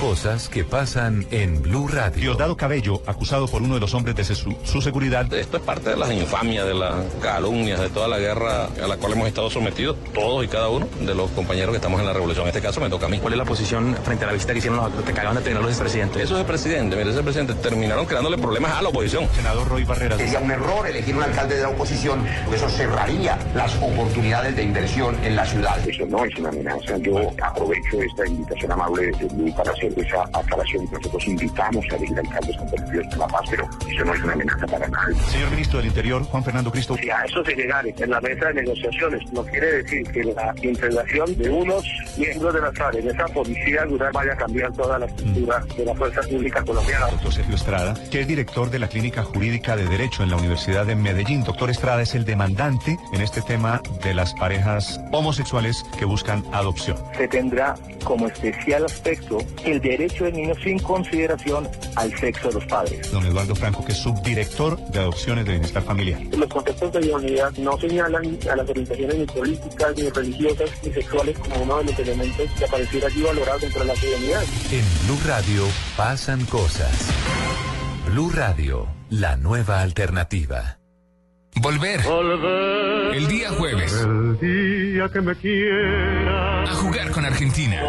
Cosas 0.00 0.48
que 0.48 0.62
pasan 0.62 1.26
en 1.32 1.60
Blue 1.60 1.88
Radio. 1.88 2.20
Diosdado 2.20 2.56
Cabello, 2.56 3.02
acusado 3.04 3.48
por 3.48 3.62
uno 3.62 3.74
de 3.74 3.80
los 3.80 3.94
hombres 3.94 4.14
de 4.14 4.24
su, 4.24 4.56
su, 4.62 4.80
seguridad. 4.80 5.32
Esto 5.34 5.56
es 5.56 5.62
parte 5.64 5.90
de 5.90 5.96
las 5.96 6.12
infamias, 6.12 6.68
de 6.68 6.74
las 6.74 6.94
calumnias, 7.20 7.80
de 7.80 7.88
toda 7.88 8.06
la 8.06 8.18
guerra 8.20 8.66
a 8.66 8.86
la 8.86 8.96
cual 8.96 9.14
hemos 9.14 9.26
estado 9.26 9.50
sometidos, 9.50 9.96
todos 10.14 10.44
y 10.44 10.48
cada 10.48 10.68
uno 10.68 10.86
de 11.00 11.14
los 11.16 11.28
compañeros 11.32 11.70
que 11.70 11.78
estamos 11.78 11.98
en 11.98 12.06
la 12.06 12.12
revolución. 12.12 12.44
En 12.44 12.50
este 12.50 12.62
caso 12.62 12.80
me 12.80 12.88
toca 12.88 13.06
a 13.06 13.08
mí. 13.08 13.18
¿Cuál 13.18 13.32
es 13.32 13.38
la 13.38 13.44
posición 13.44 13.96
frente 14.04 14.24
a 14.24 14.28
la 14.28 14.34
visita 14.34 14.52
que 14.52 14.60
hicieron 14.60 14.78
los 14.78 15.04
que 15.04 15.10
acaban 15.10 15.34
de 15.34 15.40
tener 15.40 15.60
los 15.60 15.70
expresidentes? 15.70 16.22
Eso 16.22 16.34
es 16.34 16.40
el 16.40 16.46
presidente, 16.46 16.94
mire, 16.94 17.10
ese 17.10 17.22
presidente 17.22 17.54
terminaron 17.54 18.06
creándole 18.06 18.38
problemas 18.38 18.72
a 18.74 18.82
la 18.82 18.90
oposición. 18.90 19.28
Senador 19.34 19.66
Roy 19.66 19.82
Barreras. 19.82 20.18
Sería 20.18 20.38
un 20.38 20.50
error 20.52 20.86
elegir 20.86 21.16
un 21.16 21.24
alcalde 21.24 21.56
de 21.56 21.62
la 21.62 21.70
oposición, 21.70 22.24
porque 22.44 22.56
eso 22.56 22.68
cerraría 22.68 23.36
las 23.52 23.74
oportunidades 23.82 24.54
de 24.54 24.62
inversión 24.62 25.16
en 25.24 25.34
la 25.34 25.44
ciudad. 25.44 25.76
Eso 25.88 26.06
no 26.06 26.24
es 26.24 26.36
una 26.36 26.50
amenaza. 26.50 26.96
Yo 26.98 27.32
aprovecho 27.42 28.00
esta 28.00 28.26
invitación 28.28 28.70
amable 28.70 29.06
de 29.06 29.28
Luis 29.34 29.54
para 29.54 29.72
hacer 29.72 29.87
esa 29.96 30.22
aclaración. 30.32 30.88
Nosotros 30.90 31.26
invitamos 31.26 31.84
a 31.90 31.96
elegir 31.96 32.18
alcaldes 32.18 32.56
comprometidos 32.56 33.06
con 33.08 33.18
la 33.18 33.26
paz, 33.28 33.42
pero 33.50 33.68
eso 33.88 34.04
no 34.04 34.14
es 34.14 34.22
una 34.22 34.32
amenaza 34.32 34.66
para 34.66 34.88
nadie. 34.88 35.14
Señor 35.28 35.50
ministro 35.50 35.78
del 35.78 35.86
Interior, 35.88 36.22
Juan 36.24 36.44
Fernando 36.44 36.70
Cristo. 36.70 36.96
Si 36.96 37.10
a 37.10 37.24
eso 37.24 37.44
se 37.44 37.54
llegare 37.54 37.94
en 37.98 38.10
la 38.10 38.20
mesa 38.20 38.46
de 38.46 38.54
negociaciones, 38.54 39.32
no 39.32 39.44
quiere 39.44 39.82
decir 39.82 40.02
que 40.10 40.24
la 40.24 40.54
integración 40.62 41.36
de 41.36 41.50
unos 41.50 41.84
miembros 42.16 42.54
de 42.54 42.60
la 42.60 42.72
FARC 42.72 42.96
en 42.96 43.08
esa 43.08 43.26
policía 43.26 43.84
rural 43.84 44.12
vaya 44.12 44.32
a 44.32 44.36
cambiar 44.36 44.72
toda 44.72 44.98
la 44.98 45.06
estructura 45.06 45.64
de 45.76 45.84
la 45.84 45.94
fuerza 45.94 46.20
pública 46.22 46.64
colombiana. 46.64 47.06
Doctor 47.06 47.32
Sergio 47.32 47.54
Estrada, 47.54 47.94
que 48.10 48.20
es 48.20 48.28
director 48.28 48.70
de 48.70 48.78
la 48.78 48.88
Clínica 48.88 49.22
Jurídica 49.22 49.76
de 49.76 49.86
Derecho 49.86 50.22
en 50.22 50.30
la 50.30 50.36
Universidad 50.36 50.86
de 50.86 50.96
Medellín. 50.96 51.44
Doctor 51.44 51.70
Estrada 51.70 52.02
es 52.02 52.14
el 52.14 52.24
demandante 52.24 52.98
en 53.12 53.20
este 53.20 53.42
tema 53.42 53.80
de 54.02 54.14
las 54.14 54.34
parejas 54.34 55.00
homosexuales 55.12 55.84
que 55.98 56.04
buscan 56.04 56.44
adopción. 56.52 56.96
Se 57.16 57.28
tendrá 57.28 57.74
como 58.04 58.26
especial 58.26 58.84
aspecto 58.84 59.38
el 59.64 59.77
derecho 59.80 60.24
del 60.24 60.34
niño 60.34 60.54
sin 60.62 60.78
consideración 60.78 61.68
al 61.96 62.16
sexo 62.18 62.48
de 62.48 62.54
los 62.54 62.64
padres. 62.66 63.10
Don 63.10 63.24
Eduardo 63.24 63.54
Franco, 63.54 63.84
que 63.84 63.92
es 63.92 63.98
subdirector 63.98 64.78
de 64.90 65.00
adopciones 65.00 65.44
de 65.44 65.52
bienestar 65.52 65.82
familiar. 65.82 66.20
Los 66.36 66.48
conceptos 66.48 66.92
de 66.92 67.06
idoneidad 67.06 67.52
no 67.58 67.78
señalan 67.78 68.38
a 68.50 68.56
las 68.56 68.68
orientaciones 68.68 69.16
ni 69.16 69.26
políticas, 69.26 69.96
ni 69.96 70.08
religiosas, 70.10 70.70
ni 70.82 70.92
sexuales 70.92 71.38
como 71.38 71.62
uno 71.62 71.78
de 71.78 71.84
los 71.84 71.98
elementos 71.98 72.50
que 72.58 72.64
apareciera 72.64 73.06
allí 73.08 73.22
valorados 73.22 73.60
dentro 73.62 73.80
de 73.80 73.86
la 73.86 73.94
ciudadanía. 73.96 74.40
En 74.72 75.06
Blue 75.06 75.20
Radio 75.26 75.64
pasan 75.96 76.44
cosas. 76.46 77.08
Blue 78.06 78.30
Radio, 78.30 78.88
la 79.10 79.36
nueva 79.36 79.82
alternativa. 79.82 80.78
Volver. 81.60 82.00
Volver. 82.02 83.16
El 83.16 83.26
día 83.26 83.50
jueves. 83.50 83.92
El 83.92 84.38
día 84.38 85.08
que 85.08 85.20
me 85.20 85.34
quiera. 85.34 86.62
A 86.62 86.74
jugar 86.74 87.10
con 87.10 87.24
Argentina. 87.24 87.82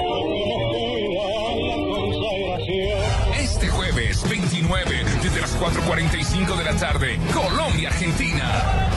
4.45 5.60 6.56
de 6.56 6.64
la 6.64 6.74
tarde, 6.78 7.20
Colombia-Argentina. 7.34 8.90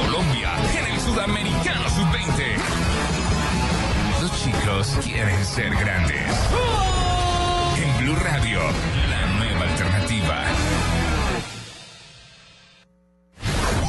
Colombia 0.00 0.52
en 0.78 0.94
el 0.94 1.00
Sudamericano 1.00 1.88
Sub-20. 1.90 2.56
Los 4.22 4.42
chicos 4.44 4.96
quieren 5.02 5.44
ser 5.44 5.74
grandes. 5.74 6.22
En 7.82 7.98
Blue 8.04 8.14
Radio, 8.14 8.60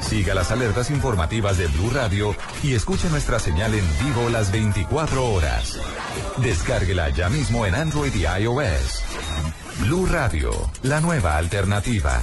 Siga 0.00 0.34
las 0.34 0.50
alertas 0.50 0.90
informativas 0.90 1.58
de 1.58 1.66
Blue 1.68 1.90
Radio 1.90 2.34
y 2.62 2.74
escuche 2.74 3.08
nuestra 3.10 3.38
señal 3.38 3.74
en 3.74 3.84
vivo 4.04 4.28
las 4.28 4.50
24 4.50 5.24
horas. 5.32 5.78
Descárguela 6.38 7.10
ya 7.10 7.28
mismo 7.28 7.66
en 7.66 7.74
Android 7.74 8.12
y 8.14 8.24
iOS. 8.42 9.02
Blue 9.80 10.06
Radio, 10.06 10.50
la 10.82 11.00
nueva 11.00 11.36
alternativa. 11.36 12.20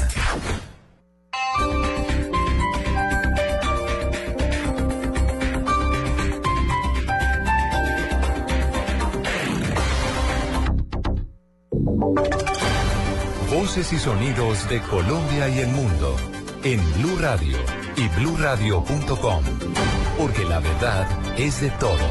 Voces 13.49 13.93
y 13.93 13.97
sonidos 13.97 14.67
de 14.69 14.81
Colombia 14.81 15.47
y 15.49 15.59
el 15.59 15.69
mundo 15.69 16.15
en 16.73 16.93
Blue 16.95 17.17
Radio 17.17 17.57
y 17.95 18.09
bluradio.com, 18.19 19.43
porque 20.17 20.43
la 20.43 20.59
verdad 20.59 21.07
es 21.37 21.61
de 21.61 21.69
todos. 21.71 22.01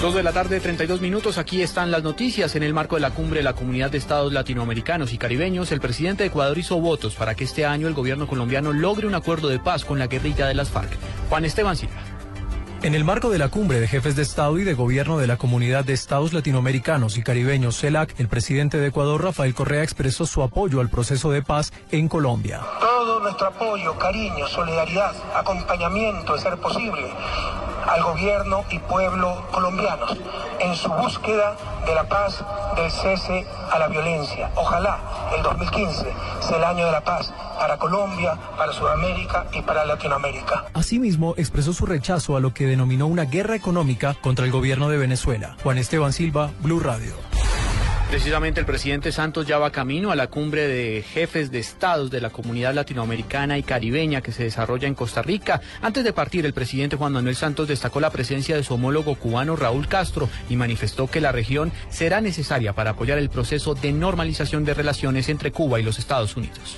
Dos 0.00 0.14
de 0.16 0.24
la 0.24 0.32
tarde, 0.32 0.58
32 0.58 1.00
minutos. 1.00 1.38
Aquí 1.38 1.62
están 1.62 1.92
las 1.92 2.02
noticias. 2.02 2.56
En 2.56 2.64
el 2.64 2.74
marco 2.74 2.96
de 2.96 3.00
la 3.00 3.12
cumbre 3.12 3.38
de 3.38 3.44
la 3.44 3.54
Comunidad 3.54 3.92
de 3.92 3.98
Estados 3.98 4.32
Latinoamericanos 4.32 5.12
y 5.12 5.18
Caribeños, 5.18 5.70
el 5.70 5.80
presidente 5.80 6.24
de 6.24 6.28
Ecuador 6.28 6.58
hizo 6.58 6.80
votos 6.80 7.14
para 7.14 7.36
que 7.36 7.44
este 7.44 7.64
año 7.64 7.86
el 7.86 7.94
gobierno 7.94 8.26
colombiano 8.26 8.72
logre 8.72 9.06
un 9.06 9.14
acuerdo 9.14 9.48
de 9.48 9.60
paz 9.60 9.84
con 9.84 10.00
la 10.00 10.08
guerrilla 10.08 10.48
de 10.48 10.54
las 10.54 10.70
FARC. 10.70 10.90
Juan 11.28 11.44
Esteban 11.44 11.76
Silva. 11.76 12.13
En 12.84 12.94
el 12.94 13.02
marco 13.02 13.30
de 13.30 13.38
la 13.38 13.48
cumbre 13.48 13.80
de 13.80 13.88
jefes 13.88 14.14
de 14.14 14.20
Estado 14.20 14.58
y 14.58 14.62
de 14.62 14.74
Gobierno 14.74 15.16
de 15.16 15.26
la 15.26 15.38
Comunidad 15.38 15.86
de 15.86 15.94
Estados 15.94 16.34
Latinoamericanos 16.34 17.16
y 17.16 17.22
Caribeños, 17.22 17.80
CELAC, 17.80 18.20
el 18.20 18.28
presidente 18.28 18.76
de 18.76 18.88
Ecuador, 18.88 19.24
Rafael 19.24 19.54
Correa, 19.54 19.82
expresó 19.82 20.26
su 20.26 20.42
apoyo 20.42 20.80
al 20.80 20.90
proceso 20.90 21.30
de 21.30 21.40
paz 21.40 21.72
en 21.90 22.08
Colombia. 22.08 22.60
Todo 22.80 23.20
nuestro 23.20 23.46
apoyo, 23.46 23.96
cariño, 23.96 24.46
solidaridad, 24.48 25.14
acompañamiento, 25.34 26.34
de 26.34 26.42
ser 26.42 26.58
posible, 26.58 27.10
al 27.86 28.02
gobierno 28.02 28.64
y 28.70 28.78
pueblo 28.78 29.46
colombianos 29.52 30.16
en 30.60 30.74
su 30.74 30.88
búsqueda 30.90 31.56
de 31.86 31.94
la 31.94 32.08
paz, 32.08 32.44
del 32.76 32.90
cese 32.90 33.46
a 33.70 33.78
la 33.78 33.88
violencia. 33.88 34.50
Ojalá 34.54 34.98
el 35.36 35.42
2015 35.42 36.12
sea 36.40 36.56
el 36.56 36.64
año 36.64 36.86
de 36.86 36.92
la 36.92 37.02
paz 37.02 37.32
para 37.58 37.76
Colombia, 37.78 38.36
para 38.56 38.72
Sudamérica 38.72 39.46
y 39.52 39.62
para 39.62 39.84
Latinoamérica. 39.84 40.66
Asimismo, 40.74 41.34
expresó 41.36 41.72
su 41.72 41.86
rechazo 41.86 42.36
a 42.36 42.40
lo 42.40 42.52
que 42.52 42.66
denominó 42.66 43.06
una 43.06 43.24
guerra 43.24 43.54
económica 43.56 44.14
contra 44.14 44.44
el 44.44 44.50
gobierno 44.50 44.88
de 44.88 44.98
Venezuela. 44.98 45.56
Juan 45.62 45.78
Esteban 45.78 46.12
Silva, 46.12 46.50
Blue 46.60 46.80
Radio. 46.80 47.33
Precisamente 48.10 48.60
el 48.60 48.66
presidente 48.66 49.10
Santos 49.10 49.46
ya 49.46 49.58
va 49.58 49.72
camino 49.72 50.12
a 50.12 50.16
la 50.16 50.28
cumbre 50.28 50.68
de 50.68 51.02
jefes 51.02 51.50
de 51.50 51.58
estados 51.58 52.10
de 52.10 52.20
la 52.20 52.30
comunidad 52.30 52.72
latinoamericana 52.72 53.58
y 53.58 53.62
caribeña 53.62 54.20
que 54.20 54.30
se 54.30 54.44
desarrolla 54.44 54.86
en 54.86 54.94
Costa 54.94 55.20
Rica. 55.20 55.60
Antes 55.82 56.04
de 56.04 56.12
partir, 56.12 56.46
el 56.46 56.52
presidente 56.52 56.96
Juan 56.96 57.12
Manuel 57.12 57.34
Santos 57.34 57.66
destacó 57.66 58.00
la 58.00 58.10
presencia 58.10 58.56
de 58.56 58.62
su 58.62 58.74
homólogo 58.74 59.16
cubano 59.16 59.56
Raúl 59.56 59.88
Castro 59.88 60.28
y 60.48 60.56
manifestó 60.56 61.08
que 61.08 61.20
la 61.20 61.32
región 61.32 61.72
será 61.90 62.20
necesaria 62.20 62.72
para 62.72 62.90
apoyar 62.90 63.18
el 63.18 63.30
proceso 63.30 63.74
de 63.74 63.92
normalización 63.92 64.64
de 64.64 64.74
relaciones 64.74 65.28
entre 65.28 65.50
Cuba 65.50 65.80
y 65.80 65.82
los 65.82 65.98
Estados 65.98 66.36
Unidos. 66.36 66.76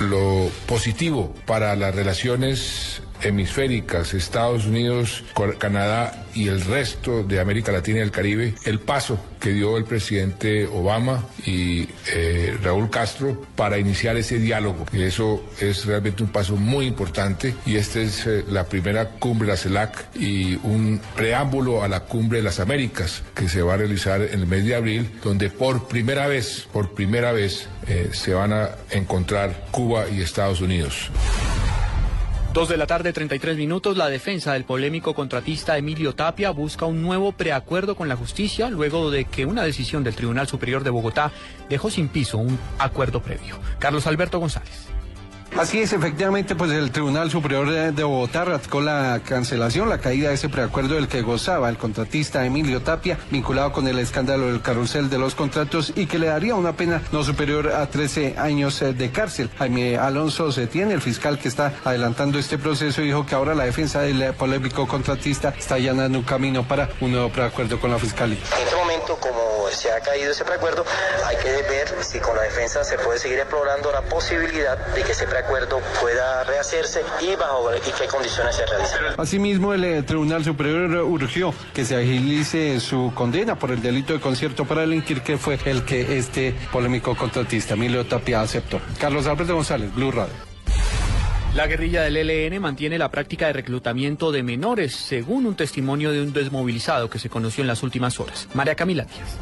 Lo 0.00 0.48
positivo 0.66 1.34
para 1.46 1.74
las 1.74 1.92
relaciones 1.94 3.02
hemisféricas, 3.22 4.14
Estados 4.14 4.66
Unidos, 4.66 5.24
Canadá 5.58 6.26
y 6.34 6.48
el 6.48 6.60
resto 6.60 7.22
de 7.22 7.40
América 7.40 7.72
Latina 7.72 7.98
y 7.98 8.02
el 8.02 8.10
Caribe, 8.10 8.54
el 8.64 8.80
paso 8.80 9.18
que 9.40 9.50
dio 9.50 9.76
el 9.76 9.84
presidente 9.84 10.66
Obama 10.66 11.24
y 11.44 11.88
eh, 12.12 12.56
Raúl 12.62 12.90
Castro 12.90 13.42
para 13.56 13.78
iniciar 13.78 14.16
ese 14.16 14.38
diálogo. 14.38 14.86
Y 14.92 15.02
eso 15.02 15.44
es 15.60 15.84
realmente 15.86 16.22
un 16.22 16.30
paso 16.30 16.56
muy 16.56 16.86
importante 16.86 17.54
y 17.66 17.76
esta 17.76 18.00
es 18.00 18.26
eh, 18.26 18.44
la 18.48 18.64
primera 18.64 19.10
cumbre 19.10 19.46
de 19.46 19.52
la 19.52 19.58
CELAC 19.58 20.16
y 20.16 20.56
un 20.62 21.00
preámbulo 21.16 21.82
a 21.82 21.88
la 21.88 22.00
cumbre 22.00 22.38
de 22.38 22.44
las 22.44 22.60
Américas 22.60 23.22
que 23.34 23.48
se 23.48 23.62
va 23.62 23.74
a 23.74 23.76
realizar 23.76 24.22
en 24.22 24.40
el 24.40 24.46
mes 24.46 24.64
de 24.64 24.74
abril, 24.74 25.10
donde 25.22 25.50
por 25.50 25.88
primera 25.88 26.26
vez, 26.26 26.68
por 26.72 26.94
primera 26.94 27.32
vez, 27.32 27.68
eh, 27.86 28.10
se 28.12 28.34
van 28.34 28.52
a 28.52 28.70
encontrar 28.90 29.66
Cuba 29.70 30.08
y 30.08 30.20
Estados 30.20 30.60
Unidos. 30.60 31.10
Dos 32.52 32.70
de 32.70 32.78
la 32.78 32.86
tarde, 32.86 33.12
33 33.12 33.56
minutos. 33.58 33.96
La 33.96 34.08
defensa 34.08 34.54
del 34.54 34.64
polémico 34.64 35.14
contratista 35.14 35.76
Emilio 35.76 36.14
Tapia 36.14 36.50
busca 36.50 36.86
un 36.86 37.02
nuevo 37.02 37.32
preacuerdo 37.32 37.94
con 37.94 38.08
la 38.08 38.16
justicia 38.16 38.70
luego 38.70 39.10
de 39.10 39.26
que 39.26 39.44
una 39.44 39.62
decisión 39.62 40.02
del 40.02 40.14
Tribunal 40.14 40.48
Superior 40.48 40.82
de 40.82 40.90
Bogotá 40.90 41.30
dejó 41.68 41.90
sin 41.90 42.08
piso 42.08 42.38
un 42.38 42.58
acuerdo 42.78 43.22
previo. 43.22 43.58
Carlos 43.78 44.06
Alberto 44.06 44.38
González. 44.38 44.97
Así 45.56 45.80
es, 45.80 45.92
efectivamente, 45.92 46.54
pues 46.54 46.70
el 46.70 46.92
Tribunal 46.92 47.30
Superior 47.30 47.68
de 47.70 48.04
Bogotá 48.04 48.44
radicó 48.44 48.80
la 48.80 49.20
cancelación, 49.24 49.88
la 49.88 49.98
caída 49.98 50.28
de 50.28 50.34
ese 50.34 50.48
preacuerdo 50.48 50.94
del 50.94 51.08
que 51.08 51.22
gozaba 51.22 51.68
el 51.68 51.76
contratista 51.76 52.44
Emilio 52.44 52.82
Tapia, 52.82 53.18
vinculado 53.30 53.72
con 53.72 53.88
el 53.88 53.98
escándalo 53.98 54.46
del 54.46 54.62
carrusel 54.62 55.10
de 55.10 55.18
los 55.18 55.34
contratos 55.34 55.92
y 55.96 56.06
que 56.06 56.18
le 56.18 56.28
daría 56.28 56.54
una 56.54 56.74
pena 56.74 57.02
no 57.10 57.24
superior 57.24 57.72
a 57.72 57.86
13 57.88 58.36
años 58.38 58.80
eh, 58.82 58.92
de 58.92 59.10
cárcel. 59.10 59.50
Jaime 59.58 59.96
Alonso 59.96 60.52
Setién, 60.52 60.92
el 60.92 61.00
fiscal 61.00 61.38
que 61.38 61.48
está 61.48 61.72
adelantando 61.84 62.38
este 62.38 62.58
proceso, 62.58 63.00
dijo 63.00 63.26
que 63.26 63.34
ahora 63.34 63.54
la 63.54 63.64
defensa 63.64 64.00
del 64.02 64.34
polémico 64.34 64.86
contratista 64.86 65.54
está 65.58 65.74
allanando 65.74 66.18
un 66.18 66.24
camino 66.24 66.66
para 66.68 66.88
un 67.00 67.10
nuevo 67.10 67.30
preacuerdo 67.30 67.80
con 67.80 67.90
la 67.90 67.98
fiscalía. 67.98 68.38
En 68.56 68.62
este 68.62 68.76
momento, 68.76 69.18
como 69.20 69.68
se 69.70 69.90
ha 69.90 70.00
caído 70.00 70.32
ese 70.32 70.44
preacuerdo, 70.44 70.84
hay 71.26 71.36
que 71.36 71.50
ver 71.50 71.88
si 72.02 72.18
con 72.20 72.36
la 72.36 72.42
defensa 72.42 72.84
se 72.84 72.96
puede 72.98 73.18
seguir 73.18 73.38
explorando 73.38 73.90
la 73.92 74.02
posibilidad 74.02 74.78
de 74.94 75.02
que 75.02 75.12
ese 75.12 75.26
preacuerdo 75.38 75.80
pueda 76.00 76.42
rehacerse 76.44 77.02
y 77.20 77.36
bajo 77.36 77.70
y 77.76 77.80
qué 77.80 78.06
condiciones 78.08 78.56
se 78.56 78.66
realiza. 78.66 78.96
Asimismo, 79.16 79.72
el 79.72 79.84
eh, 79.84 80.02
Tribunal 80.02 80.42
Superior 80.44 80.90
urgió 81.02 81.54
que 81.72 81.84
se 81.84 81.96
agilice 81.96 82.80
su 82.80 83.12
condena 83.14 83.56
por 83.56 83.70
el 83.70 83.80
delito 83.80 84.12
de 84.12 84.20
concierto 84.20 84.64
para 84.64 84.80
delinquir, 84.80 85.22
que 85.22 85.38
fue 85.38 85.58
el 85.64 85.84
que 85.84 86.18
este 86.18 86.54
polémico 86.72 87.14
contratista, 87.14 87.74
Emilio 87.74 88.04
Tapia, 88.06 88.40
aceptó. 88.40 88.80
Carlos 88.98 89.26
Alberto 89.26 89.54
González, 89.54 89.94
Blue 89.94 90.10
Radio. 90.10 90.34
La 91.54 91.66
guerrilla 91.66 92.02
del 92.02 92.16
ELN 92.16 92.60
mantiene 92.60 92.98
la 92.98 93.10
práctica 93.10 93.46
de 93.46 93.52
reclutamiento 93.52 94.32
de 94.32 94.42
menores, 94.42 94.94
según 94.94 95.46
un 95.46 95.54
testimonio 95.54 96.10
de 96.10 96.20
un 96.20 96.32
desmovilizado 96.32 97.08
que 97.08 97.18
se 97.18 97.30
conoció 97.30 97.62
en 97.62 97.68
las 97.68 97.82
últimas 97.82 98.18
horas. 98.18 98.48
María 98.54 98.74
Camila 98.74 99.04
Díaz. 99.04 99.38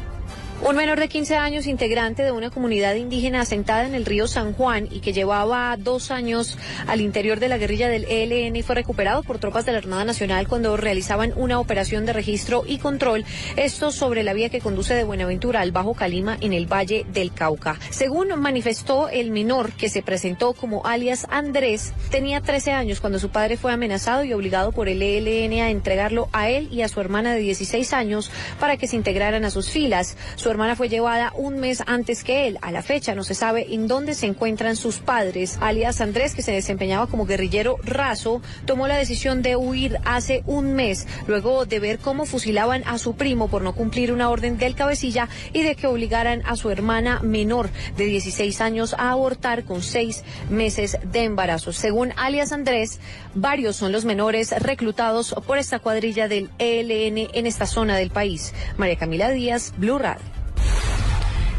Un 0.59 0.75
menor 0.75 0.99
de 0.99 1.07
15 1.07 1.35
años, 1.37 1.67
integrante 1.67 2.23
de 2.23 2.31
una 2.31 2.49
comunidad 2.49 2.95
indígena 2.95 3.41
asentada 3.41 3.85
en 3.85 3.93
el 3.93 4.05
río 4.05 4.27
San 4.27 4.53
Juan 4.53 4.87
y 4.89 5.01
que 5.01 5.13
llevaba 5.13 5.77
dos 5.77 6.09
años 6.09 6.57
al 6.87 6.99
interior 6.99 7.39
de 7.39 7.47
la 7.47 7.59
guerrilla 7.59 7.89
del 7.89 8.05
ELN, 8.05 8.63
fue 8.63 8.73
recuperado 8.73 9.21
por 9.21 9.37
tropas 9.37 9.67
de 9.67 9.71
la 9.71 9.77
Armada 9.77 10.03
Nacional 10.03 10.47
cuando 10.47 10.75
realizaban 10.75 11.31
una 11.35 11.59
operación 11.59 12.07
de 12.07 12.13
registro 12.13 12.63
y 12.65 12.79
control, 12.79 13.23
esto 13.55 13.91
sobre 13.91 14.23
la 14.23 14.33
vía 14.33 14.49
que 14.49 14.59
conduce 14.59 14.95
de 14.95 15.03
Buenaventura 15.03 15.61
al 15.61 15.71
Bajo 15.71 15.93
Calima 15.93 16.37
en 16.41 16.53
el 16.53 16.65
Valle 16.65 17.05
del 17.13 17.31
Cauca. 17.31 17.77
Según 17.91 18.29
manifestó 18.39 19.09
el 19.09 19.29
menor, 19.29 19.71
que 19.73 19.89
se 19.89 20.01
presentó 20.01 20.53
como 20.53 20.85
alias 20.87 21.27
Andrés, 21.29 21.93
tenía 22.09 22.41
13 22.41 22.71
años 22.71 22.99
cuando 22.99 23.19
su 23.19 23.29
padre 23.29 23.57
fue 23.57 23.71
amenazado 23.71 24.23
y 24.23 24.33
obligado 24.33 24.71
por 24.71 24.89
el 24.89 25.03
ELN 25.03 25.61
a 25.61 25.69
entregarlo 25.69 26.29
a 26.33 26.49
él 26.49 26.67
y 26.71 26.81
a 26.81 26.87
su 26.87 26.99
hermana 26.99 27.35
de 27.35 27.41
16 27.41 27.93
años 27.93 28.31
para 28.59 28.77
que 28.77 28.87
se 28.87 28.95
integraran 28.95 29.45
a 29.45 29.51
sus 29.51 29.69
filas. 29.69 30.17
Hermana 30.49 30.75
fue 30.75 30.89
llevada 30.89 31.33
un 31.35 31.59
mes 31.59 31.83
antes 31.85 32.23
que 32.23 32.47
él. 32.47 32.57
A 32.61 32.71
la 32.71 32.81
fecha 32.81 33.15
no 33.15 33.23
se 33.23 33.33
sabe 33.33 33.73
en 33.73 33.87
dónde 33.87 34.13
se 34.13 34.25
encuentran 34.25 34.75
sus 34.75 34.99
padres. 34.99 35.57
Alias 35.61 36.01
Andrés, 36.01 36.35
que 36.35 36.41
se 36.41 36.51
desempeñaba 36.51 37.07
como 37.07 37.25
guerrillero 37.25 37.77
raso, 37.83 38.41
tomó 38.65 38.87
la 38.87 38.97
decisión 38.97 39.41
de 39.41 39.55
huir 39.55 39.97
hace 40.05 40.43
un 40.45 40.73
mes, 40.73 41.07
luego 41.27 41.65
de 41.65 41.79
ver 41.79 41.99
cómo 41.99 42.25
fusilaban 42.25 42.83
a 42.85 42.97
su 42.97 43.15
primo 43.15 43.47
por 43.47 43.61
no 43.61 43.73
cumplir 43.73 44.11
una 44.11 44.29
orden 44.29 44.57
del 44.57 44.75
cabecilla 44.75 45.29
y 45.53 45.63
de 45.63 45.75
que 45.75 45.87
obligaran 45.87 46.43
a 46.45 46.55
su 46.55 46.69
hermana 46.69 47.19
menor 47.21 47.69
de 47.97 48.05
16 48.05 48.61
años 48.61 48.93
a 48.93 49.11
abortar 49.11 49.63
con 49.63 49.81
seis 49.81 50.23
meses 50.49 50.97
de 51.03 51.23
embarazo. 51.23 51.73
Según 51.73 52.13
alias 52.17 52.51
Andrés, 52.51 52.99
varios 53.33 53.75
son 53.75 53.91
los 53.91 54.05
menores 54.05 54.51
reclutados 54.61 55.35
por 55.45 55.57
esta 55.57 55.79
cuadrilla 55.79 56.27
del 56.27 56.49
ELN 56.59 57.29
en 57.33 57.45
esta 57.45 57.65
zona 57.65 57.97
del 57.97 58.09
país. 58.09 58.53
María 58.77 58.97
Camila 58.97 59.29
Díaz, 59.29 59.73
Blue 59.77 59.97
Radio. 59.97 60.36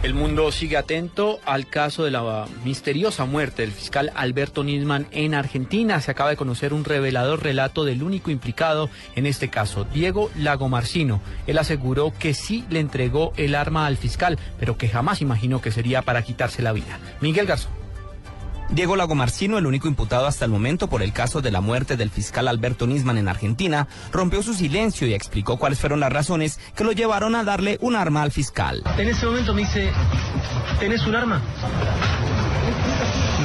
El 0.00 0.14
mundo 0.14 0.52
sigue 0.52 0.76
atento 0.76 1.40
al 1.44 1.66
caso 1.66 2.04
de 2.04 2.12
la 2.12 2.46
misteriosa 2.64 3.24
muerte 3.24 3.62
del 3.62 3.72
fiscal 3.72 4.12
Alberto 4.14 4.62
Nisman 4.62 5.08
en 5.10 5.34
Argentina. 5.34 6.00
Se 6.00 6.12
acaba 6.12 6.30
de 6.30 6.36
conocer 6.36 6.72
un 6.72 6.84
revelador 6.84 7.42
relato 7.42 7.84
del 7.84 8.04
único 8.04 8.30
implicado 8.30 8.90
en 9.16 9.26
este 9.26 9.48
caso, 9.48 9.86
Diego 9.92 10.30
Lagomarcino. 10.36 11.20
Él 11.48 11.58
aseguró 11.58 12.12
que 12.16 12.32
sí 12.32 12.64
le 12.70 12.78
entregó 12.78 13.32
el 13.36 13.56
arma 13.56 13.86
al 13.86 13.96
fiscal, 13.96 14.38
pero 14.60 14.78
que 14.78 14.88
jamás 14.88 15.20
imaginó 15.20 15.60
que 15.60 15.72
sería 15.72 16.02
para 16.02 16.22
quitarse 16.22 16.62
la 16.62 16.72
vida. 16.72 17.00
Miguel 17.20 17.46
Garzón. 17.46 17.87
Diego 18.70 18.96
Lagomarcino, 18.96 19.56
el 19.56 19.66
único 19.66 19.88
imputado 19.88 20.26
hasta 20.26 20.44
el 20.44 20.50
momento 20.50 20.88
por 20.88 21.02
el 21.02 21.12
caso 21.12 21.40
de 21.40 21.50
la 21.50 21.60
muerte 21.60 21.96
del 21.96 22.10
fiscal 22.10 22.48
Alberto 22.48 22.86
Nisman 22.86 23.16
en 23.16 23.28
Argentina, 23.28 23.88
rompió 24.12 24.42
su 24.42 24.52
silencio 24.52 25.06
y 25.06 25.14
explicó 25.14 25.56
cuáles 25.56 25.80
fueron 25.80 26.00
las 26.00 26.12
razones 26.12 26.60
que 26.76 26.84
lo 26.84 26.92
llevaron 26.92 27.34
a 27.34 27.44
darle 27.44 27.78
un 27.80 27.96
arma 27.96 28.22
al 28.22 28.30
fiscal. 28.30 28.82
En 28.98 29.08
ese 29.08 29.26
momento 29.26 29.54
me 29.54 29.62
dice, 29.62 29.90
¿tenés 30.78 31.06
un 31.06 31.16
arma? 31.16 31.40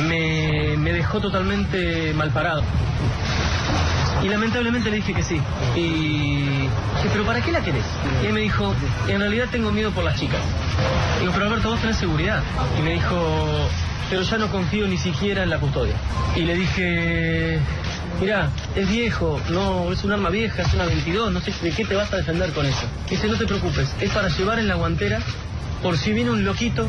Me, 0.07 0.75
me 0.77 0.91
dejó 0.91 1.21
totalmente 1.21 2.13
mal 2.13 2.31
parado. 2.31 2.63
Y 4.23 4.29
lamentablemente 4.29 4.89
le 4.89 4.97
dije 4.97 5.13
que 5.13 5.23
sí. 5.23 5.41
Y 5.75 6.67
¿pero 7.11 7.25
para 7.25 7.41
qué 7.41 7.51
la 7.51 7.61
querés? 7.61 7.85
Y 8.21 8.27
él 8.27 8.33
me 8.33 8.41
dijo, 8.41 8.73
en 9.07 9.19
realidad 9.19 9.47
tengo 9.51 9.71
miedo 9.71 9.91
por 9.91 10.03
las 10.03 10.19
chicas. 10.19 10.39
Digo, 11.19 11.31
pero 11.33 11.47
Alberto, 11.47 11.69
vos 11.69 11.81
tenés 11.81 11.97
seguridad. 11.97 12.41
Y 12.79 12.81
me 12.81 12.93
dijo, 12.93 13.69
pero 14.09 14.21
ya 14.21 14.37
no 14.37 14.49
confío 14.51 14.87
ni 14.87 14.97
siquiera 14.97 15.43
en 15.43 15.49
la 15.49 15.59
custodia. 15.59 15.95
Y 16.35 16.41
le 16.41 16.55
dije, 16.55 17.59
mirá, 18.19 18.49
es 18.75 18.89
viejo, 18.89 19.39
no, 19.49 19.91
es 19.91 20.03
un 20.03 20.11
arma 20.11 20.29
vieja, 20.29 20.61
es 20.61 20.73
una 20.73 20.85
22, 20.85 21.31
no 21.31 21.41
sé 21.41 21.53
de 21.61 21.71
qué 21.71 21.85
te 21.85 21.95
vas 21.95 22.11
a 22.13 22.17
defender 22.17 22.51
con 22.51 22.65
eso. 22.65 22.85
Dice, 23.09 23.27
no 23.27 23.37
te 23.37 23.45
preocupes, 23.45 23.93
es 23.99 24.11
para 24.11 24.29
llevar 24.29 24.59
en 24.59 24.67
la 24.67 24.75
guantera 24.75 25.19
por 25.81 25.97
si 25.97 26.13
viene 26.13 26.31
un 26.31 26.45
loquito 26.45 26.87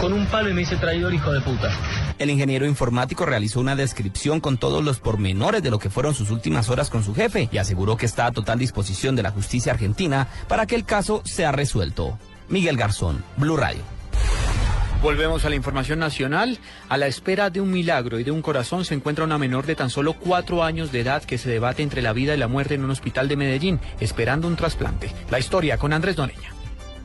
con 0.00 0.12
un 0.14 0.24
palo 0.26 0.48
y 0.48 0.54
me 0.54 0.60
dice 0.60 0.76
traidor 0.76 1.12
hijo 1.12 1.30
de 1.32 1.40
puta. 1.40 1.70
El 2.18 2.30
ingeniero 2.30 2.66
informático 2.66 3.26
realizó 3.26 3.60
una 3.60 3.76
descripción 3.76 4.40
con 4.40 4.56
todos 4.56 4.82
los 4.82 4.98
pormenores 4.98 5.62
de 5.62 5.70
lo 5.70 5.78
que 5.78 5.90
fueron 5.90 6.14
sus 6.14 6.30
últimas 6.30 6.70
horas 6.70 6.90
con 6.90 7.04
su 7.04 7.14
jefe 7.14 7.48
y 7.52 7.58
aseguró 7.58 7.96
que 7.96 8.06
está 8.06 8.26
a 8.26 8.32
total 8.32 8.58
disposición 8.58 9.14
de 9.14 9.22
la 9.22 9.30
justicia 9.30 9.72
argentina 9.72 10.28
para 10.48 10.66
que 10.66 10.74
el 10.74 10.84
caso 10.84 11.22
sea 11.24 11.52
resuelto. 11.52 12.18
Miguel 12.48 12.76
Garzón, 12.76 13.22
Blue 13.36 13.56
Radio. 13.56 13.99
Volvemos 15.02 15.46
a 15.46 15.48
la 15.48 15.56
información 15.56 15.98
nacional. 15.98 16.58
A 16.90 16.98
la 16.98 17.06
espera 17.06 17.48
de 17.48 17.62
un 17.62 17.70
milagro 17.70 18.18
y 18.18 18.24
de 18.24 18.30
un 18.30 18.42
corazón 18.42 18.84
se 18.84 18.94
encuentra 18.94 19.24
una 19.24 19.38
menor 19.38 19.64
de 19.64 19.74
tan 19.74 19.88
solo 19.88 20.12
cuatro 20.12 20.62
años 20.62 20.92
de 20.92 21.00
edad 21.00 21.24
que 21.24 21.38
se 21.38 21.48
debate 21.48 21.82
entre 21.82 22.02
la 22.02 22.12
vida 22.12 22.34
y 22.34 22.38
la 22.38 22.48
muerte 22.48 22.74
en 22.74 22.84
un 22.84 22.90
hospital 22.90 23.26
de 23.26 23.36
Medellín, 23.36 23.80
esperando 23.98 24.46
un 24.46 24.56
trasplante. 24.56 25.10
La 25.30 25.38
historia 25.38 25.78
con 25.78 25.94
Andrés 25.94 26.16
Doneña. 26.16 26.59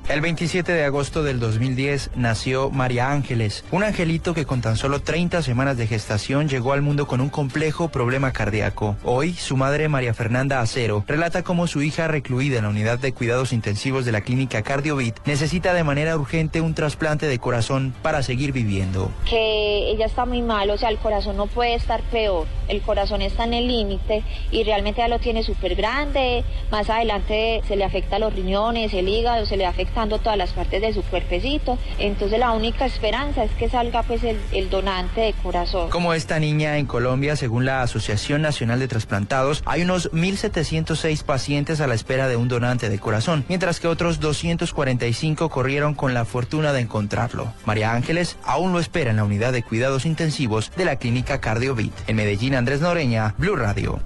El 0.07 0.21
27 0.21 0.71
de 0.71 0.85
agosto 0.85 1.23
del 1.23 1.39
2010 1.39 2.11
nació 2.15 2.69
María 2.69 3.11
Ángeles, 3.11 3.65
un 3.71 3.83
angelito 3.83 4.35
que 4.35 4.45
con 4.45 4.61
tan 4.61 4.77
solo 4.77 5.01
30 5.01 5.41
semanas 5.41 5.77
de 5.77 5.87
gestación 5.87 6.47
llegó 6.47 6.73
al 6.73 6.83
mundo 6.83 7.07
con 7.07 7.21
un 7.21 7.29
complejo 7.29 7.89
problema 7.89 8.31
cardíaco. 8.31 8.97
Hoy, 9.03 9.33
su 9.33 9.57
madre 9.57 9.89
María 9.89 10.13
Fernanda 10.13 10.61
Acero 10.61 11.03
relata 11.07 11.43
cómo 11.43 11.65
su 11.65 11.81
hija 11.81 12.07
recluida 12.07 12.57
en 12.57 12.65
la 12.65 12.69
unidad 12.69 12.99
de 12.99 13.13
cuidados 13.13 13.51
intensivos 13.51 14.05
de 14.05 14.11
la 14.11 14.21
clínica 14.21 14.61
Cardiovit 14.61 15.15
necesita 15.25 15.73
de 15.73 15.83
manera 15.83 16.15
urgente 16.15 16.61
un 16.61 16.75
trasplante 16.75 17.25
de 17.25 17.39
corazón 17.39 17.95
para 18.03 18.21
seguir 18.21 18.51
viviendo. 18.51 19.09
Que 19.27 19.89
ella 19.89 20.05
está 20.05 20.25
muy 20.25 20.43
mal, 20.43 20.69
o 20.69 20.77
sea, 20.77 20.89
el 20.89 20.99
corazón 20.99 21.35
no 21.35 21.47
puede 21.47 21.73
estar 21.73 22.03
peor, 22.03 22.45
el 22.67 22.83
corazón 22.83 23.23
está 23.23 23.45
en 23.45 23.55
el 23.55 23.67
límite 23.67 24.23
y 24.51 24.63
realmente 24.65 25.01
ya 25.01 25.07
lo 25.07 25.17
tiene 25.17 25.41
súper 25.41 25.73
grande, 25.73 26.43
más 26.69 26.91
adelante 26.91 27.63
se 27.67 27.75
le 27.75 27.83
afecta 27.83 28.19
los 28.19 28.35
riñones, 28.35 28.93
el 28.93 29.09
hígado, 29.09 29.47
se 29.47 29.57
le 29.57 29.65
afecta 29.65 29.94
todas 29.95 30.37
las 30.37 30.51
partes 30.51 30.81
de 30.81 30.93
su 30.93 31.01
cuerpecito. 31.03 31.77
Entonces 31.97 32.37
la 32.37 32.51
única 32.51 32.85
esperanza 32.85 33.43
es 33.43 33.51
que 33.51 33.69
salga 33.69 34.03
pues 34.03 34.21
el, 34.23 34.69
donante 34.69 35.21
de 35.21 35.33
corazón. 35.33 35.89
Como 35.89 36.13
esta 36.13 36.39
niña 36.39 36.77
en 36.77 36.85
Colombia, 36.85 37.35
según 37.35 37.65
la 37.65 37.81
Asociación 37.81 38.41
Nacional 38.41 38.79
de 38.79 38.87
Trasplantados, 38.87 39.63
hay 39.65 39.83
unos 39.83 40.11
1.706 40.11 41.23
pacientes 41.23 41.81
a 41.81 41.87
la 41.87 41.93
espera 41.93 42.27
de 42.27 42.35
un 42.35 42.47
donante 42.47 42.89
de 42.89 42.99
corazón, 42.99 43.45
mientras 43.47 43.79
que 43.79 43.87
otros 43.87 44.19
245 44.19 45.49
corrieron 45.49 45.93
con 45.93 46.13
la 46.13 46.25
fortuna 46.25 46.73
de 46.73 46.81
encontrarlo. 46.81 47.53
María 47.65 47.93
Ángeles 47.93 48.37
aún 48.43 48.73
lo 48.73 48.79
espera 48.79 49.11
en 49.11 49.17
la 49.17 49.23
unidad 49.23 49.53
de 49.53 49.63
cuidados 49.63 50.05
intensivos 50.05 50.71
de 50.75 50.85
la 50.85 50.97
clínica 50.97 51.39
Cardiovit. 51.39 51.93
En 52.07 52.17
Medellín, 52.17 52.55
Andrés 52.55 52.81
Noreña, 52.81 53.35
Blue 53.37 53.55
Radio. 53.55 54.01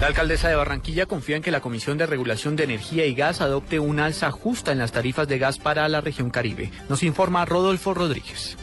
La 0.00 0.06
alcaldesa 0.06 0.48
de 0.48 0.54
Barranquilla 0.54 1.04
confía 1.04 1.36
en 1.36 1.42
que 1.42 1.50
la 1.50 1.60
Comisión 1.60 1.98
de 1.98 2.06
Regulación 2.06 2.56
de 2.56 2.64
Energía 2.64 3.04
y 3.04 3.14
Gas 3.14 3.42
adopte 3.42 3.80
un 3.80 4.00
alza 4.00 4.30
justa 4.30 4.72
en 4.72 4.78
las 4.78 4.92
tarifas 4.92 5.28
de 5.28 5.38
gas 5.38 5.58
para 5.58 5.86
la 5.90 6.00
región 6.00 6.30
Caribe. 6.30 6.70
Nos 6.88 7.02
informa 7.02 7.44
Rodolfo 7.44 7.92
Rodríguez. 7.92 8.56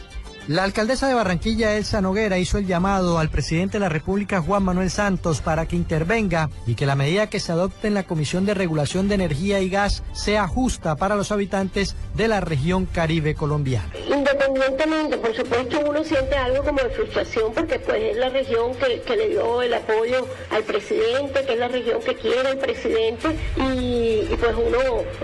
La 0.48 0.64
alcaldesa 0.64 1.06
de 1.06 1.12
Barranquilla, 1.12 1.76
Elsa 1.76 2.00
Noguera, 2.00 2.38
hizo 2.38 2.56
el 2.56 2.66
llamado 2.66 3.18
al 3.18 3.28
presidente 3.28 3.74
de 3.74 3.80
la 3.80 3.90
República, 3.90 4.40
Juan 4.40 4.62
Manuel 4.62 4.88
Santos, 4.90 5.42
para 5.42 5.68
que 5.68 5.76
intervenga 5.76 6.48
y 6.66 6.74
que 6.74 6.86
la 6.86 6.96
medida 6.96 7.26
que 7.26 7.38
se 7.38 7.52
adopte 7.52 7.86
en 7.86 7.92
la 7.92 8.04
Comisión 8.04 8.46
de 8.46 8.54
Regulación 8.54 9.08
de 9.08 9.16
Energía 9.16 9.60
y 9.60 9.68
Gas 9.68 10.02
sea 10.14 10.48
justa 10.48 10.96
para 10.96 11.16
los 11.16 11.32
habitantes 11.32 11.96
de 12.14 12.28
la 12.28 12.40
región 12.40 12.86
Caribe 12.86 13.34
colombiana. 13.34 13.92
Independientemente, 14.08 15.18
por 15.18 15.36
supuesto, 15.36 15.80
uno 15.86 16.02
siente 16.02 16.34
algo 16.36 16.64
como 16.64 16.80
de 16.80 16.88
frustración 16.90 17.52
porque 17.52 17.78
pues 17.80 18.02
es 18.02 18.16
la 18.16 18.30
región 18.30 18.74
que, 18.74 19.02
que 19.02 19.16
le 19.16 19.28
dio 19.28 19.60
el 19.60 19.74
apoyo 19.74 20.26
al 20.50 20.62
presidente, 20.62 21.44
que 21.44 21.52
es 21.52 21.58
la 21.58 21.68
región 21.68 22.00
que 22.00 22.14
quiere 22.14 22.52
el 22.52 22.58
presidente 22.58 23.36
y, 23.56 24.32
y 24.32 24.38
pues 24.40 24.54
uno 24.54 24.78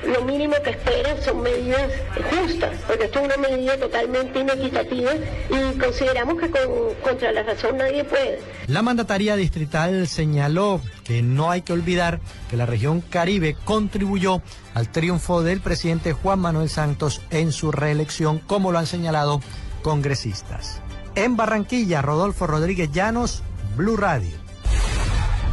lo 0.06 0.24
mínimo 0.26 0.54
que 0.62 0.70
espera 0.70 1.16
son 1.22 1.40
medidas 1.40 1.90
justas, 2.30 2.72
porque 2.86 3.04
esto 3.04 3.20
es 3.20 3.24
una 3.24 3.36
medida 3.38 3.78
totalmente 3.78 4.38
inequitativa 4.38 5.13
y 5.50 5.78
consideramos 5.78 6.40
que 6.40 6.50
con- 6.50 6.60
contra 7.02 7.32
la 7.32 7.42
razón 7.42 7.76
nadie 7.78 8.04
puede. 8.04 8.40
La 8.66 8.82
mandataria 8.82 9.36
distrital 9.36 10.06
señaló 10.08 10.80
que 11.04 11.22
no 11.22 11.50
hay 11.50 11.62
que 11.62 11.72
olvidar 11.72 12.20
que 12.50 12.56
la 12.56 12.66
región 12.66 13.00
Caribe 13.00 13.56
contribuyó 13.64 14.42
al 14.74 14.88
triunfo 14.90 15.42
del 15.42 15.60
presidente 15.60 16.12
Juan 16.12 16.40
Manuel 16.40 16.68
Santos 16.68 17.20
en 17.30 17.52
su 17.52 17.70
reelección, 17.72 18.38
como 18.38 18.72
lo 18.72 18.78
han 18.78 18.86
señalado 18.86 19.40
congresistas. 19.82 20.80
En 21.14 21.36
Barranquilla, 21.36 22.02
Rodolfo 22.02 22.46
Rodríguez 22.46 22.90
Llanos, 22.92 23.42
Blue 23.76 23.96
Radio. 23.96 24.36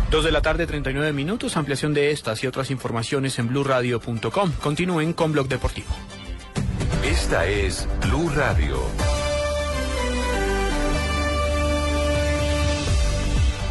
Dos 0.10 0.26
de 0.26 0.32
la 0.32 0.42
tarde, 0.42 0.68
39 0.68 1.14
minutos. 1.14 1.56
Ampliación 1.56 1.94
de 1.94 2.12
estas 2.12 2.44
y 2.44 2.48
otras 2.48 2.70
informaciones 2.72 3.40
en 3.40 3.48
blurradio.com. 3.48 4.52
Continúen 4.62 5.14
con 5.14 5.32
Blog 5.32 5.48
Deportivo. 5.48 5.88
Esta 7.04 7.46
es 7.46 7.88
Blue 8.08 8.30
Radio. 8.36 8.78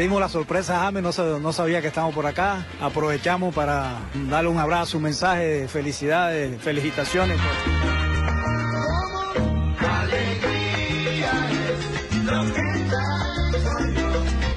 Dimos 0.00 0.20
la 0.20 0.28
sorpresa 0.28 0.80
a 0.80 0.84
James, 0.84 1.02
no, 1.02 1.38
no 1.38 1.52
sabía 1.52 1.80
que 1.82 1.88
estamos 1.88 2.14
por 2.14 2.26
acá. 2.26 2.66
Aprovechamos 2.80 3.54
para 3.54 3.98
darle 4.28 4.48
un 4.48 4.58
abrazo, 4.58 4.96
un 4.96 5.04
mensaje 5.04 5.44
de 5.44 5.68
felicidades, 5.68 6.60
felicitaciones. 6.60 7.38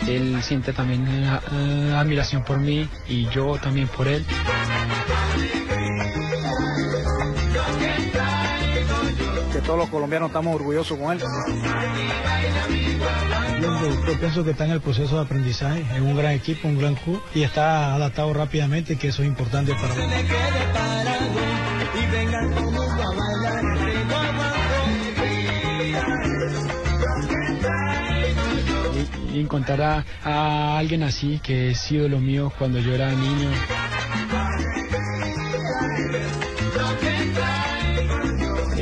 Él 0.07 0.41
siente 0.43 0.73
también 0.73 1.05
eh, 1.07 1.93
admiración 1.95 2.43
por 2.43 2.59
mí 2.59 2.87
y 3.07 3.27
yo 3.29 3.57
también 3.57 3.87
por 3.87 4.07
él. 4.07 4.25
Todos 9.65 9.79
los 9.79 9.89
colombianos 9.89 10.29
estamos 10.29 10.55
orgullosos 10.55 10.97
con 10.97 11.13
él. 11.13 11.19
Yo, 13.61 14.19
pienso 14.19 14.43
que 14.43 14.51
está 14.51 14.65
en 14.65 14.71
el 14.71 14.81
proceso 14.81 15.15
de 15.15 15.21
aprendizaje, 15.21 15.85
es 15.95 16.01
un 16.01 16.15
gran 16.15 16.33
equipo, 16.33 16.67
un 16.67 16.77
gran 16.77 16.95
club 16.95 17.21
y 17.33 17.43
está 17.43 17.95
adaptado 17.95 18.33
rápidamente, 18.33 18.97
que 18.97 19.09
eso 19.09 19.21
es 19.23 19.27
importante 19.27 19.73
para 19.73 19.93
Y 29.33 29.39
encontrar 29.39 29.81
a, 29.81 30.05
a 30.23 30.77
alguien 30.77 31.01
así 31.01 31.39
que 31.41 31.71
es 31.71 31.91
ídolo 31.91 32.19
mío 32.19 32.51
cuando 32.57 32.79
yo 32.79 32.93
era 32.93 33.11
niño. 33.11 33.49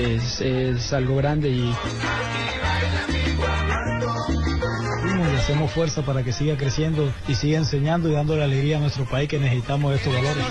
Es, 0.02 0.94
algo 0.94 1.16
grande 1.18 1.50
y 1.50 1.72
hacemos 5.38 5.72
fuerza 5.72 6.02
para 6.02 6.24
que 6.24 6.34
siga 6.34 6.58
creciendo 6.58 7.14
y 7.28 7.36
siga 7.36 7.60
enseñando 7.60 8.10
y 8.10 8.14
dándole 8.14 8.44
alegría 8.44 8.78
a 8.78 8.80
nuestro 8.80 9.06
país 9.06 9.30
que 9.30 9.38
necesitamos 9.38 9.94
estos 9.96 10.12
valores. 10.12 10.46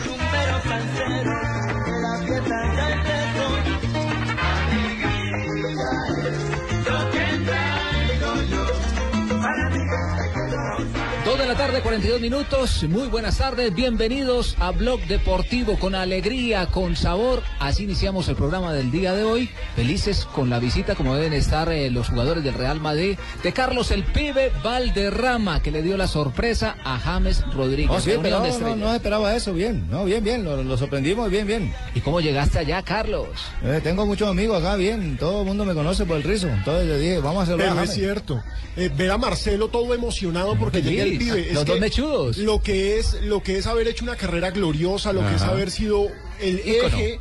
Tarde, 11.71 11.83
42 11.83 12.21
minutos. 12.21 12.85
Muy 12.89 13.07
buenas 13.07 13.39
tardes. 13.39 13.73
Bienvenidos 13.73 14.57
a 14.59 14.73
Blog 14.73 15.01
Deportivo 15.07 15.79
con 15.79 15.95
alegría, 15.95 16.67
con 16.67 16.97
sabor. 16.97 17.45
Así 17.61 17.85
iniciamos 17.85 18.27
el 18.29 18.35
programa 18.35 18.73
del 18.73 18.91
día 18.91 19.15
de 19.15 19.23
hoy. 19.23 19.49
Felices 19.77 20.25
con 20.25 20.51
la 20.51 20.59
visita, 20.59 20.97
como 20.97 21.15
deben 21.15 21.33
estar 21.33 21.71
eh, 21.71 21.89
los 21.91 22.09
jugadores 22.09 22.43
del 22.43 22.55
Real 22.55 22.81
Madrid, 22.81 23.17
de 23.45 23.53
Carlos 23.53 23.93
el 23.93 24.03
Pibe 24.03 24.51
Valderrama, 24.65 25.63
que 25.63 25.71
le 25.71 25.83
dio 25.83 25.97
la 25.97 26.09
sorpresa 26.09 26.77
a 26.83 26.99
James 26.99 27.45
Rodríguez. 27.55 27.93
No, 27.93 28.01
sí, 28.01 28.11
Reunión 28.11 28.23
pero 28.23 28.37
de 28.37 28.41
no, 28.41 28.49
no, 28.49 28.53
estrellas. 28.53 28.79
no 28.79 28.95
esperaba 28.95 29.37
eso, 29.37 29.53
bien, 29.53 29.89
no, 29.91 30.05
bien, 30.05 30.25
bien, 30.25 30.43
lo, 30.43 30.65
lo 30.65 30.77
sorprendimos, 30.77 31.31
bien, 31.31 31.47
bien. 31.47 31.73
¿Y 31.95 32.01
cómo 32.01 32.21
llegaste 32.21 32.59
allá, 32.59 32.83
Carlos? 32.83 33.29
Eh, 33.63 33.81
tengo 33.81 34.07
muchos 34.07 34.29
amigos 34.29 34.61
acá, 34.61 34.75
bien, 34.75 35.17
todo 35.19 35.43
el 35.43 35.47
mundo 35.47 35.65
me 35.65 35.75
conoce 35.75 36.05
por 36.05 36.17
el 36.17 36.25
rizo, 36.25 36.49
entonces 36.49 36.89
le 36.89 36.99
dije, 36.99 37.19
vamos 37.21 37.41
a 37.41 37.43
hacerlo. 37.45 37.63
Pero 37.63 37.79
a 37.81 37.85
es 37.85 37.95
cierto. 37.95 38.43
Eh, 38.77 38.91
ver 38.97 39.11
a 39.11 39.19
Marcelo 39.19 39.69
todo 39.69 39.95
emocionado 39.95 40.57
porque 40.57 40.81
Sí, 40.81 40.91
llega 40.91 41.03
el 41.03 41.19
pibe. 41.19 41.60
Los 41.61 41.67
dos 41.67 41.81
mechudos. 41.81 42.39
Lo 42.39 42.63
que 42.63 42.99
es, 42.99 43.15
lo 43.23 43.43
que 43.43 43.59
es 43.59 43.67
haber 43.67 43.89
hecho 43.89 44.05
una 44.05 44.17
carrera 44.17 44.51
gloriosa, 44.51 45.13
lo 45.13 45.27
que 45.27 45.35
es 45.35 45.43
haber 45.43 45.71
sido 45.71 46.09
el 46.41 46.61
Ícono. 46.61 46.97
eje 46.97 47.21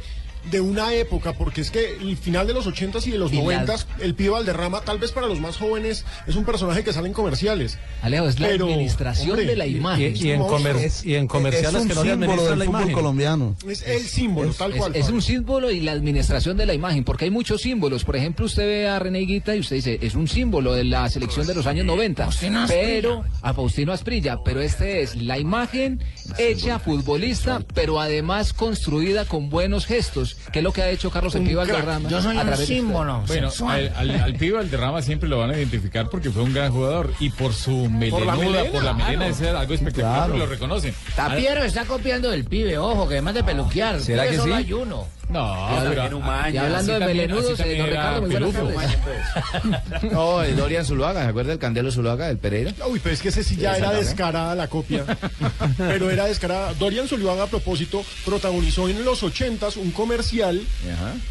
de 0.52 0.62
una 0.62 0.94
época, 0.94 1.34
porque 1.34 1.62
es 1.62 1.70
que 1.72 1.98
el 1.98 2.18
final 2.18 2.48
de 2.48 2.54
los 2.54 2.66
80s 2.66 3.06
y 3.08 3.12
de 3.12 3.18
los 3.18 3.32
Y 3.32 3.36
la- 3.38 3.44
90s, 3.66 3.86
el 4.00 4.16
pibe 4.16 4.30
Valderrama, 4.32 4.82
tal 4.82 4.98
vez 4.98 5.12
para 5.12 5.28
los 5.28 5.40
más 5.40 5.58
jóvenes, 5.58 6.06
es 6.28 6.36
un 6.36 6.46
personaje 6.46 6.84
que 6.84 6.94
sale 6.94 7.08
en 7.08 7.14
comerciales. 7.14 7.78
Alejo, 8.02 8.28
es 8.28 8.40
la 8.40 8.48
administración 8.48 9.32
hombre, 9.32 9.46
de 9.46 9.56
la 9.56 9.68
y- 9.68 9.76
imagen. 9.78 10.16
y- 10.16 10.20
y 10.28 10.32
en 10.32 10.42
comer- 10.44 10.76
Es- 10.78 11.06
y 11.06 11.16
en 11.16 11.28
comerciales 11.28 11.76
es 11.76 11.82
un 11.82 11.88
que 11.88 11.96
no 11.96 12.04
le 12.04 12.10
símbolo 12.12 12.32
administran 12.32 12.50
del 12.50 12.60
la 12.60 12.66
fútbol 12.66 12.80
imagen. 12.82 12.96
colombiano. 12.96 13.56
Es 13.68 13.82
el 13.84 14.02
símbolo, 14.02 14.54
tal 14.54 14.74
cual. 14.76 14.96
Es, 14.96 15.10
un 15.10 15.22
símbolo 15.22 15.72
y 15.72 15.82
la 15.82 15.92
administración 15.92 16.58
de 16.58 16.66
la 16.66 16.74
imagen, 16.74 17.04
porque 17.04 17.26
hay 17.26 17.32
muchos 17.32 17.62
símbolos. 17.62 18.04
Por 18.04 18.16
ejemplo, 18.16 18.46
usted 18.46 18.66
ve 18.66 18.88
a 18.88 18.98
René 19.00 19.22
Higuita 19.22 19.56
y 19.56 19.60
usted 19.60 19.76
dice, 19.76 20.00
es 20.02 20.16
un 20.16 20.28
símbolo 20.28 20.74
de 20.74 20.84
la 20.86 21.10
selección 21.10 21.46
de 21.48 21.56
los 21.56 21.66
años 21.68 21.86
90. 21.86 22.24
Faustino 22.26 22.62
Asprilla. 22.62 22.82
Pero, 22.84 23.24
a 23.42 23.54
Faustino 23.54 23.92
Asprilla, 23.92 24.38
pero 24.44 24.62
este 24.62 25.02
es 25.02 25.16
la 25.16 25.38
imagen 25.38 26.02
hecha 26.38 26.80
futbolista, 26.80 27.62
pero 27.74 28.00
además 28.00 28.54
construida 28.54 29.26
con 29.26 29.50
buenos 29.50 29.86
gestos, 29.86 30.29
que 30.52 30.60
es 30.60 30.64
lo 30.64 30.72
que 30.74 30.82
ha 30.82 30.90
hecho 30.90 31.12
Carlos 31.12 31.34
El 31.36 31.44
Pibe 31.44 31.56
Valderrama. 31.56 32.08
a 32.08 32.10
través 32.10 32.68
de 32.68 32.82
usted. 32.82 32.84
Bueno, 33.28 33.52
al, 33.70 33.94
al, 33.96 34.12
al 34.22 34.36
pibe 34.36 34.58
Valderrama 34.58 35.02
siempre 35.02 35.30
lo 35.30 35.40
van 35.40 35.52
a 35.52 35.58
identificar 35.58 36.10
porque 36.10 36.30
fue 36.32 36.44
un 36.44 36.54
gran 36.54 36.72
jugador 36.72 37.12
y 37.20 37.30
por 37.30 37.54
su 37.54 37.90
melenuda, 37.90 38.66
por 38.72 38.84
la 38.84 38.94
melena, 38.94 39.28
claro. 39.28 39.32
es 39.34 39.42
algo 39.42 39.74
espectacular, 39.74 40.18
Claro. 40.28 40.38
lo 40.38 40.46
reconocen. 40.46 40.94
Tapiero 41.16 41.64
está 41.64 41.86
copiando 41.86 42.30
del 42.30 42.46
pibe, 42.46 42.78
ojo, 42.78 43.08
que 43.08 43.16
además 43.16 43.34
de 43.36 43.44
peluquear. 43.44 44.00
¿Será 44.00 44.28
que 44.28 44.38
solo 44.38 44.56
sí? 44.58 44.64
hay 44.64 44.74
uno. 44.74 45.08
No, 45.30 45.68
pero- 45.88 46.20
Y 46.52 46.58
hablando 46.58 46.94
de 46.94 47.00
melenudos, 47.06 47.60
eh, 47.60 47.78
don 47.78 47.88
Ricardo, 47.88 48.22
muy 48.22 48.30
buenas 48.32 48.54
tardes. 48.54 50.02
No, 50.12 50.42
el 50.42 50.56
Dorian 50.56 50.86
Zuluaga, 50.86 51.22
¿se 51.24 51.28
acuerda 51.30 51.52
del 51.52 51.60
Candelo 51.60 51.92
Zuluaga, 51.92 52.28
del 52.28 52.38
Pereira? 52.40 52.74
Uy, 52.90 53.00
pero 53.00 53.14
es 53.14 53.22
que 53.22 53.30
ese 53.30 53.44
sí 53.44 53.56
ya 53.56 53.78
era 53.78 53.92
descarada 53.92 54.56
la 54.56 54.68
copia. 54.68 55.06
pero 55.78 56.10
era 56.10 56.26
descarada. 56.26 56.74
Dorian 56.74 57.08
Zuluaga, 57.08 57.44
a 57.44 57.48
propósito, 57.48 58.04
protagonizó 58.26 58.90
en 58.90 59.06
los 59.06 59.22
80s 59.24 59.78
un 59.78 59.92
comercial 59.92 60.62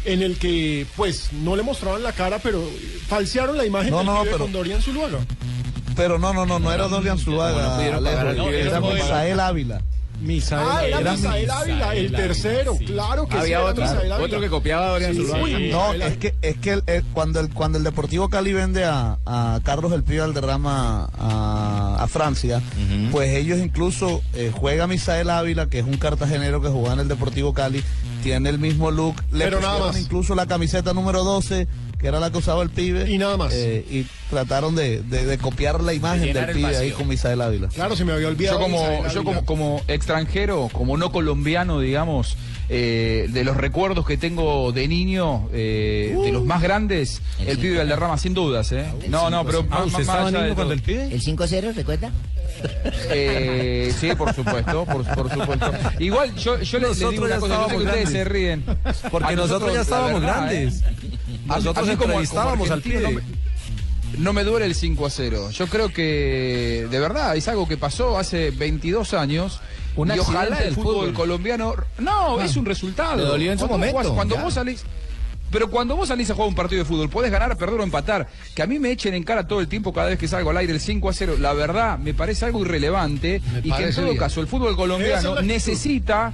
en 0.05 0.21
el 0.21 0.37
que, 0.37 0.85
pues, 0.95 1.33
no 1.33 1.55
le 1.57 1.63
mostraban 1.63 2.01
la 2.01 2.13
cara, 2.13 2.39
pero 2.41 2.63
falsearon 3.07 3.57
la 3.57 3.65
imagen 3.65 3.91
No, 3.91 3.97
del 3.97 4.05
no, 4.07 4.19
pibe 4.21 4.31
pero- 4.31 4.43
con 4.45 4.53
Dorian 4.53 4.81
Zuluaga. 4.81 5.19
Pero 5.95 6.17
no, 6.17 6.31
no, 6.33 6.45
no, 6.45 6.59
no 6.59 6.71
era 6.71 6.87
Dorian 6.87 7.17
Zuluaga, 7.19 7.75
no 7.75 7.81
era 7.81 8.79
no, 8.79 8.91
Misael 8.91 9.39
Ávila. 9.41 9.81
Misael 10.21 10.67
ah, 10.69 10.85
era 10.99 11.11
Misael 11.13 11.49
Ávila, 11.49 11.95
el 11.95 12.11
tercero, 12.11 12.75
claro 12.85 13.25
que 13.27 13.33
sí. 13.33 13.37
Había 13.39 13.57
era 13.59 13.65
otro, 13.65 13.83
Misael 13.83 14.11
otro 14.11 14.41
que 14.41 14.49
copiaba 14.49 14.85
a 14.87 14.89
Dorian 14.89 15.13
Sí, 15.15 15.21
Zuluaga. 15.21 15.45
sí, 15.57 15.69
no, 15.71 15.93
es 15.93 16.17
que, 16.17 16.35
es 16.41 16.57
que 16.57 16.71
el- 16.73 16.83
el- 16.87 17.03
cuando, 17.13 17.39
el, 17.39 17.49
cuando 17.53 17.77
el 17.77 17.83
Deportivo 17.83 18.29
Cali 18.29 18.51
vende 18.53 18.83
a, 18.85 19.17
a 19.25 19.59
Carlos 19.63 19.93
El 19.93 20.03
Pío 20.03 20.21
Valderrama 20.23 21.09
a, 21.17 21.97
a 22.03 22.07
Francia, 22.07 22.61
pues 23.11 23.29
ellos 23.35 23.59
incluso 23.59 24.21
eh, 24.33 24.51
juega 24.53 24.87
Misael 24.87 25.29
Ávila, 25.29 25.67
que 25.67 25.79
es 25.79 25.85
un 25.85 25.97
cartagenero 25.97 26.61
que 26.61 26.67
jugaba 26.67 26.95
en 26.95 26.99
el 27.01 27.07
Deportivo 27.07 27.53
Cali, 27.53 27.83
tiene 28.23 28.49
el 28.49 28.59
mismo 28.59 28.91
look, 28.91 29.15
le 29.31 29.45
Pero 29.45 29.59
nada 29.61 29.79
más. 29.87 29.99
incluso 29.99 30.35
la 30.35 30.45
camiseta 30.45 30.93
número 30.93 31.23
12, 31.23 31.67
que 31.99 32.07
era 32.07 32.19
la 32.19 32.31
que 32.31 32.37
usaba 32.37 32.63
el 32.63 32.69
pibe. 32.69 33.09
Y 33.11 33.17
nada 33.17 33.37
más. 33.37 33.53
y 33.53 34.05
trataron 34.29 34.75
de, 34.75 35.01
de- 35.01 35.25
de 35.25 35.37
copiar 35.37 35.81
la 35.81 35.93
imagen 35.93 36.33
del 36.33 36.49
el 36.49 36.55
pibe 36.55 36.77
ahí 36.77 36.91
con 36.91 37.07
Misael 37.07 37.41
Ávila. 37.41 37.67
Claro, 37.69 37.95
se 37.95 38.05
me 38.05 38.13
había 38.13 38.27
olvidado. 38.27 38.57
Yo 38.59 38.63
como, 38.63 39.07
yo 39.07 39.23
como, 39.23 39.45
como 39.45 39.81
extranjero, 39.87 40.69
como 40.71 40.97
no 40.97 41.11
colombiano, 41.11 41.79
digamos, 41.79 42.37
eh, 42.69 43.27
de 43.29 43.43
los 43.43 43.57
recuerdos 43.57 44.05
que 44.05 44.15
tengo 44.17 44.71
de 44.71 44.87
niño, 44.87 45.49
eh, 45.53 46.15
de 46.23 46.31
los 46.31 46.45
más 46.45 46.61
grandes, 46.61 47.21
el, 47.45 47.57
pibe 47.57 47.77
Valderrama, 47.79 48.17
sin 48.17 48.33
dudas, 48.33 48.71
¿eh? 48.71 48.85
No, 49.09 49.29
no, 49.29 49.43
pero 49.45 49.63
más, 49.63 49.91
más 49.91 50.07
allá 50.09 50.41
de 50.43 50.55
todo. 50.55 50.71
¿El 50.73 50.83
5-0, 50.83 51.73
recuerda? 51.73 52.11
Eh, 53.11 53.93
sí, 53.99 54.09
por 54.15 54.33
supuesto, 54.33 54.85
por, 54.85 55.05
por 55.15 55.31
supuesto. 55.31 55.71
Igual 55.99 56.35
yo, 56.35 56.59
yo 56.61 56.79
le- 56.79 56.83
le, 56.83 56.89
Nosotros 56.89 57.11
digo 57.11 57.25
una 57.25 57.39
cosa, 57.39 57.55
yo 57.55 57.69
sé 57.69 57.69
que 57.69 57.75
estábamos 57.77 57.85
ustedes 57.85 58.09
se 58.09 58.23
ríen. 58.25 58.63
Porque 59.11 59.35
nosotros 59.35 59.73
ya 59.73 59.81
estábamos 59.81 60.21
verdad, 60.21 60.35
grandes. 60.47 60.81
¿eh? 60.81 60.85
Nosotros 61.45 61.77
A 61.87 61.91
mí 61.91 61.97
como- 61.97 62.13
como 62.13 62.19
al 62.71 62.81
pibe. 62.81 63.01
No 63.01 63.11
me, 63.11 63.21
no 64.17 64.33
me 64.33 64.43
duele 64.43 64.65
el 64.65 64.75
5 64.75 65.05
a 65.05 65.09
0. 65.09 65.49
Yo 65.51 65.67
creo 65.67 65.89
que 65.89 66.87
de 66.89 66.99
verdad 66.99 67.35
es 67.35 67.47
algo 67.47 67.67
que 67.67 67.77
pasó 67.77 68.17
hace 68.17 68.51
22 68.51 69.13
años. 69.13 69.59
Un 69.95 70.15
y 70.15 70.19
ojalá 70.19 70.59
el 70.59 70.75
fútbol, 70.75 70.93
fútbol. 70.95 71.13
colombiano. 71.13 71.73
No, 71.97 72.39
Ah. 72.39 72.45
es 72.45 72.55
un 72.55 72.65
resultado. 72.65 73.35
En 73.35 73.57
su 73.59 73.67
Cuando 73.67 73.85
vos- 73.87 73.93
momento, 73.93 74.15
cuando 74.15 74.35
ya. 74.35 74.43
vos 74.43 74.53
salís. 74.53 74.83
Pero 75.51 75.69
cuando 75.69 75.95
vos 75.95 76.07
salís 76.07 76.29
a 76.29 76.33
jugar 76.33 76.49
un 76.49 76.55
partido 76.55 76.83
de 76.83 76.85
fútbol, 76.85 77.09
podés 77.09 77.31
ganar, 77.31 77.55
perder 77.57 77.79
o 77.79 77.83
empatar. 77.83 78.27
Que 78.55 78.61
a 78.61 78.67
mí 78.67 78.79
me 78.79 78.91
echen 78.91 79.13
en 79.13 79.23
cara 79.23 79.47
todo 79.47 79.59
el 79.61 79.67
tiempo 79.67 79.93
cada 79.93 80.09
vez 80.09 80.19
que 80.19 80.27
salgo 80.27 80.49
al 80.49 80.57
aire 80.57 80.73
el 80.73 80.79
5 80.79 81.09
a 81.09 81.13
0, 81.13 81.35
la 81.39 81.53
verdad 81.53 81.97
me 81.97 82.13
parece 82.13 82.45
algo 82.45 82.61
irrelevante. 82.61 83.41
Me 83.53 83.59
y 83.59 83.71
que 83.71 83.83
en 83.83 83.95
todo 83.95 84.05
bien. 84.05 84.17
caso 84.17 84.41
el 84.41 84.47
fútbol 84.47 84.75
colombiano 84.75 85.41
necesita 85.41 86.33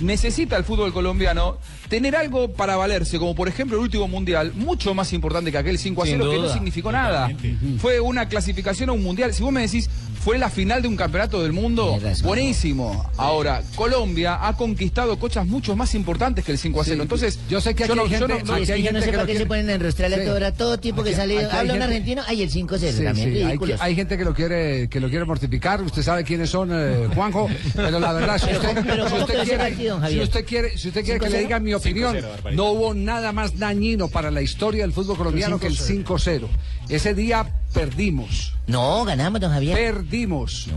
necesita 0.00 0.56
el 0.56 0.64
fútbol 0.64 0.92
colombiano 0.92 1.58
tener 1.88 2.16
algo 2.16 2.52
para 2.52 2.76
valerse, 2.76 3.18
como 3.18 3.34
por 3.34 3.48
ejemplo 3.48 3.76
el 3.76 3.82
último 3.82 4.08
mundial, 4.08 4.52
mucho 4.54 4.94
más 4.94 5.12
importante 5.12 5.50
que 5.52 5.58
aquel 5.58 5.78
5 5.78 6.02
a 6.02 6.06
Sin 6.06 6.16
0, 6.18 6.30
que 6.30 6.38
no 6.38 6.52
significó 6.52 6.90
nada. 6.92 7.30
Fue 7.78 8.00
una 8.00 8.28
clasificación 8.28 8.88
a 8.88 8.92
un 8.92 9.02
mundial. 9.02 9.32
Si 9.34 9.42
vos 9.42 9.52
me 9.52 9.62
decís, 9.62 9.88
fue 10.24 10.38
la 10.38 10.48
final 10.48 10.80
de 10.82 10.88
un 10.88 10.96
campeonato 10.96 11.42
del 11.42 11.52
mundo, 11.52 11.98
buenísimo. 12.22 13.10
Ahora, 13.16 13.62
Colombia 13.76 14.38
ha 14.46 14.56
conquistado 14.56 15.18
cosas 15.18 15.46
mucho 15.46 15.76
más 15.76 15.94
importantes 15.94 16.44
que 16.44 16.52
el 16.52 16.58
5 16.58 16.80
a 16.80 16.84
0. 16.84 17.02
Entonces, 17.02 17.38
yo 17.48 17.60
sé 17.60 17.74
que 17.74 17.84
aquí 17.84 17.92
hay 17.98 18.08
gente- 18.08 18.28
no- 18.44 18.54
aquí 18.54 18.72
hay 18.72 18.82
yo 18.82 18.92
no 18.92 19.00
sé 19.00 19.06
para 19.06 19.18
lo 19.18 19.26
qué 19.26 19.32
quiere- 19.32 19.40
se 19.40 19.46
ponen 19.46 19.70
a 19.70 19.74
enrostrarle 19.74 20.16
Sí. 20.16 20.22
a 20.22 20.24
todo, 20.26 20.46
a 20.46 20.52
todo 20.52 20.78
tipo 20.78 21.02
que 21.04 21.14
sale. 21.14 21.38
hay 21.38 21.44
Habla 21.50 21.74
un 21.74 21.82
argentino, 21.82 22.22
ay, 22.26 22.42
el 22.42 22.50
5-0, 22.50 22.98
Sí, 22.98 23.04
también 23.04 23.32
sí, 23.34 23.42
hay, 23.42 23.58
hay 23.80 23.94
gente 23.94 24.16
que 24.16 24.24
lo 24.24 24.34
quiere 24.34 24.88
que 24.88 25.00
lo 25.00 25.08
quiere 25.08 25.24
mortificar. 25.24 25.82
Usted 25.82 26.02
sabe 26.02 26.24
quiénes 26.24 26.50
son, 26.50 26.70
eh, 26.72 27.08
Juanjo. 27.14 27.48
Pero 27.74 28.00
la 28.00 28.12
verdad, 28.12 28.38
si 28.38 28.46
usted, 28.52 28.68
¿cómo- 28.68 28.82
pero 28.86 29.04
si 29.04 29.10
¿cómo 29.10 29.20
usted 29.22 29.32
quedó 29.34 29.42
ese 29.42 29.50
quiere, 29.56 29.64
partido, 29.70 30.08
si 30.08 30.20
usted 30.20 30.44
quiere, 30.46 30.78
si 30.78 30.88
usted 30.88 31.04
quiere 31.04 31.20
que 31.20 31.26
le 31.26 31.38
5-0? 31.38 31.42
diga 31.48 31.60
mi 31.60 31.73
opinión, 31.76 32.14
5-0, 32.16 32.22
barbaridad. 32.22 32.52
no 32.52 32.70
hubo 32.72 32.94
nada 32.94 33.32
más 33.32 33.58
dañino 33.58 34.08
para 34.08 34.30
la 34.30 34.42
historia 34.42 34.82
del 34.82 34.92
fútbol 34.92 35.16
colombiano 35.16 35.58
que 35.58 35.66
el 35.66 35.76
5-0. 35.78 36.46
Ese 36.88 37.14
día 37.14 37.46
perdimos. 37.72 38.54
No, 38.66 39.04
ganamos, 39.04 39.40
don 39.40 39.50
Javier. 39.52 39.76
Perdimos. 39.76 40.68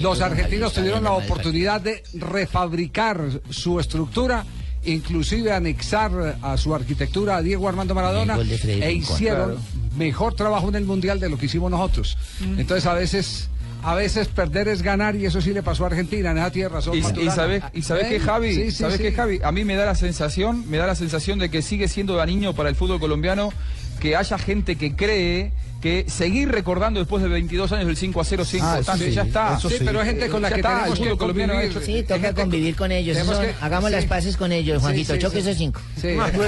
Los 0.00 0.18
no, 0.18 0.24
argentinos 0.24 0.72
Javier, 0.72 0.92
tuvieron 0.94 1.04
la 1.04 1.12
oportunidad 1.12 1.80
de 1.80 2.02
refabricar 2.14 3.20
su 3.50 3.80
estructura, 3.80 4.44
inclusive 4.84 5.52
anexar 5.52 6.38
a 6.42 6.56
su 6.56 6.74
arquitectura 6.74 7.36
a 7.36 7.42
Diego 7.42 7.68
Armando 7.68 7.94
Maradona 7.94 8.36
Freddy 8.36 8.82
e 8.82 8.92
hicieron 8.92 9.52
Claro. 9.52 9.60
mejor 9.96 10.34
trabajo 10.34 10.68
en 10.68 10.76
el 10.76 10.84
mundial 10.84 11.18
de 11.18 11.28
lo 11.28 11.36
que 11.38 11.46
hicimos 11.46 11.70
nosotros. 11.70 12.16
Entonces 12.56 12.86
a 12.86 12.94
veces 12.94 13.48
a 13.86 13.94
veces 13.94 14.26
perder 14.26 14.66
es 14.66 14.82
ganar 14.82 15.14
y 15.14 15.26
eso 15.26 15.40
sí 15.40 15.52
le 15.52 15.62
pasó 15.62 15.84
a 15.84 15.86
Argentina 15.86 16.32
en 16.32 16.38
esa 16.38 16.50
tierra. 16.50 16.80
Y, 16.92 16.98
y 16.98 17.30
sabes, 17.30 17.62
y 17.72 17.82
sabes 17.82 18.08
que 18.08 18.18
Javi, 18.18 18.72
sabes 18.72 18.98
que 19.00 19.12
Javi, 19.12 19.38
a 19.44 19.52
mí 19.52 19.64
me 19.64 19.76
da 19.76 19.86
la 19.86 19.94
sensación, 19.94 20.68
me 20.68 20.76
da 20.76 20.88
la 20.88 20.96
sensación 20.96 21.38
de 21.38 21.50
que 21.50 21.62
sigue 21.62 21.86
siendo 21.86 22.16
dañino 22.16 22.52
para 22.52 22.68
el 22.68 22.74
fútbol 22.74 22.98
colombiano 22.98 23.52
que 24.00 24.16
haya 24.16 24.38
gente 24.38 24.74
que 24.74 24.96
cree 24.96 25.52
que 25.86 26.10
seguir 26.10 26.48
recordando 26.50 26.98
después 26.98 27.22
de 27.22 27.28
22 27.28 27.70
años 27.72 27.86
del 27.86 27.96
5 27.96 28.20
a 28.20 28.24
0 28.24 28.44
5 28.44 28.66
Ah, 28.66 28.78
eso 28.80 28.96
sí, 28.96 29.10
ya 29.12 29.22
está. 29.22 29.60
sí. 29.60 29.68
Sí, 29.68 29.74
pero 29.84 30.00
hay 30.00 30.06
gente 30.06 30.28
con 30.28 30.42
la 30.42 30.48
Ya 30.48 30.54
que 30.56 30.60
está, 30.60 30.78
tenemos 30.84 30.98
que 30.98 31.16
convivir. 31.16 31.50
hecho- 31.62 31.80
Sí, 31.80 32.02
toca 32.02 32.34
convivir 32.34 32.74
con 32.76 32.90
ellos. 32.92 33.16
que- 33.16 33.54
hagamos 33.60 33.90
sí. 33.90 33.96
las 33.96 34.04
paces 34.06 34.36
con 34.36 34.50
ellos, 34.52 34.78
Sí, 34.78 34.82
Juanjito. 34.82 35.12
sí, 35.14 35.18
choque 35.20 35.34
sí. 35.42 35.48
esos 35.48 35.58
cinco. 35.58 35.80
Sí. 36.00 36.08
Nuestro, 36.14 36.42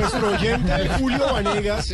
nuestro 0.00 0.28
oyente 0.30 0.72
Julio 0.98 1.32
Vanegas 1.32 1.92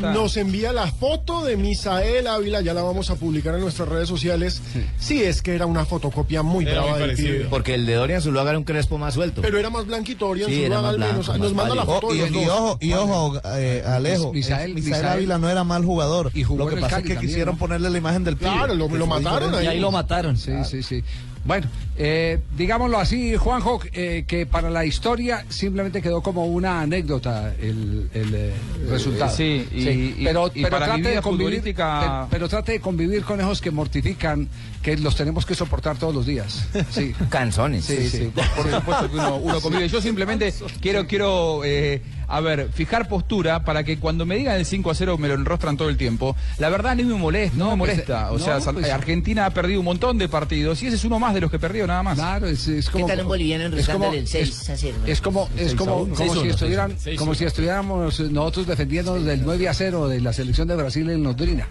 nos 0.00 0.36
envía 0.36 0.72
la 0.72 0.86
foto 0.86 1.44
de 1.44 1.56
Misael 1.56 2.26
Ávila, 2.26 2.60
ya 2.60 2.72
la 2.74 2.82
vamos 2.82 3.10
a 3.10 3.16
publicar 3.16 3.54
en 3.54 3.60
nuestras 3.60 3.88
redes 3.88 4.08
sociales. 4.08 4.62
Sí, 4.98 5.22
es 5.22 5.42
que 5.42 5.54
era 5.54 5.66
una 5.66 5.84
fotocopia 5.84 6.42
muy 6.42 6.64
Era 6.64 6.74
brava 6.74 6.90
muy 6.90 6.98
del 7.00 7.08
parecido. 7.10 7.32
pibe. 7.36 7.46
Porque 7.50 7.74
el 7.74 7.86
de 7.86 7.94
Dorian 7.94 8.22
Zuluaga 8.22 8.50
era 8.50 8.58
un 8.58 8.64
crespo 8.64 8.98
más 8.98 9.14
suelto. 9.14 9.42
Pero 9.42 9.58
era 9.58 9.70
más 9.70 9.86
blanquito, 9.86 10.34
Sí, 10.34 10.64
era 10.64 10.76
Zuluaga 10.76 10.88
al 10.88 10.98
menos. 10.98 11.38
Nos 11.38 11.54
manda 11.54 11.74
la 11.74 11.84
foto 11.84 12.12
de 12.12 12.28
y, 12.28 12.46
ojo, 12.46 12.78
y 12.80 12.92
ojo 12.92 13.40
eh, 13.56 13.82
Alejo, 13.86 14.32
Misael- 14.32 15.04
Ávila 15.04 15.38
no 15.38 15.48
era 15.50 15.64
mal 15.64 15.84
jugador. 15.84 16.21
Y 16.34 16.44
jugó 16.44 16.58
lo 16.58 16.64
en 16.64 16.68
que 16.70 16.74
el 16.76 16.80
pasa 16.82 16.96
Cali 16.96 17.02
es 17.02 17.08
que 17.08 17.14
también, 17.14 17.28
quisieron 17.30 17.54
¿no? 17.54 17.58
ponerle 17.58 17.90
la 17.90 17.98
imagen 17.98 18.24
del 18.24 18.36
pibe. 18.36 18.50
Claro, 18.50 18.74
lo- 18.74 18.88
lo 18.88 19.06
mataron 19.06 19.38
diferente. 19.50 19.64
Y 19.64 19.66
ahí 19.68 19.80
lo 19.80 19.90
mataron. 19.90 20.36
Sí, 20.36 20.52
sí, 20.64 20.82
sí. 20.82 21.02
Bueno, 21.44 21.66
eh, 21.96 22.40
digámoslo 22.56 22.98
así, 22.98 23.36
Juanjo, 23.36 23.80
eh, 23.92 24.24
que 24.26 24.46
para 24.46 24.70
la 24.70 24.84
historia 24.84 25.44
simplemente 25.48 26.00
quedó 26.02 26.22
como 26.22 26.46
una 26.46 26.80
anécdota 26.80 27.54
el, 27.60 28.08
el, 28.14 28.34
eh, 28.34 28.52
resultado. 28.88 29.34
sí, 29.36 29.66
y- 29.72 29.88
y- 29.88 30.24
pero, 30.24 30.48
y 30.54 30.62
pero 30.62 30.70
para 30.70 30.86
trate 30.86 31.02
de 31.10 31.20
convivir, 31.22 31.60
futbolística- 31.60 32.00
pero, 32.00 32.26
pero 32.30 32.48
trate 32.48 32.72
de 32.72 32.80
convivir 32.80 33.22
con 33.24 33.40
esos 33.40 33.60
que 33.60 33.70
mortifican, 33.70 34.48
que 34.82 34.96
los 34.96 35.14
tenemos 35.16 35.44
que 35.46 35.54
soportar 35.54 35.96
todos 35.98 36.14
los 36.14 36.26
días. 36.26 36.66
Sí. 36.90 37.14
Canzones. 37.28 37.84
Sí, 37.84 38.08
sí, 38.08 38.32
por 38.34 38.70
supuesto 38.70 39.08
que 39.10 39.16
uno, 39.16 39.36
uno 39.36 39.60
convive. 39.60 39.88
Yo 39.88 40.00
simplemente 40.00 40.52
quiero, 40.80 41.06
quiero 41.06 41.62
eh, 41.64 42.02
a 42.28 42.40
ver, 42.40 42.70
fijar 42.72 43.08
postura 43.08 43.64
para 43.64 43.84
que 43.84 43.98
cuando 43.98 44.24
me 44.26 44.36
digan 44.36 44.56
el 44.56 44.64
5 44.64 44.90
a 44.90 44.94
0 44.94 45.18
me 45.18 45.28
lo 45.28 45.34
enrostran 45.34 45.76
todo 45.76 45.88
el 45.90 45.96
tiempo. 45.98 46.34
La 46.58 46.68
verdad 46.70 46.96
ni 46.96 47.04
me 47.04 47.14
molesta, 47.14 47.56
no, 47.58 47.72
me 47.72 47.78
pues, 47.84 47.90
molesta. 47.92 48.32
O 48.32 48.38
sea, 48.38 48.58
pues- 48.60 48.90
Argentina 48.90 49.44
ha 49.46 49.50
perdido 49.50 49.80
un 49.80 49.84
montón 49.86 50.16
de 50.18 50.28
partidos 50.28 50.82
y 50.82 50.86
ese 50.86 50.96
es 50.96 51.04
uno 51.04 51.18
más 51.18 51.34
de 51.34 51.42
los 51.42 51.50
que 51.50 51.58
perdió 51.58 51.81
nada 51.86 52.02
más. 52.02 52.14
Claro, 52.16 52.46
es, 52.46 52.66
es 52.68 52.86
¿Qué 52.86 52.92
como 52.92 53.06
tal 53.06 53.20
un 53.20 53.28
boliviano 53.28 53.64
es 53.64 53.70
como, 53.86 54.04
enroscándole 54.06 54.18
el 54.18 54.28
6 54.28 54.70
a 54.70 54.76
0? 54.76 54.96
es 55.06 55.20
como, 55.20 55.48
es 55.56 55.74
como, 55.74 56.08
si 56.16 56.48
estuvieran, 56.48 56.96
como 57.18 57.34
si 57.34 57.44
estuviéramos 57.44 58.20
nosotros 58.30 58.66
defendiéndonos 58.66 59.24
del 59.24 59.42
9 59.44 59.68
a 59.68 59.74
0 59.74 60.08
de 60.08 60.20
la 60.20 60.32
selección 60.32 60.68
de 60.68 60.76
Brasil 60.76 61.08
en 61.10 61.22
Londrina. 61.22 61.68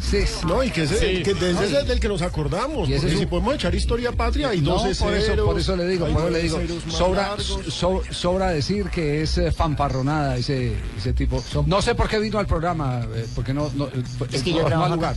Sí, 0.00 0.18
No, 0.46 0.62
y 0.62 0.70
que, 0.70 0.84
ese, 0.84 0.98
Sí. 1.16 1.22
que 1.22 1.32
ese 1.32 1.78
es 1.80 1.86
del 1.88 2.00
que 2.00 2.08
nos 2.08 2.22
acordamos. 2.22 2.88
Y 2.88 2.92
Porque 2.94 3.12
es 3.12 3.18
si 3.18 3.26
podemos 3.26 3.54
echar 3.56 3.74
historia 3.74 4.12
patria, 4.12 4.50
hay 4.50 4.60
no, 4.60 4.74
12 4.78 4.94
por 5.04 5.12
eso, 5.14 5.44
por 5.44 5.58
eso 5.58 5.76
le 5.76 5.86
digo, 5.86 6.06
por 6.06 6.22
eso 6.22 6.30
le 6.30 6.42
digo, 6.42 6.58
sobra, 6.88 7.36
so- 7.68 8.02
sobra 8.10 8.50
decir 8.50 8.88
que 8.88 9.22
es 9.22 9.36
eh, 9.36 9.50
fanfarronada 9.52 10.36
ese, 10.36 10.74
ese 10.96 11.12
tipo. 11.12 11.42
No 11.66 11.82
sé 11.82 11.94
por 11.94 12.08
qué 12.08 12.18
vino 12.18 12.38
al 12.38 12.46
programa, 12.46 13.02
eh, 13.14 13.26
porque 13.34 13.52
no, 13.52 13.70
no, 13.74 13.86
eh, 13.88 14.02
Es 14.32 14.42
que 14.42 14.50
yo 14.50 14.58
no, 14.58 14.62
no 14.62 14.68
trabajo 14.68 14.92
al 14.92 14.98
lugar. 14.98 15.16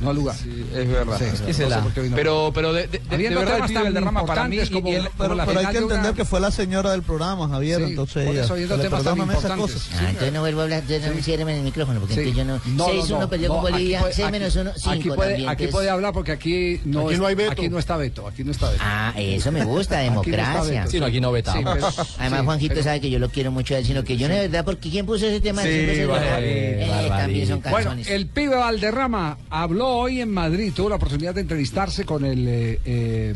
No 0.00 0.10
al 0.10 0.16
lugar. 0.16 0.36
es 0.36 0.88
verdad. 0.88 1.22
es 1.22 1.40
que 1.40 1.54
se 1.54 1.68
la- 1.68 1.84
Pero, 2.14 2.50
pero 2.54 2.72
de- 2.72 2.86
de- 2.88 2.98
de 2.98 3.16
verdad, 3.28 3.38
el 3.38 3.46
temas 3.46 3.68
pibe 3.68 3.82
Valderrama 3.84 4.26
para 4.26 4.48
mí 4.48 4.56
importantes 4.56 4.70
como- 4.70 4.88
y 4.88 4.94
el- 4.94 5.08
Pero, 5.16 5.36
pero 5.46 5.60
hay 5.60 5.66
que 5.66 5.72
de 5.72 5.84
una- 5.84 5.94
entender 5.96 6.14
que 6.14 6.24
fue 6.24 6.40
la 6.40 6.50
señora 6.50 6.90
del 6.92 7.02
programa, 7.02 7.48
Javier, 7.48 7.78
Sí, 7.78 7.84
entonces 7.90 8.24
por 8.26 8.34
ella, 8.34 8.44
eso, 8.44 8.56
le 8.56 8.66
temas 8.66 8.78
tan 8.78 8.90
perdonan 8.90 9.30
esas 9.30 9.34
importantes. 9.44 9.74
cosas. 9.74 10.00
Ah, 10.00 10.10
entonces 10.10 10.32
no 10.32 10.40
vuelvo 10.40 10.60
a 10.60 10.62
hablar, 10.64 10.78
entonces 10.80 11.14
no 11.16 11.22
ciérreme 11.22 11.56
el 11.56 11.62
micrófono, 11.62 12.00
porque 12.00 12.14
Sí. 12.14 12.20
entonces 12.20 12.38
yo 12.38 12.44
no... 12.44 12.60
No, 12.76 12.86
no, 12.88 12.92
6-1 12.92 13.20
no, 13.20 13.28
perdió 13.28 13.48
no, 13.48 13.54
con 13.54 13.62
Bolivia, 13.72 14.00
puede- 14.00 14.12
6 14.14 14.26
aquí- 14.28 14.32
menos 14.32 14.56
1, 14.56 14.70
Aquí 14.70 14.80
5 15.02 15.14
puede, 15.14 15.30
también. 15.30 15.48
aquí 15.50 15.66
puede 15.68 15.90
hablar 15.90 16.12
porque 16.12 16.32
aquí 16.32 16.80
no, 16.84 17.00
Aquí 17.04 17.14
es- 17.14 17.20
no 17.20 17.26
hay 17.26 17.34
veto. 17.34 17.52
Aquí 17.52 17.68
no 17.68 17.78
está 17.78 17.96
veto, 17.96 18.26
aquí 18.28 18.44
no 18.44 18.50
está 18.50 18.70
veto. 18.70 18.82
Ah, 18.84 19.12
eso 19.16 19.52
me 19.52 19.64
gusta, 19.64 19.98
democracia. 20.00 20.86
Sí, 20.88 21.00
no, 21.00 21.06
aquí 21.06 21.20
no 21.20 21.32
vetamos. 21.32 21.78
Sí, 21.94 22.00
Además, 22.18 22.40
sí, 22.40 22.44
Juanjito 22.46 22.82
sabe 22.82 23.00
que 23.00 23.10
yo 23.10 23.18
lo 23.18 23.28
quiero 23.28 23.50
mucho 23.52 23.74
a 23.74 23.78
él, 23.78 23.86
sino 23.86 24.02
que 24.04 24.16
yo 24.16 24.28
no 24.28 24.34
de 24.34 24.40
verdad, 24.48 24.64
porque 24.64 24.90
¿quién 24.90 25.06
puso 25.06 25.26
ese 25.26 25.40
tema? 25.40 25.62
Sí, 25.62 25.68
Eh, 25.70 27.06
también 27.08 27.46
son 27.48 27.62
Bueno, 27.70 27.94
el 28.06 28.26
pibe 28.26 28.56
Valderrama 28.56 29.38
habló 29.50 29.83
hoy 29.88 30.20
en 30.20 30.30
Madrid, 30.30 30.72
tuvo 30.74 30.88
la 30.88 30.96
oportunidad 30.96 31.34
de 31.34 31.40
entrevistarse 31.42 32.04
con 32.04 32.24
el 32.24 32.46
eh, 32.48 32.80
eh, 32.84 33.34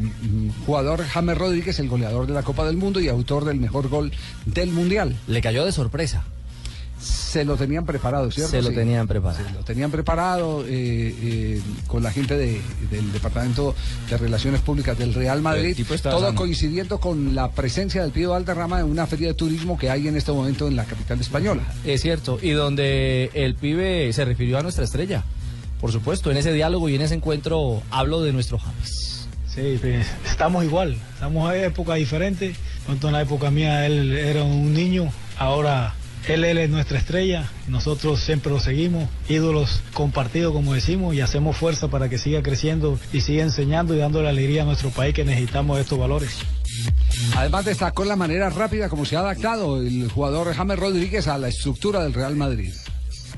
jugador 0.66 1.04
James 1.04 1.36
Rodríguez, 1.38 1.78
el 1.78 1.88
goleador 1.88 2.26
de 2.26 2.34
la 2.34 2.42
Copa 2.42 2.64
del 2.66 2.76
Mundo 2.76 3.00
y 3.00 3.08
autor 3.08 3.44
del 3.44 3.58
mejor 3.60 3.88
gol 3.88 4.12
del 4.46 4.70
Mundial. 4.70 5.16
Le 5.26 5.40
cayó 5.40 5.64
de 5.64 5.72
sorpresa. 5.72 6.24
Se 7.00 7.44
lo 7.44 7.56
tenían 7.56 7.86
preparado, 7.86 8.28
¿cierto? 8.32 8.50
Se 8.50 8.60
lo 8.62 8.70
Sí. 8.70 8.74
tenían 8.74 9.06
preparado. 9.06 9.44
Se 9.46 9.52
lo 9.54 9.60
tenían 9.60 9.90
preparado 9.92 10.64
eh, 10.66 11.14
eh, 11.22 11.60
con 11.86 12.02
la 12.02 12.10
gente 12.10 12.36
de- 12.36 12.60
del 12.90 13.12
Departamento 13.12 13.76
de 14.10 14.16
Relaciones 14.16 14.62
Públicas 14.62 14.98
del 14.98 15.14
Real 15.14 15.40
Madrid. 15.40 15.76
Todo 16.02 16.20
sano. 16.20 16.34
coincidiendo 16.34 16.98
con 16.98 17.36
la 17.36 17.52
presencia 17.52 18.02
del 18.02 18.10
Pío 18.10 18.30
Valderrama 18.30 18.80
en 18.80 18.86
una 18.86 19.06
feria 19.06 19.28
de 19.28 19.34
turismo 19.34 19.78
que 19.78 19.90
hay 19.90 20.08
en 20.08 20.16
este 20.16 20.32
momento 20.32 20.66
en 20.66 20.74
la 20.74 20.86
capital 20.86 21.20
española. 21.20 21.62
Es 21.84 22.00
cierto, 22.02 22.40
y 22.42 22.50
donde 22.50 23.30
el 23.34 23.54
pibe 23.54 24.12
se 24.12 24.24
refirió 24.24 24.58
a 24.58 24.62
nuestra 24.62 24.82
estrella. 24.84 25.22
Por 25.80 25.92
supuesto, 25.92 26.30
en 26.30 26.36
ese 26.36 26.52
diálogo 26.52 26.88
y 26.88 26.96
en 26.96 27.02
ese 27.02 27.14
encuentro 27.14 27.82
hablo 27.90 28.22
de 28.22 28.32
nuestro 28.32 28.58
James. 28.58 29.28
Sí, 29.54 29.78
pues, 29.80 30.06
estamos 30.26 30.64
igual, 30.64 30.96
estamos 31.14 31.52
en 31.54 31.64
época 31.64 31.94
diferente. 31.94 32.54
Cuando 32.86 33.08
en 33.08 33.12
la 33.12 33.22
época 33.22 33.50
mía 33.50 33.86
él 33.86 34.16
era 34.16 34.42
un 34.42 34.72
niño, 34.72 35.10
ahora 35.36 35.94
él, 36.26 36.44
él 36.44 36.58
es 36.58 36.70
nuestra 36.70 36.98
estrella, 36.98 37.48
nosotros 37.68 38.20
siempre 38.20 38.50
lo 38.52 38.60
seguimos, 38.60 39.08
ídolos 39.28 39.80
compartidos 39.94 40.52
como 40.52 40.74
decimos, 40.74 41.14
y 41.14 41.20
hacemos 41.20 41.56
fuerza 41.56 41.88
para 41.88 42.08
que 42.08 42.18
siga 42.18 42.42
creciendo 42.42 42.98
y 43.12 43.20
siga 43.20 43.42
enseñando 43.42 43.94
y 43.94 43.98
dándole 43.98 44.28
alegría 44.28 44.62
a 44.62 44.64
nuestro 44.64 44.90
país 44.90 45.14
que 45.14 45.24
necesitamos 45.24 45.78
estos 45.78 45.98
valores. 45.98 46.30
Además 47.36 47.64
destacó 47.64 48.04
la 48.04 48.16
manera 48.16 48.50
rápida 48.50 48.88
como 48.88 49.04
se 49.04 49.16
ha 49.16 49.20
adaptado 49.20 49.80
el 49.80 50.10
jugador 50.10 50.52
James 50.54 50.78
Rodríguez 50.78 51.28
a 51.28 51.38
la 51.38 51.48
estructura 51.48 52.02
del 52.02 52.14
Real 52.14 52.36
Madrid. 52.36 52.72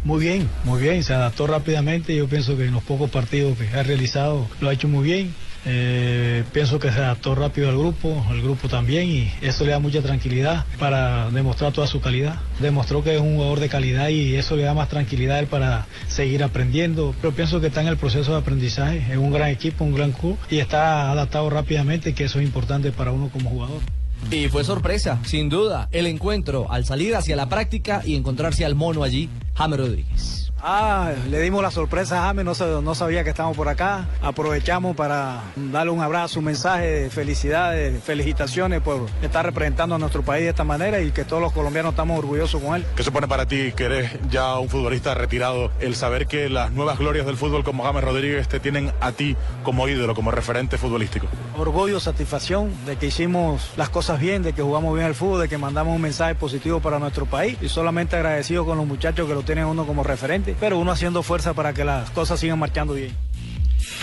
Muy 0.03 0.21
bien, 0.21 0.49
muy 0.65 0.81
bien, 0.81 1.03
se 1.03 1.13
adaptó 1.13 1.47
rápidamente. 1.47 2.17
Yo 2.17 2.27
pienso 2.27 2.57
que 2.57 2.65
en 2.65 2.73
los 2.73 2.83
pocos 2.83 3.11
partidos 3.11 3.59
que 3.59 3.69
ha 3.77 3.83
realizado 3.83 4.49
lo 4.61 4.71
ha 4.71 4.73
hecho 4.73 4.89
muy 4.89 5.05
bien. 5.05 5.35
Eh, 5.67 6.43
pienso 6.55 6.79
que 6.79 6.91
se 6.91 6.99
adaptó 6.99 7.35
rápido 7.35 7.69
al 7.69 7.77
grupo, 7.77 8.25
al 8.31 8.41
grupo 8.41 8.69
también, 8.69 9.11
y 9.11 9.31
eso 9.43 9.67
le 9.67 9.73
da 9.73 9.79
mucha 9.79 10.01
tranquilidad 10.01 10.65
para 10.79 11.31
demostrar 11.31 11.73
toda 11.73 11.87
su 11.87 12.01
calidad. 12.01 12.41
Demostró 12.61 13.05
que 13.05 13.15
es 13.15 13.21
un 13.21 13.35
jugador 13.35 13.61
de 13.61 13.69
calidad 13.69 14.09
y 14.09 14.37
eso 14.37 14.57
le 14.57 14.63
da 14.63 14.73
más 14.73 14.89
tranquilidad 14.89 15.37
a 15.37 15.41
él 15.41 15.47
para 15.49 15.87
seguir 16.09 16.43
aprendiendo. 16.43 17.15
Pero 17.21 17.35
pienso 17.35 17.61
que 17.61 17.67
está 17.67 17.83
en 17.83 17.89
el 17.89 17.99
proceso 17.99 18.33
de 18.33 18.39
aprendizaje, 18.39 19.05
es 19.11 19.19
un 19.19 19.33
gran 19.33 19.51
equipo, 19.51 19.85
un 19.85 19.95
gran 19.95 20.13
club 20.13 20.39
y 20.49 20.59
está 20.59 21.11
adaptado 21.11 21.51
rápidamente, 21.51 22.15
que 22.15 22.25
eso 22.25 22.41
es 22.41 22.47
importante 22.47 22.91
para 22.91 23.13
uno 23.13 23.29
como 23.29 23.51
jugador. 23.51 24.00
Y 24.31 24.49
fue 24.49 24.65
sorpresa, 24.65 25.19
sin 25.25 25.49
duda, 25.49 25.89
el 25.91 26.07
encuentro 26.07 26.71
al 26.71 26.85
salir 26.85 27.17
hacia 27.17 27.37
la 27.37 27.49
práctica 27.49 28.03
y 28.05 28.15
encontrarse 28.15 28.65
al 28.65 28.75
mono 28.75 29.03
allí, 29.03 29.29
James 29.55 29.79
Rodríguez. 29.79 30.50
Ah, 30.63 31.13
le 31.31 31.41
dimos 31.41 31.63
la 31.63 31.71
sorpresa 31.71 32.23
a 32.23 32.27
James, 32.27 32.45
no, 32.45 32.55
sa- 32.55 32.81
no 32.83 32.95
sabía 32.95 33.25
que 33.25 33.31
estábamos 33.31 33.57
por 33.57 33.69
acá. 33.69 34.07
Aprovechamos 34.21 34.95
para 34.95 35.41
darle 35.57 35.91
un 35.91 36.01
abrazo, 36.03 36.39
un 36.41 36.45
mensaje 36.45 36.87
de 36.87 37.11
felicidades, 37.11 38.03
felicitaciones 38.05 38.83
por 38.83 39.07
estar 39.23 39.45
representando 39.47 39.95
a 39.95 39.99
nuestro 39.99 40.23
país 40.23 40.45
de 40.45 40.51
esta 40.51 40.65
manera 40.65 41.01
y 41.01 41.13
que 41.13 41.25
todos 41.25 41.41
los 41.41 41.53
colombianos 41.53 41.93
estamos 41.93 42.19
orgullosos 42.19 42.61
con 42.63 42.77
él. 42.77 42.85
¿Qué 42.95 43.03
supone 43.03 43.27
para 43.27 43.47
ti, 43.47 43.73
que 43.73 43.85
eres 43.85 44.11
ya 44.31 44.59
un 44.59 44.69
futbolista 44.69 45.15
retirado, 45.15 45.71
el 45.81 45.95
saber 45.95 46.27
que 46.27 46.51
las 46.51 46.73
nuevas 46.73 46.99
glorias 46.99 47.25
del 47.25 47.37
fútbol 47.39 47.65
como 47.65 47.85
James 47.85 48.05
Rodríguez 48.05 48.47
te 48.49 48.61
tienen 48.61 48.93
a 49.01 49.13
ti 49.13 49.37
como 49.63 49.89
ídolo, 49.89 50.15
como 50.15 50.31
referente 50.31 50.77
futbolístico? 50.77 51.27
Orgullo, 51.57 52.01
satisfacción 52.01 52.71
de 52.85 52.97
que 52.97 53.07
hicimos 53.07 53.71
las 53.77 53.89
cosas 53.89 54.21
bien, 54.21 54.43
de 54.43 54.53
que 54.53 54.61
jugamos 54.63 54.95
bien 54.95 55.07
al 55.07 55.15
fútbol, 55.15 55.41
de 55.41 55.49
que 55.49 55.57
mandamos 55.59 55.95
un 55.97 56.03
mensaje 56.03 56.35
positivo 56.35 56.81
para 56.81 56.99
nuestro 56.99 57.25
país 57.25 57.57
y 57.63 57.69
solamente 57.71 58.17
agradecido 58.17 58.67
con 58.67 58.77
los 58.77 58.87
muchachos 58.87 59.27
que 59.27 59.35
lo 59.35 59.43
tienen 59.43 59.65
uno 59.65 59.87
como 59.87 60.03
referente, 60.03 60.50
pero 60.59 60.79
uno 60.79 60.91
haciendo 60.91 61.23
fuerza 61.23 61.55
para 61.55 61.73
que 61.73 61.85
las 61.85 62.11
cosas 62.11 62.41
sigan 62.41 62.59
marchando 62.59 62.95
bien. 62.95 63.15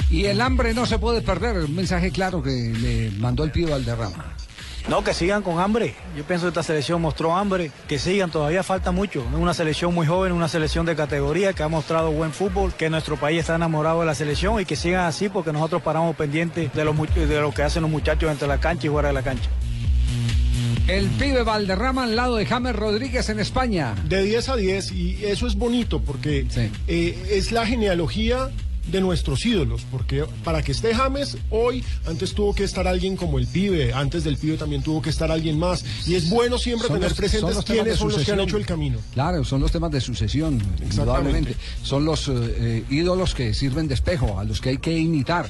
Y 0.10 0.26
el 0.26 0.42
hambre 0.42 0.74
no 0.74 0.86
se 0.86 1.00
puede 1.00 1.22
perder, 1.22 1.58
un 1.58 1.76
mensaje 1.76 2.12
claro 2.12 2.42
que 2.42 2.52
le 2.52 3.12
mandó 3.12 3.44
el 3.44 3.52
Pío 3.52 3.70
Valderrama. 3.70 4.38
No, 4.88 5.04
que 5.04 5.14
sigan 5.14 5.44
con 5.44 5.60
hambre. 5.60 5.96
Yo 6.16 6.24
pienso 6.24 6.46
que 6.46 6.50
esta 6.50 6.64
selección 6.64 7.02
mostró 7.02 7.36
hambre. 7.36 7.72
Que 7.90 8.00
sigan, 8.00 8.32
todavía 8.32 8.64
falta 8.64 8.92
mucho. 8.92 9.20
Es 9.20 9.36
una 9.36 9.54
selección 9.54 9.94
muy 9.94 10.08
joven, 10.08 10.32
una 10.32 10.48
selección 10.48 10.86
de 10.86 10.96
categoría 10.96 11.52
que 11.52 11.62
ha 11.62 11.68
mostrado 11.68 12.10
buen 12.12 12.32
fútbol, 12.32 12.74
que 12.74 12.90
nuestro 12.90 13.18
país 13.18 13.42
está 13.42 13.56
enamorado 13.56 14.00
de 14.00 14.06
la 14.06 14.16
selección 14.16 14.62
y 14.62 14.66
que 14.66 14.78
sigan 14.78 15.04
así 15.04 15.28
porque 15.28 15.52
nosotros 15.52 15.82
paramos 15.82 16.16
pendientes 16.16 16.74
de, 16.74 16.86
los 16.86 16.96
de 17.14 17.42
lo 17.42 17.54
que 17.54 17.64
hacen 17.64 17.82
los 17.82 17.92
muchachos 17.92 18.32
entre 18.32 18.48
la 18.48 18.60
cancha 18.60 18.88
y 18.88 18.90
fuera 18.90 19.10
de 19.10 19.14
la 19.14 19.24
cancha. 19.24 19.50
El 20.88 21.10
pibe 21.10 21.44
Valderrama 21.44 22.06
al 22.06 22.16
lado 22.16 22.38
de 22.38 22.46
James 22.46 22.74
Rodríguez 22.74 23.28
en 23.28 23.42
España. 23.42 23.94
De 24.08 24.24
10 24.24 24.48
a 24.48 24.56
10 24.56 24.92
y 24.94 25.26
eso 25.26 25.46
es 25.46 25.56
bonito 25.56 26.02
porque 26.02 26.48
eh, 26.88 27.28
es 27.30 27.52
la 27.52 27.66
genealogía 27.66 28.50
de 28.92 29.02
nuestros 29.02 29.46
ídolos, 29.46 29.82
porque 29.92 30.26
para 30.44 30.62
que 30.62 30.72
esté 30.72 30.94
James 30.96 31.38
hoy, 31.50 31.84
antes 32.06 32.34
tuvo 32.34 32.54
que 32.56 32.64
estar 32.64 32.88
alguien 32.88 33.16
como 33.16 33.38
el 33.40 33.48
pibe, 33.48 33.94
antes 33.94 34.24
del 34.24 34.38
pibe 34.38 34.58
también 34.58 34.82
tuvo 34.84 35.02
que 35.02 35.10
estar 35.10 35.32
alguien 35.32 35.58
más, 35.60 35.84
y 36.08 36.16
es 36.16 36.30
bueno 36.30 36.58
siempre 36.58 36.88
Son 36.88 36.96
tener 36.98 37.10
los- 37.10 37.18
son 37.18 37.18
presentes 37.18 37.56
los 37.56 37.66
temas 37.66 37.84
quiénes 37.84 38.00
son 38.00 38.12
los 38.12 38.24
que 38.24 38.32
han 38.32 38.40
hecho 38.42 38.58
el 38.58 38.66
camino. 38.66 39.00
Claro, 39.14 39.44
son 39.44 39.62
los 39.62 39.72
temas 39.72 39.92
de 39.92 40.02
sucesión, 40.02 40.62
indudablemente. 40.82 41.56
Son 41.84 42.06
los 42.06 42.28
eh, 42.28 42.34
eh, 42.34 42.84
ídolos 42.90 43.34
que 43.36 43.54
sirven 43.54 43.88
de 43.88 43.94
espejo, 43.94 44.40
a 44.40 44.44
los 44.44 44.62
que 44.62 44.70
hay 44.70 44.78
que 44.78 44.98
imitar. 44.98 45.50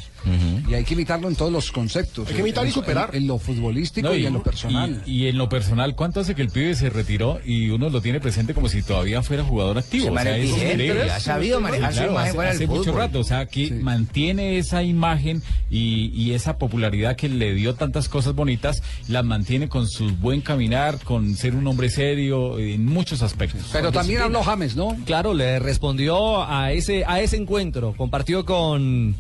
Y 0.70 0.74
hay 0.74 0.84
que 0.84 0.94
imitarlo 0.94 1.30
en 1.30 1.36
todos 1.38 1.54
los 1.54 1.72
conceptos. 1.72 2.28
Hay 2.28 2.34
que 2.36 2.42
imitar 2.42 2.68
y 2.68 2.72
superar. 2.72 3.12
En, 3.14 3.22
en 3.22 3.28
lo 3.28 3.38
futbolístico 3.40 4.10
No, 4.10 4.14
y, 4.16 4.26
en 4.26 4.34
lo 4.34 4.44
personal. 4.44 5.02
Y, 5.06 5.24
y 5.24 5.28
en 5.28 5.38
lo 5.38 5.48
personal, 5.48 5.96
¿cuánto 5.96 6.20
hace 6.20 6.36
que 6.36 6.42
el 6.42 6.50
pibe 6.50 6.76
se 6.76 6.90
retiró 6.90 7.40
y 7.46 7.70
uno 7.70 7.90
lo 7.90 8.02
tiene 8.02 8.20
presente 8.20 8.54
como 8.54 8.68
si 8.68 8.82
todavía 8.84 9.24
fuera 9.24 9.46
jugador 9.46 9.78
activo? 9.78 10.06
Se 10.06 10.10
O 10.12 10.20
sea, 10.20 11.16
ha 11.16 11.20
sabido 11.22 11.62
manejar 11.62 11.94
su 11.94 11.98
Claro, 12.00 12.12
imagen 12.12 12.28
hace, 12.28 12.36
fuera 12.36 12.50
del 12.52 12.58
hace 12.58 12.68
mucho 12.68 12.92
rato, 12.92 13.24
sea, 13.28 13.46
que 13.46 13.72
mantiene 13.72 14.58
esa 14.58 14.84
imagen 14.84 15.44
y, 15.70 16.12
y 16.14 16.34
esa 16.34 16.58
popularidad 16.58 17.16
que 17.16 17.30
le 17.30 17.54
dio 17.54 17.76
tantas 17.76 18.10
cosas 18.10 18.34
bonitas, 18.34 18.82
la 19.08 19.24
mantiene 19.24 19.70
con 19.70 19.88
su 19.88 20.16
buen 20.16 20.42
caminar, 20.42 21.00
con 21.04 21.36
ser 21.36 21.56
un 21.56 21.68
hombre 21.68 21.90
serio 21.90 22.60
en 22.60 22.86
muchos 22.86 23.22
aspectos. 23.22 23.70
Pero 23.72 23.92
también 23.92 24.22
habló 24.22 24.44
James, 24.44 24.76
¿no? 24.76 24.96
Claro, 25.06 25.34
le 25.34 25.60
respondió 25.60 26.46
a 26.46 26.72
ese, 26.72 27.04
a 27.06 27.22
ese 27.22 27.38
encuentro, 27.38 27.94
compartió 27.98 28.46
con 28.46 29.16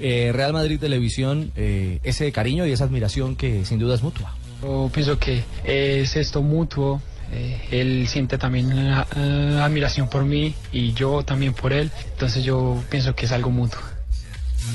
eh, 0.00 0.30
Real 0.32 0.52
Madrid 0.52 0.80
Televisión 0.80 1.52
eh, 1.56 2.00
ese 2.02 2.32
cariño 2.32 2.66
y 2.66 2.72
esa 2.72 2.84
admiración 2.84 3.36
que 3.36 3.64
sin 3.64 3.78
duda 3.78 3.94
es 3.94 4.02
mutua. 4.02 4.34
Yo 4.62 4.90
pienso 4.92 5.18
que 5.18 5.42
es 5.64 6.16
esto 6.16 6.42
mutuo. 6.42 7.00
Eh, 7.32 7.60
él 7.70 8.06
siente 8.08 8.36
también 8.36 8.70
eh, 8.72 9.58
admiración 9.60 10.08
por 10.08 10.24
mí 10.24 10.54
y 10.70 10.92
yo 10.92 11.22
también 11.22 11.54
por 11.54 11.72
él. 11.72 11.90
Entonces 12.12 12.44
yo 12.44 12.82
pienso 12.90 13.14
que 13.14 13.26
es 13.26 13.32
algo 13.32 13.50
mutuo. 13.50 13.80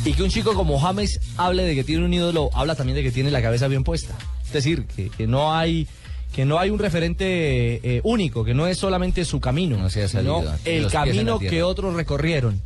Y 0.04 0.13
que 0.13 0.24
un 0.24 0.30
chico 0.30 0.54
como 0.54 0.80
James 0.80 1.20
hable 1.38 1.63
de 1.63 1.76
que 1.76 1.84
tiene 1.84 2.04
un 2.04 2.13
ídolo, 2.13 2.50
habla 2.54 2.76
también 2.76 2.96
de 2.96 3.04
que 3.04 3.12
tiene 3.12 3.32
la 3.32 3.41
cabeza 3.41 3.67
bien 3.67 3.84
puesta. 3.84 4.15
Es 4.46 4.54
decir, 4.54 4.86
que, 4.88 5.10
que 5.10 5.28
no 5.28 5.56
hay 5.56 5.88
que 6.34 6.46
no 6.46 6.60
hay 6.60 6.70
un 6.70 6.80
referente 6.80 7.26
eh, 7.84 8.02
único, 8.04 8.43
que 8.43 8.54
no 8.54 8.67
es 8.67 8.78
solamente 8.78 9.24
su 9.26 9.39
camino, 9.39 9.89
salido, 9.89 10.08
sino 10.08 10.43
el 10.65 10.88
camino 10.88 11.39
que 11.39 11.63
otros 11.63 11.93
recorrieron. 11.93 12.60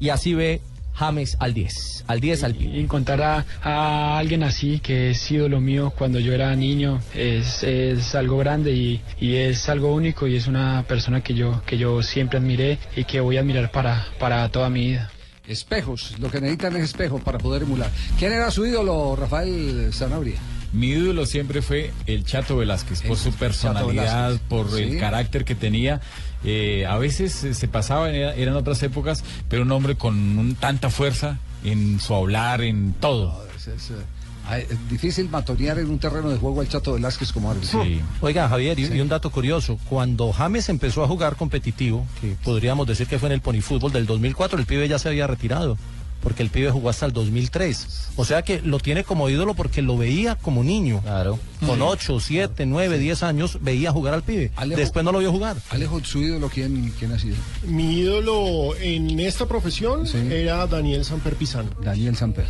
Y 0.00 0.08
así 0.08 0.34
ve 0.34 0.60
James 0.94 1.36
al 1.40 1.52
10, 1.54 2.04
al 2.06 2.20
10 2.20 2.44
al 2.44 2.62
Y 2.62 2.80
encontrar 2.80 3.22
a, 3.22 3.44
a 3.62 4.18
alguien 4.18 4.42
así, 4.44 4.78
que 4.80 5.10
es 5.10 5.30
ídolo 5.30 5.60
mío 5.60 5.92
cuando 5.96 6.20
yo 6.20 6.32
era 6.32 6.54
niño, 6.56 7.00
es, 7.14 7.62
es 7.64 8.14
algo 8.14 8.38
grande 8.38 8.72
y, 8.72 9.02
y 9.20 9.34
es 9.36 9.68
algo 9.68 9.92
único 9.94 10.26
y 10.26 10.36
es 10.36 10.46
una 10.46 10.84
persona 10.86 11.20
que 11.22 11.34
yo, 11.34 11.62
que 11.66 11.76
yo 11.78 12.02
siempre 12.02 12.38
admiré 12.38 12.78
y 12.96 13.04
que 13.04 13.20
voy 13.20 13.36
a 13.36 13.40
admirar 13.40 13.70
para, 13.70 14.06
para 14.18 14.48
toda 14.50 14.70
mi 14.70 14.86
vida. 14.86 15.10
Espejos, 15.46 16.14
lo 16.20 16.30
que 16.30 16.40
necesitan 16.40 16.74
es 16.76 16.84
espejos 16.84 17.20
para 17.22 17.38
poder 17.38 17.62
emular. 17.64 17.90
¿Quién 18.18 18.32
era 18.32 18.50
su 18.50 18.64
ídolo, 18.64 19.14
Rafael 19.16 19.92
Sanabria? 19.92 20.36
Mi 20.72 20.88
ídolo 20.88 21.26
siempre 21.26 21.60
fue 21.62 21.92
el 22.06 22.24
Chato 22.24 22.56
Velázquez, 22.56 23.02
por 23.02 23.12
El 23.12 23.16
su 23.18 23.32
personalidad, 23.32 24.40
por 24.48 24.70
Sí. 24.74 24.82
el 24.82 24.98
carácter 24.98 25.44
que 25.44 25.54
tenía. 25.54 26.00
Eh, 26.44 26.84
a 26.86 26.98
veces 26.98 27.42
eh, 27.44 27.54
se 27.54 27.68
pasaba, 27.68 28.10
era- 28.10 28.34
eran 28.34 28.54
otras 28.56 28.82
épocas, 28.82 29.24
pero 29.48 29.62
un 29.62 29.72
hombre 29.72 29.96
con 29.96 30.14
un- 30.38 30.54
tanta 30.54 30.90
fuerza 30.90 31.38
en 31.64 31.98
su 32.00 32.14
hablar, 32.14 32.60
en 32.62 32.92
todo. 33.00 33.42
Es, 33.56 33.66
es, 33.68 33.90
eh, 33.90 34.66
es 34.70 34.90
difícil 34.90 35.30
matonear 35.30 35.78
en 35.78 35.88
un 35.88 35.98
terreno 35.98 36.28
de 36.28 36.36
juego 36.36 36.60
al 36.60 36.68
Chato 36.68 36.92
Velázquez 36.92 37.32
como 37.32 37.50
árbitro. 37.50 37.80
Oiga, 38.20 38.46
Javier, 38.48 38.78
y, 38.78 38.82
y 38.94 39.00
un 39.00 39.08
dato 39.08 39.30
curioso. 39.30 39.78
Cuando 39.88 40.32
James 40.34 40.68
empezó 40.68 41.02
a 41.02 41.08
jugar 41.08 41.36
competitivo, 41.36 42.06
que 42.20 42.36
podríamos 42.44 42.86
decir 42.86 43.06
que 43.06 43.18
fue 43.18 43.28
en 43.30 43.32
el 43.32 43.40
Ponifútbol 43.40 43.90
del 43.92 44.04
2004, 44.04 44.58
el 44.58 44.66
pibe 44.66 44.86
ya 44.86 44.98
se 44.98 45.08
había 45.08 45.26
retirado, 45.26 45.78
porque 46.24 46.42
el 46.42 46.50
pibe 46.50 46.72
jugó 46.72 46.88
hasta 46.90 47.06
el 47.06 47.12
2003. 47.12 48.10
O 48.16 48.24
sea 48.24 48.42
que 48.42 48.60
lo 48.60 48.80
tiene 48.80 49.04
como 49.04 49.28
ídolo 49.28 49.54
porque 49.54 49.82
lo 49.82 49.96
veía 49.96 50.34
como 50.34 50.64
niño. 50.64 51.00
Claro. 51.02 51.38
Con 51.64 51.76
Sí. 51.76 51.82
8, 51.82 52.18
7, 52.20 52.66
9, 52.66 52.98
10 52.98 53.22
años 53.22 53.58
veía 53.60 53.92
jugar 53.92 54.14
al 54.14 54.24
pibe. 54.24 54.50
Alejo- 54.56 54.80
Después 54.80 55.04
no 55.04 55.12
lo 55.12 55.20
vio 55.20 55.30
jugar. 55.30 55.56
Alejo, 55.70 56.02
su 56.02 56.20
ídolo, 56.22 56.48
¿quién, 56.48 56.92
quién 56.98 57.12
ha 57.12 57.18
sido? 57.20 57.36
Mi 57.66 58.00
ídolo 58.00 58.74
en 58.80 59.20
esta 59.20 59.46
profesión 59.46 60.04
era 60.32 60.66
Daniel 60.66 61.04
Samper 61.04 61.36
Pizano. 61.36 61.70
Daniel 61.80 62.16
Samper. 62.16 62.46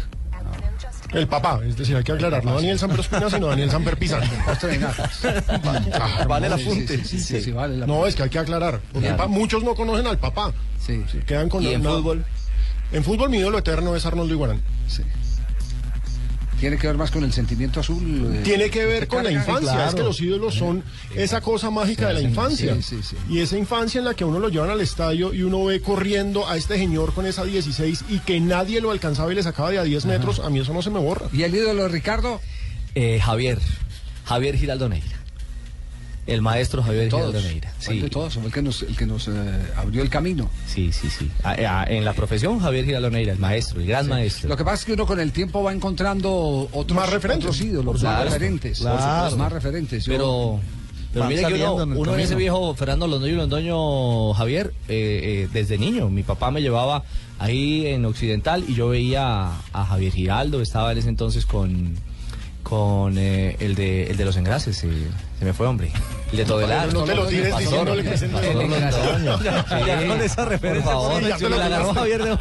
El 1.12 1.28
papá, 1.28 1.60
es 1.64 1.76
decir, 1.76 1.96
hay 1.96 2.02
que 2.02 2.10
aclarar, 2.10 2.44
no 2.44 2.56
Daniel 2.56 2.76
Samper 2.76 2.98
Ospina, 3.00 3.30
sino 3.30 3.46
Daniel 3.46 3.70
Samper 3.70 3.96
Pizano. 3.96 4.24
Vale 6.28 6.46
el 6.46 6.52
apunte. 6.52 7.04
Sí, 7.04 7.20
sí, 7.20 7.40
sí, 7.40 7.52
vale 7.52 7.74
el 7.74 7.86
No, 7.86 8.06
es 8.06 8.14
que 8.14 8.22
hay 8.24 8.30
que 8.30 8.38
aclarar, 8.38 8.80
porque 8.92 9.08
Claro. 9.08 9.22
pa- 9.22 9.26
muchos 9.28 9.62
no 9.62 9.74
conocen 9.74 10.06
al 10.06 10.18
papá. 10.18 10.52
Sí, 10.84 11.02
Se 11.10 11.20
quedan 11.20 11.48
con 11.48 11.62
¿Y 11.62 11.72
en 11.72 11.82
fútbol? 11.82 12.24
En 12.94 13.04
fútbol 13.04 13.28
mi 13.28 13.36
ídolo 13.38 13.58
eterno 13.58 13.94
es 13.94 14.06
Arnoldo 14.06 14.32
Iguarán. 14.32 14.62
Tiene 16.60 16.78
que 16.78 16.86
ver 16.86 16.96
más 16.96 17.10
con 17.10 17.24
el 17.24 17.32
sentimiento 17.32 17.80
azul. 17.80 18.30
eh, 18.36 18.40
Tiene 18.42 18.70
que 18.70 18.86
ver 18.86 19.06
con 19.08 19.22
la 19.24 19.30
infancia, 19.32 19.72
Claro. 19.72 19.88
es 19.90 19.94
que 19.96 20.02
los 20.02 20.20
ídolos 20.20 20.54
son 20.54 20.82
esa 21.14 21.40
cosa 21.42 21.68
mágica 21.68 22.06
de 22.08 22.14
la 22.14 22.20
sí, 22.20 22.24
infancia. 22.26 22.76
sí, 22.80 23.00
sí, 23.02 23.16
Y 23.28 23.40
esa 23.40 23.58
infancia 23.58 23.98
en 23.98 24.04
la 24.06 24.14
que 24.14 24.24
uno 24.24 24.38
lo 24.38 24.48
llevan 24.48 24.70
al 24.70 24.80
estadio 24.80 25.34
y 25.34 25.42
uno 25.42 25.62
ve 25.64 25.82
corriendo 25.82 26.48
a 26.48 26.56
este 26.56 26.78
señor 26.78 27.12
con 27.12 27.26
esa 27.26 27.44
16 27.44 28.04
y 28.08 28.20
que 28.20 28.40
nadie 28.40 28.80
lo 28.80 28.92
alcanzaba 28.92 29.30
y 29.32 29.34
le 29.34 29.42
sacaba 29.42 29.72
de 29.72 29.78
a 29.80 29.82
10 29.82 30.06
metros, 30.06 30.38
a 30.38 30.48
mí 30.48 30.60
eso 30.60 30.72
no 30.72 30.80
se 30.80 30.90
me 30.90 31.00
borra. 31.00 31.26
¿Y 31.32 31.42
el 31.42 31.54
ídolo 31.54 31.82
de 31.82 31.88
Ricardo? 31.88 32.40
Eh, 32.94 33.20
Javier, 33.20 33.58
Javier 34.24 34.56
Giraldo 34.56 34.88
Neira. 34.88 35.18
El 36.26 36.40
maestro 36.42 36.82
Javier 36.82 37.08
Todos. 37.10 37.42
Neira. 37.44 37.72
¿Cuál 37.84 38.00
de 38.00 38.08
todos? 38.10 38.34
Fue 38.34 38.46
el 38.46 38.52
que 38.52 38.62
nos, 38.62 38.82
el 38.82 38.96
que 38.96 39.04
nos 39.06 39.28
eh, 39.28 39.32
abrió 39.76 40.02
el 40.02 40.08
camino. 40.08 40.48
Sí, 40.66 40.90
sí, 40.92 41.08
sí. 41.10 41.30
Eh, 41.56 41.66
en 41.88 42.04
la 42.04 42.14
profesión, 42.14 42.58
Javier 42.60 42.84
Giraldo 42.86 43.10
Neira, 43.10 43.32
el 43.34 43.38
maestro, 43.38 43.80
el 43.80 43.86
gran 43.86 44.08
maestro. 44.08 44.48
Lo 44.48 44.56
que 44.56 44.64
pasa 44.64 44.76
es 44.76 44.84
que 44.86 44.92
uno 44.94 45.06
con 45.06 45.20
el 45.20 45.32
tiempo 45.32 45.62
va 45.62 45.72
encontrando 45.72 46.68
otros, 46.72 46.96
Más 46.96 47.10
referentes. 47.10 47.44
otros 47.50 47.60
ídolos, 47.60 48.02
más 48.02 48.24
referentes. 48.24 48.78
claro. 48.78 49.36
Más 49.36 49.52
referentes. 49.52 50.04
Yo- 50.06 50.12
Pero, 50.12 50.60
pero 51.12 51.26
mire 51.26 51.44
que 51.46 51.54
uno, 51.62 51.74
uno 51.74 52.14
en 52.14 52.20
ese 52.20 52.34
viejo 52.34 52.74
Fernando 52.74 53.06
Londoño 53.06 53.34
y 53.34 53.36
Londoño 53.36 54.32
Javier, 54.34 54.72
eh, 54.88 55.44
eh, 55.44 55.48
desde 55.52 55.78
niño, 55.78 56.08
mi 56.08 56.22
papá 56.22 56.50
me 56.50 56.60
llevaba 56.62 57.04
ahí 57.38 57.86
en 57.86 58.04
Occidental 58.06 58.64
y 58.66 58.74
yo 58.74 58.88
veía 58.88 59.48
a, 59.48 59.60
a 59.72 59.84
Javier 59.84 60.12
Giraldo, 60.12 60.60
estaba 60.62 60.90
en 60.92 60.98
ese 60.98 61.08
entonces 61.10 61.44
con 61.46 61.94
con 62.64 63.16
eh, 63.18 63.56
el 63.60 63.76
de 63.76 64.10
el 64.10 64.16
de 64.16 64.24
los 64.24 64.36
engrases, 64.36 64.82
eh, 64.82 64.90
se 65.38 65.44
me 65.44 65.52
fue 65.52 65.66
hombre, 65.68 65.92
el 66.32 66.38
de 66.38 66.44
Todelar. 66.44 66.92
No 66.92 67.04
te 67.04 67.14
lo 67.14 67.26
tires 67.26 67.50
Pastor, 67.52 67.94
diciéndole 67.96 68.02
que. 68.02 68.18
Sí. 68.18 68.26
Ya 69.86 70.06
con 70.06 70.20
esa 70.20 70.44
referencia, 70.46 70.90
Por 70.92 71.02
favor, 71.02 71.22
sí, 71.22 71.28
ya 71.28 71.36
te 71.36 71.48
lo 71.48 71.56
la 71.56 71.66
agarró 71.66 71.88
tiraste. 71.90 72.00
Javier 72.00 72.24
de 72.24 72.36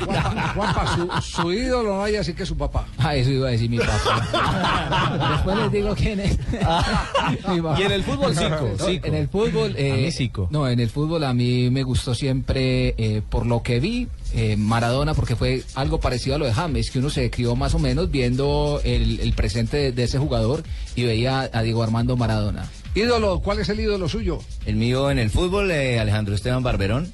Juanpa, 0.55 1.21
su, 1.21 1.41
su 1.41 1.51
ídolo 1.53 1.95
no 1.97 2.03
hay 2.03 2.15
así 2.15 2.33
que 2.33 2.45
su 2.45 2.57
papá. 2.57 2.85
Ah, 2.97 3.15
eso 3.15 3.29
iba 3.31 3.47
a 3.49 3.51
decir 3.51 3.69
mi 3.69 3.77
papá. 3.77 5.29
Después 5.33 5.57
les 5.57 5.71
digo 5.71 5.95
quién 5.95 6.19
es. 6.21 6.37
Mi 7.49 7.61
papá. 7.61 7.79
Y 7.79 7.83
en 7.83 7.91
el 7.91 8.03
fútbol, 8.03 8.33
Zico, 8.35 8.69
No. 8.79 8.87
En 9.07 9.15
el 9.15 9.27
fútbol. 9.27 9.75
eh, 9.77 9.91
A 9.91 9.95
mí, 9.97 10.11
Zico. 10.11 10.47
No, 10.51 10.67
en 10.67 10.79
el 10.79 10.89
fútbol 10.89 11.23
a 11.23 11.33
mí 11.33 11.69
me 11.69 11.83
gustó 11.83 12.15
siempre, 12.15 12.95
eh, 12.97 13.21
por 13.29 13.45
lo 13.45 13.61
que 13.63 13.79
vi, 13.79 14.07
eh, 14.33 14.55
Maradona, 14.57 15.13
porque 15.13 15.35
fue 15.35 15.63
algo 15.75 15.99
parecido 15.99 16.35
a 16.35 16.39
lo 16.39 16.45
de 16.45 16.53
James, 16.53 16.91
que 16.91 16.99
uno 16.99 17.09
se 17.09 17.29
crió 17.29 17.55
más 17.55 17.73
o 17.73 17.79
menos 17.79 18.11
viendo 18.11 18.81
el, 18.83 19.19
el 19.19 19.33
presente 19.33 19.77
de, 19.77 19.91
de 19.91 20.03
ese 20.03 20.19
jugador 20.19 20.63
y 20.95 21.03
veía 21.03 21.49
a 21.51 21.61
Diego 21.61 21.83
Armando 21.83 22.17
Maradona. 22.17 22.69
Ídolo, 22.95 23.39
¿cuál 23.39 23.59
es 23.59 23.69
el 23.69 23.79
ídolo 23.79 24.07
suyo? 24.07 24.39
El 24.65 24.75
mío 24.75 25.09
en 25.09 25.17
el 25.17 25.29
fútbol, 25.29 25.71
eh, 25.71 25.99
Alejandro 25.99 26.35
Esteban 26.35 26.61
Barberón. 26.63 27.11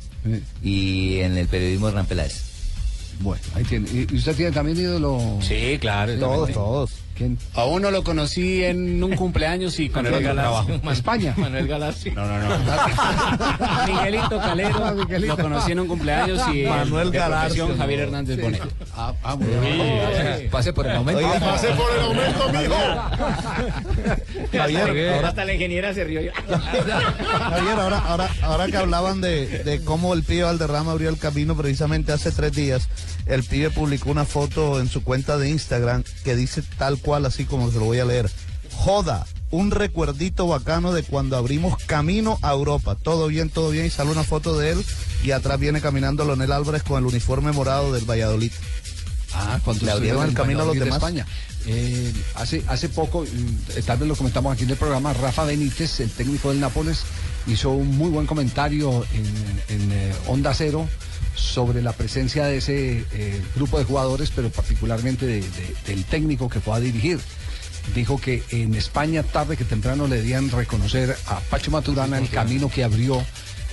Y 0.62 1.19
en 1.19 1.38
el 1.38 1.47
periodismo, 1.47 1.88
Hernán 1.88 2.05
Peláez. 2.05 2.43
Bueno, 3.21 3.41
ahí 3.55 3.63
tiene. 3.63 3.88
¿Y 3.89 4.08
y 4.13 4.17
usted 4.17 4.36
tiene 4.36 4.51
también 4.51 4.77
ídolo? 4.77 5.39
Sí, 5.41 5.77
claro. 5.79 6.13
Todos, 6.19 6.51
todos. 6.51 6.91
¿Quién? 7.19 7.38
A 7.53 7.65
uno 7.65 7.91
lo 7.91 8.01
conocí 8.03 8.63
en 8.63 9.03
un 9.03 9.13
cumpleaños 9.17 9.77
y 9.79 9.89
con 9.89 10.03
Manuel 10.03 10.25
el 10.25 10.34
trabajo. 10.36 10.71
España. 10.91 11.34
Manuel 11.38 11.67
Galassi. 11.67 12.12
No, 12.12 12.25
no, 12.25 12.39
no. 12.39 12.55
Miguelito 13.88 14.38
Calero. 14.39 14.95
Lo 15.19 15.38
conocí 15.38 15.71
en 15.73 15.79
un 15.82 15.88
cumpleaños 15.89 16.41
y 16.55 16.63
Manuel 16.63 17.12
Galassi. 17.12 17.60
Javier 17.77 17.99
Hernández 17.99 18.38
Sí. 18.38 18.41
Bonet. 18.41 18.62
Ah, 18.95 19.13
ah, 19.23 19.36
muy 19.36 19.47
bien. 19.47 20.49
Pase 20.49 20.71
por 20.73 20.88
el 20.88 20.95
momento. 20.97 21.19
Oiga, 21.27 21.39
pase 21.41 21.67
por 21.69 21.91
el 21.93 22.05
aumento, 22.05 22.49
mijo. 22.53 22.75
Javier, 24.58 25.13
ahora- 25.13 25.27
Hasta 25.27 25.43
la 25.45 25.53
ingeniera 25.53 25.93
se 25.93 26.03
rió. 26.05 26.21
Javier, 26.32 27.79
ahora, 27.79 27.99
ahora, 27.99 28.29
ahora 28.43 28.67
que 28.67 28.77
hablaban 28.77 29.19
de, 29.21 29.45
de 29.63 29.84
cómo 29.84 30.13
el 30.13 30.23
pibe 30.23 30.43
Valderrama 30.43 30.91
abrió 30.93 31.10
el 31.10 31.17
camino, 31.17 31.55
precisamente 31.58 32.13
hace 32.13 32.32
tres 32.32 32.53
días, 32.53 32.88
el 33.25 33.43
pibe 33.43 33.69
publicó 33.71 34.10
una 34.10 34.23
foto 34.25 34.79
en 34.79 34.88
su 34.88 35.03
cuenta 35.03 35.38
de 35.38 35.49
Instagram 35.49 36.03
que 36.23 36.36
dice 36.36 36.63
tal 36.77 36.97
cual, 36.97 37.09
así 37.13 37.45
como 37.45 37.72
se 37.72 37.80
lo 37.80 37.86
voy 37.86 38.00
a 38.00 38.06
leer. 38.06 38.30
Joda, 38.72 39.26
un 39.52 39.72
recuerdito 39.72 40.48
bacano 40.48 40.93
de 40.93 41.04
cuando 41.04 41.38
abrimos 41.38 41.82
camino 41.86 42.38
a 42.41 42.52
Europa. 42.52 42.95
Todo 42.95 43.28
bien, 43.28 43.50
todo 43.50 43.72
bien. 43.72 43.86
Y 43.86 43.89
sale 43.89 44.12
una 44.12 44.24
foto 44.24 44.58
de 44.58 44.72
él 44.72 44.86
y 45.24 45.32
atrás 45.32 45.60
viene 45.60 45.82
caminando 45.82 46.26
Lonel 46.26 46.52
Álvarez 46.52 46.84
con 46.84 47.00
el 47.00 47.06
uniforme 47.06 47.52
morado 47.52 47.91
del 47.91 48.06
Valladolid. 48.10 48.52
Ah, 49.34 49.60
cuando 49.63 49.86
Le 49.86 49.91
abrieron 49.91 50.28
el 50.28 50.34
camino 50.34 50.62
a 50.62 50.65
los 50.65 50.74
de 50.74 50.82
demás. 50.82 50.98
España. 50.98 51.26
Eh, 51.65 52.13
hace, 52.36 52.63
hace 52.67 52.89
poco, 52.89 53.24
mm, 53.24 53.82
tal 53.86 54.00
vez 54.00 54.08
lo 54.08 54.15
comentamos 54.15 54.54
aquí 54.54 54.63
en 54.63 54.72
el 54.72 54.78
programa, 54.78 55.13
Rafa 55.13 55.43
Benítez, 55.43 56.00
el 56.00 56.10
técnico 56.10 56.50
del 56.50 56.60
Nápoles, 56.60 57.02
hizo 57.48 57.72
un 57.72 57.98
muy 57.98 58.10
buen 58.10 58.26
comentario 58.26 59.06
en, 59.13 59.76
en, 59.76 59.91
eh, 59.91 60.13
Onda 60.28 60.54
Cero 60.54 60.88
sobre 61.39 61.82
la 61.82 61.93
presencia 61.93 62.45
de 62.45 62.58
ese 62.58 63.06
eh, 63.13 63.41
grupo 63.56 63.80
de 63.80 63.86
jugadores, 63.86 64.32
pero 64.36 64.49
particularmente 64.49 65.25
de- 65.25 65.41
de- 65.41 65.75
del 65.88 66.04
técnico 66.06 66.49
que 66.49 66.60
fue 66.60 66.75
a 66.75 66.80
dirigir. 66.80 67.19
Dijo 67.95 68.19
que 68.21 68.43
en 68.52 68.75
España 68.75 69.23
tarde 69.23 69.58
que 69.58 69.63
temprano 69.65 70.08
le 70.08 70.17
debían 70.17 70.52
reconocer 70.52 71.15
a 71.28 71.39
Pacho 71.39 71.71
Maturana 71.71 72.17
el 72.19 72.30
camino 72.30 72.69
que 72.69 72.84
abrió 72.84 73.23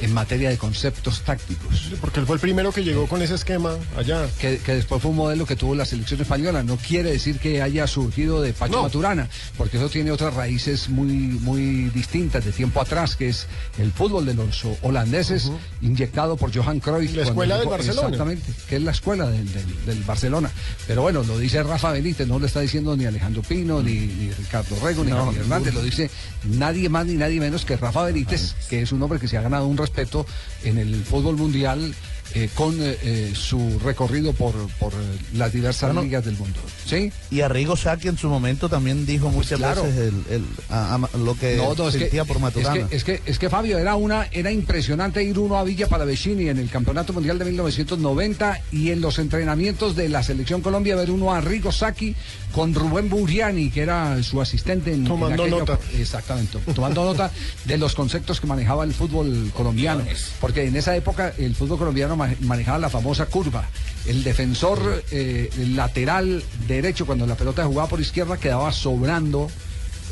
en 0.01 0.13
materia 0.13 0.51
de 0.51 0.59
conceptos 0.59 1.23
tácticos. 1.23 1.91
Porque 2.01 2.21
él 2.21 2.27
fue 2.27 2.35
el 2.37 2.41
primero 2.41 2.73
que 2.73 2.85
llegó 2.85 3.07
con 3.07 3.23
ese 3.23 3.35
esquema 3.35 3.75
allá. 3.97 4.27
Que, 4.41 4.59
que 4.59 4.75
después 4.75 5.01
fue 5.01 5.11
un 5.11 5.17
modelo 5.17 5.47
que 5.47 5.57
tuvo 5.57 5.75
la 5.75 5.85
selección 5.85 6.21
española. 6.21 6.63
No 6.63 6.77
quiere 6.77 7.11
decir 7.13 7.39
que 7.39 7.63
haya 7.63 7.87
surgido 7.87 8.43
de 8.43 8.53
Pacho 8.53 8.75
No. 8.77 8.83
Maturana, 8.83 9.29
porque 9.57 9.77
eso 9.79 9.89
tiene 9.89 10.11
otras 10.11 10.35
raíces 10.35 10.89
muy, 10.89 11.07
muy 11.13 11.91
distintas 11.91 12.45
de 12.45 12.53
tiempo 12.53 12.81
atrás, 12.81 13.17
que 13.17 13.29
es 13.29 13.47
el 13.79 13.93
fútbol 13.93 14.27
de 14.27 14.35
los 14.35 14.63
holandeses, 14.83 15.51
inyectado 15.81 16.37
por 16.37 16.55
Johan 16.55 16.81
Cruyff. 16.81 17.15
La 17.17 17.23
escuela 17.23 17.59
del 17.59 17.69
Barcelona. 17.69 18.09
Exactamente, 18.09 18.53
que 18.69 18.77
es 18.77 18.83
la 18.83 18.91
escuela 18.91 19.29
del, 19.31 19.53
del- 19.53 19.85
del 19.87 20.03
Barcelona. 20.05 20.51
Pero 20.87 21.03
bueno, 21.03 21.23
lo 21.23 21.39
dice 21.39 21.63
Rafa 21.63 21.93
Benítez, 21.93 22.27
no 22.29 22.39
lo 22.39 22.47
está 22.47 22.61
diciendo 22.61 22.97
ni 22.97 23.07
Alejandro 23.07 23.43
Pino, 23.43 23.83
ni, 23.83 23.93
ni 23.95 24.31
Ricardo 24.33 24.77
Rego, 24.83 25.05
ni 25.05 25.11
Javier 25.13 25.43
Hernández, 25.43 25.75
lo 25.75 25.83
dice 25.83 26.11
nadie 26.45 26.89
más 26.89 27.07
ni 27.07 27.15
nadie 27.15 27.41
menos 27.41 27.65
que 27.65 27.77
Rafa 27.77 28.05
Benítez, 28.05 28.55
que 28.69 28.83
es 28.83 28.93
un 28.93 29.03
hombre 29.03 29.19
que 29.19 29.29
se 29.29 29.37
ha 29.37 29.43
ganado 29.43 29.67
un 29.67 29.77
respeto 29.87 30.27
en 30.65 30.79
el 30.79 31.05
fútbol 31.05 31.37
mundial 31.37 31.95
eh, 32.39 32.51
con 32.55 32.75
eh, 32.83 32.97
eh, 33.03 33.33
su 33.35 33.79
recorrido 33.79 34.33
por, 34.35 34.55
por 34.79 34.93
las 35.35 35.53
diversas 35.53 35.89
Bueno, 35.89 36.03
ligas 36.03 36.25
del 36.25 36.37
mundo. 36.37 36.61
¿Sí? 36.85 37.11
Y 37.31 37.41
Arrigo 37.41 37.77
Sacchi 37.77 38.09
en 38.09 38.19
su 38.19 38.29
momento 38.29 38.69
también 38.69 39.07
dijo 39.07 39.31
muchas 39.31 39.59
claro. 39.59 39.83
veces 39.85 40.13
el- 40.29 40.35
el- 40.35 40.45
a- 40.69 40.97
a- 40.97 41.17
lo 41.17 41.35
que 41.35 41.57
No, 41.57 41.75
no, 41.75 41.89
es 41.89 41.95
que, 41.95 42.01
sentía 42.01 42.25
por 42.27 42.37
es 42.37 42.43
Maturana. 42.43 42.89
que, 42.89 42.97
es 42.97 43.05
que, 43.05 43.23
es 43.25 43.39
que, 43.39 43.49
Fabio, 43.49 43.79
era 43.79 43.95
una, 43.97 44.29
era 44.33 44.51
impresionante 44.53 45.23
ir 45.25 45.39
uno 45.39 45.57
a 45.57 45.65
Villa 45.65 45.89
Palavecini 45.89 46.49
en 46.51 46.59
el 46.59 46.69
Campeonato 46.69 47.13
Mundial 47.15 47.39
de 47.39 47.47
1990 47.47 48.61
y 48.71 48.91
en 48.91 49.01
los 49.01 49.19
entrenamientos 49.19 49.97
de 49.97 50.09
la 50.11 50.23
Selección 50.23 50.61
Colombia 50.61 50.95
ver 50.97 51.11
uno 51.11 51.33
a 51.33 51.41
Rigo 51.41 51.73
Sacchi 51.73 52.15
con 52.53 52.75
Rubén 52.75 53.09
Buriani, 53.09 53.71
que 53.71 53.81
era 53.83 54.23
su 54.23 54.41
asistente 54.43 54.93
en, 54.93 55.01
en 55.01 55.05
Tomando 55.07 55.43
aquella- 55.45 55.59
nota. 55.59 55.79
Exactamente, 55.99 56.59
tomando 56.75 57.05
nota 57.05 57.31
de 57.65 57.79
los 57.79 57.95
conceptos 57.95 58.41
que 58.41 58.47
manejaba 58.47 58.85
el 58.85 58.93
fútbol 58.95 59.51
colombiano. 59.55 60.05
Porque 60.41 60.65
en 60.67 60.77
esa 60.77 60.95
época 60.97 61.33
el 61.39 61.55
fútbol 61.55 61.79
colombiano 61.79 62.17
manejaba 62.41 62.79
la 62.79 62.91
famosa 62.91 63.27
curva. 63.27 63.65
El 64.07 64.23
defensor 64.23 65.05
eh, 65.11 65.51
el 65.59 65.77
lateral 65.77 66.43
derecho, 66.67 67.07
cuando 67.07 67.27
la 67.27 67.35
pelota 67.35 67.65
jugaba 67.65 67.89
por 67.89 68.01
izquierda, 68.01 68.37
quedaba 68.37 68.73
sobrando 68.73 69.51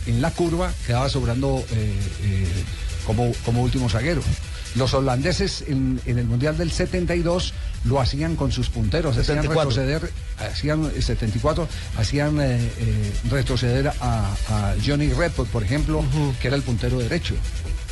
en 0.07 0.21
la 0.21 0.31
curva, 0.31 0.73
quedaba 0.87 1.09
sobrando 1.09 1.65
eh, 1.71 1.95
eh, 2.23 2.47
como, 3.07 3.33
como 3.45 3.63
último 3.63 3.89
zaguero. 3.89 4.23
Los 4.75 4.93
holandeses 4.93 5.65
en, 5.69 6.01
en 6.05 6.19
el 6.19 6.25
Mundial 6.27 6.57
del 6.57 6.73
72 6.73 7.55
lo 7.85 8.01
hacían 8.01 8.35
con 8.35 8.51
sus 8.51 8.71
punteros, 8.71 9.17
hacían 9.17 9.43
74. 9.43 9.71
retroceder, 9.71 10.11
hacían 10.39 10.91
eh, 10.97 11.03
74, 11.03 11.69
hacían 11.97 12.41
eh, 12.41 12.59
eh, 12.79 13.13
retroceder 13.31 13.89
a, 14.01 14.35
a 14.49 14.75
Johnny 14.85 15.13
Redford, 15.13 15.49
por 15.49 15.63
ejemplo, 15.63 16.05
que 16.41 16.49
era 16.49 16.57
el 16.57 16.63
puntero 16.63 16.99
derecho. 16.99 17.35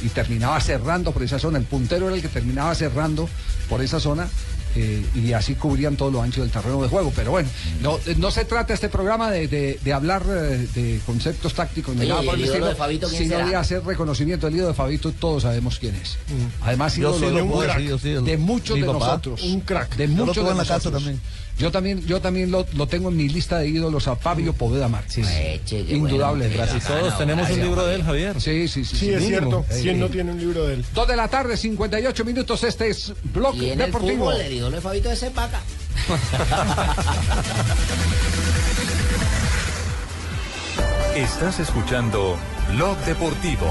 Y 0.03 0.09
terminaba 0.09 0.61
cerrando 0.61 1.13
por 1.13 1.23
esa 1.23 1.39
zona. 1.39 1.59
El 1.59 1.65
puntero 1.65 2.07
era 2.09 2.17
el 2.17 2.23
que 2.23 2.29
terminaba 2.29 2.75
cerrando 2.75 3.29
por 3.69 3.81
esa 3.83 4.01
zona. 4.01 4.29
eh, 4.75 5.05
y 5.15 5.35
así 5.35 5.55
cubrían 5.55 5.97
todo 5.97 6.11
lo 6.11 6.23
ancho 6.23 6.41
del 6.41 6.51
terreno 6.51 6.81
de 6.83 6.89
juego. 6.89 7.13
Pero 7.15 7.31
bueno, 7.33 7.47
no, 7.83 7.99
no 8.17 8.31
se 8.31 8.47
trata 8.47 8.73
este 8.73 8.89
programa 8.89 9.31
de, 9.31 9.47
de- 9.47 9.79
de 9.85 9.93
hablar 9.93 10.23
eh, 10.27 10.67
de 10.75 10.99
conceptos 11.05 11.53
tácticos 11.53 11.95
ni 11.95 12.09
nada 12.09 12.23
¿y 12.23 12.27
por 12.27 12.35
el 12.37 12.45
estilo, 12.45 12.67
de 12.69 12.75
Fabito 12.75 13.07
quién 13.09 13.23
sino 13.25 13.37
será? 13.37 13.49
de 13.51 13.57
hacer 13.57 13.85
reconocimiento 13.85 14.47
del 14.47 14.57
ídolo 14.57 14.69
de 14.69 14.75
Fabito. 14.75 15.13
Todos 15.13 15.43
sabemos 15.43 15.79
quién 15.79 15.95
es. 15.97 16.17
Además, 16.63 16.97
Yo 16.97 17.11
ídolo 17.11 17.19
sí 17.19 17.25
de, 17.35 17.41
lo 17.43 17.47
puedo 17.49 17.61
de 17.61 17.67
decir, 17.69 17.89
yo 17.91 17.99
sí, 17.99 18.09
el- 18.33 18.39
muchos 18.39 18.79
de 18.79 18.85
papá. 18.87 18.99
nosotros. 18.99 19.43
Un 19.43 19.61
crack. 19.61 19.95
De 19.97 20.09
muchos 20.09 20.37
de 20.43 20.51
en 20.53 20.57
la 20.57 20.63
casa 20.63 20.75
nosotros. 20.77 21.03
también. 21.05 21.21
Yo 21.59 21.71
también, 21.71 22.05
yo 22.07 22.21
también 22.21 22.51
lo, 22.51 22.67
lo 22.75 22.87
tengo 22.89 23.11
en 23.11 23.17
mi 23.17 23.29
lista 23.29 23.59
de 23.59 23.69
ídolos 23.69 24.09
a 24.09 24.17
Fabio 24.17 24.53
Poveda 24.53 24.89
Martínez. 24.89 25.61
Indudable. 25.89 26.51
Casi 26.57 26.81
todos 26.81 27.17
tenemos 27.19 27.49
un 27.51 27.61
libro 27.61 27.87
de 27.87 27.95
él, 27.97 28.03
Javier. 28.03 28.41
Sí, 28.41 28.67
sí, 28.69 28.85
sí. 28.85 28.97
Sí, 28.97 29.11
es 29.11 29.21
mínimo. 29.23 29.65
cierto. 29.65 29.83
¿Quién 29.83 30.01
no 30.01 30.09
tiene 30.09 30.33
un 30.33 30.39
libro 30.41 30.67
de 30.67 30.75
él? 30.75 30.85
Dos 30.95 31.07
de 31.07 31.17
la 31.17 31.29
tarde, 31.29 31.57
58 31.57 32.25
minutos. 32.25 32.65
Este 32.65 32.89
es 32.89 33.13
Blog 33.33 33.55
Y 33.57 33.67
en 33.71 33.81
el 33.81 33.87
Deportivo. 33.87 34.25
fútbol, 34.31 34.41
el 34.41 34.53
ídolo 34.53 34.77
de 34.77 34.83
Fabito 34.83 35.11
es 35.13 35.23
el 35.23 35.33
vaca. 35.33 35.61
Estás 41.15 41.61
escuchando 41.61 42.37
Blog 42.75 42.97
Deportivo. 43.05 43.71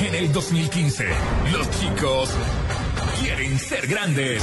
En 0.00 0.14
el 0.14 0.32
2015, 0.32 1.06
los 1.52 1.70
chicos 1.80 2.30
quieren 3.20 3.58
ser 3.58 3.86
grandes. 3.88 4.42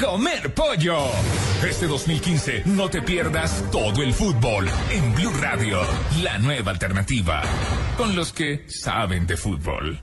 Comer 0.00 0.52
pollo. 0.52 0.98
Este 1.68 1.86
2015 1.86 2.62
no 2.66 2.90
te 2.90 3.00
pierdas 3.00 3.64
todo 3.70 4.02
el 4.02 4.12
fútbol 4.12 4.68
en 4.90 5.14
Blue 5.14 5.32
Radio, 5.40 5.80
la 6.22 6.38
nueva 6.38 6.72
alternativa, 6.72 7.42
con 7.96 8.16
los 8.16 8.32
que 8.32 8.64
saben 8.68 9.26
de 9.26 9.36
fútbol. 9.36 10.02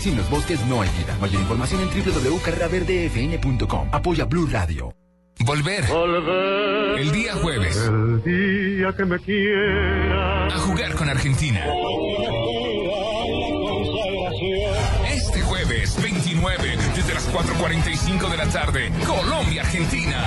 Sin 0.00 0.16
los 0.16 0.28
bosques 0.30 0.64
no 0.66 0.80
hay 0.82 0.88
vida. 0.98 1.16
Mayor 1.20 1.40
información 1.42 1.80
en 1.82 1.88
www.carreraverdefn.com. 1.88 3.88
Apoya 3.92 4.24
Blue 4.24 4.46
Radio. 4.50 4.92
Volver. 5.40 5.84
El 6.98 7.12
día 7.12 7.34
jueves. 7.34 7.76
El 7.76 8.22
día 8.22 8.92
que 8.96 9.04
me 9.04 9.18
quiera. 9.20 10.46
A 10.46 10.58
jugar 10.58 10.94
con 10.94 11.08
Argentina. 11.08 11.64
Este 15.10 15.40
jueves 15.42 16.00
29, 16.02 16.76
desde 16.94 17.14
las 17.14 17.28
4.45 17.32 18.28
de 18.30 18.36
la 18.36 18.46
tarde, 18.46 18.92
Colombia-Argentina. 19.06 20.24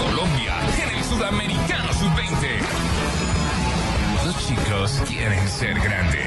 Colombia 0.00 0.54
en 0.82 0.96
el 0.96 1.04
Sudamericano 1.04 1.92
Sub-20. 1.92 2.48
Los 4.24 4.46
chicos 4.46 5.02
quieren 5.06 5.46
ser 5.48 5.74
grandes. 5.80 6.26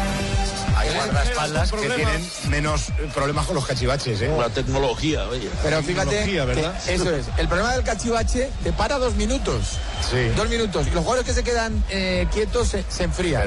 Hay 0.81 0.89
guardaespaldas 0.95 1.71
que 1.71 1.89
tienen 1.89 2.29
menos 2.49 2.89
eh, 2.89 3.09
problemas 3.13 3.45
con 3.45 3.55
los 3.55 3.65
cachivaches, 3.65 4.21
¿eh? 4.21 4.31
La 4.37 4.49
tecnología, 4.49 5.27
oye. 5.29 5.47
Pero 5.63 5.83
fíjate, 5.83 6.09
Tecnología, 6.09 6.45
¿verdad? 6.45 6.83
que 6.83 6.93
eso 6.95 7.15
es. 7.15 7.25
El 7.37 7.47
problema 7.47 7.73
del 7.73 7.83
cachivache 7.83 8.49
te 8.63 8.71
para 8.73 8.97
dos 8.97 9.15
minutos. 9.15 9.77
Sí. 10.09 10.17
Dos 10.35 10.49
minutos. 10.49 10.87
Y 10.87 10.91
los 10.91 11.03
jugadores 11.03 11.25
que 11.25 11.33
se 11.33 11.43
quedan 11.43 11.83
eh, 11.89 12.27
quietos 12.33 12.69
se, 12.69 12.83
se 12.89 13.03
enfrían. 13.03 13.43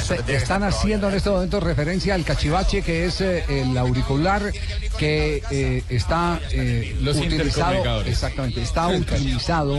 Se- 0.00 0.34
Están 0.34 0.62
haciendo 0.64 1.08
en 1.08 1.14
este 1.14 1.30
momento 1.30 1.60
referencia 1.60 2.14
al 2.14 2.24
cachivache, 2.24 2.82
que 2.82 3.06
es 3.06 3.20
eh, 3.20 3.44
el 3.48 3.76
auricular 3.78 4.52
que 4.98 5.42
eh, 5.50 5.82
está 5.88 6.40
eh, 6.50 6.96
Los 7.00 7.16
utilizado. 7.16 8.02
Exactamente, 8.02 8.62
está 8.62 8.88
utilizado, 8.88 9.78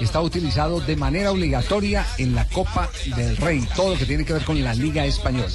está 0.00 0.20
utilizado 0.20 0.80
de 0.80 0.96
manera 0.96 1.30
obligatoria 1.30 2.06
en 2.18 2.34
la 2.34 2.46
Copa 2.48 2.88
del 3.16 3.36
Rey, 3.36 3.66
todo 3.76 3.90
lo 3.92 3.98
que 3.98 4.06
tiene 4.06 4.24
que 4.24 4.32
ver 4.32 4.44
con 4.44 4.62
la 4.62 4.74
Liga 4.74 5.04
Española. 5.04 5.48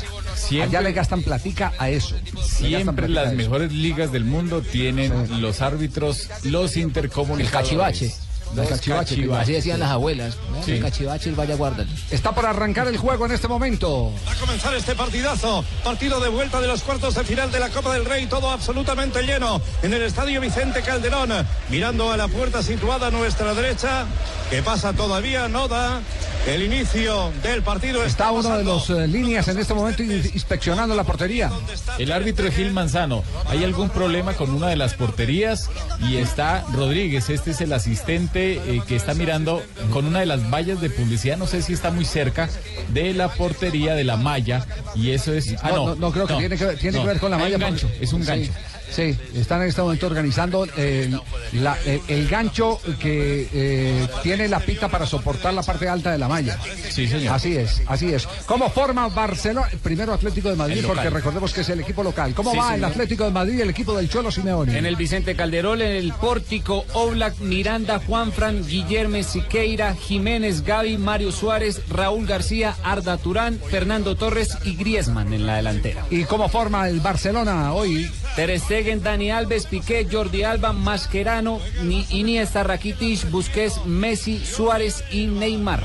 Allá 0.61 0.81
le 0.81 0.93
gastan 0.93 1.23
platica 1.23 1.73
a 1.77 1.89
eso. 1.89 2.15
Siempre 2.41 3.09
las 3.09 3.33
mejores 3.33 3.71
ligas 3.71 4.11
del 4.11 4.25
mundo 4.25 4.61
tienen 4.61 5.41
los 5.41 5.61
árbitros, 5.61 6.29
los 6.43 6.77
intercomunicadores. 6.77 7.47
El 7.47 7.51
cachivache. 7.51 8.26
Los 8.55 8.67
cachivaches, 8.67 9.29
así 9.31 9.51
decían 9.53 9.79
las 9.79 9.91
abuelas. 9.91 10.37
Sí. 10.65 10.71
El 10.73 10.81
cachivache, 10.81 11.31
vaya 11.31 11.55
guardan. 11.55 11.87
Está 12.09 12.33
por 12.33 12.45
arrancar 12.45 12.87
el 12.87 12.97
juego 12.97 13.25
en 13.25 13.31
este 13.33 13.47
momento. 13.47 14.11
Va 14.27 14.31
a 14.31 14.35
comenzar 14.35 14.73
este 14.75 14.95
partidazo. 14.95 15.63
Partido 15.83 16.19
de 16.19 16.29
vuelta 16.29 16.59
de 16.61 16.67
los 16.67 16.81
cuartos 16.81 17.15
de 17.15 17.23
final 17.23 17.51
de 17.51 17.59
la 17.59 17.69
Copa 17.69 17.93
del 17.93 18.05
Rey. 18.05 18.25
Todo 18.27 18.49
absolutamente 18.49 19.21
lleno 19.23 19.61
en 19.83 19.93
el 19.93 20.01
estadio 20.03 20.41
Vicente 20.41 20.81
Calderón. 20.81 21.29
Mirando 21.69 22.11
a 22.11 22.17
la 22.17 22.27
puerta 22.27 22.63
situada 22.63 23.07
a 23.07 23.11
nuestra 23.11 23.53
derecha. 23.53 24.05
Que 24.49 24.63
pasa 24.63 24.93
todavía, 24.93 25.47
no 25.47 25.67
da. 25.67 26.01
El 26.47 26.63
inicio 26.63 27.31
del 27.43 27.61
partido 27.61 28.05
Está 28.05 28.31
uno 28.31 28.57
de 28.57 28.63
los 28.63 28.89
eh, 28.89 29.05
líneas 29.05 29.49
en 29.49 29.57
este 29.57 29.73
momento 29.73 30.01
in- 30.01 30.11
inspeccionando 30.33 30.95
la 30.95 31.03
portería. 31.03 31.51
El 31.97 32.11
árbitro 32.13 32.47
es 32.47 32.55
Gil 32.55 32.71
Manzano. 32.71 33.23
¿Hay 33.49 33.65
algún 33.65 33.89
problema 33.89 34.33
con 34.33 34.51
una 34.51 34.67
de 34.69 34.77
las 34.77 34.93
porterías? 34.93 35.69
Y 36.07 36.15
está 36.17 36.63
Rodríguez, 36.71 37.29
este 37.29 37.51
es 37.51 37.59
el 37.59 37.73
asistente 37.73 38.36
eh, 38.37 38.81
que 38.87 38.95
está 38.95 39.13
mirando 39.13 39.63
con 39.91 40.05
una 40.05 40.19
de 40.19 40.25
las 40.25 40.49
vallas 40.49 40.79
de 40.81 40.89
publicidad, 40.89 41.37
no 41.37 41.47
sé 41.47 41.61
si 41.61 41.73
está 41.73 41.91
muy 41.91 42.05
cerca 42.05 42.49
de 42.89 43.13
la 43.13 43.29
portería 43.29 43.95
de 43.95 44.03
la 44.03 44.17
malla. 44.17 44.65
Y 44.95 45.11
eso 45.11 45.33
es... 45.33 45.55
Ah, 45.61 45.71
No, 45.73 45.95
no, 45.95 46.11
creo 46.11 46.27
que 46.27 46.35
tiene 46.35 46.57
que, 46.57 46.65
ver- 46.65 46.77
tiene 46.77 46.97
no. 46.97 47.03
que 47.03 47.09
ver 47.09 47.19
con 47.19 47.31
la 47.31 47.37
malla. 47.37 47.55
un 47.55 47.61
gancho, 47.61 47.89
es 47.99 48.13
un 48.13 48.21
Sí, 48.21 48.27
gancho. 48.27 48.51
Sí, 48.51 48.57
están 48.89 49.61
en 49.61 49.69
este 49.69 49.81
momento 49.81 50.07
organizando 50.07 50.65
el, 50.77 51.19
la- 51.53 51.77
el- 51.85 52.01
el 52.07 52.27
gancho 52.27 52.79
que 52.99 53.47
eh, 53.53 54.07
tiene 54.23 54.47
la 54.47 54.59
pita 54.59 54.87
para 54.89 55.05
soportar 55.05 55.53
la 55.53 55.63
parte 55.63 55.87
alta 55.89 56.11
de 56.11 56.17
la 56.17 56.27
malla. 56.27 56.57
Sí, 56.89 57.07
señor. 57.07 57.33
Así 57.33 57.55
es, 57.55 57.81
así 57.87 58.13
es. 58.13 58.27
¿Cómo 58.45 58.69
forma 58.69 59.07
Barcelona? 59.09 59.67
Primero 59.83 60.13
Atlético 60.13 60.49
de 60.49 60.55
Madrid, 60.55 60.83
porque 60.85 61.09
recordemos 61.09 61.53
que 61.53 61.61
es 61.61 61.69
el 61.69 61.79
equipo 61.81 62.03
local. 62.03 62.33
¿Cómo 62.33 62.51
Sí, 62.51 62.57
va 62.57 62.75
el. 62.75 62.83
Atlético 62.83 63.25
de 63.25 63.31
Madrid 63.31 63.57
y 63.59 63.61
el 63.61 63.69
equipo 63.69 63.95
del 63.95 64.09
Cholo 64.09 64.31
Simeone? 64.31 64.77
En 64.77 64.85
el 64.85 64.95
Vicente 64.95 65.35
Calderón, 65.35 65.81
en 65.81 65.91
el 65.91 66.13
Pórtico, 66.13 66.85
Oblak, 66.93 67.37
Miranda, 67.39 67.99
Juanfran, 68.05 68.65
Guillermo 68.67 69.21
Siqueira, 69.23 69.95
Jiménez, 69.95 70.63
Gaby, 70.63 70.97
Mario 70.97 71.31
Suárez, 71.31 71.81
Raúl 71.89 72.25
García, 72.25 72.75
Arda 72.83 73.17
Turán, 73.17 73.59
Fernando 73.69 74.15
Torres 74.15 74.57
y 74.63 74.75
Griezmann 74.75 75.31
en 75.33 75.45
la 75.45 75.55
delantera. 75.57 76.05
¿Y 76.09 76.23
cómo 76.23 76.49
forma 76.49 76.87
el 76.89 76.99
Barcelona 76.99 77.73
hoy? 77.73 78.09
Ter 78.37 78.57
Stegen, 78.59 79.01
Dani 79.01 79.31
Alves, 79.31 79.65
Piqué, 79.65 80.07
Jordi 80.09 80.43
Alba, 80.43 80.71
Mascherano, 80.71 81.59
Ni- 81.81 82.05
Iniesta, 82.11 82.61
Rakitic, 82.63 83.29
Busquets, 83.31 83.83
Messi, 83.85 84.37
Suárez 84.45 85.03
y 85.11 85.25
Neymar. 85.25 85.81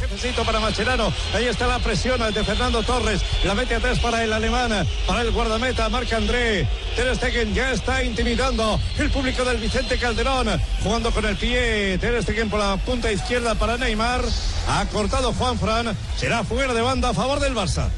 Jefecito 0.00 0.44
para 0.44 0.58
Macherano. 0.60 1.12
Ahí 1.34 1.46
está 1.46 1.66
la 1.68 1.78
presión 1.78 2.20
de 2.32 2.44
Fernando 2.44 2.82
Torres. 2.82 3.20
La 3.44 3.54
mete 3.54 3.74
atrás 3.76 3.98
para 4.00 4.22
el 4.24 4.32
alemán. 4.32 4.70
Para 5.06 5.22
el 5.22 5.30
guardameta, 5.30 5.88
Marc 5.88 6.12
André. 6.12 6.68
Ter 6.96 7.14
Stegen 7.16 7.54
ya 7.54 7.72
está 7.72 8.02
intimidando 8.04 8.80
el 8.98 9.10
público 9.10 9.44
del 9.44 9.58
Vicente 9.58 9.96
Calderón. 9.98 10.48
Jugando 10.82 11.10
con 11.12 11.24
el 11.24 11.36
pie. 11.36 11.98
Ter 11.98 12.20
Stegen 12.22 12.48
por 12.50 12.60
la 12.60 12.76
punta 12.78 13.10
izquierda 13.12 13.54
para 13.54 13.76
Neymar. 13.76 14.22
Ha 14.68 14.84
cortado 14.86 15.32
Juan 15.32 15.58
Fran. 15.58 15.96
Será 16.16 16.42
fuera 16.44 16.74
de 16.74 16.82
banda 16.82 17.10
a 17.10 17.14
favor 17.14 17.38
del 17.40 17.54
Barça. 17.54 17.88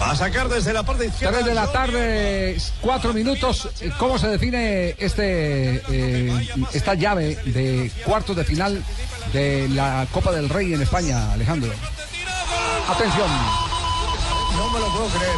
Va 0.00 0.10
a 0.10 0.16
sacar 0.16 0.48
desde 0.48 0.72
la 0.72 0.82
parte 0.82 1.06
izquierda. 1.06 1.38
3 1.38 1.46
de 1.46 1.54
la 1.54 1.72
tarde, 1.72 2.56
cuatro 2.80 3.12
minutos. 3.12 3.68
¿Cómo 3.98 4.18
se 4.18 4.28
define 4.28 4.94
este 4.98 5.82
eh, 5.88 6.48
esta 6.72 6.94
llave 6.94 7.36
de 7.46 7.90
cuartos 8.04 8.36
de 8.36 8.44
final 8.44 8.82
de 9.32 9.68
la 9.70 10.06
Copa 10.12 10.32
del 10.32 10.48
Rey 10.48 10.74
en 10.74 10.82
España, 10.82 11.32
Alejandro? 11.32 11.72
Atención. 12.88 13.28
No 14.56 14.70
me 14.70 14.80
lo 14.80 14.86
puedo 14.88 15.06
creer. 15.08 15.36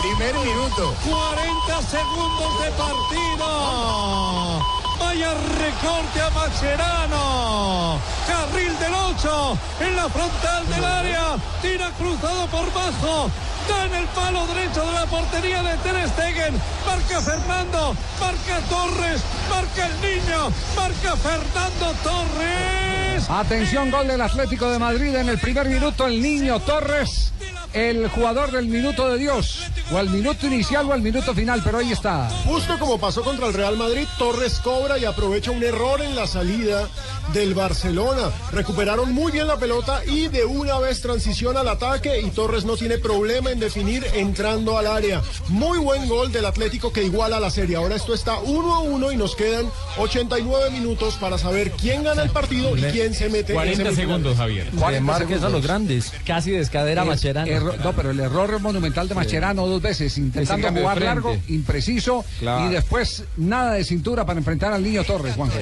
Primer 0.00 0.34
minuto. 0.34 0.94
40 1.04 1.82
segundos 1.82 2.60
de 2.62 2.70
partido. 2.72 4.59
Vaya 5.00 5.32
recorte 5.58 6.20
a 6.20 6.30
Macherano. 6.30 7.98
Carril 8.28 8.78
del 8.78 8.94
8 8.94 9.58
en 9.80 9.96
la 9.96 10.08
frontal 10.08 10.68
del 10.68 10.84
área. 10.84 11.36
Tira 11.62 11.90
cruzado 11.98 12.46
por 12.48 12.72
bajo. 12.72 13.30
Da 13.68 13.86
en 13.86 13.94
el 13.94 14.06
palo 14.08 14.46
derecho 14.48 14.84
de 14.84 14.92
la 14.92 15.06
portería 15.06 15.62
de 15.62 15.76
Ter 15.78 16.08
Stegen. 16.10 16.54
Marca 16.86 17.20
Fernando. 17.20 17.96
Marca 18.20 18.58
Torres. 18.68 19.22
Marca 19.48 19.86
el 19.86 20.00
niño. 20.00 20.52
Marca 20.76 21.16
Fernando 21.16 21.94
Torres. 22.04 22.90
Atención, 23.28 23.90
gol 23.90 24.08
del 24.08 24.20
Atlético 24.20 24.70
de 24.70 24.78
Madrid 24.78 25.14
en 25.14 25.28
el 25.28 25.38
primer 25.38 25.68
minuto, 25.68 26.06
el 26.06 26.20
niño 26.20 26.58
Torres, 26.60 27.32
el 27.72 28.08
jugador 28.08 28.50
del 28.50 28.66
minuto 28.66 29.08
de 29.08 29.18
Dios, 29.18 29.64
o 29.92 29.98
al 29.98 30.10
minuto 30.10 30.46
inicial 30.46 30.86
o 30.88 30.92
al 30.92 31.02
minuto 31.02 31.34
final, 31.34 31.60
pero 31.64 31.78
ahí 31.78 31.92
está. 31.92 32.28
Justo 32.44 32.78
como 32.78 32.98
pasó 32.98 33.22
contra 33.22 33.46
el 33.46 33.54
Real 33.54 33.76
Madrid, 33.76 34.06
Torres 34.18 34.60
cobra 34.62 34.98
y 34.98 35.04
aprovecha 35.04 35.50
un 35.50 35.62
error 35.62 36.00
en 36.02 36.14
la 36.16 36.26
salida 36.26 36.88
del 37.32 37.54
Barcelona. 37.54 38.30
Recuperaron 38.52 39.12
muy 39.12 39.30
bien 39.32 39.46
la 39.46 39.56
pelota 39.56 40.02
y 40.04 40.28
de 40.28 40.44
una 40.44 40.78
vez 40.78 41.00
transiciona 41.00 41.60
al 41.60 41.68
ataque 41.68 42.20
y 42.20 42.30
Torres 42.30 42.64
no 42.64 42.76
tiene 42.76 42.98
problema 42.98 43.50
en 43.50 43.60
definir 43.60 44.04
entrando 44.14 44.76
al 44.78 44.86
área. 44.86 45.22
Muy 45.48 45.78
buen 45.78 46.08
gol 46.08 46.32
del 46.32 46.44
Atlético 46.46 46.92
que 46.92 47.04
iguala 47.04 47.38
la 47.38 47.50
serie. 47.50 47.76
Ahora 47.76 47.94
esto 47.94 48.14
está 48.14 48.38
uno 48.40 48.74
a 48.74 48.80
uno 48.80 49.12
y 49.12 49.16
nos 49.16 49.36
quedan 49.36 49.66
89 49.98 50.70
minutos 50.70 51.14
para 51.20 51.38
saber 51.38 51.70
quién 51.72 52.02
gana 52.02 52.22
el 52.22 52.30
partido 52.30 52.76
y 52.76 52.82
quién 52.82 53.14
se 53.14 53.28
mete 53.28 53.52
en 53.52 53.54
40 53.54 53.76
semifinales. 53.76 53.96
segundos, 53.96 54.36
Javier. 54.36 54.68
40 54.78 55.00
Marques 55.04 55.26
a 55.26 55.28
segundos. 55.28 55.52
los 55.52 55.62
grandes. 55.62 56.12
Casi 56.26 56.50
descadera 56.50 57.02
El 57.02 57.08
Mascherano. 57.08 57.50
No, 57.60 57.92
pero 57.94 58.10
el 58.10 58.20
error 58.20 58.60
monumental 58.60 59.08
de 59.08 59.14
Mascherano 59.14 59.66
dos 59.66 59.80
veces, 59.82 60.16
intentando 60.18 60.68
jugar 60.70 61.00
largo, 61.00 61.36
impreciso, 61.48 62.24
Claro. 62.38 62.66
y 62.66 62.74
después 62.74 63.24
nada 63.36 63.72
de 63.74 63.84
cintura 63.84 64.24
para 64.24 64.38
enfrentar 64.38 64.72
al 64.72 64.82
niño 64.82 65.04
Torres, 65.04 65.34
Juanjo. 65.36 65.56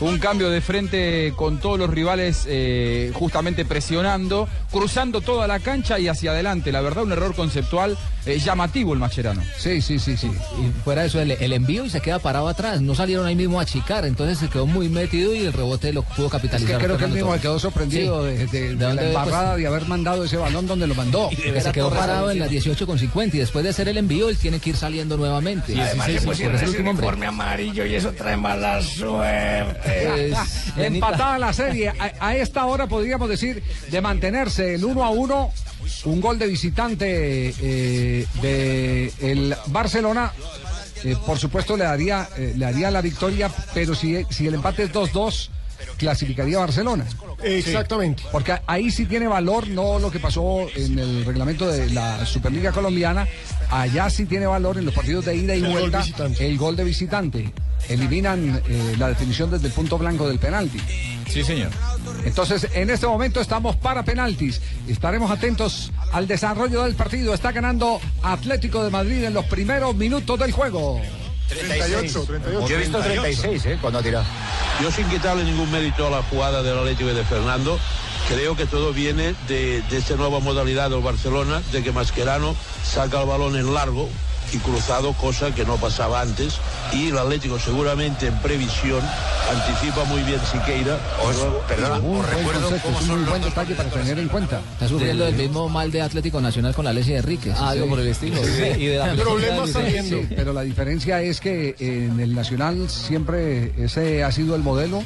Un 0.00 0.18
cambio 0.18 0.50
de 0.50 0.60
frente 0.60 1.32
con 1.36 1.58
todos 1.58 1.78
los 1.78 1.90
rivales 1.90 2.44
eh, 2.46 3.10
justamente 3.14 3.64
presionando, 3.64 4.48
cruzando 4.70 5.20
toda 5.20 5.46
la 5.46 5.60
cancha 5.60 5.98
y 5.98 6.08
hacia 6.08 6.30
adelante. 6.32 6.72
La 6.72 6.80
verdad, 6.80 7.04
un 7.04 7.12
error 7.12 7.34
conceptual 7.34 7.96
eh, 8.26 8.38
llamativo 8.38 8.92
el 8.94 8.98
Mascherano. 8.98 9.42
Sí, 9.58 9.80
sí, 9.82 9.98
sí, 9.98 10.16
sí. 10.16 10.28
Y 10.28 10.82
fuera 10.84 11.02
de 11.02 11.08
eso, 11.08 11.20
el, 11.20 11.32
el 11.32 11.52
envío 11.52 11.84
y 11.84 11.90
se 11.90 12.00
queda 12.00 12.18
parado 12.18 12.48
atrás. 12.48 12.80
No 12.80 12.94
salieron 12.94 13.26
ahí 13.26 13.34
mismo 13.36 13.60
a 13.60 13.62
achicar, 13.64 14.04
entonces 14.06 14.38
se 14.38 14.48
quedó 14.48 14.66
muy 14.66 14.88
metido 14.88 15.34
y 15.34 15.40
el 15.44 15.52
rebote 15.52 15.92
lo 15.92 16.02
pudo 16.02 16.26
Es 16.26 16.32
capitalizar. 16.32 16.78
que 16.78 16.84
creo 16.84 16.96
que 16.96 17.04
él 17.04 17.10
mismo 17.10 17.26
Torres. 17.28 17.42
quedó 17.42 17.58
sorprendido 17.58 18.22
Sí. 18.28 18.36
de, 18.36 18.46
de- 18.46 18.68
de 18.76 18.76
¿De 18.76 18.94
la 18.94 19.02
embarrada 19.08 19.50
pues? 19.52 19.62
de 19.62 19.66
haber 19.68 19.86
mandado 19.86 20.24
ese 20.24 20.36
balón 20.36 20.66
donde 20.66 20.86
lo 20.86 20.94
mandó. 20.94 21.28
Porque 21.30 21.60
se 21.60 21.72
quedó 21.72 21.90
parado 21.90 22.30
en 22.30 22.38
las 22.38 22.48
18 22.50 22.86
con 22.86 22.98
50 22.98 23.36
y 23.36 23.40
después 23.40 23.62
de 23.62 23.70
hacer 23.70 23.88
el 23.88 23.98
envío 23.98 24.28
él 24.28 24.36
tiene 24.38 24.58
que 24.58 24.70
ir 24.70 24.76
saliendo 24.76 25.16
nuevamente. 25.16 25.78
Además, 25.80 26.08
le 26.08 26.14
por 26.20 26.24
pusieron 26.28 26.54
ese 26.56 26.64
ese 26.64 26.70
último 26.72 26.90
hombre. 26.90 27.06
uniforme 27.06 27.26
amarillo 27.26 27.84
y 27.86 27.94
eso 27.94 28.12
trae 28.12 28.36
mala 28.36 28.80
suerte. 28.82 29.73
Empatada 30.76 31.38
la 31.38 31.52
serie. 31.52 31.88
A, 31.90 32.28
a 32.28 32.36
esta 32.36 32.64
hora 32.66 32.86
podríamos 32.86 33.28
decir 33.28 33.62
de 33.90 34.00
mantenerse 34.00 34.74
el 34.74 34.84
1 34.84 35.04
a 35.04 35.10
1. 35.10 35.52
Un 36.06 36.20
gol 36.20 36.38
de 36.38 36.46
visitante 36.46 37.54
eh, 37.60 38.26
de 38.40 39.12
el 39.20 39.54
Barcelona. 39.66 40.32
eh, 41.04 41.16
por 41.26 41.38
supuesto 41.38 41.76
le 41.76 41.84
daría, 41.84 42.28
eh, 42.36 42.54
le 42.56 42.64
daría 42.64 42.90
la 42.90 43.02
victoria, 43.02 43.50
pero 43.74 43.94
si, 43.94 44.24
si 44.30 44.46
el 44.46 44.54
empate 44.54 44.84
es 44.84 44.92
2-2, 44.92 45.50
clasificaría 45.96 46.56
a 46.56 46.60
Barcelona. 46.60 47.06
Exactamente. 47.42 48.22
Porque 48.32 48.54
ahí 48.66 48.90
sí 48.90 49.06
tiene 49.06 49.26
valor, 49.26 49.68
no 49.68 49.98
lo 49.98 50.10
que 50.10 50.18
pasó 50.18 50.66
en 50.74 50.98
el 50.98 51.24
reglamento 51.24 51.66
de 51.66 51.90
la 51.90 52.24
Superliga 52.26 52.72
Colombiana. 52.72 53.26
Allá 53.70 54.10
sí 54.10 54.26
tiene 54.26 54.46
valor 54.46 54.78
en 54.78 54.84
los 54.84 54.94
partidos 54.94 55.24
de 55.24 55.36
ida 55.36 55.54
y 55.54 55.64
El 55.64 55.72
gol 55.72 55.80
vuelta 55.80 56.04
el 56.38 56.58
gol 56.58 56.76
de 56.76 56.84
visitante. 56.84 57.52
Eliminan 57.88 58.62
eh, 58.66 58.94
la 58.98 59.08
definición 59.08 59.50
desde 59.50 59.66
el 59.66 59.72
punto 59.72 59.98
blanco 59.98 60.26
del 60.26 60.38
penalti. 60.38 60.80
Sí, 61.28 61.44
señor. 61.44 61.70
Entonces, 62.24 62.68
en 62.72 62.90
este 62.90 63.06
momento 63.06 63.40
estamos 63.40 63.76
para 63.76 64.04
penaltis. 64.04 64.60
Estaremos 64.88 65.30
atentos 65.30 65.92
al 66.12 66.26
desarrollo 66.26 66.84
del 66.84 66.94
partido. 66.94 67.34
Está 67.34 67.52
ganando 67.52 68.00
Atlético 68.22 68.82
de 68.84 68.90
Madrid 68.90 69.24
en 69.24 69.34
los 69.34 69.44
primeros 69.46 69.94
minutos 69.94 70.38
del 70.38 70.52
juego. 70.52 71.00
38, 71.48 72.24
38. 72.24 72.68
Yo 72.68 72.74
he 72.74 72.78
visto 72.78 73.00
36, 73.00 73.66
¿eh? 73.66 73.78
Cuando 73.80 73.98
ha 73.98 74.02
tirado. 74.02 74.24
Yo 74.82 74.90
sin 74.90 75.08
quitarle 75.08 75.44
ningún 75.44 75.70
mérito 75.70 76.06
a 76.06 76.10
la 76.10 76.22
jugada 76.24 76.62
del 76.62 76.76
Atlético 76.76 77.10
y 77.10 77.14
de 77.14 77.24
Fernando, 77.24 77.78
creo 78.28 78.56
que 78.56 78.66
todo 78.66 78.92
viene 78.92 79.34
de, 79.46 79.82
de 79.82 79.96
esta 79.98 80.16
nueva 80.16 80.40
modalidad 80.40 80.90
del 80.90 81.00
Barcelona, 81.00 81.62
de 81.72 81.82
que 81.82 81.92
Mascherano 81.92 82.56
saca 82.84 83.20
el 83.20 83.28
balón 83.28 83.56
en 83.56 83.72
largo 83.72 84.08
y 84.52 84.58
cruzado, 84.58 85.12
cosa 85.14 85.54
que 85.54 85.64
no 85.64 85.76
pasaba 85.76 86.20
antes, 86.20 86.54
y 86.94 87.08
el 87.08 87.18
Atlético 87.18 87.58
seguramente 87.58 88.26
en 88.28 88.34
previsión 88.38 89.00
anticipa 89.50 90.04
muy 90.04 90.22
bien 90.22 90.38
Siqueira. 90.50 90.98
perdona, 91.68 91.98
Un 91.98 92.16
os 92.18 92.22
buen 92.22 92.22
recuerdo 92.38 92.60
concepto, 92.62 92.88
cómo 92.88 93.00
es 93.00 93.08
un 93.08 93.16
muy 93.20 93.28
buen 93.30 93.42
detalle 93.42 93.74
para 93.74 93.88
tener 93.90 94.18
en 94.18 94.28
cuenta. 94.28 94.60
Está 94.72 94.88
sufriendo 94.88 95.26
el 95.26 95.34
mismo 95.34 95.68
mal 95.68 95.90
de 95.90 96.02
Atlético 96.02 96.40
Nacional 96.40 96.74
con 96.74 96.84
la 96.84 96.92
lesión 96.92 97.14
de 97.14 97.18
Enríquez. 97.20 97.54
Ah, 97.58 97.70
algo 97.70 97.88
por 97.88 98.00
el 98.00 98.08
estilo. 98.08 98.36
Sí, 98.44 98.50
Sí, 98.56 98.80
y 98.82 98.86
de 98.86 98.96
la 98.98 99.14
Problemas 99.24 99.66
Sí, 99.68 99.72
saliendo. 99.72 100.16
sí, 100.20 100.26
pero 100.34 100.52
la 100.52 100.62
diferencia 100.62 101.20
es 101.22 101.40
que 101.40 101.74
en 101.78 102.20
el 102.20 102.34
Nacional 102.34 102.88
siempre 102.88 103.72
ese 103.82 104.22
ha 104.24 104.30
sido 104.32 104.54
el 104.56 104.62
modelo 104.62 105.02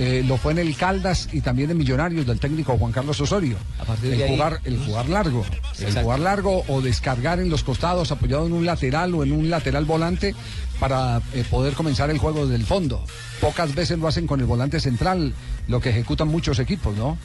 eh, 0.00 0.22
lo 0.24 0.36
fue 0.36 0.52
en 0.52 0.58
el 0.58 0.76
Caldas 0.76 1.28
y 1.32 1.40
también 1.40 1.72
en 1.72 1.76
Millonarios 1.76 2.24
del 2.24 2.38
técnico 2.38 2.78
Juan 2.78 2.92
Carlos 2.92 3.20
Osorio. 3.20 3.56
partir 3.84 4.10
de 4.10 4.16
el 4.16 4.22
ahí- 4.22 4.28
jugar, 4.30 4.60
el 4.64 4.78
jugar 4.78 5.08
largo, 5.08 5.44
el 5.80 5.92
jugar 6.02 6.20
largo 6.20 6.62
o 6.68 6.80
descargar 6.80 7.40
en 7.40 7.50
los 7.50 7.64
costados 7.64 8.12
apoyado 8.12 8.46
en 8.46 8.52
un 8.52 8.64
lateral 8.64 9.12
o 9.16 9.24
en 9.24 9.32
un 9.32 9.50
lateral 9.50 9.84
volante 9.86 10.36
para 10.80 11.20
eh, 11.34 11.44
poder 11.50 11.74
comenzar 11.74 12.10
el 12.10 12.18
juego 12.18 12.46
del 12.46 12.64
fondo. 12.64 13.04
Pocas 13.40 13.74
veces 13.74 13.98
lo 13.98 14.08
hacen 14.08 14.26
con 14.26 14.40
el 14.40 14.46
volante 14.46 14.80
central, 14.80 15.32
lo 15.68 15.80
que 15.80 15.90
ejecutan 15.90 16.28
muchos 16.28 16.58
equipos, 16.58 16.96
¿no? 16.96 17.18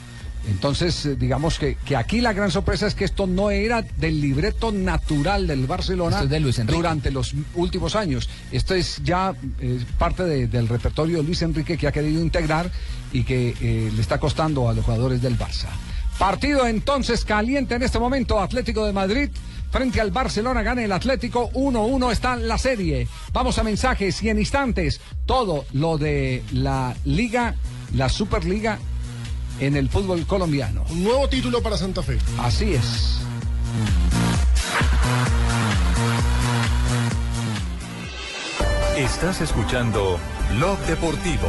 Entonces, 0.46 1.06
eh, 1.06 1.16
digamos 1.16 1.58
que, 1.58 1.76
que 1.86 1.96
aquí 1.96 2.20
la 2.20 2.34
gran 2.34 2.50
sorpresa 2.50 2.86
es 2.86 2.94
que 2.94 3.04
esto 3.06 3.26
no 3.26 3.50
era 3.50 3.80
del 3.96 4.20
libreto 4.20 4.72
natural 4.72 5.46
del 5.46 5.66
Barcelona 5.66 6.22
es 6.24 6.28
de 6.28 6.40
Luis 6.40 6.60
durante 6.66 7.10
los 7.10 7.34
últimos 7.54 7.96
años. 7.96 8.28
Esto 8.52 8.74
es 8.74 9.00
ya 9.02 9.32
eh, 9.60 9.82
parte 9.98 10.24
de- 10.24 10.46
del 10.46 10.68
repertorio 10.68 11.18
de 11.18 11.22
Luis 11.24 11.40
Enrique 11.40 11.78
que 11.78 11.86
ha 11.86 11.92
querido 11.92 12.20
integrar 12.20 12.70
y 13.12 13.22
que 13.24 13.54
le 13.94 14.00
está 14.02 14.18
costando 14.18 14.68
a 14.68 14.74
los 14.74 14.84
jugadores 14.84 15.22
del 15.22 15.38
Barça. 15.38 15.68
Partido 16.18 16.66
entonces 16.66 17.24
caliente 17.24 17.74
en 17.76 17.82
este 17.82 17.98
momento, 17.98 18.38
Atlético 18.40 18.84
de 18.84 18.92
Madrid. 18.92 19.30
Frente 19.74 20.00
al 20.00 20.12
Barcelona 20.12 20.62
gana 20.62 20.84
el 20.84 20.92
Atlético 20.92 21.50
1-1 21.50 22.12
está 22.12 22.36
la 22.36 22.58
serie. 22.58 23.08
Vamos 23.32 23.58
a 23.58 23.64
mensajes 23.64 24.22
y 24.22 24.28
en 24.28 24.38
instantes 24.38 25.00
todo 25.26 25.64
lo 25.72 25.98
de 25.98 26.44
la 26.52 26.94
liga, 27.04 27.56
la 27.92 28.08
Superliga 28.08 28.78
en 29.58 29.74
el 29.74 29.88
fútbol 29.88 30.28
colombiano. 30.28 30.84
Un 30.90 31.02
nuevo 31.02 31.28
título 31.28 31.60
para 31.60 31.76
Santa 31.76 32.04
Fe. 32.04 32.18
Así 32.38 32.74
es. 32.74 33.18
Estás 38.96 39.40
escuchando 39.40 40.20
Blog 40.56 40.78
Deportivo. 40.86 41.48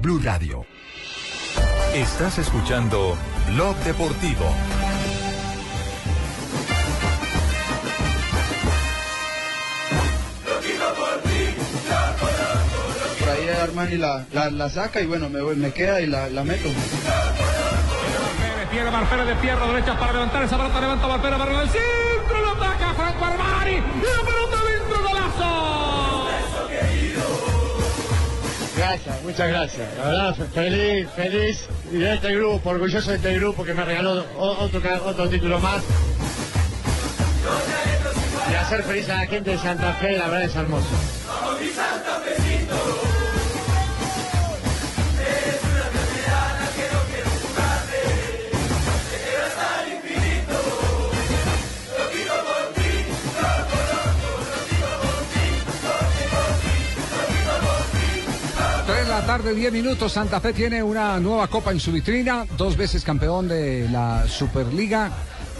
Blue 0.00 0.18
Radio. 0.22 0.64
Estás 1.94 2.38
escuchando 2.38 3.16
Blog 3.48 3.76
Deportivo. 3.84 4.46
Por 13.18 13.28
ahí 13.28 13.48
Armani 13.48 13.96
la, 13.96 14.24
la, 14.32 14.50
la 14.50 14.68
saca 14.70 15.00
y 15.00 15.06
bueno, 15.06 15.28
me, 15.28 15.40
voy- 15.40 15.56
me 15.56 15.72
queda 15.72 16.00
y 16.00 16.06
la, 16.06 16.28
la 16.30 16.44
meto. 16.44 16.68
Viene 18.72 18.90
Marfero 18.90 19.24
de 19.26 19.34
pierna 19.36 19.66
derecha 19.66 19.98
para 19.98 20.12
levantar 20.12 20.42
esa 20.44 20.56
pelota, 20.56 20.80
levanta 20.80 21.06
Marfero, 21.08 21.38
para 21.38 21.62
el 21.62 21.68
centro, 21.68 22.40
lo 22.40 22.50
ataca 22.52 22.94
Franco 22.94 23.24
Armani, 23.24 23.82
Muchas 29.22 29.48
gracias. 29.48 29.88
La 29.98 30.04
verdad, 30.06 30.34
fe- 30.34 30.44
feliz, 30.54 31.08
feliz 31.14 31.66
y 31.92 31.96
de 31.98 32.14
este 32.14 32.34
grupo, 32.34 32.70
orgulloso 32.70 33.10
de 33.10 33.16
este 33.16 33.34
grupo 33.34 33.64
que 33.64 33.74
me 33.74 33.84
regaló 33.84 34.24
otro, 34.36 34.80
otro 35.06 35.28
título 35.28 35.58
más. 35.60 35.82
Y 38.50 38.54
hacer 38.54 38.82
feliz 38.82 39.08
a 39.10 39.16
la 39.16 39.26
gente 39.26 39.50
de 39.50 39.58
Santa 39.58 39.92
Fe, 39.94 40.16
la 40.18 40.26
verdad 40.28 40.42
es 40.42 40.56
hermoso. 40.56 40.86
Tarde, 59.30 59.54
10 59.54 59.72
minutos. 59.72 60.10
Santa 60.12 60.40
Fe 60.40 60.52
tiene 60.52 60.82
una 60.82 61.20
nueva 61.20 61.46
copa 61.46 61.70
en 61.70 61.78
su 61.78 61.92
vitrina. 61.92 62.46
Dos 62.58 62.76
veces 62.76 63.04
campeón 63.04 63.46
de 63.46 63.88
la 63.88 64.26
Superliga. 64.26 65.08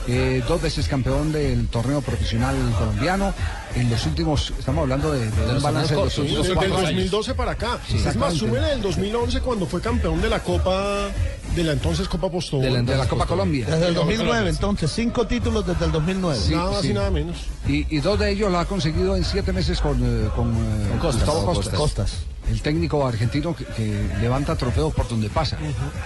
eh, 0.09 0.43
dos 0.49 0.61
veces 0.61 0.89
campeón 0.89 1.31
del 1.31 1.69
torneo 1.69 2.01
profesional 2.01 2.57
colombiano. 2.77 3.33
En 3.77 3.89
los 3.89 4.05
últimos, 4.07 4.53
estamos 4.59 4.83
hablando 4.83 5.13
de, 5.13 5.31
de 5.31 5.53
un 5.57 5.63
balance 5.63 5.95
de 5.95 6.03
los 6.03 6.19
últimos 6.19 6.39
desde 6.49 6.53
el 6.53 6.57
cuatro 6.59 6.77
años. 6.79 6.91
2012 6.91 7.35
para 7.35 7.53
acá. 7.53 7.79
Sí, 7.87 8.03
es 8.05 8.17
más, 8.17 8.35
súmele 8.35 8.67
del 8.71 8.83
2011 8.83 9.41
cuando 9.41 9.67
fue 9.67 9.81
campeón 9.81 10.21
de 10.21 10.29
la 10.31 10.41
Copa, 10.43 11.07
de 11.55 11.63
la 11.63 11.73
entonces 11.73 12.09
Copa 12.09 12.29
Postobón. 12.29 12.65
De 12.65 12.71
la- 12.73 12.83
de 12.83 12.97
la 12.97 13.07
Copa 13.07 13.25
Colombia. 13.27 13.67
Desde 13.67 13.87
el 13.87 13.95
2009, 13.95 14.51
entonces, 14.51 14.91
cinco 14.91 15.29
títulos 15.29 15.65
desde 15.65 15.85
el 15.85 15.93
2009. 15.93 16.41
Sí, 16.41 16.55
nada 16.57 16.71
más 16.73 16.81
sí. 16.81 16.89
y 16.89 16.95
nada 16.95 17.11
menos. 17.13 17.37
Y, 17.69 17.87
y 17.97 18.01
dos 18.01 18.19
de 18.19 18.31
ellos 18.33 18.51
lo 18.51 18.59
ha 18.59 18.65
conseguido 18.65 19.15
en 19.17 19.25
siete 19.25 19.53
meses 19.53 19.81
con, 19.81 19.97
eh, 20.03 20.29
con, 20.35 20.51
eh, 20.57 20.89
Con 20.89 20.99
Costas. 20.99 21.25
Gustavo 21.27 21.45
Con 21.47 21.55
Costas. 21.55 21.75
Costas. 21.79 22.13
El 22.49 22.63
técnico 22.63 23.07
argentino 23.07 23.55
que, 23.55 23.65
que 23.65 24.05
levanta 24.21 24.57
trofeos 24.57 24.93
por 24.93 25.07
donde 25.09 25.29
pasa. 25.31 25.57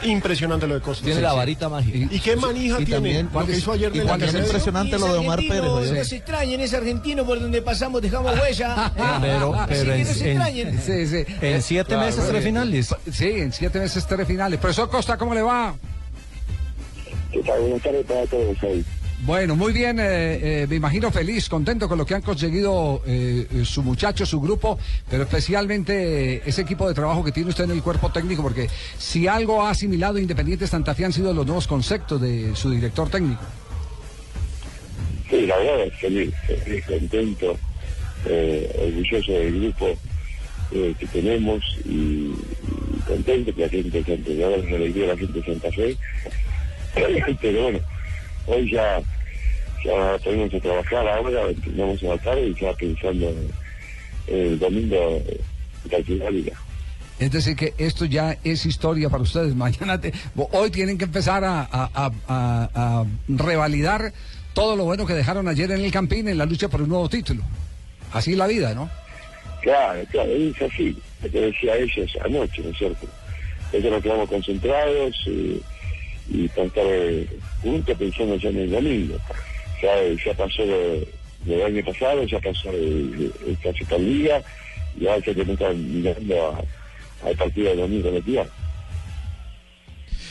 Impresionante 0.02 0.66
lo 0.66 0.74
de 0.74 0.80
Costas. 0.82 1.06
Tiene 1.06 1.20
la 1.22 1.32
varita 1.32 1.68
mágica. 1.70 1.96
¿Y 2.14 2.20
qué 2.20 2.36
manija 2.36 2.80
Y 2.80 2.84
tiene? 2.84 2.94
también- 2.96 3.28
Lo 3.32 3.46
que 3.46 3.56
hizo 3.56 3.72
ayer 3.72 3.90
y 3.94 3.98
la 3.98 4.04
también 4.06 4.28
Academia. 4.28 4.46
impresionante 4.46 4.98
lo 4.98 5.12
de 5.12 5.18
Omar 5.20 5.38
Pérez. 5.38 5.62
No 5.62 6.04
se 6.04 6.16
extrañen, 6.16 6.60
es 6.60 6.74
argentino 6.74 7.24
por 7.24 7.40
donde 7.40 7.62
pasamos, 7.62 8.02
dejamos 8.02 8.38
huella. 8.38 8.92
Pero- 9.22 9.54
Así 9.54 9.66
pero 9.68 9.84
que 9.84 10.00
en- 10.00 10.06
no 10.06 10.12
se 10.14 10.20
en- 10.20 10.42
extrañen. 10.42 10.80
Sí, 10.84 11.06
sí. 11.06 11.34
En 11.40 11.62
siete 11.62 11.96
meses, 11.96 12.28
tres 12.28 12.44
finales. 12.44 12.94
Sí, 13.10 13.24
en 13.30 13.52
siete 13.52 13.78
meses 13.78 14.06
tres 14.06 14.26
finales. 14.26 14.60
Profesor 14.60 14.90
Costa, 14.90 15.16
¿cómo 15.16 15.32
le 15.34 15.42
va? 15.42 15.74
¿Qué 17.32 17.40
tal? 17.42 17.58
Buenas 17.60 17.82
tardes 17.82 18.04
para 18.06 18.26
todos 18.26 18.62
ahí. 18.64 18.84
Bueno, 19.24 19.56
muy 19.56 19.72
bien, 19.72 19.98
eh, 19.98 20.02
eh, 20.62 20.66
me 20.68 20.76
imagino 20.76 21.10
feliz, 21.10 21.48
contento 21.48 21.88
con 21.88 21.96
lo 21.96 22.04
que 22.04 22.14
han 22.14 22.20
conseguido 22.20 23.00
eh, 23.06 23.46
su 23.64 23.82
muchacho, 23.82 24.26
su 24.26 24.38
grupo, 24.38 24.78
pero 25.08 25.22
especialmente 25.22 26.46
ese 26.46 26.60
equipo 26.60 26.86
de 26.86 26.92
trabajo 26.92 27.24
que 27.24 27.32
tiene 27.32 27.48
usted 27.48 27.64
en 27.64 27.70
el 27.70 27.82
cuerpo 27.82 28.12
técnico, 28.12 28.42
porque 28.42 28.68
si 28.98 29.26
algo 29.26 29.62
ha 29.62 29.70
asimilado 29.70 30.18
Independiente 30.18 30.66
Santa 30.66 30.94
Fe 30.94 31.06
han 31.06 31.14
sido 31.14 31.32
los 31.32 31.46
nuevos 31.46 31.66
conceptos 31.66 32.20
de 32.20 32.54
su 32.54 32.70
director 32.70 33.08
técnico. 33.08 33.40
Sí, 35.30 35.46
la 35.46 35.56
verdad 35.56 35.86
es 35.86 35.94
feliz, 35.94 36.34
feliz, 36.46 36.84
contento, 36.84 37.56
orgulloso 38.78 39.32
del 39.32 39.58
grupo 39.58 39.86
que 40.70 41.06
tenemos 41.10 41.64
y, 41.86 42.30
contento 43.06 43.54
que 43.54 43.62
la 43.62 43.68
gente 43.70 44.02
de 44.02 44.04
Santa 44.04 44.30
Fe, 44.30 44.78
la 44.78 44.78
de 44.78 45.06
la 45.06 45.16
gente 45.16 45.40
de 45.40 45.44
Santa 45.46 45.72
Fe. 45.72 45.96
Pero 47.40 47.62
bueno, 47.62 47.80
hoy 48.46 48.70
ya, 48.70 49.02
ya 49.84 50.18
tenemos 50.18 50.54
a 50.54 50.60
trabajar 50.60 51.08
ahora, 51.08 51.42
vamos 51.76 52.02
a 52.02 52.06
la 52.06 52.18
tarde 52.18 52.48
y 52.48 52.54
ya 52.60 52.72
pensando 52.74 53.28
en 53.28 53.50
el 54.26 54.58
domingo 54.58 54.96
eh, 55.28 55.40
la 56.08 56.30
liga. 56.30 56.52
Es 57.18 57.30
decir, 57.30 57.54
que 57.54 57.74
esto 57.78 58.06
ya 58.06 58.36
es 58.42 58.66
historia 58.66 59.08
para 59.08 59.22
ustedes. 59.22 59.54
Mañana, 59.56 60.00
te- 60.00 60.12
hoy 60.52 60.70
tienen 60.70 60.98
que 60.98 61.04
empezar 61.04 61.44
a, 61.44 61.60
a- 61.60 61.90
a- 61.94 62.12
a- 62.28 62.70
a 62.74 63.04
revalidar 63.28 64.12
todo 64.54 64.76
lo 64.76 64.84
bueno 64.84 65.06
que 65.06 65.14
dejaron 65.14 65.48
ayer 65.48 65.70
en 65.70 65.84
el 65.84 65.92
Campín 65.92 66.28
en 66.28 66.38
la 66.38 66.46
lucha 66.46 66.68
por 66.68 66.82
un 66.82 66.88
nuevo 66.88 67.08
título. 67.08 67.42
Así 68.12 68.32
es 68.32 68.38
la 68.38 68.46
vida, 68.46 68.74
¿no? 68.74 68.88
Claro, 69.62 70.00
claro, 70.10 70.30
es 70.30 70.60
así, 70.62 70.96
lo 71.22 71.30
que 71.30 71.40
decía 71.40 71.76
ellos 71.76 72.10
anoche, 72.24 72.62
¿no 72.62 72.70
es 72.70 72.78
cierto? 72.78 73.06
Nosotros 73.72 73.92
nos 73.92 74.02
quedamos 74.02 74.28
concentrados 74.28 75.16
eh, 75.26 75.60
y 76.30 76.48
para 76.48 76.66
estar 76.66 76.84
eh, 76.86 77.26
juntos 77.62 77.96
pensando 77.98 78.36
ya 78.36 78.48
en 78.50 78.58
el 78.58 78.70
domingo. 78.70 79.16
Ya, 79.82 80.24
ya 80.24 80.34
pasó 80.34 80.62
del 80.64 81.62
año 81.62 81.84
pasado, 81.84 82.24
ya 82.24 82.38
pasó 82.40 82.70
el, 82.70 83.32
el 83.46 83.58
ahora 85.08 85.18
ya 85.18 85.34
tenemos 85.34 85.46
que 85.46 85.52
estar 85.52 85.74
mirando 85.74 86.66
al 87.24 87.36
partido 87.36 87.70
del 87.70 87.78
domingo 87.80 88.10
de 88.10 88.22
Tierra. 88.22 88.50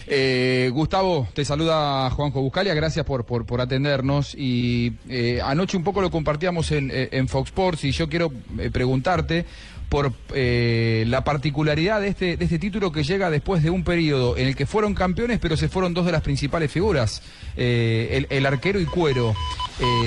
Eh, 0.05 0.69
Gustavo, 0.73 1.29
te 1.33 1.45
saluda 1.45 2.09
Juanjo 2.09 2.41
Buscalia, 2.41 2.73
gracias 2.73 3.05
por, 3.05 3.25
por, 3.25 3.45
por 3.45 3.61
atendernos. 3.61 4.35
Y 4.35 4.93
eh, 5.09 5.39
anoche 5.43 5.77
un 5.77 5.83
poco 5.83 6.01
lo 6.01 6.11
compartíamos 6.11 6.71
en, 6.71 6.91
en 6.93 7.27
Fox 7.27 7.49
Sports 7.49 7.83
y 7.85 7.91
yo 7.91 8.09
quiero 8.09 8.31
eh, 8.59 8.69
preguntarte 8.71 9.45
por 9.93 10.11
eh, 10.33 11.03
la 11.07 11.23
particularidad 11.23 12.01
de 12.01 12.07
este, 12.07 12.35
de 12.35 12.45
este 12.45 12.57
título 12.57 12.91
que 12.91 13.03
llega 13.03 13.29
después 13.29 13.61
de 13.61 13.69
un 13.69 13.83
periodo 13.83 14.35
en 14.37 14.47
el 14.47 14.55
que 14.55 14.65
fueron 14.65 14.95
campeones, 14.95 15.37
pero 15.37 15.55
se 15.55 15.69
fueron 15.69 15.93
dos 15.93 16.07
de 16.07 16.11
las 16.11 16.23
principales 16.23 16.71
figuras, 16.71 17.21
eh, 17.55 18.09
el, 18.13 18.25
el 18.35 18.43
arquero 18.47 18.79
y 18.79 18.85
cuero. 18.85 19.35
Eh, 19.79 20.05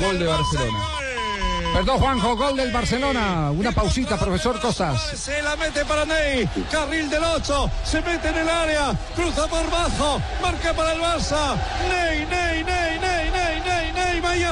gol 0.00 0.18
de 0.18 0.26
Barcelona. 0.26 0.78
Perdón, 1.72 2.00
Juanjo, 2.00 2.36
gol 2.36 2.56
del 2.56 2.72
Barcelona. 2.72 3.52
Una 3.52 3.70
pausita, 3.70 4.18
profesor 4.18 4.60
Costas. 4.60 5.00
Se 5.14 5.40
la 5.42 5.54
mete 5.54 5.84
para 5.84 6.04
Ney. 6.04 6.48
Carril 6.68 7.08
del 7.08 7.22
8. 7.22 7.70
Se 7.84 8.02
mete 8.02 8.30
en 8.30 8.36
el 8.38 8.48
área. 8.48 8.98
Cruza 9.14 9.46
por 9.46 9.70
bajo. 9.70 10.20
Marca 10.42 10.74
para 10.74 10.92
el 10.92 11.00
Barça. 11.00 11.54
Ney, 11.88 12.26
Ney, 12.26 12.64
Ney. 12.64 12.81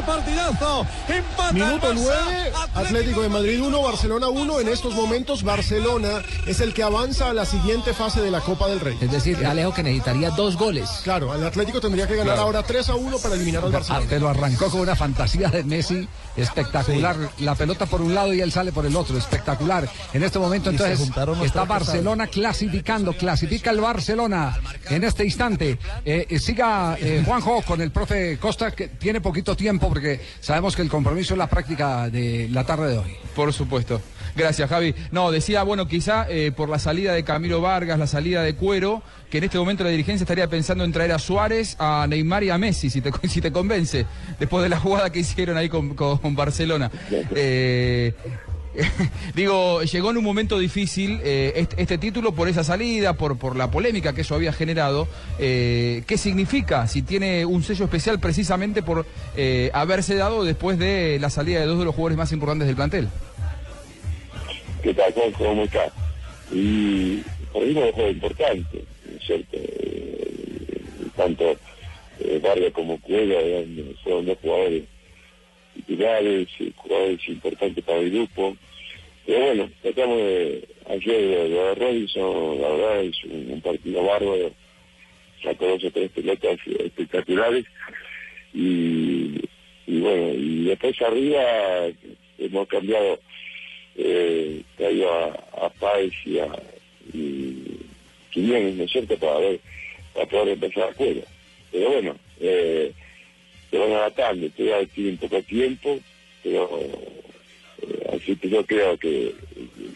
Vaya 0.01 0.07
partidazo. 0.07 0.87
Empata 1.09 1.53
Minuto 1.53 1.91
el 1.91 1.97
9, 1.97 2.53
Barça. 2.53 2.71
Atlético 2.75 3.23
de 3.23 3.29
Madrid 3.29 3.63
1, 3.63 3.83
Barcelona 3.83 4.29
1. 4.29 4.61
En 4.61 4.69
estos 4.69 4.95
momentos, 4.95 5.43
Barcelona 5.43 6.23
es 6.47 6.61
el 6.61 6.73
que 6.73 6.83
avanza 6.83 7.31
a 7.31 7.35
la 7.35 7.45
siguiente 7.45 7.93
fase 7.93 8.21
de 8.21 8.31
la 8.31 8.41
Copa 8.41 8.69
del 8.69 8.81
Rey. 8.81 8.97
Es 9.01 9.11
decir, 9.11 9.45
Alejo 9.45 9.75
que 9.75 9.83
necesitaría 9.83 10.31
dos 10.31 10.57
goles. 10.57 10.89
Claro, 11.05 11.35
el 11.35 11.45
Atlético 11.45 11.81
tendría 11.81 12.07
que 12.07 12.15
ganar 12.17 12.35
Claro. 12.35 12.43
ahora 12.43 12.63
3 12.63 12.89
a 12.91 12.95
1 12.95 13.19
para 13.19 13.35
eliminar 13.35 13.65
al 13.65 13.73
Barcelona. 13.73 14.07
pero 14.09 14.29
arrancó 14.29 14.71
con 14.71 14.81
una 14.81 14.95
fantasía 14.97 15.49
de 15.49 15.65
Messi 15.65 16.09
espectacular. 16.37 17.17
La 17.39 17.55
pelota 17.55 17.87
por 17.87 18.01
un 18.01 18.15
lado 18.15 18.33
y 18.33 18.41
él 18.41 18.53
sale 18.53 18.73
por 18.73 18.87
el 18.87 18.95
otro. 18.97 19.19
Espectacular. 19.19 19.89
En 20.13 20.23
este 20.23 20.39
momento, 20.39 20.71
Y 20.71 20.75
entonces, 20.77 21.11
está 21.45 21.65
Barcelona 21.65 22.27
clasificando. 22.27 23.13
Clasifica 23.13 23.71
el 23.71 23.81
Barcelona 23.81 24.59
en 24.89 25.05
este 25.05 25.25
instante. 25.25 25.79
Eh, 26.05 26.27
eh, 26.29 26.39
siga 26.39 26.97
eh, 27.01 27.23
Juanjo 27.27 27.63
con 27.63 27.81
el 27.81 27.91
profe 27.91 28.39
Costa, 28.39 28.71
que 28.71 28.89
tiene 28.89 29.21
poquito 29.21 29.57
tiempo 29.57 29.90
porque 29.91 30.21
sabemos 30.39 30.77
que 30.77 30.83
el 30.83 30.89
compromiso 30.89 31.35
es 31.35 31.39
la 31.39 31.49
práctica 31.49 32.09
de 32.09 32.49
la 32.49 32.65
tarde 32.65 32.93
de 32.93 32.99
hoy. 32.99 33.17
Por 33.35 33.53
supuesto. 33.53 34.01
Gracias, 34.37 34.71
Javi. 34.71 34.95
No, 35.11 35.33
decía, 35.33 35.65
bueno, 35.65 35.89
quizá 35.89 36.27
eh, 36.29 36.53
por 36.53 36.69
la 36.69 36.79
salida 36.79 37.13
de 37.13 37.25
Camilo 37.25 37.61
Vargas, 37.61 37.99
la 37.99 38.07
salida 38.07 38.45
de 38.45 38.55
Cuero, 38.55 39.03
que 39.29 39.39
en 39.39 39.45
este 39.45 39.59
momento 39.59 39.83
la 39.83 39.91
dirigencia 39.91 40.23
estaría 40.23 40.49
pensando 40.49 40.85
en 40.85 40.93
traer 40.93 41.11
a 41.11 41.19
Suárez, 41.19 41.75
a 41.81 42.07
Neymar 42.09 42.45
y 42.45 42.51
a 42.51 42.59
Messi, 42.59 42.89
si 42.89 43.01
te, 43.01 43.11
si 43.29 43.41
te 43.41 43.51
convence, 43.51 44.07
después 44.39 44.63
de 44.63 44.69
la 44.69 44.79
jugada 44.79 45.11
que 45.11 45.19
hicieron 45.19 45.57
ahí 45.57 45.69
con, 45.69 45.97
con 45.97 46.37
Barcelona. 46.37 46.89
Eh, 47.35 48.15
Digo, 49.35 49.83
llegó 49.83 50.11
en 50.11 50.17
un 50.19 50.25
momento 50.25 50.59
difícil 50.59 51.21
eh, 51.25 51.53
este, 51.57 51.83
este 51.83 51.99
título 51.99 52.33
por 52.33 52.49
esa 52.49 52.63
salida, 52.63 53.15
por, 53.15 53.37
la 53.57 53.71
polémica 53.71 54.13
que 54.13 54.21
eso 54.21 54.35
había 54.35 54.53
generado. 54.53 55.09
Eh, 55.39 56.03
¿Qué 56.07 56.17
significa 56.17 56.87
si 56.87 57.03
tiene 57.03 57.45
un 57.45 57.63
sello 57.63 57.85
especial 57.85 58.21
precisamente 58.21 58.83
por 58.83 59.07
eh, 59.37 59.71
haberse 59.75 60.15
dado 60.15 60.45
después 60.45 60.79
de 60.79 61.19
la 61.21 61.31
salida 61.31 61.61
de 61.61 61.67
dos 61.67 61.79
de 61.79 61.85
los 61.85 61.95
jugadores 61.95 62.19
más 62.19 62.33
importantes 62.33 62.67
del 62.67 62.77
plantel? 62.77 63.09
¿Qué 64.83 64.95
tal? 64.95 65.13
¿Cómo 65.37 65.65
está? 65.65 65.93
Y 66.53 67.23
por 67.53 67.63
ahí 67.63 67.75
importante, 68.11 68.85
¿no 69.11 69.17
es 69.19 69.27
cierto? 69.27 69.49
Eh, 69.53 70.81
tanto 71.17 71.57
Vargas 72.43 72.73
como 72.73 72.99
eran- 73.09 73.95
fueron 74.03 74.27
dos 74.27 74.39
jugadores 74.41 74.85
titulares, 75.91 76.49
jugadores 76.77 77.29
importantes 77.29 77.85
para 77.85 77.99
el 77.99 78.11
grupo. 78.11 78.57
Pero 79.27 79.45
bueno, 79.47 79.71
tratamos 79.83 80.19
de, 80.19 80.69
ayer 80.89 81.21
de, 81.21 81.49
de 81.49 81.75
Robinson, 81.75 82.61
la 82.61 82.69
verdad 82.69 83.01
es 83.03 83.25
un, 83.25 83.61
partido 83.61 84.05
bárbaro, 84.05 84.53
sacó 85.43 85.67
dos 85.67 85.85
o 85.85 85.91
tres 85.91 86.11
pelotas 86.11 86.59
espectaculares 86.67 87.65
y, 88.53 89.41
bueno, 89.87 90.33
y 90.35 90.65
después 90.65 91.01
arriba 91.03 91.43
hemos 92.39 92.69
cambiado 92.69 93.21
eh, 93.97 94.63
a, 94.79 95.67
a 95.67 95.69
Páez 95.71 96.13
y 96.25 96.39
a 96.39 96.49
y 97.13 97.81
¿no 98.33 98.85
es 98.85 98.91
cierto?, 98.91 99.17
para 99.19 99.39
ver, 99.39 99.61
para 100.15 100.27
poder 100.27 100.49
empezar 100.51 100.85
a 100.85 100.95
juego. 100.95 101.23
Pero 101.73 101.91
bueno, 101.91 102.17
eh, 102.41 102.93
se 103.71 103.79
van 103.79 103.93
adaptando, 103.93 104.49
todavía 104.51 104.87
tienen 104.95 105.17
poco 105.19 105.43
tiempo, 105.43 105.99
pero 106.43 106.69
eh, 107.83 108.17
así 108.17 108.35
que 108.37 108.49
yo 108.51 108.65
creo 108.67 108.97
que 108.99 109.29
eh, 109.29 109.35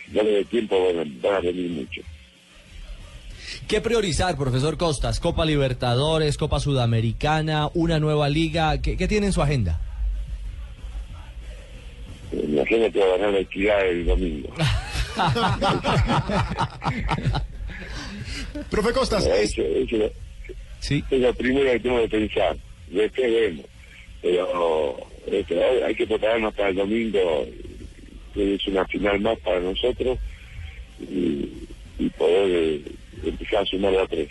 si 0.07 0.13
no 0.17 0.23
le 0.23 0.31
dé 0.31 0.45
tiempo 0.45 0.77
van 0.87 0.99
a, 1.01 1.05
van 1.29 1.35
a 1.37 1.41
venir 1.41 1.71
mucho. 1.71 2.01
¿Qué 3.69 3.81
priorizar, 3.81 4.37
profesor 4.37 4.77
Costas? 4.77 5.21
Copa 5.21 5.45
Libertadores, 5.45 6.37
Copa 6.37 6.61
Sudamericana, 6.61 7.69
una 7.75 7.99
nueva 7.99 8.29
liga. 8.29 8.81
¿Qué, 8.83 8.97
qué 8.97 9.09
tiene 9.09 9.27
en 9.27 9.33
su 9.33 9.43
agenda? 9.43 9.81
Eh, 12.33 12.45
Me 12.49 12.57
imagino 12.57 12.91
que 12.93 12.99
va 12.99 13.07
a 13.07 13.17
ganar 13.19 13.33
la 13.33 13.39
equidad 13.41 13.87
el 13.89 14.07
domingo. 14.07 14.49
Profe 18.71 18.93
Costas, 18.93 19.27
Eso, 19.27 19.63
eso, 19.63 19.97
sí. 20.81 21.05
es 21.11 21.21
lo 21.21 21.35
primero 21.35 21.71
que 21.73 21.81
tengo 21.81 22.01
que 22.03 22.09
pensar. 22.09 22.57
Después 22.89 23.33
vemos. 23.33 23.67
Pero 24.23 25.11
este, 25.27 25.65
hay- 25.65 25.83
que 25.97 26.07
prepararnos 26.07 26.55
para 26.55 26.71
el 26.71 26.77
domingo, 26.77 27.47
que 28.35 28.55
es 28.57 28.69
una 28.69 28.87
final 28.87 29.21
más 29.21 29.39
para 29.41 29.61
nosotros, 29.61 30.19
y, 30.99 31.69
y 31.99 32.11
poder 32.11 32.51
eh, 32.51 32.85
empezar 33.25 33.63
a 33.63 33.67
sumar 33.67 33.97
a 33.97 34.09
tres. 34.09 34.31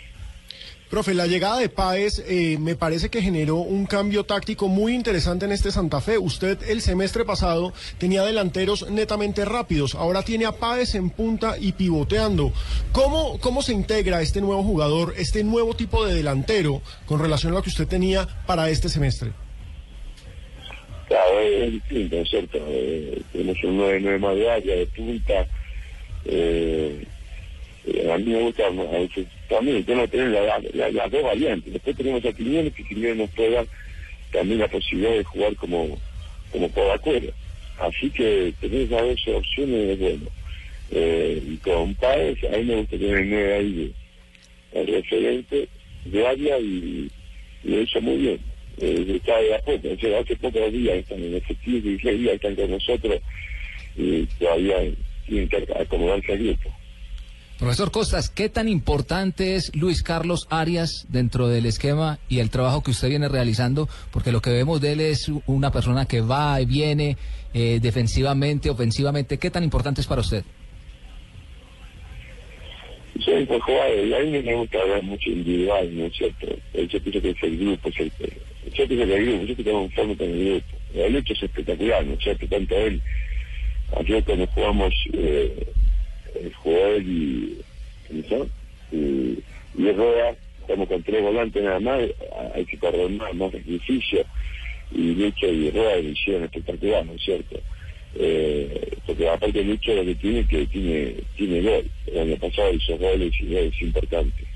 Profe, 0.94 1.12
la 1.12 1.26
llegada 1.26 1.58
de 1.58 1.68
Páez 1.68 2.22
eh, 2.28 2.56
me 2.60 2.76
parece 2.76 3.08
que 3.08 3.20
generó 3.20 3.56
un 3.56 3.84
cambio 3.84 4.22
táctico 4.22 4.68
muy 4.68 4.94
interesante 4.94 5.44
en 5.44 5.50
este 5.50 5.72
Santa 5.72 6.00
Fe. 6.00 6.18
Usted 6.18 6.56
el 6.68 6.82
semestre 6.82 7.24
pasado 7.24 7.72
tenía 7.98 8.22
delanteros 8.22 8.88
netamente 8.88 9.44
rápidos, 9.44 9.96
ahora 9.96 10.22
tiene 10.22 10.44
a 10.44 10.52
Páez 10.52 10.94
en 10.94 11.10
punta 11.10 11.56
y 11.58 11.72
pivoteando. 11.72 12.52
¿Cómo, 12.92 13.40
¿Cómo 13.40 13.60
se 13.60 13.72
integra 13.72 14.22
este 14.22 14.40
nuevo 14.40 14.62
jugador, 14.62 15.14
este 15.16 15.42
nuevo 15.42 15.74
tipo 15.74 16.06
de 16.06 16.14
delantero 16.14 16.80
con 17.06 17.18
relación 17.18 17.50
a 17.50 17.56
lo 17.56 17.62
que 17.64 17.70
usted 17.70 17.88
tenía 17.88 18.28
para 18.46 18.70
este 18.70 18.88
semestre? 18.88 19.32
Claro, 21.08 21.40
es, 21.40 21.60
es 21.60 21.72
distinto, 21.72 22.14
¿no 22.14 22.22
es 22.22 22.30
cierto? 22.30 22.58
Eh, 22.68 23.20
tenemos 23.32 23.64
un 23.64 23.78
9-9 23.80 24.18
más 24.20 24.36
de 24.36 24.88
punta. 24.94 25.48
Eh, 26.24 27.04
eh, 27.86 28.12
a 28.12 28.16
mí 28.16 28.26
me 28.26 28.42
gusta, 28.42 28.66
a 28.66 28.70
veces, 28.70 29.26
también 29.48 29.84
tenemos 29.84 30.10
que 30.10 30.16
tener 30.18 30.32
la- 30.32 30.90
la- 30.90 31.08
dos 31.08 31.22
variantes. 31.22 31.72
Después 31.72 31.96
tenemos 31.96 32.24
a 32.24 32.32
Quiñones, 32.32 32.74
que 32.74 32.84
Quiñones 32.84 33.16
nos 33.16 33.30
puede 33.30 33.50
dar 33.50 33.66
también 34.32 34.60
la 34.60 34.68
posibilidad 34.68 35.12
de 35.12 35.24
jugar 35.24 35.56
como, 35.56 35.98
como 36.50 36.68
por 36.70 36.90
acuerdo. 36.90 37.32
Así 37.78 38.10
que 38.10 38.54
tener 38.60 38.82
esas 38.82 39.02
dos 39.02 39.28
opciones 39.36 39.90
es 39.90 39.98
bueno. 39.98 40.26
Eh, 40.90 41.42
y 41.46 41.56
con 41.58 41.94
Páez, 41.96 42.38
a 42.44 42.56
mí 42.58 42.64
me 42.64 42.76
gusta 42.76 42.96
tener 42.98 43.18
el 43.18 43.30
9 43.30 43.54
ahí 43.54 43.94
el 44.74 44.86
referente 44.86 45.68
de 46.04 46.26
área 46.26 46.58
y, 46.58 47.10
lo 47.62 47.80
hizo 47.80 48.00
muy 48.00 48.16
bien. 48.18 48.40
Eh, 48.80 49.06
está 49.16 49.38
de 49.40 49.54
a 49.54 49.58
poco, 49.60 49.88
hace 49.88 50.36
pocos 50.36 50.72
días 50.72 50.96
están 50.98 51.22
en 51.22 51.36
efectivo, 51.36 51.80
16 51.80 52.20
días 52.20 52.34
están 52.34 52.56
con 52.56 52.70
nosotros 52.70 53.20
y 53.96 54.26
todavía 54.38 54.76
tienen 55.26 55.48
que 55.48 55.66
acomodarse 55.76 56.32
al 56.32 56.38
grupo. 56.38 56.70
Profesor 57.58 57.92
Costas, 57.92 58.30
¿qué 58.30 58.48
tan 58.48 58.68
importante 58.68 59.54
es 59.54 59.74
Luis 59.76 60.02
Carlos 60.02 60.48
Arias 60.50 61.06
dentro 61.08 61.46
del 61.46 61.66
esquema 61.66 62.18
y 62.28 62.40
el 62.40 62.50
trabajo 62.50 62.82
que 62.82 62.90
usted 62.90 63.08
viene 63.08 63.28
realizando? 63.28 63.88
Porque 64.10 64.32
lo 64.32 64.42
que 64.42 64.50
vemos 64.50 64.80
de 64.80 64.92
él 64.92 65.00
es 65.00 65.30
una 65.46 65.70
persona 65.70 66.04
que 66.06 66.20
va 66.20 66.60
y 66.60 66.66
viene 66.66 67.16
eh, 67.54 67.78
defensivamente, 67.80 68.70
ofensivamente. 68.70 69.38
¿Qué 69.38 69.50
tan 69.50 69.62
importante 69.62 70.00
es 70.00 70.06
para 70.08 70.22
usted? 70.22 70.42
Soy 73.24 73.46
por 73.46 73.60
jugador, 73.60 74.04
y 74.04 74.14
a 74.14 74.18
mí 74.18 74.42
me 74.42 74.54
gusta 74.56 74.78
ver 74.84 75.02
mucho 75.04 75.30
individual, 75.30 75.96
¿no 75.96 76.06
es 76.06 76.12
cierto? 76.12 76.46
Yo 76.74 77.00
pienso 77.00 77.22
que 77.22 77.30
es 77.30 77.42
el 77.42 77.58
grupo, 77.58 77.88
es 77.88 78.00
el, 78.00 78.12
yo 78.74 78.88
pienso 78.88 79.06
que 79.06 79.14
el 79.14 79.26
grupo, 79.26 79.44
yo 79.44 79.64
tengo 79.64 79.82
un 79.82 79.90
forma 79.92 80.16
con 80.16 80.28
el 80.28 80.44
grupo. 80.44 80.76
El 80.92 81.16
hecho 81.16 81.32
es 81.32 81.42
espectacular, 81.44 82.04
¿no 82.04 82.14
es 82.14 82.18
cierto? 82.18 82.48
Tanto 82.48 82.74
él, 82.76 83.00
ayer 83.96 84.24
cuando 84.24 84.46
jugamos, 84.48 84.92
eh, 85.12 85.66
jugó 86.62 86.86
él 86.86 87.06
y, 87.06 88.16
y, 88.92 89.42
y 89.76 89.92
Rueda, 89.92 90.36
estamos 90.60 90.88
con 90.88 91.02
tres 91.02 91.22
volantes 91.22 91.62
nada 91.62 91.80
más, 91.80 92.00
hay 92.54 92.64
que 92.64 92.78
correr 92.78 93.10
más, 93.10 93.34
más 93.34 93.52
sacrificio, 93.52 94.24
y 94.90 95.14
Lucho 95.14 95.46
y 95.46 95.70
lo 95.70 95.98
hicieron 95.98 96.44
espectacular, 96.44 97.04
¿no 97.04 97.12
es 97.12 97.22
cierto? 97.22 97.60
Eh, 98.16 98.96
porque 99.06 99.28
aparte 99.28 99.64
Lucho 99.64 99.92
lo 99.94 100.04
que 100.04 100.14
tiene 100.14 100.46
que 100.46 100.66
tiene 100.66 101.16
tiene 101.36 101.62
gol. 101.62 101.90
El 102.06 102.18
año 102.20 102.36
pasado 102.36 102.72
hizo 102.72 102.96
goles 102.96 103.32
y 103.40 103.46
goles 103.46 103.82
importantes. 103.82 104.46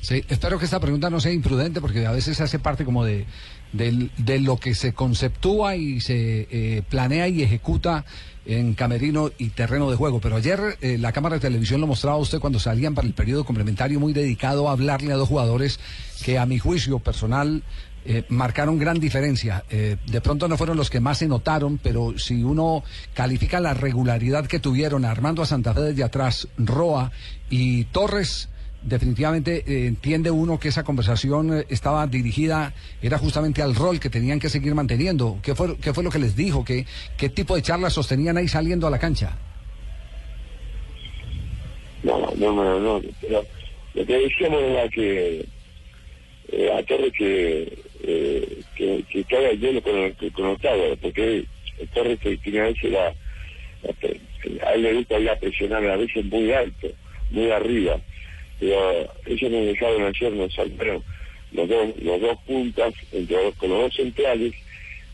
Sí, 0.00 0.22
espero 0.28 0.58
que 0.58 0.66
esta 0.66 0.78
pregunta 0.78 1.10
no 1.10 1.18
sea 1.18 1.32
imprudente 1.32 1.80
porque 1.80 2.06
a 2.06 2.12
veces 2.12 2.40
hace 2.40 2.58
parte 2.58 2.84
como 2.84 3.04
de, 3.04 3.24
del- 3.72 4.10
de 4.16 4.40
lo 4.40 4.56
que 4.58 4.74
se 4.74 4.92
conceptúa 4.94 5.76
y 5.76 6.00
se 6.00 6.46
eh, 6.50 6.82
planea 6.88 7.28
y 7.28 7.42
ejecuta 7.42 8.04
en 8.46 8.72
camerino 8.74 9.30
y 9.36 9.50
terreno 9.50 9.90
de 9.90 9.96
juego. 9.96 10.20
Pero 10.20 10.36
ayer 10.36 10.78
eh, 10.80 10.96
la 10.98 11.12
cámara 11.12 11.34
de 11.36 11.40
televisión 11.40 11.80
lo 11.80 11.86
mostraba 11.86 12.16
a 12.16 12.20
usted 12.20 12.38
cuando 12.38 12.58
salían 12.58 12.94
para 12.94 13.06
el 13.06 13.12
periodo 13.14 13.44
complementario 13.44 14.00
muy 14.00 14.12
dedicado 14.14 14.68
a 14.68 14.72
hablarle 14.72 15.12
a 15.12 15.16
dos 15.16 15.28
jugadores 15.28 15.78
que 16.24 16.38
a 16.38 16.46
mi 16.46 16.58
juicio 16.58 16.98
personal 16.98 17.62
eh, 18.06 18.24
marcaron 18.30 18.78
gran 18.78 19.00
diferencia. 19.00 19.64
Eh, 19.68 19.96
de 20.06 20.20
pronto 20.22 20.48
no 20.48 20.56
fueron 20.56 20.78
los 20.78 20.88
que 20.88 20.98
más 21.00 21.18
se 21.18 21.28
notaron, 21.28 21.76
pero 21.76 22.18
si 22.18 22.42
uno 22.42 22.82
califica 23.12 23.60
la 23.60 23.74
regularidad 23.74 24.46
que 24.46 24.60
tuvieron 24.60 25.04
Armando 25.04 25.42
a 25.42 25.46
Santa 25.46 25.74
Fe 25.74 25.80
desde 25.82 26.04
atrás, 26.04 26.48
Roa 26.56 27.12
y 27.50 27.84
Torres, 27.86 28.48
definitivamente 28.82 29.64
eh, 29.66 29.86
entiende 29.86 30.30
uno 30.30 30.58
que 30.58 30.68
esa 30.68 30.84
conversación 30.84 31.58
eh, 31.60 31.66
estaba 31.68 32.06
dirigida, 32.06 32.74
era 33.02 33.18
justamente 33.18 33.62
al 33.62 33.74
rol 33.74 33.98
que 34.00 34.10
tenían 34.10 34.38
que 34.40 34.48
seguir 34.48 34.74
manteniendo. 34.74 35.38
¿Qué 35.42 35.54
fue, 35.54 35.76
qué 35.78 35.92
fue 35.92 36.04
lo 36.04 36.10
que 36.10 36.18
les 36.18 36.36
dijo? 36.36 36.64
¿Qué, 36.64 36.86
¿Qué 37.16 37.28
tipo 37.28 37.56
de 37.56 37.62
charlas 37.62 37.92
sostenían 37.92 38.36
ahí 38.36 38.48
saliendo 38.48 38.86
a 38.86 38.90
la 38.90 38.98
cancha? 38.98 39.36
No, 42.02 42.18
no, 42.36 42.52
no, 42.52 42.78
no, 42.80 43.02
pero 43.20 43.44
lo 43.94 44.06
que 44.06 44.18
decíamos 44.18 44.62
era 44.62 44.88
que 44.88 45.44
eh, 46.52 46.72
a 46.72 46.82
Torres 46.84 47.12
que, 47.18 47.78
eh, 48.04 48.62
que, 48.76 49.04
que 49.10 49.24
caga 49.24 49.50
el 49.50 49.60
hielo 49.60 49.82
con, 49.82 49.92
con, 50.12 50.30
con 50.30 50.56
porque 51.00 51.44
el 51.78 51.88
Torres 51.92 52.18
que 52.20 52.36
tiene 52.38 52.60
a 52.60 52.64
veces 52.64 52.92
la, 52.92 53.12
la- 53.82 54.68
a 54.68 54.74
él 54.74 54.82
le 54.82 54.94
gusta 54.94 55.16
a 55.16 55.36
presionar 55.38 55.84
a 55.84 55.96
veces 55.96 56.24
muy 56.24 56.52
alto, 56.52 56.86
muy 57.30 57.50
arriba, 57.50 58.00
pero 58.58 59.12
ellos 59.26 59.50
nos 59.50 59.66
dejaron 59.66 60.02
ayer, 60.02 60.32
nos 60.32 60.54
salvaron 60.54 61.02
los 61.52 61.68
dos, 61.68 61.88
los 62.02 62.20
dos 62.20 62.38
puntas 62.46 62.94
entre 63.12 63.36
con 63.52 63.70
los 63.70 63.82
dos 63.82 63.94
centrales 63.94 64.52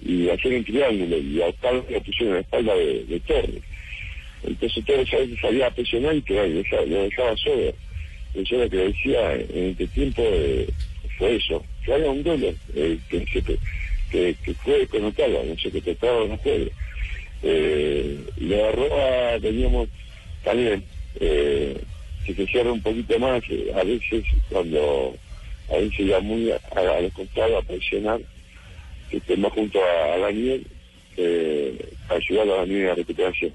y 0.05 0.29
hacer 0.29 0.55
un 0.55 0.65
triángulo 0.65 1.19
y 1.19 1.41
a 1.41 1.47
Octavio 1.47 1.85
lo 1.89 2.01
pusieron 2.03 2.35
la 2.35 2.41
espalda 2.41 2.75
de, 2.75 3.21
Torres. 3.27 3.63
Entonces 4.43 4.85
Torres 4.85 5.15
a 5.15 5.19
veces 5.19 5.41
salía 5.41 5.67
a 5.67 5.75
presionar 5.75 6.17
y 6.17 6.23
que 6.23 6.35
lo 6.35 6.49
dejaba, 6.49 6.83
lo 6.85 7.03
dejaba 7.03 7.37
solo. 7.37 7.73
Eso 8.35 8.57
lo 8.57 8.69
que 8.69 8.77
decía 8.77 9.35
en 9.35 9.71
este 9.71 9.87
tiempo 9.89 10.23
eh, 10.27 10.67
fue 11.19 11.37
eso, 11.37 11.65
que 11.85 11.95
había 11.95 12.11
un 12.11 12.23
duelo 12.23 12.53
eh, 12.75 12.99
que, 13.09 13.25
se, 13.27 13.43
que, 14.11 14.35
que 14.45 14.55
fue 14.55 14.87
con 14.89 15.05
Octavio, 15.05 15.45
no 15.45 15.57
sé, 15.57 15.71
que 15.71 15.81
trataba 15.81 16.27
no 16.27 16.37
juegue. 16.39 16.73
Eh, 17.43 18.19
y 18.39 18.45
la 18.47 18.73
Roa 18.73 19.39
teníamos 19.41 19.89
también 20.43 20.83
eh, 21.21 21.79
se 22.33 22.47
cierra 22.47 22.71
un 22.71 22.81
poquito 22.81 23.19
más, 23.19 23.43
a 23.75 23.83
veces 23.83 24.25
cuando 24.49 25.15
a 25.69 25.77
veces 25.77 26.07
ya 26.07 26.21
muy 26.21 26.53
a, 26.53 26.61
a 26.77 27.01
los 27.01 27.13
costados 27.13 27.65
a 27.65 27.67
presionar, 27.67 28.21
que 29.11 29.17
esté 29.17 29.37
más 29.37 29.53
junto 29.53 29.81
a, 29.83 30.15
a 30.15 30.19
Daniel, 30.19 30.65
eh, 31.17 31.93
para 32.07 32.21
ayudar 32.21 32.49
a 32.49 32.61
Daniel 32.61 32.85
a 32.85 32.89
la 32.91 32.95
recuperación. 32.95 33.53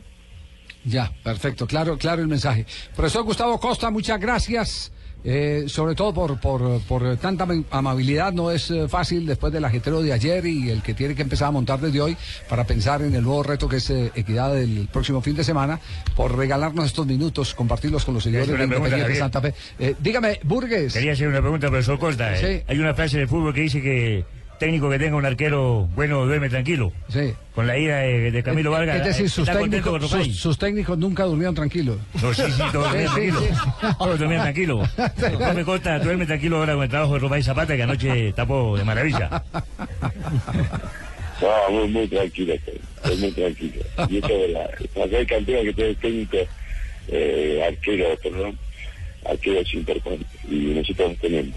Ya, 0.83 1.11
perfecto, 1.23 1.67
claro, 1.67 1.97
claro 1.97 2.21
el 2.21 2.27
mensaje. 2.27 2.65
Profesor 2.95 3.23
Gustavo 3.23 3.59
Costa, 3.59 3.89
muchas 3.89 4.19
gracias. 4.19 4.91
Eh, 5.23 5.65
sobre 5.67 5.95
todo 5.95 6.13
por, 6.13 6.39
por, 6.39 6.81
por 6.83 7.17
tanta 7.17 7.43
am- 7.43 7.65
amabilidad, 7.71 8.31
no 8.33 8.51
es 8.51 8.71
eh, 8.71 8.87
fácil 8.87 9.25
después 9.25 9.51
del 9.51 9.65
ajetreo 9.65 10.01
de 10.01 10.13
ayer 10.13 10.45
y 10.45 10.69
el 10.69 10.81
que 10.81 10.93
tiene 10.93 11.15
que 11.15 11.21
empezar 11.21 11.49
a 11.49 11.51
montar 11.51 11.79
desde 11.81 11.99
hoy 12.01 12.15
para 12.47 12.63
pensar 12.65 13.01
en 13.01 13.13
el 13.13 13.23
nuevo 13.23 13.43
reto 13.43 13.67
que 13.67 13.77
es 13.77 13.89
eh, 13.89 14.11
Equidad 14.15 14.53
del 14.53 14.87
próximo 14.91 15.21
fin 15.21 15.35
de 15.35 15.43
semana, 15.43 15.79
por 16.15 16.37
regalarnos 16.37 16.85
estos 16.85 17.05
minutos, 17.05 17.53
compartirlos 17.53 18.05
con 18.05 18.13
los 18.13 18.23
seguidores 18.23 18.47
de 18.57 18.63
Independiente. 18.63 19.15
Santa 19.15 19.41
Fe. 19.41 19.53
Eh, 19.79 19.95
dígame, 19.99 20.39
Burgues. 20.43 20.93
Quería 20.93 21.13
hacer 21.13 21.27
una 21.27 21.41
pregunta, 21.41 21.67
profesor 21.69 21.99
Costa. 21.99 22.35
Sí. 22.37 22.45
Eh, 22.45 22.63
Hay 22.67 22.79
una 22.79 22.93
frase 22.93 23.17
de 23.19 23.27
fútbol 23.27 23.53
que 23.53 23.61
dice 23.61 23.81
que 23.81 24.23
técnico 24.59 24.89
que 24.89 24.99
tenga 24.99 25.15
un 25.15 25.25
arquero 25.25 25.87
bueno 25.95 26.25
duerme 26.25 26.49
tranquilo. 26.49 26.91
Sí. 27.07 27.33
Con 27.55 27.65
la 27.65 27.77
ida 27.77 27.99
de, 27.99 28.31
de 28.31 28.43
Camilo 28.43 28.71
Vargas. 28.71 28.97
Es 28.97 29.05
decir, 29.05 29.25
eh, 29.25 29.29
sus 29.29 29.49
técnicos, 29.49 30.11
sus, 30.35 30.57
técnicos 30.59 30.97
nunca 30.97 31.23
durmieron 31.23 31.55
tranquilos. 31.55 31.97
No, 32.21 32.33
sí, 32.33 32.43
sí, 32.45 32.61
todos 32.71 32.91
dormían 32.91 33.13
tranquilos. 33.13 33.43
sí. 33.43 33.87
Todos 33.97 34.19
dormían 34.19 34.41
tranquilos. 34.43 34.89
No 35.39 35.53
me 35.53 35.65
consta, 35.65 35.99
duerme 35.99 36.25
tranquilo 36.25 36.57
ahora 36.57 36.73
con 36.73 36.83
el 36.83 36.89
trabajo 36.89 37.13
de 37.13 37.19
Rufai 37.19 37.41
Zapata, 37.41 37.75
que 37.75 37.83
anoche 37.83 38.33
tapó 38.33 38.77
de 38.77 38.83
maravilla. 38.83 39.43
No, 41.41 41.71
muy, 41.71 41.87
muy 41.87 42.07
tranquilo, 42.07 42.53
estoy, 42.53 43.15
muy 43.17 43.31
tranquilo. 43.31 43.81
Y 44.09 44.17
eso 44.17 44.27
de 44.27 44.47
la, 44.49 44.69
hay 45.17 45.25
campeón 45.25 45.65
que 45.67 45.73
tiene 45.73 45.95
técnico, 45.95 46.37
eh, 47.07 47.63
arquero, 47.65 48.07
perdón, 48.21 48.59
arquero 49.25 49.61
es 49.61 49.73
importante, 49.73 50.25
y 50.49 50.55
nosotros 50.55 51.15
tenemos. 51.21 51.55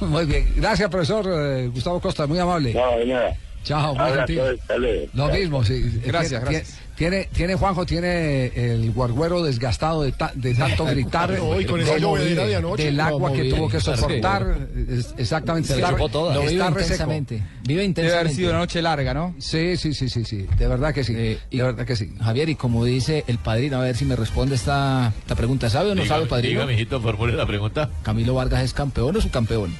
Muy 0.00 0.24
bien, 0.26 0.52
gracias 0.56 0.88
profesor 0.88 1.24
eh, 1.28 1.68
Gustavo 1.72 2.00
Costa, 2.00 2.26
muy 2.26 2.38
amable. 2.38 2.74
No, 2.74 2.98
de 2.98 3.06
nada. 3.06 3.36
Chao, 3.62 3.94
muy 3.94 4.10
gentil. 4.12 4.36
luego. 4.78 5.06
Lo 5.12 5.26
Chao. 5.28 5.36
mismo, 5.38 5.64
sí. 5.64 6.00
Gracias, 6.04 6.42
Tiene- 6.42 6.56
gracias. 6.58 6.80
Tiene, 6.96 7.28
tiene 7.32 7.54
Juanjo, 7.54 7.84
tiene 7.86 8.46
el 8.54 8.90
guarguero 8.92 9.42
desgastado 9.42 10.02
de, 10.02 10.12
ta- 10.12 10.32
de 10.34 10.54
tanto 10.54 10.84
gritar. 10.90 11.30
No, 11.30 11.58
y 11.60 11.64
con 11.66 11.78
esa 11.80 11.96
llovedera 11.98 12.46
de 12.46 12.56
anoche. 12.56 12.84
Del 12.84 13.00
agua 13.00 13.30
No, 13.30 13.36
que 13.36 13.44
tuvo 13.50 13.68
que 13.68 13.80
soportar. 13.80 14.68
es- 14.88 15.14
exactamente. 15.18 15.68
Se 15.68 15.74
está- 15.80 15.94
toda. 16.10 16.34
Lo 16.34 16.40
está 16.42 16.50
vive 16.70 16.80
intensamente. 16.82 17.34
Vive 17.36 17.44
Debe 17.64 17.84
intensamente. 17.84 18.18
haber 18.20 18.34
sido 18.34 18.50
una 18.50 18.58
noche 18.60 18.80
larga, 18.82 19.12
¿no? 19.14 19.34
Sí, 19.38 19.76
sí, 19.76 19.92
sí, 19.94 20.08
sí, 20.08 20.24
sí. 20.24 20.46
De 20.58 20.66
verdad 20.66 20.92
que 20.94 21.04
sí. 21.04 21.14
Eh, 21.16 21.38
y- 21.50 21.58
de 21.58 21.62
verdad 21.64 21.84
que 21.86 21.96
sí. 21.96 22.14
Javier, 22.22 22.48
y 22.48 22.54
como 22.54 22.84
dice 22.86 23.24
el 23.26 23.36
padrino, 23.38 23.78
a 23.78 23.80
ver 23.82 23.94
si 23.96 24.04
me 24.06 24.16
responde 24.16 24.54
esta, 24.54 25.12
esta 25.20 25.34
pregunta. 25.34 25.68
¿Sabe 25.68 25.90
o 25.90 25.94
no 25.94 26.04
sabe, 26.06 26.24
padrino? 26.26 26.60
Diga, 26.60 26.66
mijito, 26.66 26.98
formule 27.00 27.34
la 27.34 27.46
pregunta. 27.46 27.90
¿Camilo 28.02 28.34
Vargas 28.34 28.62
es 28.62 28.72
campeón 28.74 29.16
o 29.16 29.20
subcampeón? 29.20 29.74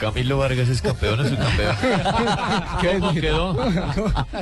Camilo 0.00 0.38
Vargas 0.38 0.68
es 0.68 0.80
campeón 0.80 1.20
o 1.20 1.28
subcampeón. 1.28 1.76
¿Cómo 3.00 3.12
quedó? 3.14 3.54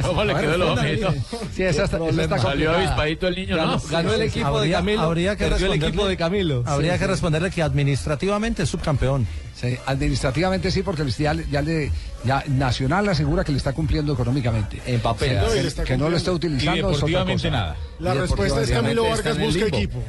¿Cómo 0.02 0.24
le 0.24 0.34
quedó 0.34 0.54
el 0.54 0.62
ojo, 0.62 0.82
mijito? 0.82 1.14
Sí, 1.54 1.62
esa 1.64 1.84
está, 1.84 1.98
esa 2.08 2.22
está 2.22 2.38
Salió 2.38 2.72
avispadito 2.72 3.26
el 3.26 3.34
niño, 3.34 3.56
¿no? 3.56 3.80
Ganó 3.90 4.14
el 4.14 4.22
equipo 4.22 4.48
de 4.48 4.56
Habría- 4.56 4.76
Camilo. 4.78 5.02
habría 5.02 5.36
que 5.36 5.44
perdió 5.48 5.66
el 5.66 5.72
responderle- 5.80 5.88
equipo 5.88 6.06
de 6.06 6.16
Camilo. 6.16 6.62
Habría 6.66 6.92
Sí, 6.94 6.98
que 7.00 7.04
sí. 7.04 7.10
responderle 7.10 7.50
que 7.50 7.62
administrativamente 7.62 8.62
es 8.62 8.68
subcampeón. 8.68 9.26
Sí, 9.54 9.76
administrativamente 9.86 10.70
sí, 10.70 10.82
porque 10.84 11.04
ya, 11.10 11.34
ya 11.50 11.62
le 11.62 11.90
ya 12.24 12.44
Nacional 12.46 13.08
asegura 13.08 13.42
que 13.44 13.50
le 13.52 13.58
está 13.58 13.72
cumpliendo 13.72 14.12
económicamente. 14.12 14.80
En 14.86 15.00
papel. 15.00 15.38
Que, 15.84 15.96
no 15.96 16.08
lo 16.08 16.16
está 16.16 16.30
utilizando. 16.32 16.76
Y 16.76 16.78
es 16.78 16.84
otra 16.84 16.94
deportivamente 16.94 17.48
cosa. 17.48 17.50
nada. 17.50 17.76
La 17.98 18.14
respuesta 18.14 18.62
es 18.62 18.70
Camilo 18.70 19.02
Vargas 19.08 19.38
busca 19.38 19.66
equipo. 19.66 20.02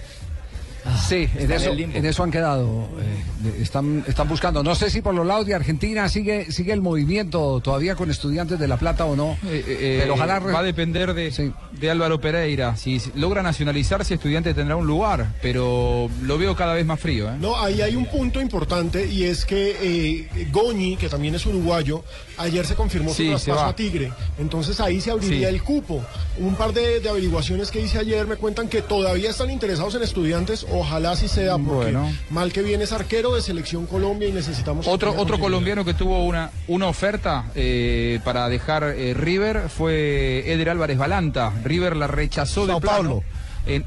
Sí, 1.07 1.27
en 1.35 1.51
eso, 1.51 1.71
en 1.73 2.23
han 2.23 2.31
quedado. 2.31 2.89
eh, 2.99 3.61
están, 3.61 4.03
están 4.07 4.27
buscando. 4.27 4.63
No 4.63 4.75
sé 4.75 4.89
si 4.89 5.01
por 5.01 5.13
los 5.13 5.25
lados 5.25 5.45
de 5.45 5.53
Argentina 5.55 6.07
sigue, 6.09 6.51
sigue 6.51 6.73
el 6.73 6.81
movimiento 6.81 7.59
todavía 7.61 7.95
con 7.95 8.09
estudiantes 8.11 8.59
de 8.59 8.67
La 8.67 8.77
Plata 8.77 9.05
o 9.05 9.15
no. 9.15 9.37
Eh, 9.45 9.63
eh, 9.67 9.97
pero 10.01 10.13
ojalá. 10.15 10.39
re- 10.39 10.51
va 10.51 10.59
a 10.59 10.63
depender 10.63 11.13
de, 11.13 11.51
de 11.79 11.89
Álvaro 11.91 12.19
Pereira. 12.19 12.75
Si 12.75 13.01
logra 13.15 13.41
nacionalizarse, 13.43 14.13
estudiante 14.15 14.53
tendrá 14.53 14.75
un 14.75 14.87
lugar, 14.87 15.33
pero 15.41 16.09
lo 16.23 16.37
veo 16.37 16.55
cada 16.55 16.73
vez 16.73 16.85
más 16.85 16.99
frío. 16.99 17.29
¿eh? 17.29 17.35
No, 17.39 17.57
ahí 17.59 17.81
hay 17.81 17.95
un 17.95 18.05
punto 18.05 18.41
importante 18.41 19.05
y 19.07 19.23
es 19.23 19.45
que 19.45 19.75
eh, 19.81 20.47
Goñi, 20.51 20.97
que 20.97 21.09
también 21.09 21.35
es 21.35 21.45
uruguayo, 21.45 22.03
ayer 22.37 22.65
se 22.65 22.75
confirmó 22.75 23.13
Sí, 23.13 23.25
su 23.25 23.29
traspaso 23.45 23.65
a 23.65 23.75
Tigre. 23.75 24.11
Entonces 24.37 24.79
ahí 24.79 24.99
se 25.01 25.11
abriría 25.11 25.49
Sí. 25.49 25.55
el 25.55 25.63
cupo. 25.63 26.03
Un 26.39 26.55
par 26.55 26.73
de, 26.73 26.99
de 26.99 27.09
averiguaciones 27.09 27.71
que 27.71 27.81
hice 27.81 27.97
ayer 27.99 28.25
me 28.27 28.35
cuentan 28.35 28.67
que 28.69 28.81
todavía 28.81 29.29
están 29.29 29.49
interesados 29.49 29.95
en 29.95 30.03
estudiantes. 30.03 30.65
Ojalá 30.79 31.11
así 31.11 31.27
sea, 31.27 31.57
porque 31.57 31.91
Bueno. 31.91 32.09
mal 32.29 32.53
que 32.53 32.61
viene 32.61 32.85
es 32.85 32.91
arquero 32.91 33.35
de 33.35 33.41
selección 33.41 33.85
Colombia 33.85 34.29
y 34.29 34.31
necesitamos. 34.31 34.87
Otro, 34.87 35.13
otro 35.17 35.39
colombiano 35.39 35.83
que 35.83 35.93
tuvo 35.93 36.23
una, 36.25 36.51
una 36.67 36.87
oferta 36.87 37.45
eh, 37.55 38.19
para 38.23 38.47
dejar 38.49 38.83
eh, 38.83 39.13
River 39.13 39.69
fue 39.69 40.51
Eder 40.51 40.69
Álvarez 40.69 40.97
Balanta. 40.97 41.51
River 41.63 41.95
la 41.95 42.07
rechazó 42.07 42.61
de 42.65 42.73
Sao 42.73 42.79
plano. 42.81 42.97
Paulo. 42.97 43.23
En, 43.65 43.85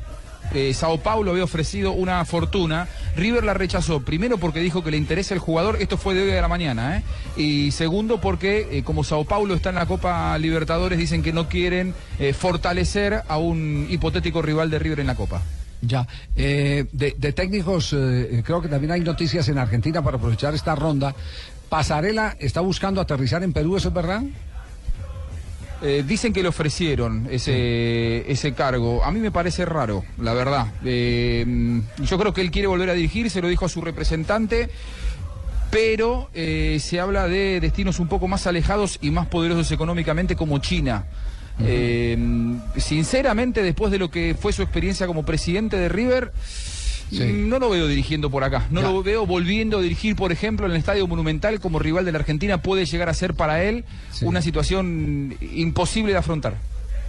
eh, 0.54 0.74
Sao 0.74 0.98
Paulo 0.98 1.30
había 1.30 1.44
ofrecido 1.44 1.92
una 1.92 2.24
fortuna. 2.24 2.88
River 3.16 3.44
la 3.44 3.54
rechazó, 3.54 4.00
primero 4.00 4.38
porque 4.38 4.60
dijo 4.60 4.84
que 4.84 4.90
le 4.90 4.96
interesa 4.96 5.34
el 5.34 5.40
jugador, 5.40 5.76
esto 5.80 5.96
fue 5.96 6.14
de 6.14 6.22
hoy 6.22 6.30
a 6.36 6.40
la 6.42 6.48
mañana, 6.48 6.98
¿eh? 6.98 7.02
y 7.36 7.70
segundo 7.70 8.20
porque 8.20 8.68
eh, 8.70 8.82
como 8.82 9.04
Sao 9.04 9.24
Paulo 9.24 9.54
está 9.54 9.70
en 9.70 9.76
la 9.76 9.86
Copa 9.86 10.36
Libertadores, 10.38 10.98
dicen 10.98 11.22
que 11.22 11.32
no 11.32 11.48
quieren 11.48 11.94
fortalecer 12.38 13.22
a 13.28 13.38
un 13.38 13.86
hipotético 13.88 14.42
rival 14.42 14.70
de 14.70 14.78
River 14.78 15.00
en 15.00 15.06
la 15.06 15.14
Copa. 15.14 15.42
Ya, 15.82 16.06
eh, 16.36 16.86
de, 16.92 17.14
de 17.18 17.32
técnicos, 17.32 17.92
eh, 17.92 18.42
creo 18.44 18.62
que 18.62 18.68
también 18.68 18.92
hay 18.92 19.00
noticias 19.00 19.48
en 19.48 19.58
Argentina 19.58 20.00
para 20.00 20.16
aprovechar 20.16 20.54
esta 20.54 20.74
ronda. 20.74 21.14
Pasarela 21.68 22.36
está 22.38 22.60
buscando 22.60 23.00
aterrizar 23.00 23.42
en 23.42 23.52
Perú, 23.52 23.76
¿eso 23.76 23.88
es 23.88 23.94
verdad? 23.94 24.22
Eh, 25.84 26.04
dicen 26.06 26.32
que 26.32 26.42
le 26.42 26.48
ofrecieron 26.48 27.26
ese, 27.28 28.30
ese 28.30 28.52
cargo. 28.52 29.02
A 29.02 29.10
mí 29.10 29.18
me 29.18 29.32
parece 29.32 29.64
raro, 29.64 30.04
la 30.18 30.32
verdad. 30.32 30.68
Eh, 30.84 31.82
yo 32.04 32.18
creo 32.18 32.32
que 32.32 32.40
él 32.40 32.52
quiere 32.52 32.68
volver 32.68 32.88
a 32.88 32.92
dirigir, 32.92 33.28
se 33.28 33.42
lo 33.42 33.48
dijo 33.48 33.64
a 33.64 33.68
su 33.68 33.80
representante, 33.80 34.70
pero 35.72 36.30
eh, 36.34 36.78
se 36.80 37.00
habla 37.00 37.26
de 37.26 37.58
destinos 37.58 37.98
un 37.98 38.06
poco 38.06 38.28
más 38.28 38.46
alejados 38.46 38.98
y 39.02 39.10
más 39.10 39.26
poderosos 39.26 39.72
económicamente 39.72 40.36
como 40.36 40.58
China. 40.58 41.06
Eh, 41.60 42.16
sinceramente, 42.76 43.62
después 43.62 43.92
de 43.92 43.98
lo 43.98 44.10
que 44.10 44.34
fue 44.38 44.52
su 44.52 44.62
experiencia 44.62 45.06
como 45.06 45.24
presidente 45.24 45.76
de 45.76 45.88
River, 45.88 46.32
No 47.10 47.58
lo 47.58 47.68
veo 47.68 47.86
dirigiendo 47.86 48.30
por 48.30 48.42
acá. 48.42 48.66
No 48.70 48.80
lo 48.80 49.02
veo 49.02 49.26
volviendo 49.26 49.78
a 49.78 49.82
dirigir, 49.82 50.16
por 50.16 50.32
ejemplo, 50.32 50.64
en 50.64 50.72
el 50.72 50.78
Estadio 50.78 51.06
Monumental 51.06 51.60
como 51.60 51.78
rival 51.78 52.06
de 52.06 52.12
la 52.12 52.18
Argentina. 52.18 52.62
Puede 52.62 52.86
llegar 52.86 53.08
a 53.10 53.14
ser 53.14 53.34
para 53.34 53.62
él 53.62 53.84
una 54.22 54.40
situación 54.40 55.36
imposible 55.40 56.12
de 56.12 56.18
afrontar. 56.18 56.56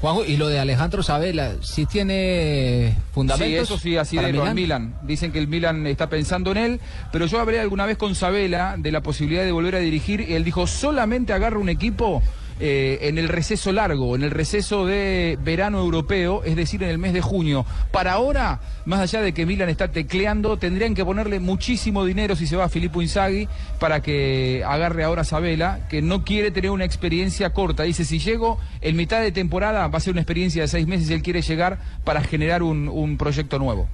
Juanjo, 0.03 0.25
y 0.25 0.35
lo 0.35 0.49
de 0.49 0.59
Alejandro 0.59 1.01
Sabela, 1.01 1.53
¿sí 1.61 1.85
tiene 1.85 2.93
fundamentos? 3.13 3.69
Sí, 3.69 3.73
eso 3.73 3.77
sí, 3.81 3.95
así 3.95 4.17
de 4.17 4.33
Milán? 4.33 4.53
Milan. 4.53 4.95
Dicen 5.03 5.31
que 5.31 5.39
el 5.39 5.47
Milan 5.47 5.87
está 5.87 6.09
pensando 6.09 6.51
en 6.51 6.57
él, 6.57 6.79
pero 7.13 7.25
yo 7.25 7.39
hablé 7.39 7.61
alguna 7.61 7.85
vez 7.85 7.95
con 7.95 8.13
Sabela 8.13 8.75
de 8.77 8.91
la 8.91 8.99
posibilidad 8.99 9.45
de 9.45 9.53
volver 9.53 9.75
a 9.75 9.79
dirigir 9.79 10.19
y 10.19 10.33
él 10.33 10.43
dijo, 10.43 10.67
solamente 10.67 11.31
agarra 11.31 11.57
un 11.57 11.69
equipo 11.69 12.21
eh, 12.59 12.99
en 13.01 13.17
el 13.17 13.29
receso 13.29 13.71
largo, 13.71 14.15
en 14.15 14.23
el 14.23 14.31
receso 14.31 14.85
de 14.85 15.37
verano 15.43 15.79
europeo, 15.79 16.43
es 16.43 16.55
decir, 16.55 16.83
en 16.83 16.89
el 16.89 16.97
mes 16.97 17.13
de 17.13 17.21
junio. 17.21 17.65
Para 17.91 18.13
ahora, 18.13 18.61
más 18.85 18.99
allá 18.99 19.21
de 19.21 19.33
que 19.33 19.45
Milan 19.45 19.69
está 19.69 19.91
tecleando, 19.91 20.57
tendrían 20.57 20.95
que 20.95 21.03
ponerle 21.03 21.39
muchísimo 21.39 22.05
dinero 22.05 22.35
si 22.35 22.47
se 22.47 22.55
va 22.55 22.65
a 22.65 22.69
Filippo 22.69 23.01
Inzaghi 23.01 23.47
para 23.79 24.01
que 24.01 24.63
agarre 24.65 25.03
ahora 25.03 25.21
a 25.21 25.25
Sabela, 25.25 25.87
que 25.89 26.01
no 26.01 26.23
quiere 26.23 26.51
tener 26.51 26.71
una 26.71 26.85
experiencia 26.85 27.51
corta. 27.51 27.83
Dice, 27.83 28.05
si 28.05 28.19
llego 28.19 28.59
en 28.81 28.95
mitad 28.95 29.21
de 29.21 29.31
temporada, 29.31 29.87
va 29.87 29.97
a 29.97 30.01
ser 30.01 30.11
una 30.11 30.21
experiencia 30.21 30.61
de 30.61 30.67
seis 30.67 30.87
meses 30.87 31.09
y 31.09 31.13
él 31.13 31.21
quiere 31.21 31.41
llegar 31.41 31.79
para 32.03 32.21
generar 32.21 32.63
un, 32.63 32.87
un 32.87 33.17
proyecto 33.17 33.59
nuevo. 33.59 33.87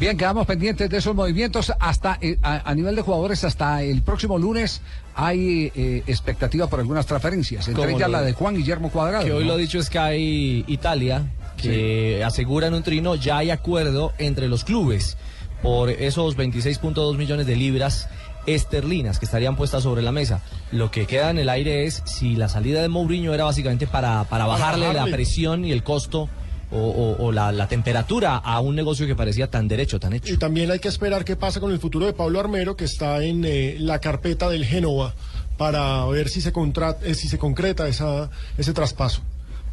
Bien, 0.00 0.16
quedamos 0.16 0.46
pendientes 0.46 0.88
de 0.88 0.96
esos 0.96 1.14
movimientos 1.14 1.72
hasta 1.80 2.18
eh, 2.20 2.38
a, 2.42 2.70
a 2.70 2.74
nivel 2.74 2.94
de 2.94 3.02
jugadores 3.02 3.42
hasta 3.42 3.82
el 3.82 4.02
próximo 4.02 4.38
lunes 4.38 4.80
hay 5.16 5.72
eh, 5.74 6.04
expectativa 6.06 6.68
por 6.68 6.78
algunas 6.78 7.04
transferencias, 7.04 7.66
entre 7.66 7.84
¿Cómo 7.84 7.96
ellas 7.96 8.08
la 8.08 8.22
de 8.22 8.32
Juan 8.32 8.54
Guillermo 8.54 8.90
Cuadrado. 8.90 9.24
Que 9.24 9.32
hoy 9.32 9.42
¿no? 9.42 9.48
lo 9.48 9.54
ha 9.54 9.56
dicho 9.56 9.82
Sky 9.82 10.64
Italia, 10.68 11.24
que 11.60 12.22
asegura 12.24 12.68
en 12.68 12.74
un 12.74 12.84
trino 12.84 13.16
ya 13.16 13.38
hay 13.38 13.50
acuerdo 13.50 14.12
entre 14.18 14.46
los 14.46 14.62
clubes 14.62 15.16
por 15.64 15.90
esos 15.90 16.36
26.2 16.36 17.16
millones 17.16 17.46
de 17.48 17.56
libras 17.56 18.08
esterlinas 18.46 19.18
que 19.18 19.24
estarían 19.24 19.56
puestas 19.56 19.82
sobre 19.82 20.02
la 20.02 20.12
mesa. 20.12 20.40
Lo 20.70 20.92
que 20.92 21.06
queda 21.06 21.30
en 21.30 21.38
el 21.38 21.48
aire 21.48 21.86
es 21.86 22.02
si 22.06 22.36
la 22.36 22.48
salida 22.48 22.80
de 22.80 22.88
Mourinho 22.88 23.34
era 23.34 23.42
básicamente 23.42 23.88
para, 23.88 24.22
para 24.24 24.46
bajarle 24.46 24.92
la 24.92 25.06
presión 25.06 25.64
y 25.64 25.72
el 25.72 25.82
costo 25.82 26.28
o, 26.70 26.76
o- 26.78 27.24
o 27.26 27.32
la, 27.32 27.50
la 27.52 27.66
temperatura 27.68 28.36
a 28.36 28.60
un 28.60 28.74
negocio 28.76 29.06
que 29.06 29.14
parecía 29.16 29.50
tan 29.50 29.68
derecho, 29.68 29.98
tan 29.98 30.12
hecho. 30.12 30.32
Y 30.32 30.36
también 30.36 30.70
hay 30.70 30.78
que 30.78 30.88
esperar 30.88 31.24
qué 31.24 31.36
pasa 31.36 31.60
con 31.60 31.72
el 31.72 31.78
futuro 31.78 32.06
de 32.06 32.12
Pablo 32.12 32.40
Armero, 32.40 32.76
que 32.76 32.84
está 32.84 33.22
en 33.24 33.44
eh, 33.44 33.76
la 33.78 34.00
carpeta 34.00 34.48
del 34.48 34.64
Génova, 34.64 35.14
para 35.56 36.04
ver 36.06 36.28
si 36.28 36.40
se, 36.40 36.52
contra- 36.52 36.98
eh, 37.02 37.14
si 37.14 37.28
se 37.28 37.38
concreta 37.38 37.88
esa, 37.88 38.30
ese 38.56 38.72
traspaso. 38.72 39.22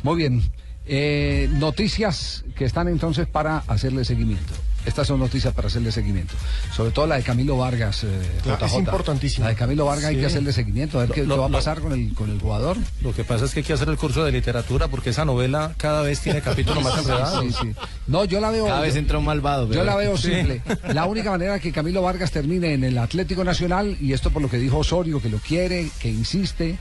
Muy 0.04 0.18
bien. 0.18 0.42
Eh, 0.88 1.50
noticias 1.54 2.44
que 2.56 2.64
están 2.66 2.88
entonces 2.88 3.28
para 3.28 3.58
hacerle 3.68 4.06
seguimiento. 4.06 4.54
Estas 4.86 5.08
son 5.08 5.20
noticias 5.20 5.54
para 5.54 5.68
hacerle 5.68 5.92
seguimiento. 5.92 6.36
Sobre 6.76 6.92
todo 6.92 7.08
la 7.08 7.16
de 7.16 7.24
Camilo 7.24 7.58
Vargas. 7.58 8.04
eh, 8.04 8.08
Claro, 8.44 8.66
es 8.66 8.72
JJ. 8.72 8.80
importantísima. 8.80 9.46
La 9.46 9.50
de 9.50 9.56
Camilo 9.58 9.86
Vargas 9.86 10.06
hay 10.06 10.18
que 10.18 10.26
hacerle 10.28 10.54
seguimiento, 10.54 10.98
a 10.98 11.02
ver 11.02 11.10
Lo- 11.10 11.16
qué, 11.16 11.22
qué 11.22 11.28
lo- 11.28 11.38
va 11.40 11.46
a 11.48 11.50
lo- 11.50 11.58
pasar 11.58 11.80
con 11.82 11.92
el, 11.94 12.14
con 12.14 12.30
el 12.30 12.40
jugador. 12.40 12.78
Lo 13.02 13.14
que 13.14 13.24
pasa 13.24 13.46
es 13.46 13.54
que 13.54 13.62
hay 13.62 13.64
que 13.66 13.74
hacer 13.74 13.90
el 13.90 13.98
curso 13.98 14.24
de 14.24 14.32
literatura 14.32 14.88
porque 14.88 15.10
esa 15.10 15.26
novela 15.26 15.74
cada 15.78 16.02
vez 16.04 16.20
tiene 16.20 16.42
capítulos 16.42 16.84
más 16.84 16.98
enredados. 17.00 17.44
Sí, 17.44 17.56
sí. 17.62 17.72
No, 18.08 18.26
yo 18.26 18.40
la 18.40 18.52
veo. 18.52 18.66
Cada 18.68 18.82
vez 18.82 18.96
entra 18.96 19.18
un 19.18 19.26
malvado. 19.26 19.72
Yo 19.72 19.84
la 19.84 19.96
veo 19.96 20.16
Sí. 20.18 20.32
simple. 20.34 20.62
La 20.94 21.06
única 21.06 21.32
manera 21.32 21.60
que 21.60 21.72
Camilo 21.72 22.02
Vargas 22.04 22.32
termine 22.32 22.74
en 22.74 22.84
el 22.84 22.98
Atlético 22.98 23.44
Nacional, 23.44 23.98
y 24.00 24.14
esto 24.14 24.30
por 24.30 24.42
lo 24.42 24.50
que 24.50 24.58
dijo 24.58 24.78
Osorio, 24.78 25.20
que 25.22 25.30
lo 25.30 25.40
quiere, 25.40 25.90
que 26.00 26.10
insiste, 26.10 26.78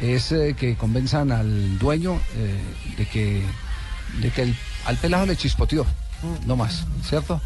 es 0.00 0.30
eh, 0.30 0.54
que 0.58 0.76
convenzan 0.76 1.32
al 1.32 1.76
dueño 1.78 2.20
eh, 2.36 2.56
de 2.96 3.06
que, 3.06 3.42
de 4.22 4.30
que 4.30 4.42
el- 4.42 4.56
al 4.84 4.96
pelado 4.96 5.26
le 5.26 5.36
chispoteó, 5.36 5.84
no 6.46 6.56
más, 6.56 6.84
¿cierto? 7.08 7.40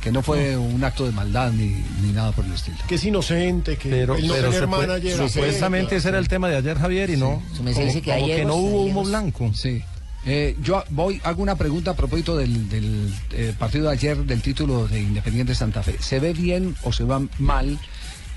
Que 0.00 0.12
no 0.12 0.22
fue 0.22 0.56
un 0.56 0.84
acto 0.84 1.04
de 1.04 1.10
maldad 1.12 1.50
ni, 1.50 1.82
ni 2.02 2.12
nada 2.12 2.30
por 2.32 2.44
el 2.44 2.52
estilo. 2.52 2.76
Que 2.86 2.94
es 2.94 3.04
inocente, 3.04 3.76
que 3.76 3.90
Pero, 3.90 4.14
el 4.16 4.28
no 4.28 4.34
pero 4.34 4.50
tener 4.50 4.68
manager. 4.68 5.28
supuestamente 5.28 5.96
ese 5.96 6.08
era 6.10 6.18
el 6.18 6.28
tema 6.28 6.48
de 6.48 6.56
ayer, 6.56 6.78
Javier, 6.78 7.10
y 7.10 7.16
no. 7.16 7.42
Sí. 7.50 7.56
Como, 7.58 7.72
Se 7.72 7.78
me 7.80 7.86
dice 7.86 8.02
que 8.02 8.12
como 8.12 8.24
ayer 8.24 8.36
que 8.38 8.44
no 8.44 8.54
hubo 8.54 8.84
humo 8.84 9.04
blanco. 9.04 9.50
Sí. 9.54 9.82
Eh, 10.24 10.56
yo 10.62 10.82
voy, 10.90 11.20
hago 11.24 11.42
una 11.42 11.56
pregunta 11.56 11.92
a 11.92 11.94
propósito 11.94 12.36
del, 12.36 12.68
del, 12.68 13.12
eh, 13.32 13.52
partido 13.58 13.86
de 13.86 13.92
ayer 13.92 14.16
del 14.18 14.42
título 14.42 14.86
de 14.88 15.00
Independiente 15.00 15.54
Santa 15.54 15.82
Fe. 15.82 15.96
¿Se 16.00 16.20
ve 16.20 16.32
bien 16.32 16.76
o 16.82 16.92
se 16.92 17.04
va 17.04 17.20
mal 17.38 17.78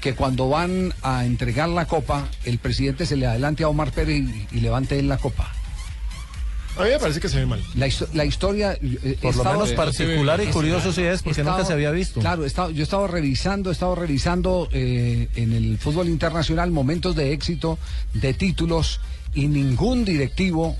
que 0.02 0.14
cuando 0.16 0.50
van 0.50 0.94
a 1.04 1.26
entregar 1.26 1.68
la 1.70 1.86
copa, 1.86 2.28
el 2.46 2.58
presidente 2.58 3.06
se 3.06 3.16
le 3.16 3.28
adelante 3.28 3.64
a 3.64 3.70
Omar 3.70 3.92
Pérez 3.92 4.20
y, 4.20 4.48
y 4.58 4.60
levante 4.62 4.98
él 4.98 5.08
la 5.08 5.18
copa? 5.18 5.52
A 6.80 6.84
mí 6.84 6.90
me 6.92 7.00
parece 7.00 7.20
que 7.20 7.30
se 7.30 7.38
ve 7.38 7.46
mal. 7.46 7.62
La, 7.76 7.88
histo- 7.88 8.08
la 8.14 8.26
historia... 8.26 8.74
eh, 8.82 9.18
Por 9.22 9.36
lo 9.36 9.42
estaba- 9.42 9.58
menos 9.58 9.74
particular 9.74 10.42
y 10.42 10.48
curioso 10.48 10.92
sí 10.94 11.02
es, 11.04 11.22
porque 11.22 11.44
nunca 11.44 11.66
se 11.66 11.74
había 11.74 11.92
visto. 11.92 12.20
Claro, 12.22 12.46
estaba- 12.46 12.72
yo 12.72 12.84
estaba 12.84 13.08
revisando, 13.08 13.70
estaba 13.72 13.96
revisando 13.96 14.70
eh, 14.72 15.28
en 15.36 15.54
el 15.54 15.78
fútbol 15.78 16.08
internacional 16.08 16.72
momentos 16.72 17.16
de 17.16 17.34
éxito, 17.34 17.78
de 18.14 18.34
títulos, 18.34 19.00
y 19.34 19.48
ningún 19.48 20.06
directivo 20.06 20.76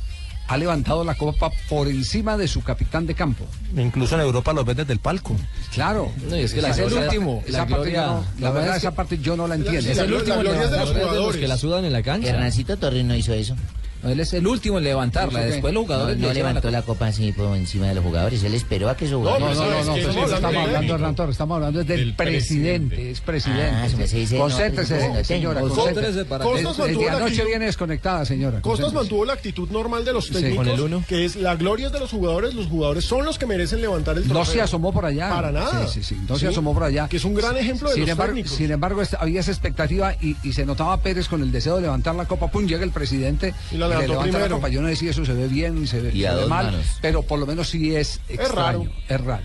ha 0.48 0.58
levantado 0.58 1.04
la 1.04 1.14
copa 1.14 1.52
por 1.70 1.88
encima 1.88 2.36
de 2.36 2.48
su 2.48 2.64
capitán 2.64 3.06
de 3.06 3.14
campo. 3.14 3.46
Incluso 3.78 4.16
en 4.16 4.22
Europa 4.22 4.52
los 4.54 4.66
ves 4.66 4.78
desde 4.78 4.94
el 4.94 5.00
palco. 5.00 5.36
Claro. 5.74 6.12
No, 6.28 6.36
es 6.36 6.54
que 6.56 6.62
la 6.64 6.70
Ese 6.70 6.86
gloria- 6.86 7.04
último. 7.08 7.44
la 7.46 7.50
Esa 7.50 7.60
parte 7.68 7.76
gloria- 7.76 8.02
yo 8.02 8.08
no- 8.08 8.14
la 8.14 8.24
la 8.24 8.26
verdad, 8.40 8.54
verdad 8.54 8.78
es 8.78 8.84
esa 8.84 8.92
parte 8.96 9.18
yo 9.20 9.38
no 9.38 9.48
la 9.48 9.56
entiendo. 9.56 9.92
Es 9.92 9.98
el 10.00 10.12
último 10.14 10.42
los 10.42 11.36
que 11.36 11.48
la 11.48 11.58
sudan 11.58 11.86
en 11.86 11.94
la 11.94 12.02
cancha. 12.02 12.30
Hernancito 12.30 12.78
Torres 12.78 13.06
no 13.06 13.16
hizo 13.16 13.34
eso. 13.34 13.56
Él 14.04 14.20
es 14.20 14.34
el 14.34 14.48
último 14.48 14.78
en 14.78 14.84
levantarla. 14.86 15.42
Después 15.42 15.74
los 15.74 15.84
jugadores 15.84 16.18
No, 16.18 16.28
no 16.28 16.34
levantó 16.34 16.72
la 16.72 16.82
copa 16.82 17.08
así 17.08 17.32
por 17.32 17.56
encima 17.58 17.88
de 17.88 17.96
los 17.96 18.04
jugadores. 18.04 18.44
Él 18.44 18.54
esperó 18.54 18.90
a 18.90 18.96
que 18.96 19.06
sus 19.06 19.14
No, 19.14 19.20
jugadores. 19.20 19.58
no, 19.58 19.66
no, 19.66 19.72
no, 19.72 19.84
no, 19.84 19.94
que 19.96 20.00
pero 20.02 20.10
estamos 20.12 20.32
estamos 20.34 20.56
hablando 20.66 20.96
Hernán 20.96 21.16
Torres, 21.16 21.32
estamos 21.34 21.56
hablando 21.56 21.80
del 21.84 21.88
Del 21.88 22.14
presidente, 22.16 22.96
presidente. 22.96 23.12
es 23.12 23.22
presidente. 23.22 23.72
Ah, 23.76 24.08
se 24.08 24.18
dice, 24.18 24.36
no, 24.38 24.42
concéntrese, 24.44 25.24
señora, 25.26 25.60
tengo. 25.62 25.74
concéntrese. 25.76 26.26
Para 26.26 26.46
Desde- 26.46 26.64
Costas 26.64 26.78
Desde 26.78 26.84
mantuvo 26.94 27.06
la 27.06 27.12
anoche 27.18 27.34
actitud- 27.34 27.48
viene 27.48 27.66
desconectada, 27.66 28.26
señora. 28.26 28.62
Costas 28.62 28.94
mantuvo 28.94 29.26
la 29.26 29.34
actitud 29.34 29.70
normal 29.70 30.06
de 30.06 30.14
los 30.14 30.26
Sí. 30.28 30.34
técnicos, 30.34 30.58
Con 30.58 30.68
el 30.76 30.80
uno. 30.82 31.04
que 31.08 31.26
es 31.26 31.36
la 31.36 31.56
gloria 31.56 31.88
es 31.88 31.94
de 31.94 32.00
los 32.00 32.12
jugadores, 32.12 32.54
los 32.54 32.68
jugadores 32.68 33.06
son 33.06 33.26
los 33.26 33.38
que 33.38 33.46
merecen 33.46 33.82
levantar 33.82 34.18
el 34.18 34.28
No 34.28 34.34
trofeo. 34.36 34.54
se 34.54 34.62
asomó 34.62 34.92
por 34.94 35.06
allá. 35.06 35.30
Para 35.30 35.52
nada. 35.52 35.88
Sí, 35.88 36.02
sí, 36.02 36.16
sí. 36.16 36.22
No 36.28 36.38
se 36.38 36.48
asomó 36.48 36.74
por 36.74 36.84
allá. 36.84 37.08
Que 37.08 37.18
es 37.18 37.26
un 37.26 37.34
gran 37.36 37.58
ejemplo 37.58 37.90
de 37.90 37.96
sin 37.96 38.02
los 38.04 38.10
embargo, 38.12 38.34
técnicos. 38.34 38.58
Sin 38.58 38.72
embargo, 38.72 39.02
esta- 39.02 39.18
había 39.18 39.40
esa 39.42 39.52
expectativa 39.52 40.16
y, 40.22 40.36
se 40.54 40.66
notaba 40.66 40.94
a 40.94 41.02
Pérez 41.02 41.28
con 41.28 41.42
el 41.42 41.52
deseo 41.52 41.76
de 41.76 41.84
levantar 41.84 42.16
la 42.16 42.26
copa. 42.26 42.48
Pum, 42.50 42.66
llega 42.66 42.84
el 42.84 42.92
presidente 42.92 43.54
Y 43.72 43.78
la 43.78 43.88
le 43.88 43.89
levantó 43.90 44.14
levanta 44.14 44.40
la 44.40 44.50
copa. 44.50 44.70
Yo 44.70 44.82
no 44.82 44.88
decía 44.88 45.12
eso 45.12 45.26
se 45.26 45.34
ve 45.34 45.48
bien, 45.48 45.86
se 45.88 46.00
ve, 46.02 46.12
Y 46.14 46.26
a 46.26 46.30
se 46.32 46.36
ve 46.36 46.42
dos 46.42 46.50
mal, 46.50 46.66
manos. 46.68 46.86
pero 47.02 47.22
por 47.24 47.40
lo 47.40 47.46
menos 47.46 47.70
sí 47.70 47.96
es 47.96 48.20
extraño. 48.30 48.56
raro. 48.56 48.86
Es 49.08 49.22
raro. 49.22 49.44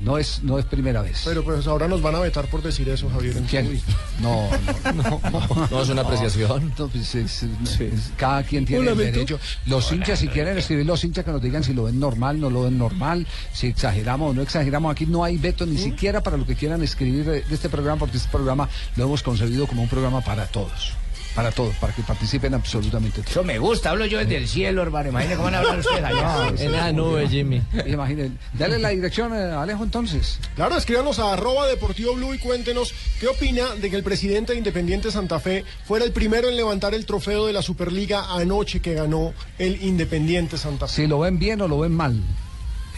No 0.00 0.16
es, 0.16 0.44
no 0.44 0.60
es 0.60 0.64
primera 0.64 1.02
vez. 1.02 1.22
Pero 1.24 1.42
pues 1.42 1.66
ahora 1.66 1.88
nos 1.88 2.00
van 2.00 2.14
a 2.14 2.20
vetar 2.20 2.46
por 2.46 2.62
decir 2.62 2.88
eso, 2.88 3.10
Javier. 3.10 3.34
¿Quién? 3.50 3.80
No, 4.20 4.48
no, 4.94 5.20
no. 5.28 5.66
No, 5.72 5.82
es 5.82 5.88
una 5.88 6.02
apreciación. 6.02 6.72
No, 6.78 6.86
pues, 6.86 7.16
es- 7.16 7.42
es- 7.42 7.80
es- 7.80 8.12
cada 8.16 8.44
quien 8.44 8.64
tiene 8.64 8.88
el 8.90 8.96
derecho. 8.96 9.40
Los 9.66 9.90
hinchas, 9.90 10.20
si 10.20 10.28
quieren 10.28 10.56
escribir 10.56 10.86
los 10.86 11.02
hinchas 11.02 11.24
que 11.24 11.32
nos 11.32 11.42
digan 11.42 11.64
si 11.64 11.74
lo 11.74 11.82
ven 11.82 11.98
normal, 11.98 12.38
no 12.38 12.48
lo 12.48 12.62
ven 12.62 12.78
normal, 12.78 13.26
si 13.52 13.66
exageramos 13.66 14.30
o 14.30 14.34
no 14.34 14.42
exageramos. 14.42 14.92
Aquí 14.92 15.04
no 15.04 15.24
hay 15.24 15.36
veto 15.36 15.66
ni 15.66 15.76
siquiera 15.78 16.22
para 16.22 16.36
lo 16.36 16.46
que 16.46 16.54
quieran 16.54 16.80
escribir 16.84 17.24
de 17.24 17.44
este 17.50 17.68
programa, 17.68 17.98
porque 17.98 18.18
este 18.18 18.28
programa 18.30 18.68
lo 18.94 19.02
hemos 19.02 19.24
concebido 19.24 19.66
como 19.66 19.82
un 19.82 19.88
programa 19.88 20.20
para 20.20 20.46
todos. 20.46 20.92
Para 21.38 21.52
todos, 21.52 21.76
para 21.76 21.92
que 21.92 22.02
participen 22.02 22.52
absolutamente 22.52 23.20
todos. 23.20 23.30
Eso 23.30 23.44
me 23.44 23.60
gusta, 23.60 23.90
hablo 23.90 24.04
yo 24.06 24.18
desde 24.18 24.38
el 24.38 24.48
cielo, 24.48 24.82
hermano. 24.82 25.10
Imagínate 25.10 25.36
cómo 25.36 25.44
van 25.44 25.54
a 25.54 25.58
hablar 25.58 25.78
ustedes 25.78 26.02
allá. 26.02 26.52
En 26.58 26.72
la 26.72 26.90
nube, 26.90 27.28
Jimmy. 27.28 27.62
Imaginen. 27.86 28.36
Dale 28.54 28.80
la 28.80 28.88
dirección, 28.88 29.32
eh, 29.32 29.52
Alejo, 29.52 29.84
entonces. 29.84 30.40
Claro, 30.56 30.76
escríbanos 30.76 31.20
a 31.20 31.34
arroba 31.34 31.68
deportivo 31.68 32.14
blue 32.14 32.34
y 32.34 32.38
cuéntenos 32.38 32.92
qué 33.20 33.28
opina 33.28 33.76
de 33.76 33.88
que 33.88 33.94
el 33.94 34.02
presidente 34.02 34.50
de 34.50 34.58
Independiente 34.58 35.12
Santa 35.12 35.38
Fe 35.38 35.64
fuera 35.84 36.04
el 36.04 36.10
primero 36.10 36.48
en 36.48 36.56
levantar 36.56 36.92
el 36.92 37.06
trofeo 37.06 37.46
de 37.46 37.52
la 37.52 37.62
Superliga 37.62 38.34
anoche 38.34 38.80
que 38.80 38.94
ganó 38.94 39.32
el 39.60 39.80
Independiente 39.84 40.58
Santa 40.58 40.88
Fe. 40.88 40.94
Si 41.02 41.06
lo 41.06 41.20
ven 41.20 41.38
bien 41.38 41.60
o 41.60 41.68
lo 41.68 41.78
ven 41.78 41.92
mal. 41.92 42.20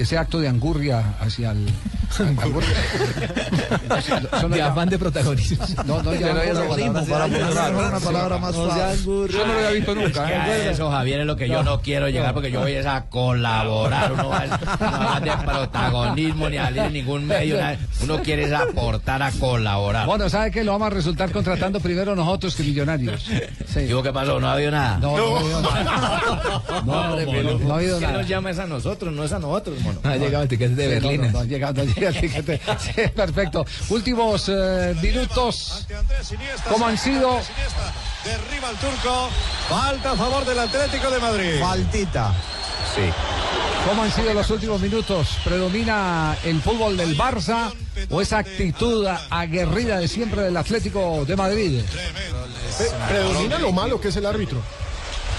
Ese 0.01 0.17
acto 0.17 0.41
de 0.41 0.49
angurria 0.49 1.15
hacia 1.21 1.51
el. 1.51 1.67
angurria. 2.19 2.71
No 4.41 4.49
De 4.49 4.63
afán 4.63 4.89
de 4.89 4.99
protagonismo. 4.99 5.63
No, 5.85 6.03
no, 6.03 6.15
ya 6.15 6.33
poner 6.33 6.91
una 6.91 8.01
palabra 8.01 8.39
más 8.39 8.57
fácil. 8.57 9.05
Yo 9.29 9.47
no 9.47 9.53
lo 9.53 9.59
había 9.59 9.71
visto 9.73 9.95
nunca. 9.95 10.57
¿eh? 10.57 10.71
eso, 10.71 10.91
Javier, 10.91 11.21
es 11.21 11.27
lo 11.27 11.37
que 11.37 11.49
yo 11.51 11.63
no 11.63 11.83
quiero 11.83 12.09
llegar 12.09 12.33
porque 12.33 12.51
yo 12.51 12.61
voy 12.61 12.77
a 12.77 13.03
colaborar. 13.11 14.13
Uno 14.13 14.31
va 14.31 14.47
no 14.47 15.21
de 15.21 15.33
protagonismo 15.45 16.49
ni 16.49 16.57
a 16.57 16.71
ningún 16.71 17.27
medio. 17.27 17.59
Uno 18.03 18.23
quiere 18.23 18.45
es 18.45 18.53
aportar 18.53 19.23
a 19.23 19.31
colaborar. 19.33 20.07
Bueno, 20.07 20.31
¿sabe 20.31 20.51
qué? 20.51 20.65
Lo 20.65 20.73
vamos 20.73 20.87
a 20.87 20.91
resultar 20.91 21.31
contratando 21.31 21.79
primero 21.79 22.17
nosotros 22.17 22.57
que 22.57 22.63
millonarios. 22.63 23.29
Sí. 23.67 23.81
Digo, 23.81 24.03
¿qué 24.03 24.13
pasó? 24.15 24.41
¿No 24.41 24.49
ha 24.49 24.55
habido 24.55 24.71
nada? 24.71 24.99
No, 24.99 25.17
no, 25.19 25.37
ha 25.37 25.41
habido 25.41 25.61
nada. 25.61 26.23
No, 26.87 27.17
no, 27.17 27.59
no 27.59 27.75
ha 27.75 27.77
habido 27.77 27.99
¿Quién 27.99 28.11
nada. 28.11 28.23
nos 28.23 28.29
llama 28.29 28.51
es 28.51 28.59
a 28.59 28.67
nosotros, 28.67 29.13
no 29.13 29.25
Ha 30.03 30.17
llegado 30.17 30.43
el 30.45 30.49
tiquete 30.49 30.75
de 30.75 30.85
Sí, 30.85 31.01
no, 31.01 31.09
Berlín. 31.09 31.23
no, 31.23 31.31
no 31.33 31.39
ha 31.41 31.45
llegado, 31.45 31.85
no 31.85 31.93
llega 31.93 32.09
el 32.09 32.21
tiquete. 32.21 32.61
Sí, 32.79 33.03
perfecto. 33.15 33.65
Últimos 33.89 34.49
eh, 34.49 34.95
minutos. 35.03 35.87
¿Cómo 36.69 36.87
han 36.87 36.99
sido? 36.99 37.41
Derriba 38.25 38.71
el 38.71 38.77
turco. 38.77 39.29
Falta 39.69 40.13
a 40.13 40.17
favor 40.17 40.45
del 40.45 40.59
Atlético 40.59 41.11
de 41.11 41.19
Madrid. 41.19 41.61
Faltita. 41.61 42.35
Sí. 42.95 43.03
¿Cómo 43.89 44.03
han 44.03 44.13
sido 44.13 44.35
los 44.35 44.51
últimos 44.51 44.81
minutos? 44.81 45.39
¿Predomina 45.45 46.37
el 46.45 46.61
fútbol 46.61 46.97
del 46.97 47.17
Barça 47.17 47.73
o 48.11 48.21
esa 48.21 48.39
actitud 48.39 49.07
aguerrida 49.31 49.99
de 49.99 50.09
siempre 50.09 50.43
del 50.43 50.57
Atlético 50.57 51.25
de 51.25 51.37
Madrid? 51.37 51.81
Predomina 53.09 53.59
lo 53.59 53.73
malo 53.73 54.01
que 54.01 54.09
es 54.09 54.17
el 54.17 54.27
árbitro. 54.27 54.61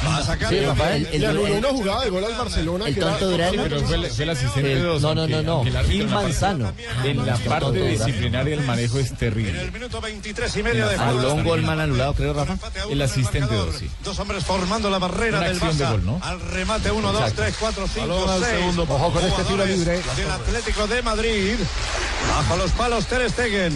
Va 0.06 0.18
a 0.18 0.24
sacar 0.24 0.49
Sí, 0.49 0.56
el, 0.58 0.66
Rafael, 0.66 1.08
el- 1.12 1.24
el- 1.24 1.38
una 1.38 1.70
jugada 1.70 2.04
de 2.04 2.10
gol 2.10 2.26
al 2.26 2.34
Barcelona. 2.36 2.88
el 2.88 2.93
que 2.95 2.99
era 3.02 3.10
tonto 3.12 3.30
Durán. 3.30 3.52
Pero 3.56 3.82
fue 3.82 3.95
el, 3.97 4.06
fue 4.12 4.24
el 4.24 4.30
asistente 4.32 4.72
El- 4.74 4.78
de 4.80 4.84
dos. 4.86 5.02
no, 5.04 5.14
no, 5.14 5.28
no, 5.28 5.41
no. 5.43 5.62
el 5.64 5.86
Gil 5.86 6.02
en 6.02 6.08
la 6.10 6.14
parte- 6.16 6.28
Manzano. 6.28 6.74
En 7.04 7.26
la 7.26 7.36
El 7.36 7.41
parte 7.43 7.82
disciplinaria 7.88 8.54
el 8.56 8.62
manejo 8.62 8.97
es 8.99 9.16
terrible. 9.16 9.70
Minuto 9.72 10.02
23 10.02 10.56
y 10.58 10.64
medio 10.64 10.88
de 10.88 10.95
Anuló 10.95 11.34
un 11.36 11.43
gol 11.43 11.62
mal 11.62 11.80
anulado, 11.80 12.14
creo, 12.16 12.34
Rafa. 12.34 12.58
El 12.89 13.02
asistente 13.02 13.54
dos, 13.54 13.76
sí. 13.76 13.89
Dos 14.04 14.18
hombres 14.20 14.43
formando 14.43 14.89
la 14.89 14.97
barrera 14.97 15.38
Una 15.38 15.47
del 15.47 15.58
acción 15.58 15.78
de 15.78 15.86
Barça. 15.86 15.91
gol, 15.91 16.06
¿no? 16.06 16.20
Al 16.24 16.39
remate 16.41 16.91
1, 16.91 17.12
2, 17.12 17.22
Exacto. 17.22 17.41
3, 17.43 17.56
4, 17.60 17.88
5, 17.93 18.08
Balón 18.08 18.30
al 18.30 18.39
6. 18.43 18.52
segundo. 18.58 18.84
Ojo 18.89 19.12
con 19.12 19.24
este 19.24 19.43
tiro 19.43 19.66
libre. 19.66 20.02
Del 20.16 20.32
Atlético 20.32 20.88
de 20.88 21.02
Madrid. 21.04 21.56
Bajo 22.30 22.58
los 22.58 22.72
palos 22.72 23.06
Ter 23.06 23.30
Stegen. 23.30 23.74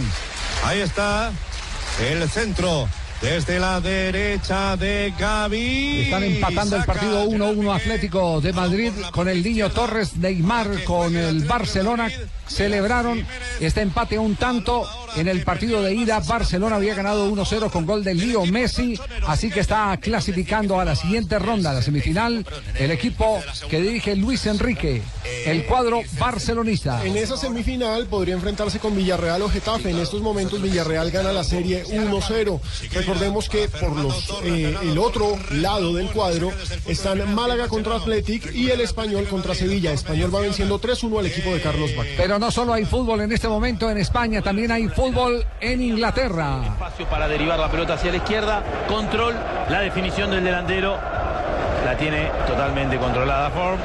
Ahí 0.64 0.80
está 0.80 1.30
el 2.00 2.28
centro. 2.30 2.88
Desde 3.20 3.58
la 3.58 3.80
derecha 3.80 4.76
de 4.76 5.12
Gaby. 5.18 6.02
Están 6.02 6.22
empatando 6.24 6.76
el 6.76 6.84
partido 6.84 7.24
1-1 7.24 7.74
Atlético 7.74 8.40
de 8.40 8.52
Madrid 8.52 8.92
con 9.10 9.28
el 9.28 9.42
niño 9.42 9.70
Torres, 9.70 10.16
Neymar 10.16 10.84
con 10.84 11.16
el 11.16 11.44
Barcelona. 11.44 12.10
Celebraron 12.46 13.26
este 13.58 13.80
empate 13.80 14.18
un 14.18 14.36
tanto 14.36 14.86
en 15.16 15.28
el 15.28 15.42
partido 15.42 15.82
de 15.82 15.94
ida. 15.94 16.20
Barcelona 16.20 16.76
había 16.76 16.94
ganado 16.94 17.30
1-0 17.30 17.70
con 17.70 17.86
gol 17.86 18.04
de 18.04 18.14
Leo 18.14 18.46
Messi, 18.46 18.98
así 19.26 19.50
que 19.50 19.60
está 19.60 19.96
clasificando 19.96 20.78
a 20.78 20.84
la 20.84 20.94
siguiente 20.94 21.38
ronda, 21.38 21.72
la 21.72 21.82
semifinal, 21.82 22.44
el 22.78 22.90
equipo 22.90 23.40
que 23.68 23.80
dirige 23.80 24.14
Luis 24.16 24.46
Enrique, 24.46 25.02
el 25.46 25.64
cuadro 25.64 26.02
barcelonista. 26.18 27.04
En 27.04 27.16
esa 27.16 27.36
semifinal 27.36 28.06
podría 28.06 28.34
enfrentarse 28.34 28.78
con 28.78 28.94
Villarreal 28.94 29.42
o 29.42 29.48
Getafe. 29.48 29.90
En 29.90 29.98
estos 29.98 30.20
momentos 30.20 30.60
Villarreal 30.60 31.10
gana 31.10 31.32
la 31.32 31.44
serie 31.44 31.84
1-0. 31.86 32.60
Recordemos 32.92 33.48
que 33.48 33.68
por 33.68 33.96
los 33.96 34.30
eh, 34.42 34.76
el 34.82 34.98
otro 34.98 35.38
lado 35.52 35.94
del 35.94 36.10
cuadro 36.10 36.52
están 36.86 37.34
Málaga 37.34 37.68
contra 37.68 37.96
Athletic 37.96 38.54
y 38.54 38.70
el 38.70 38.80
Español 38.80 39.26
contra 39.28 39.54
Sevilla. 39.54 39.92
Español 39.92 40.34
va 40.34 40.40
venciendo 40.40 40.80
3-1 40.80 41.18
al 41.18 41.26
equipo 41.26 41.52
de 41.52 41.60
Carlos 41.60 41.90
Vaca. 41.96 42.10
Pero 42.16 42.38
no 42.38 42.50
solo 42.50 42.72
hay 42.72 42.84
fútbol 42.84 43.22
en 43.22 43.32
este 43.32 43.48
momento 43.48 43.90
en 43.90 43.98
España, 43.98 44.42
también 44.42 44.70
hay 44.70 44.88
fútbol 44.88 45.05
en 45.60 45.82
Inglaterra. 45.82 46.62
Espacio 46.64 47.06
para 47.06 47.28
derivar 47.28 47.58
la 47.58 47.70
pelota 47.70 47.94
hacia 47.94 48.10
la 48.10 48.16
izquierda. 48.16 48.62
Control. 48.88 49.34
La 49.68 49.80
definición 49.80 50.30
del 50.30 50.42
delantero. 50.42 50.98
La 51.84 51.96
tiene 51.96 52.28
totalmente 52.46 52.98
controlada 52.98 53.50
Form. 53.50 53.78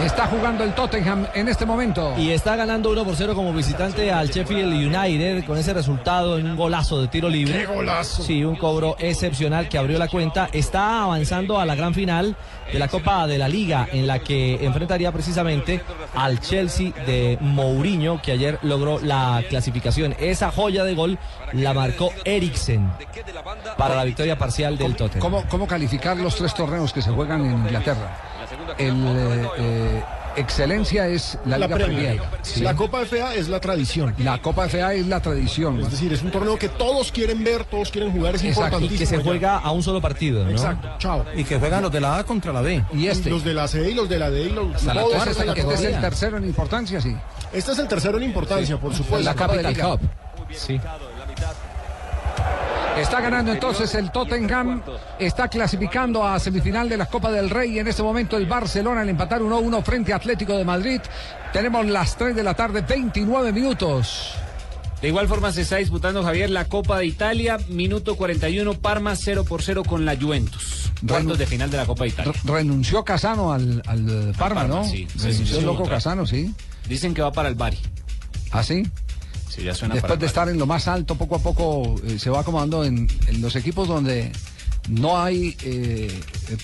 Está 0.00 0.28
jugando 0.28 0.62
el 0.62 0.74
Tottenham 0.74 1.26
en 1.34 1.48
este 1.48 1.66
momento. 1.66 2.14
Y 2.16 2.30
está 2.30 2.54
ganando 2.54 2.90
1 2.90 3.04
por 3.04 3.16
0 3.16 3.34
como 3.34 3.52
visitante 3.52 4.12
al 4.12 4.28
Sheffield 4.28 4.72
United 4.72 5.44
con 5.44 5.58
ese 5.58 5.74
resultado 5.74 6.38
en 6.38 6.46
un 6.46 6.56
golazo 6.56 7.00
de 7.00 7.08
tiro 7.08 7.28
libre. 7.28 7.58
¡Qué 7.58 7.66
golazo! 7.66 8.22
Sí, 8.22 8.44
un 8.44 8.54
cobro 8.54 8.94
excepcional 9.00 9.68
que 9.68 9.76
abrió 9.76 9.98
la 9.98 10.06
cuenta. 10.06 10.48
Está 10.52 11.02
avanzando 11.02 11.58
a 11.58 11.66
la 11.66 11.74
gran 11.74 11.94
final 11.94 12.36
de 12.72 12.78
la 12.78 12.86
Copa 12.86 13.26
de 13.26 13.38
la 13.38 13.48
Liga 13.48 13.88
en 13.90 14.06
la 14.06 14.20
que 14.20 14.64
enfrentaría 14.64 15.10
precisamente 15.10 15.82
al 16.14 16.38
Chelsea 16.38 16.92
de 17.04 17.36
Mourinho 17.40 18.22
que 18.22 18.32
ayer 18.32 18.60
logró 18.62 19.00
la 19.00 19.42
clasificación. 19.48 20.14
Esa 20.20 20.52
joya 20.52 20.84
de 20.84 20.94
gol 20.94 21.18
la 21.52 21.74
marcó 21.74 22.12
Eriksen 22.24 22.88
para 23.76 23.96
la 23.96 24.04
victoria 24.04 24.38
parcial 24.38 24.78
del 24.78 24.94
Tottenham. 24.94 25.20
¿Cómo, 25.20 25.44
cómo 25.48 25.66
calificar 25.66 26.16
los 26.18 26.36
tres 26.36 26.54
torneos 26.54 26.92
que 26.92 27.02
se 27.02 27.10
juegan 27.10 27.44
en 27.44 27.52
Inglaterra? 27.52 28.37
El 28.76 28.94
eh, 29.56 30.02
excelencia 30.36 31.08
es 31.08 31.38
la, 31.44 31.58
La 31.58 31.66
Liga 31.66 31.76
Premier. 31.76 32.16
Premier. 32.16 32.38
sí. 32.42 32.60
La 32.60 32.74
Copa 32.74 33.04
FA 33.04 33.34
es 33.34 33.48
la 33.48 33.60
tradición. 33.60 34.14
La 34.18 34.40
Copa 34.40 34.68
FA 34.68 34.94
es 34.94 35.06
la 35.06 35.20
tradición. 35.20 35.80
Es 35.80 35.90
decir, 35.90 36.12
es 36.12 36.22
un 36.22 36.30
torneo 36.30 36.58
que 36.58 36.68
todos 36.68 37.10
quieren 37.12 37.42
ver, 37.42 37.64
todos 37.64 37.90
quieren 37.90 38.12
jugar, 38.12 38.34
es 38.36 38.44
Exacto, 38.44 38.78
importantísimo. 38.78 38.96
Y 38.96 38.98
que 38.98 39.06
se 39.06 39.22
juega 39.22 39.58
a 39.58 39.70
un 39.72 39.82
solo 39.82 40.00
partido, 40.00 40.44
¿no? 40.44 40.50
Exacto, 40.50 40.88
chao. 40.98 41.24
Y 41.34 41.44
que 41.44 41.58
juegan 41.58 41.82
los 41.82 41.92
de 41.92 42.00
la 42.00 42.18
A 42.18 42.24
contra 42.24 42.52
la 42.52 42.60
B. 42.60 42.84
Y 42.92 43.06
este. 43.06 43.30
Los 43.30 43.44
de 43.44 43.54
la 43.54 43.68
C 43.68 43.90
y 43.90 43.94
los 43.94 44.08
de 44.08 44.18
la 44.18 44.30
D 44.30 44.42
y 44.42 44.50
los 44.50 44.74
Hasta 44.74 44.94
la 44.94 45.00
todos 45.00 45.14
cuarta, 45.14 45.30
están 45.30 45.48
en 45.48 45.54
la 45.54 45.62
este 45.62 45.74
es 45.74 45.94
el 45.94 46.00
tercero 46.00 46.36
en 46.36 46.44
importancia, 46.44 47.00
sí. 47.00 47.16
Este 47.52 47.72
es 47.72 47.78
el 47.78 47.88
tercero 47.88 48.18
en 48.18 48.24
importancia, 48.24 48.78
por 48.78 48.94
supuesto. 48.94 49.24
La 49.24 49.34
Capital 49.34 49.76
Cup. 49.76 50.00
Sí. 50.50 50.80
Está 53.00 53.20
ganando 53.20 53.52
entonces 53.52 53.94
el 53.94 54.10
Tottenham, 54.10 54.82
está 55.18 55.48
clasificando 55.48 56.26
a 56.26 56.38
semifinal 56.38 56.88
de 56.88 56.96
la 56.96 57.06
Copa 57.06 57.30
del 57.30 57.48
Rey. 57.50 57.78
En 57.78 57.86
este 57.88 58.02
momento 58.02 58.36
el 58.36 58.46
Barcelona 58.46 59.02
al 59.02 59.08
empatar 59.08 59.40
1-1 59.40 59.82
frente 59.82 60.12
a 60.12 60.16
Atlético 60.16 60.56
de 60.56 60.64
Madrid. 60.64 61.00
Tenemos 61.52 61.86
las 61.86 62.16
3 62.16 62.34
de 62.34 62.42
la 62.42 62.54
tarde, 62.54 62.82
29 62.82 63.52
minutos. 63.52 64.32
De 65.00 65.08
igual 65.08 65.28
forma 65.28 65.52
se 65.52 65.62
está 65.62 65.76
disputando 65.76 66.24
Javier 66.24 66.50
la 66.50 66.64
Copa 66.64 66.98
de 66.98 67.06
Italia, 67.06 67.56
minuto 67.68 68.16
41, 68.16 68.74
Parma 68.80 69.14
0 69.14 69.44
por 69.44 69.62
0 69.62 69.84
con 69.86 70.04
la 70.04 70.16
Juventus. 70.16 70.90
Cuartos 71.06 71.38
de 71.38 71.46
final 71.46 71.70
de 71.70 71.76
la 71.76 71.86
Copa 71.86 72.02
de 72.04 72.10
Italia. 72.10 72.32
Re- 72.44 72.52
renunció 72.52 73.04
Casano 73.04 73.52
al, 73.52 73.80
al 73.86 74.34
Parma, 74.36 74.62
Parma, 74.62 74.64
¿no? 74.66 74.84
sí, 74.84 75.06
renunció 75.16 75.58
el 75.60 75.64
loco. 75.66 75.84
Casano, 75.84 76.26
sí. 76.26 76.52
Dicen 76.88 77.14
que 77.14 77.22
va 77.22 77.30
para 77.30 77.48
el 77.48 77.54
Bari. 77.54 77.78
¿Ah, 78.50 78.64
sí? 78.64 78.82
Sí, 79.58 79.64
ya 79.64 79.74
suena 79.74 79.94
Después 79.94 80.08
para 80.10 80.20
de 80.20 80.26
estar 80.26 80.48
en 80.48 80.58
lo 80.58 80.66
más 80.66 80.86
alto, 80.88 81.16
poco 81.16 81.36
a 81.36 81.38
poco 81.40 81.96
eh, 82.06 82.18
se 82.18 82.30
va 82.30 82.40
acomodando 82.40 82.84
en, 82.84 83.08
en 83.26 83.40
los 83.42 83.56
equipos 83.56 83.88
donde 83.88 84.30
no 84.88 85.20
hay 85.20 85.56
eh, 85.64 86.20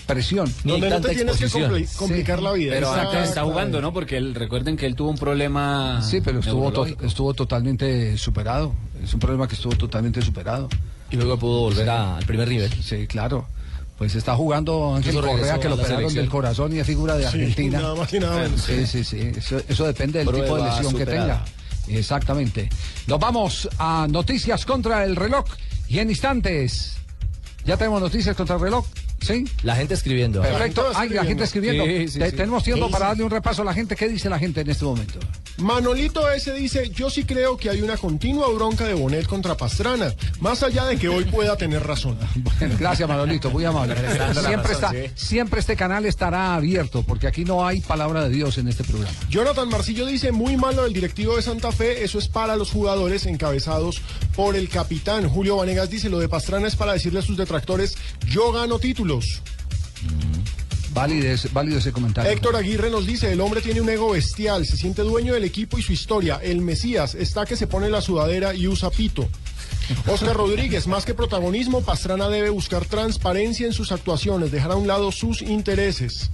presión. 0.07 0.51
Donde 0.63 0.89
no 0.89 0.99
te 1.01 1.13
tienes 1.13 1.37
que 1.37 1.47
compli- 1.47 1.95
complicar 1.95 2.41
la 2.41 2.53
vida. 2.53 2.73
Pero 2.73 2.95
está 3.21 3.43
jugando, 3.43 3.81
¿no? 3.81 3.93
Porque 3.93 4.17
él- 4.17 4.33
recuerden 4.33 4.77
que 4.77 4.85
él 4.85 4.95
tuvo 4.95 5.09
un 5.11 5.17
problema. 5.17 6.01
Sí, 6.01 6.21
pero 6.21 6.39
estuvo, 6.39 6.63
to- 6.71 6.85
neurológico. 6.85 7.05
estuvo 7.05 7.33
totalmente 7.33 8.17
superado. 8.17 8.73
Es 9.03 9.13
un 9.13 9.19
problema 9.19 9.47
que 9.47 9.55
estuvo 9.55 9.75
totalmente 9.75 10.21
superado. 10.21 10.69
Y 11.11 11.17
luego 11.17 11.37
pudo 11.37 11.59
volver 11.61 11.89
a- 11.89 12.17
al 12.17 12.25
primer 12.25 12.47
nivel. 12.47 12.71
Sí, 12.83 13.05
claro. 13.07 13.45
Pues 13.97 14.13
está 14.15 14.35
jugando 14.35 14.95
Ángel 14.95 15.15
Correa, 15.15 15.57
que 15.59 15.69
lo 15.69 15.75
operaron 15.75 15.97
selección. 15.99 16.23
del 16.25 16.29
corazón 16.29 16.75
y 16.75 16.79
es 16.79 16.87
figura 16.87 17.15
de 17.15 17.21
Sí, 17.21 17.27
Argentina. 17.27 17.79
nada 17.79 17.95
más 17.95 18.13
y 18.13 18.19
nada 18.19 18.41
menos. 18.41 18.61
Sí, 18.61 18.85
sí, 18.87 19.03
sí. 19.05 19.19
Eso, 19.37 19.61
eso 19.69 19.85
depende 19.85 20.19
del 20.19 20.27
tipo 20.33 20.57
de 20.57 20.63
lesión 20.63 20.95
que 20.97 21.05
tenga. 21.05 21.45
Exactamente. 21.87 22.69
Nos 23.07 23.19
vamos 23.19 23.69
a 23.77 24.07
noticias 24.09 24.65
contra 24.65 25.03
el 25.03 25.15
reloj 25.15 25.45
y 25.87 25.99
en 25.99 26.09
instantes. 26.09 26.97
Ya 27.65 27.77
tenemos 27.77 28.01
noticias 28.01 28.35
contra 28.35 28.55
el 28.55 28.61
reloj. 28.61 28.85
¿Sí? 29.25 29.45
La 29.63 29.75
gente 29.75 29.93
escribiendo. 29.93 30.41
Perfecto. 30.41 30.91
La 31.09 31.25
gente 31.25 31.43
escribiendo. 31.43 31.83
Sí, 31.85 32.07
sí, 32.09 32.19
Te- 32.19 32.29
sí. 32.29 32.35
Tenemos 32.35 32.63
tiempo 32.63 32.89
para 32.89 33.07
darle 33.07 33.23
un 33.23 33.31
repaso 33.31 33.61
a 33.61 33.65
la 33.65 33.73
gente. 33.73 33.95
¿Qué 33.95 34.07
dice 34.07 34.29
la 34.29 34.37
gente 34.39 34.61
en 34.61 34.69
este 34.69 34.85
momento? 34.85 35.19
Manolito 35.57 36.29
S 36.31 36.53
dice, 36.53 36.89
yo 36.89 37.09
sí 37.09 37.23
creo 37.23 37.55
que 37.55 37.69
hay 37.69 37.81
una 37.81 37.95
continua 37.95 38.49
bronca 38.51 38.85
de 38.85 38.93
Bonet 38.93 39.25
contra 39.25 39.55
Pastrana, 39.55 40.13
más 40.41 40.63
allá 40.63 40.85
de 40.85 40.97
que 40.97 41.07
hoy 41.07 41.23
pueda 41.25 41.55
tener 41.57 41.81
razón. 41.85 42.17
Bueno, 42.59 42.75
gracias, 42.79 43.07
Manolito, 43.09 43.49
muy 43.49 43.65
amable. 43.65 43.95
Siempre, 43.95 44.17
razón, 44.17 44.71
está, 44.71 44.91
sí. 44.91 44.97
siempre 45.15 45.59
este 45.59 45.75
canal 45.75 46.05
estará 46.05 46.55
abierto, 46.55 47.03
porque 47.03 47.27
aquí 47.27 47.43
no 47.43 47.65
hay 47.65 47.81
palabra 47.81 48.23
de 48.23 48.29
Dios 48.29 48.57
en 48.57 48.67
este 48.67 48.83
programa. 48.83 49.11
Jonathan 49.29 49.67
Marcillo 49.67 50.05
dice, 50.05 50.31
muy 50.31 50.55
malo 50.55 50.83
del 50.83 50.93
directivo 50.93 51.35
de 51.35 51.41
Santa 51.41 51.71
Fe, 51.71 52.03
eso 52.03 52.19
es 52.19 52.27
para 52.27 52.55
los 52.55 52.71
jugadores 52.71 53.25
encabezados 53.25 54.01
por 54.35 54.55
el 54.55 54.69
capitán. 54.69 55.27
Julio 55.27 55.57
Vanegas 55.57 55.89
dice, 55.89 56.09
lo 56.09 56.19
de 56.19 56.29
Pastrana 56.29 56.67
es 56.67 56.75
para 56.75 56.93
decirle 56.93 57.19
a 57.19 57.23
sus 57.23 57.35
detractores, 57.35 57.95
yo 58.27 58.51
gano 58.51 58.79
Válido, 60.93 61.27
ese- 61.27 61.49
válido 61.51 61.77
ese 61.79 61.91
comentario. 61.91 62.31
Héctor 62.31 62.55
Aguirre 62.55 62.89
nos 62.89 63.05
dice, 63.05 63.31
el 63.31 63.41
hombre 63.41 63.61
tiene 63.61 63.81
un 63.81 63.89
ego 63.89 64.11
bestial, 64.11 64.65
se 64.65 64.77
siente 64.77 65.01
dueño 65.01 65.33
del 65.33 65.43
equipo 65.43 65.77
y 65.77 65.81
su 65.81 65.91
historia. 65.91 66.39
El 66.41 66.61
Mesías 66.61 67.15
está 67.15 67.45
que 67.45 67.57
se 67.57 67.67
pone 67.67 67.89
la 67.89 68.01
sudadera 68.01 68.53
y 68.55 68.67
usa 68.67 68.89
pito. 68.91 69.27
Oscar 70.07 70.35
Rodríguez, 70.35 70.87
más 70.87 71.05
que 71.05 71.13
protagonismo, 71.13 71.81
Pastrana 71.81 72.29
debe 72.29 72.49
buscar 72.49 72.85
transparencia 72.85 73.67
en 73.67 73.73
sus 73.73 73.91
actuaciones, 73.91 74.51
dejar 74.51 74.71
a 74.71 74.75
un 74.75 74.87
lado 74.87 75.11
sus 75.11 75.41
intereses. 75.41 76.29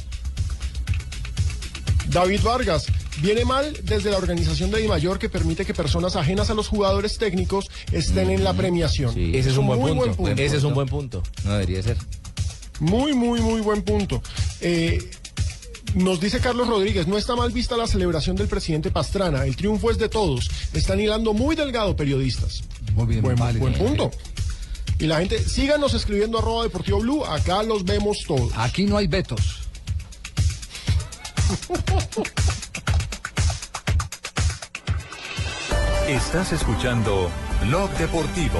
David 2.09 2.41
Vargas, 2.43 2.85
viene 3.21 3.45
mal 3.45 3.73
desde 3.83 4.11
la 4.11 4.17
organización 4.17 4.69
de 4.71 4.79
Di 4.81 4.87
Mayor 4.87 5.17
que 5.17 5.29
permite 5.29 5.65
que 5.65 5.73
personas 5.73 6.15
ajenas 6.15 6.49
a 6.49 6.53
los 6.53 6.67
jugadores 6.67 7.17
técnicos 7.17 7.69
estén 7.91 8.29
en 8.29 8.43
la 8.43 8.53
premiación. 8.53 9.17
Ese 9.17 9.49
es 9.49 9.57
un 9.57 9.67
buen 9.67 9.79
muy 9.79 9.91
punto. 10.09 10.31
Ese 10.41 10.57
es 10.57 10.63
un 10.63 10.73
buen 10.73 10.87
punto. 10.87 11.23
No 11.45 11.53
debería 11.53 11.81
ser. 11.81 11.97
Muy, 12.81 13.13
muy, 13.13 13.39
muy 13.41 13.61
buen 13.61 13.83
punto. 13.83 14.23
Eh, 14.59 15.11
nos 15.93 16.19
dice 16.19 16.39
Carlos 16.39 16.67
Rodríguez, 16.67 17.05
no 17.05 17.15
está 17.15 17.35
mal 17.35 17.51
vista 17.51 17.77
la 17.77 17.85
celebración 17.85 18.35
del 18.35 18.47
presidente 18.47 18.89
Pastrana. 18.89 19.45
El 19.45 19.55
triunfo 19.55 19.91
es 19.91 19.99
de 19.99 20.09
todos. 20.09 20.49
Están 20.73 20.99
hilando 20.99 21.33
muy 21.33 21.55
delgado 21.55 21.95
periodistas. 21.95 22.63
Muy 22.95 23.05
bien, 23.05 23.21
buen, 23.21 23.35
vale. 23.35 23.59
buen 23.59 23.75
punto. 23.75 24.09
Y 24.97 25.05
la 25.05 25.19
gente, 25.19 25.37
síganos 25.37 25.93
escribiendo 25.93 26.39
arroba 26.39 26.63
deportivo 26.63 26.99
blue, 26.99 27.23
acá 27.23 27.61
los 27.61 27.85
vemos 27.85 28.17
todos. 28.27 28.51
Aquí 28.55 28.85
no 28.85 28.97
hay 28.97 29.05
vetos. 29.05 29.59
Estás 36.07 36.51
escuchando 36.51 37.29
Blog 37.67 37.91
Deportivo. 37.97 38.59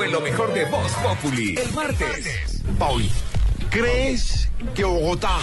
Fue 0.00 0.08
lo 0.08 0.22
mejor 0.22 0.54
de 0.54 0.64
Voz 0.64 0.92
Populi. 0.92 1.56
El 1.62 1.74
martes. 1.74 2.62
Pauli, 2.78 3.10
¿crees 3.68 4.48
que 4.74 4.82
Bogotá 4.82 5.36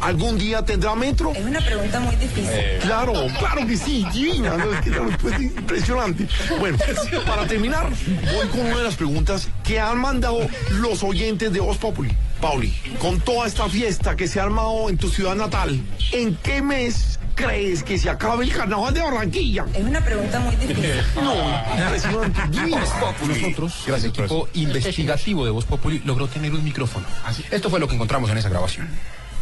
algún 0.00 0.38
día 0.38 0.64
tendrá 0.64 0.94
metro? 0.94 1.32
Es 1.32 1.44
una 1.44 1.60
pregunta 1.60 1.98
muy 1.98 2.14
difícil. 2.14 2.48
Claro, 2.80 3.12
claro 3.40 3.66
que 3.66 3.76
sí, 3.76 4.06
Gina. 4.12 4.56
No, 4.56 4.72
es 4.72 4.80
que 4.82 4.90
la 4.90 5.00
respuesta 5.00 5.40
es 5.40 5.46
impresionante. 5.46 6.28
Bueno, 6.60 6.78
para 7.26 7.48
terminar, 7.48 7.90
voy 8.32 8.46
con 8.46 8.60
una 8.60 8.76
de 8.76 8.84
las 8.84 8.94
preguntas 8.94 9.48
que 9.64 9.80
han 9.80 9.98
mandado 9.98 10.46
los 10.74 11.02
oyentes 11.02 11.52
de 11.52 11.58
Voz 11.58 11.78
Populi. 11.78 12.16
Pauli, 12.40 12.72
con 13.00 13.18
toda 13.18 13.48
esta 13.48 13.68
fiesta 13.68 14.14
que 14.14 14.28
se 14.28 14.38
ha 14.38 14.44
armado 14.44 14.88
en 14.90 14.96
tu 14.96 15.08
ciudad 15.08 15.34
natal, 15.34 15.82
¿en 16.12 16.36
qué 16.36 16.62
mes 16.62 17.17
crees 17.38 17.82
que 17.84 17.96
se 17.96 18.10
acabe 18.10 18.44
el 18.44 18.52
carnaval 18.52 18.92
de 18.92 19.00
Barranquilla? 19.00 19.64
Es 19.72 19.84
una 19.84 20.00
pregunta 20.00 20.40
muy 20.40 20.56
difícil. 20.56 20.92
No. 21.14 21.34
Nosotros, 23.26 23.84
el 23.86 24.04
equipo 24.04 24.48
investigativo 24.54 25.44
de 25.44 25.50
Voz 25.50 25.64
Populi, 25.64 26.00
logró 26.04 26.26
tener 26.26 26.52
un 26.52 26.64
micrófono. 26.64 27.06
Esto 27.50 27.70
fue 27.70 27.80
lo 27.80 27.88
que 27.88 27.94
encontramos 27.94 28.30
en 28.30 28.38
esa 28.38 28.48
grabación. 28.48 28.88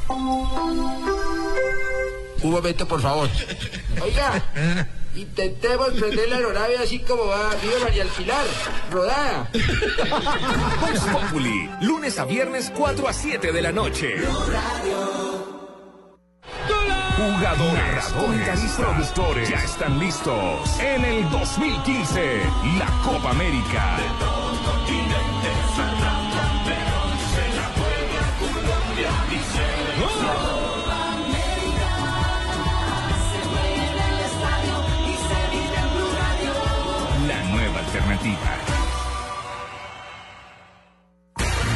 Un 0.09 1.07
momento, 2.51 2.87
por 2.87 3.01
favor. 3.01 3.29
Oiga, 4.03 4.43
intentemos 5.15 5.91
prender 5.91 6.29
la 6.29 6.37
aeronave 6.37 6.79
así 6.79 6.99
como 7.01 7.27
va 7.27 7.51
Viva 7.63 7.79
María 7.85 8.03
Alquilar. 8.03 8.45
Rodada. 8.91 9.49
Voz 10.81 11.01
Populi. 11.01 11.71
Lunes 11.81 12.19
a 12.19 12.25
viernes, 12.25 12.73
4 12.77 13.09
a 13.09 13.13
7 13.13 13.53
de 13.53 13.63
la 13.63 13.73
noche. 13.73 14.15
Jugadores, 17.17 18.05
jugadores, 18.13 18.73
productores 18.77 19.49
ya 19.49 19.57
están 19.57 19.99
listos 19.99 20.79
en 20.79 21.03
el 21.03 21.31
2015, 21.31 22.43
la 22.79 22.87
Copa 23.03 23.31
América. 23.31 23.97
La 37.27 37.43
nueva 37.45 37.79
alternativa. 37.79 38.66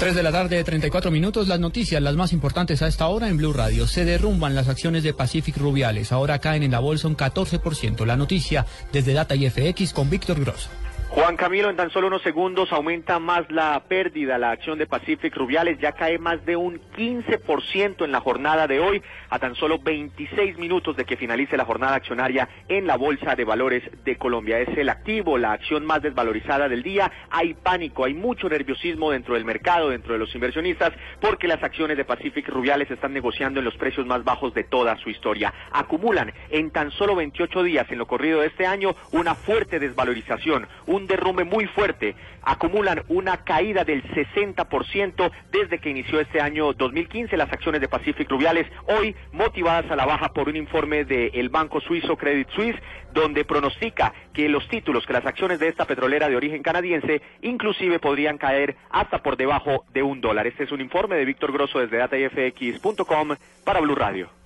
3 0.00 0.14
de 0.14 0.22
la 0.22 0.32
tarde, 0.32 0.64
34 0.64 1.10
minutos. 1.10 1.46
Las 1.46 1.60
noticias, 1.60 2.00
las 2.00 2.16
más 2.16 2.32
importantes 2.32 2.80
a 2.80 2.88
esta 2.88 3.06
hora 3.08 3.28
en 3.28 3.36
Blue 3.36 3.52
Radio. 3.52 3.86
Se 3.86 4.06
derrumban 4.06 4.54
las 4.54 4.68
acciones 4.68 5.02
de 5.02 5.12
Pacific 5.12 5.58
Rubiales. 5.58 6.10
Ahora 6.10 6.38
caen 6.38 6.62
en 6.62 6.70
la 6.70 6.78
bolsa 6.78 7.06
un 7.06 7.18
14%. 7.18 8.06
La 8.06 8.16
noticia 8.16 8.64
desde 8.94 9.12
Data 9.12 9.34
y 9.34 9.50
FX 9.50 9.92
con 9.92 10.08
Víctor 10.08 10.40
Grosso. 10.40 10.70
Juan 11.12 11.36
Camilo, 11.36 11.68
en 11.68 11.74
tan 11.74 11.90
solo 11.90 12.06
unos 12.06 12.22
segundos 12.22 12.72
aumenta 12.72 13.18
más 13.18 13.50
la 13.50 13.82
pérdida. 13.88 14.38
La 14.38 14.52
acción 14.52 14.78
de 14.78 14.86
Pacific 14.86 15.34
Rubiales 15.34 15.80
ya 15.80 15.90
cae 15.90 16.20
más 16.20 16.46
de 16.46 16.54
un 16.54 16.80
15% 16.96 18.04
en 18.04 18.12
la 18.12 18.20
jornada 18.20 18.68
de 18.68 18.78
hoy, 18.78 19.02
a 19.28 19.40
tan 19.40 19.56
solo 19.56 19.80
26 19.80 20.56
minutos 20.58 20.96
de 20.96 21.04
que 21.04 21.16
finalice 21.16 21.56
la 21.56 21.64
jornada 21.64 21.96
accionaria 21.96 22.48
en 22.68 22.86
la 22.86 22.96
Bolsa 22.96 23.34
de 23.34 23.44
Valores 23.44 23.82
de 24.04 24.16
Colombia. 24.18 24.60
Es 24.60 24.78
el 24.78 24.88
activo, 24.88 25.36
la 25.36 25.50
acción 25.50 25.84
más 25.84 26.00
desvalorizada 26.00 26.68
del 26.68 26.84
día. 26.84 27.10
Hay 27.28 27.54
pánico, 27.54 28.04
hay 28.04 28.14
mucho 28.14 28.48
nerviosismo 28.48 29.10
dentro 29.10 29.34
del 29.34 29.44
mercado, 29.44 29.88
dentro 29.88 30.12
de 30.12 30.20
los 30.20 30.32
inversionistas, 30.36 30.92
porque 31.20 31.48
las 31.48 31.62
acciones 31.64 31.96
de 31.96 32.04
Pacific 32.04 32.48
Rubiales 32.48 32.88
están 32.88 33.12
negociando 33.12 33.58
en 33.58 33.64
los 33.64 33.76
precios 33.76 34.06
más 34.06 34.22
bajos 34.22 34.54
de 34.54 34.62
toda 34.62 34.96
su 34.98 35.10
historia. 35.10 35.52
Acumulan 35.72 36.32
en 36.50 36.70
tan 36.70 36.92
solo 36.92 37.16
28 37.16 37.64
días 37.64 37.90
en 37.90 37.98
lo 37.98 38.06
corrido 38.06 38.42
de 38.42 38.46
este 38.46 38.64
año 38.64 38.94
una 39.10 39.34
fuerte 39.34 39.80
desvalorización, 39.80 40.68
derrumbe 41.06 41.44
muy 41.44 41.66
fuerte. 41.66 42.14
Acumulan 42.42 43.02
una 43.08 43.38
caída 43.44 43.84
del 43.84 44.02
60% 44.02 45.30
desde 45.50 45.78
que 45.78 45.90
inició 45.90 46.20
este 46.20 46.40
año 46.40 46.72
2015 46.72 47.36
las 47.36 47.52
acciones 47.52 47.80
de 47.80 47.88
Pacific 47.88 48.30
Rubiales, 48.30 48.66
hoy 48.86 49.14
motivadas 49.32 49.90
a 49.90 49.96
la 49.96 50.06
baja 50.06 50.32
por 50.32 50.48
un 50.48 50.56
informe 50.56 51.04
del 51.04 51.48
banco 51.48 51.80
suizo 51.80 52.16
Credit 52.16 52.48
Suisse, 52.50 52.76
donde 53.12 53.44
pronostica 53.44 54.12
que 54.32 54.48
los 54.48 54.68
títulos, 54.68 55.06
que 55.06 55.12
las 55.12 55.26
acciones 55.26 55.58
de 55.58 55.68
esta 55.68 55.84
petrolera 55.84 56.28
de 56.28 56.36
origen 56.36 56.62
canadiense, 56.62 57.22
inclusive 57.42 57.98
podrían 57.98 58.38
caer 58.38 58.76
hasta 58.90 59.22
por 59.22 59.36
debajo 59.36 59.84
de 59.92 60.02
un 60.02 60.20
dólar. 60.20 60.46
Este 60.46 60.64
es 60.64 60.72
un 60.72 60.80
informe 60.80 61.16
de 61.16 61.24
Víctor 61.24 61.52
Grosso 61.52 61.78
desde 61.78 61.98
datafx.com 61.98 63.36
para 63.64 63.80
Blue 63.80 63.94
Radio. 63.94 64.39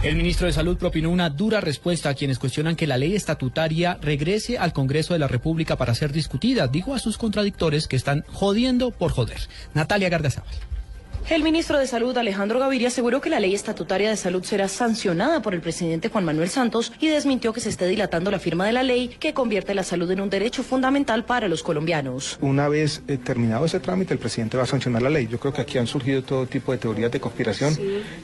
El 0.00 0.14
ministro 0.14 0.46
de 0.46 0.52
Salud 0.52 0.76
propinó 0.76 1.10
una 1.10 1.28
dura 1.28 1.60
respuesta 1.60 2.08
a 2.08 2.14
quienes 2.14 2.38
cuestionan 2.38 2.76
que 2.76 2.86
la 2.86 2.96
ley 2.96 3.16
estatutaria 3.16 3.98
regrese 4.00 4.56
al 4.56 4.72
Congreso 4.72 5.12
de 5.12 5.18
la 5.18 5.26
República 5.26 5.74
para 5.74 5.92
ser 5.92 6.12
discutida. 6.12 6.68
Dijo 6.68 6.94
a 6.94 7.00
sus 7.00 7.18
contradictores 7.18 7.88
que 7.88 7.96
están 7.96 8.24
jodiendo 8.32 8.92
por 8.92 9.10
joder. 9.10 9.40
Natalia 9.74 10.08
Gardazábal. 10.08 10.54
El 11.30 11.42
ministro 11.42 11.78
de 11.78 11.86
Salud, 11.86 12.16
Alejandro 12.16 12.58
Gaviria, 12.58 12.88
aseguró 12.88 13.20
que 13.20 13.28
la 13.28 13.38
ley 13.38 13.54
estatutaria 13.54 14.08
de 14.08 14.16
salud 14.16 14.42
será 14.44 14.66
sancionada 14.66 15.42
por 15.42 15.52
el 15.52 15.60
presidente 15.60 16.08
Juan 16.08 16.24
Manuel 16.24 16.48
Santos 16.48 16.90
y 17.00 17.08
desmintió 17.08 17.52
que 17.52 17.60
se 17.60 17.68
esté 17.68 17.86
dilatando 17.86 18.30
la 18.30 18.38
firma 18.38 18.64
de 18.64 18.72
la 18.72 18.82
ley 18.82 19.08
que 19.08 19.34
convierte 19.34 19.74
la 19.74 19.82
salud 19.84 20.10
en 20.10 20.22
un 20.22 20.30
derecho 20.30 20.62
fundamental 20.62 21.26
para 21.26 21.46
los 21.48 21.62
colombianos. 21.62 22.38
Una 22.40 22.68
vez 22.68 23.02
eh, 23.08 23.18
terminado 23.18 23.66
ese 23.66 23.78
trámite, 23.78 24.14
el 24.14 24.18
presidente 24.18 24.56
va 24.56 24.62
a 24.62 24.66
sancionar 24.66 25.02
la 25.02 25.10
ley. 25.10 25.28
Yo 25.30 25.38
creo 25.38 25.52
que 25.52 25.60
aquí 25.60 25.76
han 25.76 25.86
surgido 25.86 26.22
todo 26.22 26.46
tipo 26.46 26.72
de 26.72 26.78
teorías 26.78 27.12
de 27.12 27.20
conspiración 27.20 27.76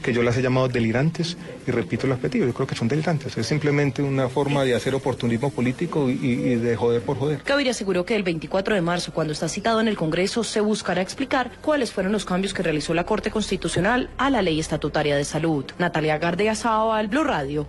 que 0.02 0.14
yo 0.14 0.22
las 0.22 0.38
he 0.38 0.42
llamado 0.42 0.68
delirantes 0.68 1.36
y 1.66 1.70
repito 1.72 2.06
el 2.06 2.12
objetivo. 2.12 2.46
Yo 2.46 2.54
creo 2.54 2.66
que 2.66 2.74
son 2.74 2.88
delirantes. 2.88 3.36
Es 3.36 3.46
simplemente 3.46 4.00
una 4.02 4.30
forma 4.30 4.64
de 4.64 4.74
hacer 4.74 4.94
oportunismo 4.94 5.50
político 5.50 6.08
y, 6.08 6.14
y- 6.14 6.52
y 6.52 6.54
de 6.56 6.74
joder 6.74 7.02
por 7.02 7.18
joder. 7.18 7.42
Gaviria 7.44 7.72
aseguró 7.72 8.06
que 8.06 8.16
el 8.16 8.22
24 8.22 8.74
de 8.74 8.80
marzo, 8.80 9.12
cuando 9.12 9.34
está 9.34 9.46
citado 9.50 9.78
en 9.82 9.88
el 9.88 9.96
Congreso, 9.96 10.42
se 10.42 10.60
buscará 10.62 11.02
explicar 11.02 11.50
cuáles 11.60 11.92
fueron 11.92 12.10
los 12.10 12.24
cambios 12.24 12.54
que 12.54 12.62
realizó 12.62 12.83
la 12.92 13.04
Corte 13.04 13.30
Constitucional 13.30 14.10
a 14.18 14.28
la 14.28 14.42
ley 14.42 14.60
estatutaria 14.60 15.16
de 15.16 15.24
salud. 15.24 15.64
Natalia 15.78 16.18
Gardea 16.18 16.54
al 16.92 17.08
Blue 17.08 17.24
Radio. 17.24 17.66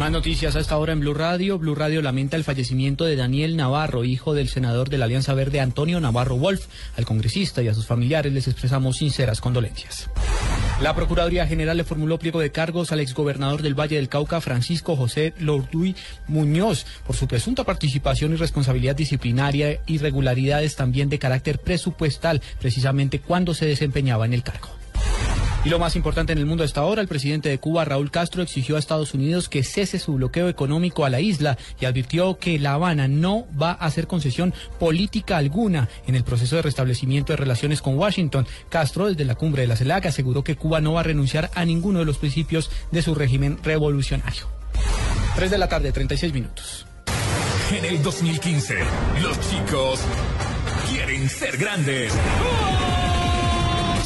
Más 0.00 0.10
noticias 0.10 0.56
a 0.56 0.60
esta 0.60 0.78
hora 0.78 0.94
en 0.94 1.00
Blue 1.00 1.12
Radio. 1.12 1.58
Blue 1.58 1.74
Radio 1.74 2.00
lamenta 2.00 2.34
el 2.38 2.42
fallecimiento 2.42 3.04
de 3.04 3.16
Daniel 3.16 3.54
Navarro, 3.54 4.02
hijo 4.02 4.32
del 4.32 4.48
senador 4.48 4.88
de 4.88 4.96
la 4.96 5.04
Alianza 5.04 5.34
Verde 5.34 5.60
Antonio 5.60 6.00
Navarro 6.00 6.36
Wolf. 6.36 6.68
Al 6.96 7.04
congresista 7.04 7.60
y 7.60 7.68
a 7.68 7.74
sus 7.74 7.86
familiares 7.86 8.32
les 8.32 8.48
expresamos 8.48 8.96
sinceras 8.96 9.42
condolencias. 9.42 10.08
La 10.80 10.94
Procuraduría 10.94 11.46
General 11.46 11.76
le 11.76 11.84
formuló 11.84 12.18
pliego 12.18 12.40
de 12.40 12.50
cargos 12.50 12.92
al 12.92 13.00
exgobernador 13.00 13.60
del 13.60 13.78
Valle 13.78 13.96
del 13.96 14.08
Cauca, 14.08 14.40
Francisco 14.40 14.96
José 14.96 15.34
Lorduy 15.38 15.94
Muñoz, 16.28 16.86
por 17.06 17.14
su 17.14 17.28
presunta 17.28 17.64
participación 17.64 18.32
y 18.32 18.36
responsabilidad 18.36 18.96
disciplinaria, 18.96 19.82
irregularidades 19.86 20.76
también 20.76 21.10
de 21.10 21.18
carácter 21.18 21.58
presupuestal, 21.58 22.40
precisamente 22.58 23.18
cuando 23.20 23.52
se 23.52 23.66
desempeñaba 23.66 24.24
en 24.24 24.32
el 24.32 24.44
cargo. 24.44 24.70
Y 25.62 25.68
lo 25.68 25.78
más 25.78 25.94
importante 25.94 26.32
en 26.32 26.38
el 26.38 26.46
mundo 26.46 26.64
hasta 26.64 26.80
ahora, 26.80 27.02
el 27.02 27.08
presidente 27.08 27.50
de 27.50 27.58
Cuba, 27.58 27.84
Raúl 27.84 28.10
Castro, 28.10 28.42
exigió 28.42 28.76
a 28.76 28.78
Estados 28.78 29.12
Unidos 29.12 29.50
que 29.50 29.62
cese 29.62 29.98
su 29.98 30.14
bloqueo 30.14 30.48
económico 30.48 31.04
a 31.04 31.10
la 31.10 31.20
isla 31.20 31.58
y 31.78 31.84
advirtió 31.84 32.38
que 32.38 32.58
La 32.58 32.72
Habana 32.72 33.08
no 33.08 33.46
va 33.60 33.72
a 33.72 33.84
hacer 33.84 34.06
concesión 34.06 34.54
política 34.78 35.36
alguna 35.36 35.90
en 36.06 36.14
el 36.14 36.24
proceso 36.24 36.56
de 36.56 36.62
restablecimiento 36.62 37.34
de 37.34 37.36
relaciones 37.36 37.82
con 37.82 37.98
Washington. 37.98 38.46
Castro, 38.70 39.08
desde 39.08 39.26
la 39.26 39.34
cumbre 39.34 39.62
de 39.62 39.68
la 39.68 39.76
CELAC, 39.76 40.06
aseguró 40.06 40.42
que 40.42 40.56
Cuba 40.56 40.80
no 40.80 40.94
va 40.94 41.00
a 41.00 41.04
renunciar 41.04 41.50
a 41.54 41.66
ninguno 41.66 41.98
de 41.98 42.06
los 42.06 42.16
principios 42.16 42.70
de 42.90 43.02
su 43.02 43.14
régimen 43.14 43.58
revolucionario. 43.62 44.48
3 45.36 45.50
de 45.50 45.58
la 45.58 45.68
tarde, 45.68 45.92
36 45.92 46.32
minutos. 46.32 46.86
En 47.76 47.84
el 47.84 48.02
2015, 48.02 48.78
los 49.22 49.38
chicos 49.50 50.00
quieren 50.88 51.28
ser 51.28 51.58
grandes. 51.58 52.14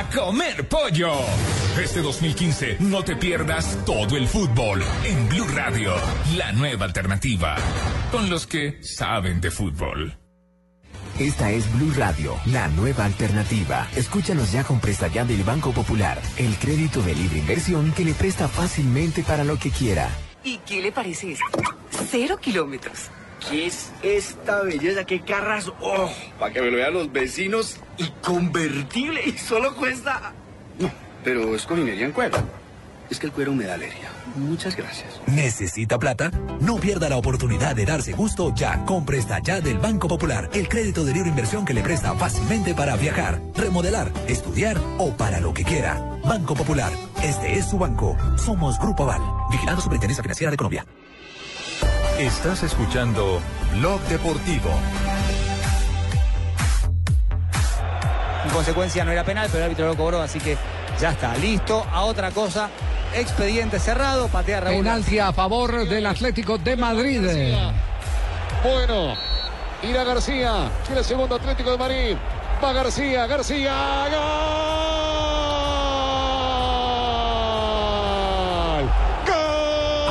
A 0.00 0.04
comer 0.08 0.66
pollo. 0.66 1.12
Este 1.78 2.00
2015 2.00 2.78
no 2.80 3.02
te 3.02 3.16
pierdas 3.16 3.84
todo 3.84 4.16
el 4.16 4.26
fútbol 4.28 4.82
en 5.04 5.28
Blue 5.28 5.46
Radio, 5.54 5.92
la 6.38 6.52
nueva 6.52 6.86
alternativa, 6.86 7.54
con 8.10 8.30
los 8.30 8.46
que 8.46 8.82
saben 8.82 9.42
de 9.42 9.50
fútbol. 9.50 10.16
Esta 11.18 11.50
es 11.50 11.70
Blue 11.74 11.92
Radio, 11.94 12.34
la 12.46 12.68
nueva 12.68 13.04
alternativa. 13.04 13.88
Escúchanos 13.94 14.50
ya 14.52 14.64
con 14.64 14.80
Presta 14.80 15.08
Ya 15.08 15.26
del 15.26 15.42
Banco 15.44 15.72
Popular, 15.72 16.18
el 16.38 16.56
crédito 16.56 17.02
de 17.02 17.14
libre 17.14 17.40
inversión 17.40 17.92
que 17.92 18.06
le 18.06 18.14
presta 18.14 18.48
fácilmente 18.48 19.22
para 19.22 19.44
lo 19.44 19.58
que 19.58 19.70
quiera. 19.70 20.08
¿Y 20.42 20.56
qué 20.58 20.80
le 20.80 20.92
parece 20.92 21.32
esto? 21.32 21.60
Cero 22.10 22.38
kilómetros. 22.40 23.10
¿Qué 23.48 23.66
es 23.66 23.92
esta 24.02 24.62
belleza? 24.62 25.04
¿Qué 25.04 25.20
carras? 25.20 25.70
¡Oh! 25.80 26.10
Para 26.38 26.52
que 26.52 26.60
me 26.60 26.70
lo 26.70 26.76
vean 26.76 26.94
los 26.94 27.10
vecinos. 27.12 27.76
Y 27.96 28.08
convertible. 28.22 29.22
Y 29.26 29.32
solo 29.38 29.74
cuesta... 29.74 30.32
No, 30.78 30.90
pero 31.24 31.54
es 31.54 31.64
cojinería 31.66 32.06
en 32.06 32.12
cuero. 32.12 32.38
Es 33.10 33.18
que 33.18 33.26
el 33.26 33.32
cuero 33.32 33.52
me 33.52 33.64
da 33.64 33.74
alergia. 33.74 34.08
Muchas 34.36 34.76
gracias. 34.76 35.20
¿Necesita 35.26 35.98
plata? 35.98 36.30
No 36.60 36.76
pierda 36.76 37.08
la 37.08 37.16
oportunidad 37.16 37.74
de 37.74 37.84
darse 37.84 38.12
gusto 38.12 38.54
ya. 38.54 38.84
Compre 38.84 39.18
esta 39.18 39.40
ya 39.40 39.60
del 39.60 39.78
Banco 39.78 40.06
Popular. 40.06 40.48
El 40.52 40.68
crédito 40.68 41.04
de 41.04 41.12
libre 41.12 41.30
inversión 41.30 41.64
que 41.64 41.74
le 41.74 41.82
presta 41.82 42.14
fácilmente 42.14 42.72
para 42.72 42.96
viajar, 42.96 43.40
remodelar, 43.56 44.12
estudiar 44.28 44.78
o 44.98 45.16
para 45.16 45.40
lo 45.40 45.52
que 45.52 45.64
quiera. 45.64 45.94
Banco 46.24 46.54
Popular. 46.54 46.92
Este 47.22 47.58
es 47.58 47.68
su 47.68 47.78
banco. 47.78 48.16
Somos 48.36 48.78
Grupo 48.78 49.02
Aval. 49.02 49.22
Vigilando 49.50 49.82
Superintendencia 49.82 50.22
Financiera 50.22 50.50
de 50.52 50.56
Colombia. 50.56 50.86
Estás 52.20 52.62
escuchando 52.64 53.40
Blog 53.78 53.98
Deportivo. 54.02 54.68
En 58.44 58.50
consecuencia 58.50 59.06
no 59.06 59.10
era 59.10 59.24
penal, 59.24 59.46
pero 59.46 59.60
el 59.60 59.64
árbitro 59.64 59.86
lo 59.86 59.96
cobró, 59.96 60.20
así 60.20 60.38
que 60.38 60.58
ya 61.00 61.12
está, 61.12 61.34
listo. 61.38 61.82
A 61.90 62.02
otra 62.02 62.30
cosa, 62.30 62.68
expediente 63.14 63.78
cerrado, 63.78 64.28
patea 64.28 64.60
Raúl. 64.60 64.84
Penalti 64.84 65.18
a 65.18 65.32
favor 65.32 65.88
del 65.88 66.04
Atlético 66.04 66.58
de 66.58 66.76
Madrid. 66.76 67.22
Bueno, 68.62 69.14
irá 69.82 70.04
García. 70.04 70.70
Tiene 70.84 71.00
el 71.00 71.06
segundo 71.06 71.36
Atlético 71.36 71.70
de 71.70 71.78
Madrid. 71.78 72.16
Va 72.62 72.74
García, 72.74 73.26
García. 73.26 74.08
¡Gol! 74.10 74.79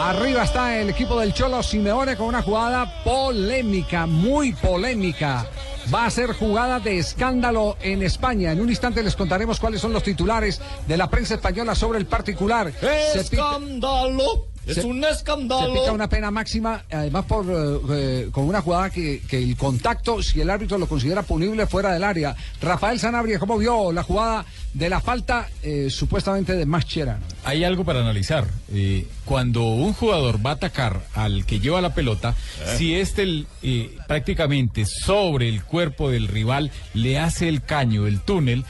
Arriba 0.09 0.43
está 0.43 0.75
el 0.75 0.89
equipo 0.89 1.19
del 1.19 1.35
Cholo 1.35 1.61
Simeone 1.61 2.17
con 2.17 2.25
una 2.25 2.41
jugada 2.41 3.03
polémica, 3.03 4.07
muy 4.07 4.53
polémica. 4.53 5.45
Va 5.93 6.07
a 6.07 6.09
ser 6.09 6.33
jugada 6.33 6.79
de 6.79 6.97
escándalo 6.97 7.77
en 7.79 8.01
España. 8.01 8.51
En 8.51 8.59
un 8.59 8.69
instante 8.69 9.03
les 9.03 9.15
contaremos 9.15 9.59
cuáles 9.59 9.81
son 9.81 9.93
los 9.93 10.01
titulares 10.01 10.59
de 10.87 10.97
la 10.97 11.11
prensa 11.11 11.35
española 11.35 11.75
sobre 11.75 11.99
el 11.99 12.07
particular. 12.07 12.73
¡Escándalo! 13.13 14.48
Es 14.69 14.75
se- 14.75 14.83
un 14.85 15.03
escándalo. 15.03 15.73
Se 15.73 15.79
pita 15.79 15.91
una 15.91 16.07
pena 16.09 16.31
máxima, 16.31 16.83
además 16.91 17.25
por 17.25 17.45
eh, 17.49 17.79
eh, 17.91 18.29
con 18.31 18.45
una 18.45 18.61
jugada 18.61 18.89
que, 18.89 19.21
que 19.27 19.37
el 19.37 19.55
contacto, 19.57 20.21
si 20.23 20.41
el 20.41 20.49
árbitro 20.49 20.77
lo 20.77 20.87
considera 20.87 21.23
punible 21.23 21.65
fuera 21.67 21.91
del 21.93 22.03
área. 22.03 22.35
Rafael 22.61 22.99
Sanabria, 22.99 23.39
¿cómo 23.39 23.57
vio 23.57 23.91
la 23.91 24.03
jugada 24.03 24.45
de 24.73 24.89
la 24.89 25.01
falta 25.01 25.47
eh, 25.63 25.89
supuestamente 25.89 26.55
de 26.55 26.65
Mascherano? 26.65 27.25
Hay 27.43 27.63
algo 27.63 27.83
para 27.83 28.01
analizar. 28.01 28.45
Eh, 28.71 29.07
cuando 29.25 29.63
un 29.63 29.93
jugador 29.93 30.45
va 30.45 30.51
a 30.51 30.53
atacar 30.53 31.01
al 31.15 31.45
que 31.45 31.59
lleva 31.59 31.81
la 31.81 31.93
pelota, 31.93 32.35
si 32.77 32.95
este 32.95 33.45
eh, 33.63 33.97
prácticamente 34.07 34.85
sobre 34.85 35.49
el 35.49 35.63
cuerpo 35.63 36.09
del 36.11 36.27
rival 36.27 36.71
le 36.93 37.17
hace 37.19 37.47
el 37.49 37.63
caño, 37.63 38.05
el 38.07 38.19
túnel, 38.21 38.65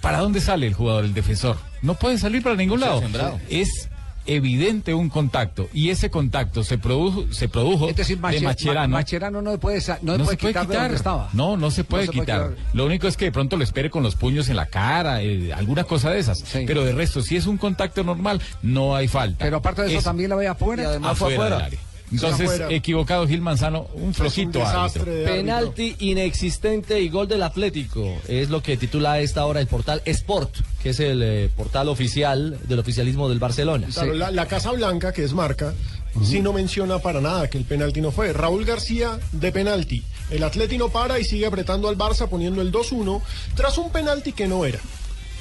¿para 0.00 0.18
dónde 0.18 0.40
sale 0.40 0.66
el 0.66 0.74
jugador, 0.74 1.04
el 1.04 1.14
defensor? 1.14 1.56
No 1.82 1.94
puede 1.94 2.16
salir 2.18 2.42
para 2.42 2.56
ningún 2.56 2.80
lado. 2.80 3.00
sembrado. 3.00 3.40
Es 3.50 3.88
evidente 4.26 4.94
un 4.94 5.08
contacto 5.08 5.68
y 5.72 5.90
ese 5.90 6.10
contacto 6.10 6.62
se 6.64 6.78
produjo 6.78 7.32
se 7.32 7.48
produjo 7.48 7.88
Es 7.88 7.96
decir, 7.96 8.16
de 8.18 8.22
Mache- 8.22 8.42
Macherano 8.42 8.88
Ma- 8.88 8.98
Macherano 8.98 9.42
no 9.42 9.58
puede, 9.58 9.80
sa- 9.80 9.98
no, 10.02 10.16
puede 10.18 10.36
quitar 10.36 10.66
de 10.66 10.76
donde 10.76 10.94
estaba. 10.96 11.28
no, 11.32 11.56
no 11.56 11.70
se 11.70 11.84
puede 11.84 12.06
se 12.06 12.12
quitar. 12.12 12.54
Lo 12.72 12.86
único 12.86 13.08
es 13.08 13.16
que 13.16 13.26
de 13.26 13.32
pronto 13.32 13.56
lo 13.56 13.64
espere 13.64 13.90
con 13.90 14.02
los 14.02 14.14
puños 14.14 14.48
en 14.48 14.56
la 14.56 14.66
cara, 14.66 15.22
eh, 15.22 15.52
alguna 15.52 15.84
cosa 15.84 16.10
de 16.10 16.18
esas. 16.20 16.42
Pero 16.66 16.84
de 16.84 16.92
resto, 16.92 17.22
si 17.22 17.36
es 17.36 17.46
un 17.46 17.58
contacto 17.58 18.04
normal, 18.04 18.40
no 18.62 18.94
hay 18.94 19.08
falta. 19.08 19.44
Pero 19.44 19.56
aparte 19.58 19.82
de 19.82 19.88
eso 19.88 19.98
Es 19.98 20.04
también 20.04 20.30
la 20.30 20.36
ve 20.36 20.48
afuera. 20.48 20.82
Y 20.82 20.86
además 20.86 21.18
fue 21.18 21.32
afuera 21.34 21.56
del 21.56 21.64
área. 21.66 21.78
Entonces, 22.12 22.60
equivocado 22.68 23.26
Gil 23.26 23.40
Manzano, 23.40 23.86
un 23.94 24.14
flojito 24.14 24.64
árbitro. 24.64 25.04
Penalti 25.04 25.96
inexistente 26.00 27.00
y 27.00 27.08
gol 27.08 27.28
del 27.28 27.42
Atlético. 27.42 28.06
Es 28.28 28.50
lo 28.50 28.62
que 28.62 28.76
titula 28.76 29.12
a 29.12 29.20
esta 29.20 29.44
hora 29.46 29.60
el 29.60 29.66
portal 29.66 30.02
Sport, 30.04 30.56
que 30.82 30.90
es 30.90 31.00
el 31.00 31.22
eh, 31.22 31.50
portal 31.56 31.88
oficial 31.88 32.58
del 32.64 32.78
oficialismo 32.78 33.28
del 33.28 33.38
Barcelona. 33.38 33.88
Claro, 33.92 34.14
la, 34.14 34.30
la 34.30 34.46
Casa 34.46 34.72
Blanca, 34.72 35.12
que 35.12 35.24
es 35.24 35.32
marca, 35.32 35.74
sí 36.22 36.40
no 36.40 36.52
menciona 36.52 36.98
para 36.98 37.20
nada 37.20 37.48
que 37.48 37.58
el 37.58 37.64
penalti 37.64 38.00
no 38.00 38.10
fue. 38.10 38.32
Raúl 38.32 38.64
García 38.64 39.18
de 39.32 39.52
penalti. 39.52 40.02
El 40.30 40.44
Atleti 40.44 40.78
no 40.78 40.88
para 40.88 41.18
y 41.18 41.24
sigue 41.24 41.46
apretando 41.46 41.88
al 41.88 41.98
Barça 41.98 42.28
poniendo 42.28 42.62
el 42.62 42.72
2-1 42.72 43.20
tras 43.54 43.78
un 43.78 43.90
penalti 43.90 44.32
que 44.32 44.46
no 44.46 44.64
era. 44.64 44.78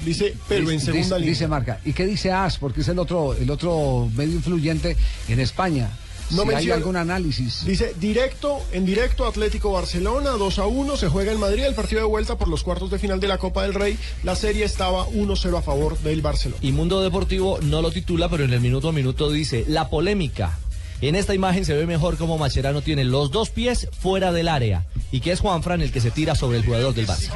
Dice, 0.06 0.36
pero 0.48 0.72
en 0.72 0.80
segunda 0.80 0.98
dice, 0.98 1.16
línea. 1.20 1.30
dice 1.30 1.48
Marca. 1.48 1.80
¿Y 1.86 1.94
qué 1.94 2.06
dice 2.06 2.32
AS? 2.32 2.58
Porque 2.58 2.82
es 2.82 2.88
el 2.88 2.98
otro, 2.98 3.36
el 3.36 3.50
otro 3.52 4.10
medio 4.16 4.34
influyente 4.34 4.98
en 5.28 5.40
España. 5.40 5.90
No 6.32 6.44
si 6.44 6.50
hay 6.50 6.56
menciona- 6.56 6.76
algún 6.76 6.96
análisis. 6.96 7.66
Dice, 7.66 7.94
directo, 8.00 8.62
en 8.72 8.86
directo 8.86 9.26
Atlético 9.26 9.72
Barcelona, 9.72 10.32
2 10.32 10.60
a 10.60 10.66
1, 10.66 10.98
se 10.98 11.08
juega 11.10 11.32
en 11.32 11.40
Madrid 11.40 11.64
el 11.64 11.76
partido 11.76 12.02
de 12.02 12.08
vuelta 12.08 12.38
por 12.38 12.48
los 12.48 12.64
cuartos 12.64 12.90
de 12.92 13.00
final 13.00 13.20
de 13.20 13.28
la 13.28 13.38
Copa 13.38 13.64
del 13.64 13.74
Rey. 13.74 13.98
La 14.24 14.36
serie 14.36 14.66
estaba 14.66 15.06
1-0 15.08 15.58
a 15.58 15.62
favor 15.62 15.98
del 16.00 16.22
Barcelona. 16.22 16.60
Y 16.62 16.72
Mundo 16.72 17.02
Deportivo 17.02 17.60
no 17.62 17.82
lo 17.82 17.92
titula, 17.92 18.30
pero 18.30 18.44
en 18.44 18.54
el 18.54 18.62
minuto 18.62 18.90
a 18.90 18.92
minuto 18.92 19.32
dice, 19.32 19.66
la 19.68 19.90
polémica. 19.90 20.58
En 21.02 21.16
esta 21.16 21.34
imagen 21.34 21.66
se 21.66 21.74
ve 21.74 21.88
mejor 21.88 22.18
cómo 22.18 22.38
Macherano 22.38 22.82
tiene 22.84 23.04
los 23.04 23.32
dos 23.32 23.50
pies 23.50 23.88
fuera 24.00 24.32
del 24.32 24.48
área 24.48 24.86
y 25.12 25.20
que 25.22 25.32
es 25.32 25.40
Juanfran 25.40 25.82
el 25.82 25.92
que 25.92 26.00
se 26.00 26.12
tira 26.12 26.36
sobre 26.36 26.60
el 26.60 26.66
jugador 26.66 26.94
del 26.94 27.08
Barça. 27.08 27.32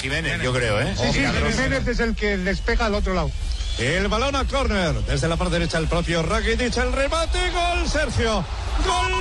Jiménez, 0.00 0.40
yo 0.42 0.52
creo, 0.52 0.80
¿eh? 0.80 0.94
Sí, 0.96 1.08
sí, 1.12 1.20
Jiménez 1.52 1.86
es 1.88 2.00
el 2.00 2.14
que 2.14 2.36
les 2.36 2.60
pega 2.60 2.86
al 2.86 2.94
otro 2.94 3.12
lado. 3.14 3.30
El 3.78 4.08
balón 4.08 4.36
a 4.36 4.44
córner. 4.44 4.94
Desde 5.06 5.28
la 5.28 5.36
parte 5.36 5.54
derecha 5.54 5.78
el 5.78 5.88
propio 5.88 6.22
Rakitic. 6.22 6.76
El 6.76 6.92
remate. 6.92 7.38
Gol, 7.50 7.88
Sergio. 7.88 8.44
Gol. 8.84 9.12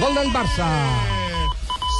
Gol 0.00 0.14
del 0.14 0.32
Barça. 0.32 1.16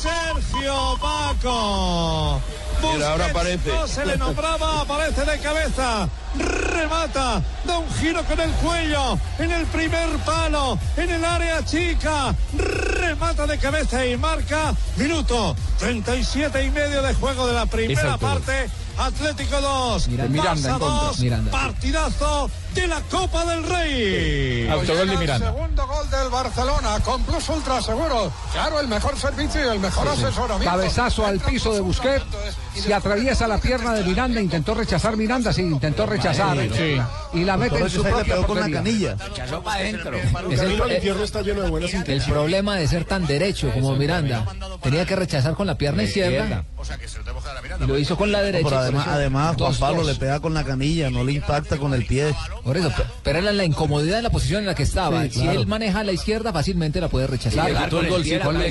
Sergio 0.02 0.98
Paco. 1.00 2.40
Mira, 2.82 3.12
ahora 3.12 3.26
aparece. 3.26 3.72
No 3.72 3.86
se 3.86 4.06
le 4.06 4.16
nombraba, 4.16 4.82
aparece 4.82 5.24
de 5.24 5.38
cabeza. 5.38 6.08
Remata, 6.36 7.42
da 7.64 7.78
un 7.78 7.90
giro 7.94 8.22
con 8.24 8.38
el 8.38 8.50
cuello. 8.52 9.18
En 9.38 9.50
el 9.50 9.66
primer 9.66 10.08
palo, 10.24 10.78
en 10.96 11.10
el 11.10 11.24
área 11.24 11.64
chica. 11.64 12.34
Remata 13.06 13.46
de 13.46 13.56
cabeza 13.58 14.04
y 14.04 14.16
marca. 14.16 14.74
Minuto 14.96 15.54
37 15.78 16.64
y 16.64 16.70
medio 16.70 17.02
de 17.02 17.14
juego 17.14 17.46
de 17.46 17.54
la 17.54 17.64
primera 17.66 18.18
parte. 18.18 18.68
Atlético 18.98 19.60
2, 19.60 20.08
Miranda, 20.08 20.32
Miranda 20.32 20.68
Barça 20.70 20.78
contra, 20.78 21.06
2, 21.08 21.20
Miranda. 21.20 21.50
partidazo 21.52 22.50
de 22.76 22.86
la 22.86 23.00
Copa 23.02 23.44
del 23.46 23.64
Rey. 23.64 24.68
Autogol 24.68 25.08
de 25.08 25.16
Miranda. 25.16 25.46
Segundo 25.52 25.86
gol 25.86 26.10
del 26.10 26.28
Barcelona 26.28 27.00
con 27.04 27.22
Plus 27.24 27.48
Ultra 27.48 27.80
seguro. 27.80 28.30
Claro, 28.52 28.80
el 28.80 28.88
mejor 28.88 29.18
servicio 29.18 29.64
y 29.64 29.68
el 29.68 29.80
mejor 29.80 30.08
asesoramiento. 30.08 30.64
Cabezazo 30.64 31.26
al 31.26 31.40
piso 31.40 31.72
de 31.72 31.80
Busquets. 31.80 32.24
Se 32.74 32.92
atraviesa 32.92 33.48
la 33.48 33.58
pierna 33.58 33.94
de 33.94 34.04
Miranda. 34.04 34.40
Intentó 34.40 34.74
rechazar 34.74 35.16
Miranda. 35.16 35.52
Sí, 35.52 35.62
intentó 35.62 36.06
rechazar. 36.06 36.58
Sí. 36.76 37.00
Y 37.32 37.44
la 37.44 37.56
mete 37.56 37.78
en 37.78 37.90
su 37.90 38.02
propia. 38.02 38.36
Echó 38.36 39.62
para 39.62 39.76
adentro. 39.76 40.18
El 42.06 42.22
problema 42.22 42.76
de 42.76 42.88
ser 42.88 43.04
tan 43.04 43.26
derecho 43.26 43.72
como 43.72 43.96
Miranda, 43.96 44.44
tenía 44.82 45.06
que 45.06 45.16
rechazar 45.16 45.54
con 45.54 45.66
la 45.66 45.78
pierna 45.78 46.02
izquierda. 46.02 46.64
Y 47.80 47.86
lo 47.86 47.98
hizo 47.98 48.16
con 48.16 48.30
la 48.32 48.42
derecha. 48.42 48.68
Pero 48.68 49.08
además, 49.10 49.56
Juan 49.56 49.74
Pablo 49.76 50.02
dos. 50.02 50.12
le 50.12 50.14
pega 50.14 50.40
con 50.40 50.54
la 50.54 50.64
canilla, 50.64 51.10
no 51.10 51.24
le 51.24 51.32
impacta 51.32 51.78
con 51.78 51.94
el 51.94 52.06
pie. 52.06 52.34
Por 52.66 52.76
eso, 52.76 52.88
pe- 52.88 53.04
pero 53.22 53.38
era 53.38 53.52
la 53.52 53.64
incomodidad 53.64 54.18
en 54.18 54.24
la 54.24 54.30
posición 54.30 54.60
en 54.60 54.66
la 54.66 54.74
que 54.74 54.82
estaba. 54.82 55.22
Sí, 55.22 55.30
Si 55.30 55.46
él 55.46 55.66
maneja 55.68 56.02
la 56.02 56.10
izquierda, 56.10 56.52
fácilmente 56.52 57.00
la 57.00 57.08
puede 57.08 57.28
rechazar. 57.28 57.68
Quitó 57.84 58.00
el 58.00 58.08
golcito, 58.10 58.40
Con 58.44 58.54
la- 58.58 58.64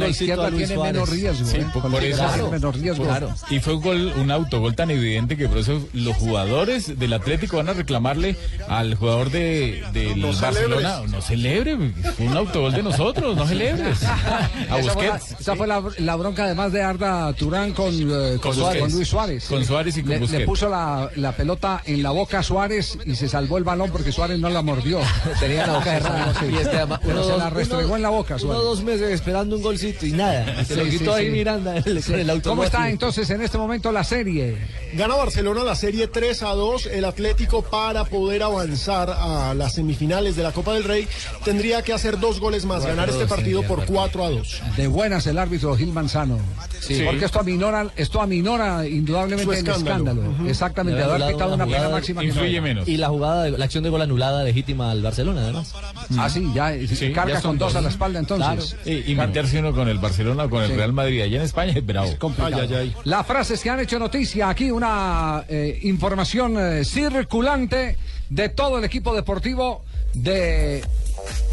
con 0.00 0.08
izquierda 0.10 0.48
tiene 0.50 0.74
Suárez. 0.74 0.92
menos 0.94 1.08
riesgo. 1.10 1.46
Sí, 1.46 1.56
¿eh? 1.58 1.66
por, 1.72 1.82
Con 1.82 1.94
eso. 2.02 2.50
menos 2.50 2.74
riesgo. 2.80 3.04
Claro. 3.04 3.34
Y 3.50 3.60
fue 3.60 3.74
un 3.74 3.82
gol, 3.82 4.12
un 4.16 4.30
autogol 4.30 4.74
tan 4.74 4.90
evidente 4.90 5.36
que 5.36 5.48
por 5.50 5.58
eso 5.58 5.86
los 5.92 6.16
jugadores 6.16 6.98
del 6.98 7.12
Atlético 7.12 7.58
van 7.58 7.68
a 7.68 7.74
reclamarle 7.74 8.36
al 8.68 8.94
jugador 8.94 9.30
de, 9.30 9.84
del 9.92 10.18
No 10.20 10.28
Barcelona, 10.32 10.88
celebres. 10.96 11.10
no 11.12 11.20
celebre, 11.20 11.76
fue 12.16 12.26
un 12.28 12.36
autogol 12.38 12.72
de 12.72 12.82
nosotros, 12.82 13.36
no 13.36 13.46
celebres. 13.46 14.02
A 14.02 14.78
Esa 14.78 14.92
fue, 14.92 15.06
la, 15.08 15.16
esa 15.38 15.56
fue 15.56 15.66
la, 15.66 15.82
la 15.98 16.16
bronca 16.16 16.44
además 16.44 16.72
de 16.72 16.82
Arda 16.82 17.30
Turán 17.34 17.72
con, 17.72 17.92
eh, 17.94 18.06
con, 18.32 18.38
Con 18.38 18.54
Suárez, 18.54 18.80
con 18.82 18.92
Luis 18.92 19.08
Suárez. 19.08 19.44
Con 19.46 19.64
Suárez 19.64 19.96
y 19.98 20.00
con 20.00 20.10
le, 20.10 20.18
Busquets. 20.20 20.40
le 20.40 20.46
puso 20.46 20.68
la, 20.70 21.10
la 21.16 21.32
pelota 21.32 21.82
en 21.84 22.02
la 22.02 22.10
boca 22.10 22.38
a 22.38 22.42
Suárez 22.42 22.98
y 23.04 23.14
se 23.14 23.28
salvó 23.42 23.58
el 23.58 23.64
balón 23.64 23.90
porque 23.90 24.12
Suárez 24.12 24.38
no 24.38 24.48
la 24.48 24.62
mordió. 24.62 25.00
Tenía 25.40 25.66
la 25.66 25.74
boca 25.74 25.84
cerrada. 25.92 26.34
Sí. 26.40 26.46
Este, 26.60 26.76
además, 26.76 27.00
Pero 27.02 27.14
uno, 27.14 27.24
se 27.24 27.30
dos- 27.30 27.38
la 27.38 27.50
restregó 27.50 27.84
uno- 27.86 27.96
en 27.96 28.02
la 28.02 28.08
boca, 28.10 28.34
Uno 28.34 28.40
Suárez. 28.42 28.62
dos 28.62 28.82
meses 28.82 29.10
esperando 29.12 29.56
un 29.56 29.62
golcito 29.62 30.06
y 30.06 30.12
nada. 30.12 30.64
Se 30.64 30.76
lo 30.76 30.84
quitó 30.84 31.12
sí, 31.16 31.20
ahí 31.20 31.26
sí. 31.26 31.32
Miranda 31.32 31.76
el- 31.76 32.02
Sí. 32.02 32.10
con 32.12 32.20
el 32.20 32.30
autogol. 32.30 32.52
¿Cómo 32.58 32.64
está 32.64 32.88
entonces 32.90 33.28
en 33.30 33.42
este 33.42 33.58
momento 33.58 33.92
la 33.92 34.04
serie? 34.04 34.56
Gana 34.94 35.14
Barcelona 35.16 35.64
la 35.64 35.74
serie 35.74 36.06
3 36.08 36.42
a 36.42 36.50
2. 36.50 36.86
El 36.86 37.04
Atlético 37.04 37.62
para 37.62 38.04
poder 38.04 38.42
avanzar 38.42 39.10
a 39.10 39.54
las 39.54 39.74
semifinales 39.74 40.36
de 40.36 40.42
la 40.42 40.52
Copa 40.52 40.74
del 40.74 40.84
Rey 40.84 41.08
tendría 41.44 41.82
que 41.82 41.92
hacer 41.92 42.18
dos 42.20 42.40
goles 42.40 42.64
más, 42.64 42.84
ganar 42.84 43.08
este 43.08 43.26
partido 43.26 43.62
por 43.62 43.84
4 43.86 44.24
a 44.24 44.30
2. 44.30 44.62
De 44.76 44.86
buenas 44.86 45.26
el 45.26 45.38
árbitro 45.38 45.76
Gil 45.76 45.92
Manzano. 45.92 46.38
Sí. 46.80 47.02
Porque 47.04 47.24
esto 47.24 47.38
aminora, 47.40 47.86
esto 47.96 48.20
aminora 48.20 48.86
indudablemente 48.86 49.44
Su 49.44 49.52
el 49.52 49.58
escándalo. 49.58 50.10
escándalo. 50.22 50.48
Exactamente, 50.50 51.02
haber 51.02 51.32
pitado 51.32 51.54
una 51.54 51.66
pena 51.66 51.88
máxima. 51.88 52.20
que 52.22 52.28
no 52.32 52.42
era. 52.42 52.82
Y 52.86 52.96
la 52.96 53.08
jugada, 53.08 53.31
de- 53.40 53.50
la 53.52 53.64
acción 53.64 53.82
de 53.84 53.90
gol 53.90 54.02
anulada 54.02 54.44
legítima 54.44 54.90
al 54.90 55.02
Barcelona, 55.02 55.42
además. 55.42 55.72
Ah, 56.18 56.28
sí, 56.28 56.50
ya 56.54 56.72
Sí, 56.86 57.12
carga 57.12 57.34
ya 57.34 57.40
son 57.40 57.52
con 57.52 57.58
dos 57.58 57.72
dos. 57.72 57.76
a 57.76 57.80
la 57.82 57.88
espalda 57.88 58.18
entonces. 58.18 58.76
Y, 58.84 59.12
y 59.12 59.14
meterse 59.14 59.58
uno 59.58 59.72
con 59.72 59.88
el 59.88 59.98
Barcelona 59.98 60.44
o 60.44 60.50
con 60.50 60.62
el 60.62 60.68
Sí. 60.70 60.76
Real 60.76 60.92
Madrid 60.92 61.22
allá 61.22 61.36
en 61.38 61.42
España 61.44 61.72
es 61.76 61.84
bravo. 61.86 62.10
complicado. 62.18 62.66
Las 63.04 63.26
frases 63.26 63.60
que 63.62 63.70
han 63.70 63.80
hecho 63.80 63.98
noticia, 63.98 64.48
aquí 64.48 64.70
una 64.70 65.44
eh, 65.48 65.78
información 65.82 66.56
eh, 66.58 66.84
circulante 66.84 67.96
de 68.28 68.48
todo 68.50 68.78
el 68.78 68.84
equipo 68.84 69.14
deportivo 69.14 69.84
de 70.14 70.82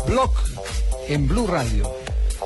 Block 0.08 0.36
en 1.08 1.28
Blue 1.28 1.48
Radio. 1.48 1.90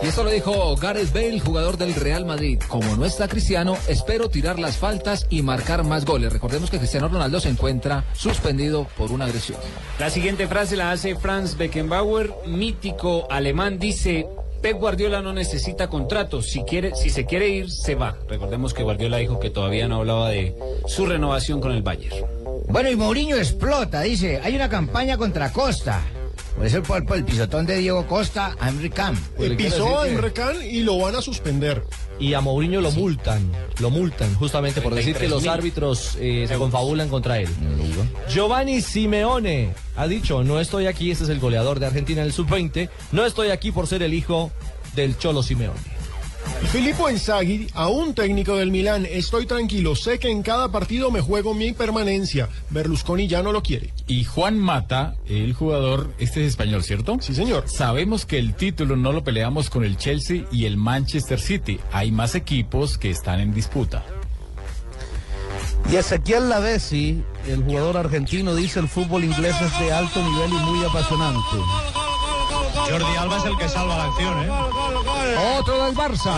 Y 0.02 0.08
esto 0.08 0.24
lo 0.24 0.32
dijo 0.32 0.76
Gareth 0.76 1.14
Bale, 1.14 1.40
jugador 1.40 1.78
del 1.78 1.94
Real 1.94 2.26
Madrid. 2.26 2.60
Como 2.68 2.96
no 2.96 3.06
está 3.06 3.28
Cristiano, 3.28 3.78
espero 3.88 4.30
tirar 4.30 4.60
las 4.60 4.78
faltas 4.78 5.28
y 5.30 5.42
marcar 5.42 5.84
más 5.84 6.06
goles. 6.06 6.34
Recordemos 6.34 6.70
que 6.70 6.78
Cristiano 6.78 7.08
Ronaldo 7.08 7.40
se 7.40 7.50
encuentra 7.50 8.04
suspendido 8.14 8.88
por 8.98 9.12
una 9.12 9.26
agresión. 9.26 9.60
La 10.00 10.10
siguiente 10.10 10.48
frase 10.48 10.76
la 10.76 10.92
hace 10.92 11.16
Franz 11.16 11.58
Beckenbauer, 11.58 12.34
mítico 12.48 13.28
alemán, 13.30 13.80
dice, 13.80 14.28
Pep 14.62 14.78
Guardiola 14.78 15.22
no 15.22 15.34
necesita 15.34 15.90
contrato, 15.90 16.42
si, 16.42 16.64
quiere, 16.64 16.96
si 16.96 17.10
se 17.10 17.26
quiere 17.26 17.50
ir, 17.50 17.70
se 17.70 17.96
va. 17.96 18.18
Recordemos 18.28 18.74
que 18.74 18.84
Guardiola 18.84 19.18
dijo 19.18 19.40
que 19.40 19.50
todavía 19.50 19.88
no 19.88 19.98
hablaba 19.98 20.30
de 20.30 20.56
su 20.88 21.06
renovación 21.06 21.62
con 21.62 21.72
el 21.72 21.82
Bayern. 21.82 22.16
Bueno, 22.68 22.90
y 22.90 22.96
Mourinho 22.96 23.36
explota, 23.36 24.02
dice, 24.02 24.40
hay 24.44 24.56
una 24.56 24.70
campaña 24.70 25.18
contra 25.18 25.52
Costa. 25.52 26.02
Por 26.56 26.66
eso 26.66 26.84
por, 26.84 27.06
por 27.06 27.18
el 27.18 27.26
pisotón 27.26 27.66
de 27.66 27.78
Diego 27.78 28.06
Costa 28.08 28.56
a 28.60 28.70
Henry 28.70 28.90
Camp. 28.90 29.20
Eh, 29.40 29.56
pisó 29.58 30.02
a 30.02 30.08
Can 30.34 30.58
y 30.64 30.82
lo 30.82 30.98
van 30.98 31.16
a 31.16 31.22
suspender. 31.22 31.84
Y 32.20 32.36
a 32.36 32.42
Mourinho 32.42 32.80
lo 32.80 32.92
multan, 32.92 33.52
lo 33.80 33.90
multan, 33.90 34.34
justamente 34.36 34.82
por 34.82 34.94
decir 34.94 35.16
que 35.16 35.28
los 35.28 35.44
33.000 35.44 35.50
árbitros 35.50 36.18
eh, 36.20 36.46
se 36.48 36.56
confabulan 36.56 37.10
contra 37.10 37.40
él. 37.40 37.50
Giovanni 38.30 38.82
Simeone 38.82 39.74
ha 39.96 40.08
dicho, 40.08 40.44
no 40.44 40.60
estoy 40.60 40.86
aquí, 40.86 41.12
este 41.12 41.24
es 41.24 41.30
el 41.32 41.40
goleador 41.40 41.80
de 41.80 41.88
Argentina 41.88 42.22
en 42.22 42.28
el 42.28 42.34
sub-20, 42.34 42.90
no 43.12 43.26
estoy 43.26 43.50
aquí 43.50 43.72
por 43.72 43.88
ser 43.88 44.04
el 44.04 44.14
hijo 44.14 44.52
del 44.96 45.18
Cholo 45.18 45.42
Simeone. 45.42 45.93
Filippo 46.72 47.10
Inzaghi, 47.10 47.68
aún 47.76 48.16
técnico 48.16 48.56
del 48.56 48.72
Milán, 48.72 49.06
estoy 49.06 49.46
tranquilo, 49.46 49.96
sé 49.96 50.18
que 50.18 50.32
en 50.32 50.42
cada 50.42 50.72
partido 50.72 51.12
me 51.12 51.22
juego 51.22 51.54
mi 51.54 51.72
permanencia. 51.72 52.50
Berlusconi 52.72 53.28
ya 53.28 53.44
no 53.44 53.52
lo 53.52 53.62
quiere. 53.62 53.94
Y 54.08 54.24
Juan 54.24 54.58
Mata, 54.58 55.16
el 55.28 55.54
jugador, 55.54 56.14
este 56.18 56.42
es 56.42 56.50
español, 56.50 56.84
¿cierto? 56.84 57.18
Sí, 57.22 57.36
señor. 57.36 57.66
Sabemos 57.68 58.26
que 58.26 58.40
el 58.40 58.56
título 58.56 58.96
no 58.96 59.12
lo 59.12 59.24
peleamos 59.24 59.70
con 59.70 59.84
el 59.84 59.98
Chelsea 59.98 60.46
y 60.52 60.66
el 60.66 60.78
Manchester 60.78 61.40
City. 61.40 61.80
Hay 61.92 62.12
más 62.12 62.34
equipos 62.34 62.98
que 62.98 63.12
están 63.12 63.40
en 63.40 63.54
disputa. 63.54 64.04
Y 65.92 65.96
Ezequiel 65.98 66.50
Lavesi, 66.50 67.22
el 67.48 67.64
jugador 67.64 67.98
argentino, 67.98 68.56
dice 68.56 68.80
el 68.80 68.88
fútbol 68.88 69.24
inglés 69.24 69.56
es 69.62 69.80
de 69.80 69.92
alto 69.92 70.24
nivel 70.24 70.52
y 70.52 70.56
muy 70.56 70.84
apasionante. 70.86 71.58
Jordi 72.90 73.18
Alba 73.18 73.38
es 73.38 73.46
el 73.46 73.58
que 73.58 73.70
salva 73.70 73.98
la 73.98 74.06
acción, 74.06 74.44
¿eh? 74.44 74.50
Otro 75.58 75.86
del 75.86 75.96
Barça. 75.96 76.34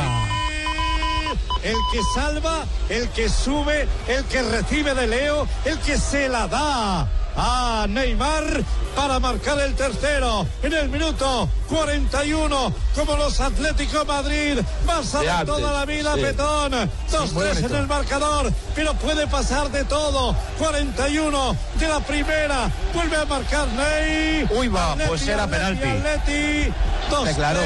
El 1.63 1.75
que 1.91 1.99
salva, 2.13 2.65
el 2.89 3.09
que 3.09 3.27
sube, 3.27 3.87
el 4.07 4.23
que 4.25 4.43
recibe 4.43 4.93
de 4.93 5.07
Leo, 5.07 5.47
el 5.65 5.79
que 5.79 5.97
se 5.97 6.29
la 6.29 6.47
da 6.47 7.07
a 7.35 7.87
Neymar 7.89 8.63
para 8.95 9.19
marcar 9.19 9.59
el 9.59 9.75
tercero 9.75 10.47
en 10.63 10.73
el 10.73 10.89
minuto 10.89 11.49
41 11.69 12.73
como 12.95 13.15
los 13.17 13.39
Atlético 13.39 14.05
Madrid 14.05 14.59
Barça 14.85 15.39
De 15.39 15.45
toda 15.45 15.71
la 15.73 15.85
vida 15.85 16.15
sí. 16.15 16.21
Petón 16.21 16.71
2-3 17.11 17.65
en 17.65 17.75
el 17.75 17.87
marcador 17.87 18.51
pero 18.75 18.93
puede 18.95 19.27
pasar 19.27 19.71
de 19.71 19.83
todo 19.85 20.35
41 20.59 21.57
de 21.79 21.87
la 21.87 21.99
primera 22.01 22.69
vuelve 22.93 23.17
a 23.17 23.25
marcar 23.25 23.67
Ney 23.69 24.47
Uy, 24.55 24.67
va, 24.67 24.91
Atleti, 24.91 25.09
pues 25.09 25.27
era 25.27 25.43
Atleti, 25.43 25.79
penalti. 25.81 26.07
Atleti, 26.07 26.73
2-3 27.11 27.35
Claro, 27.35 27.59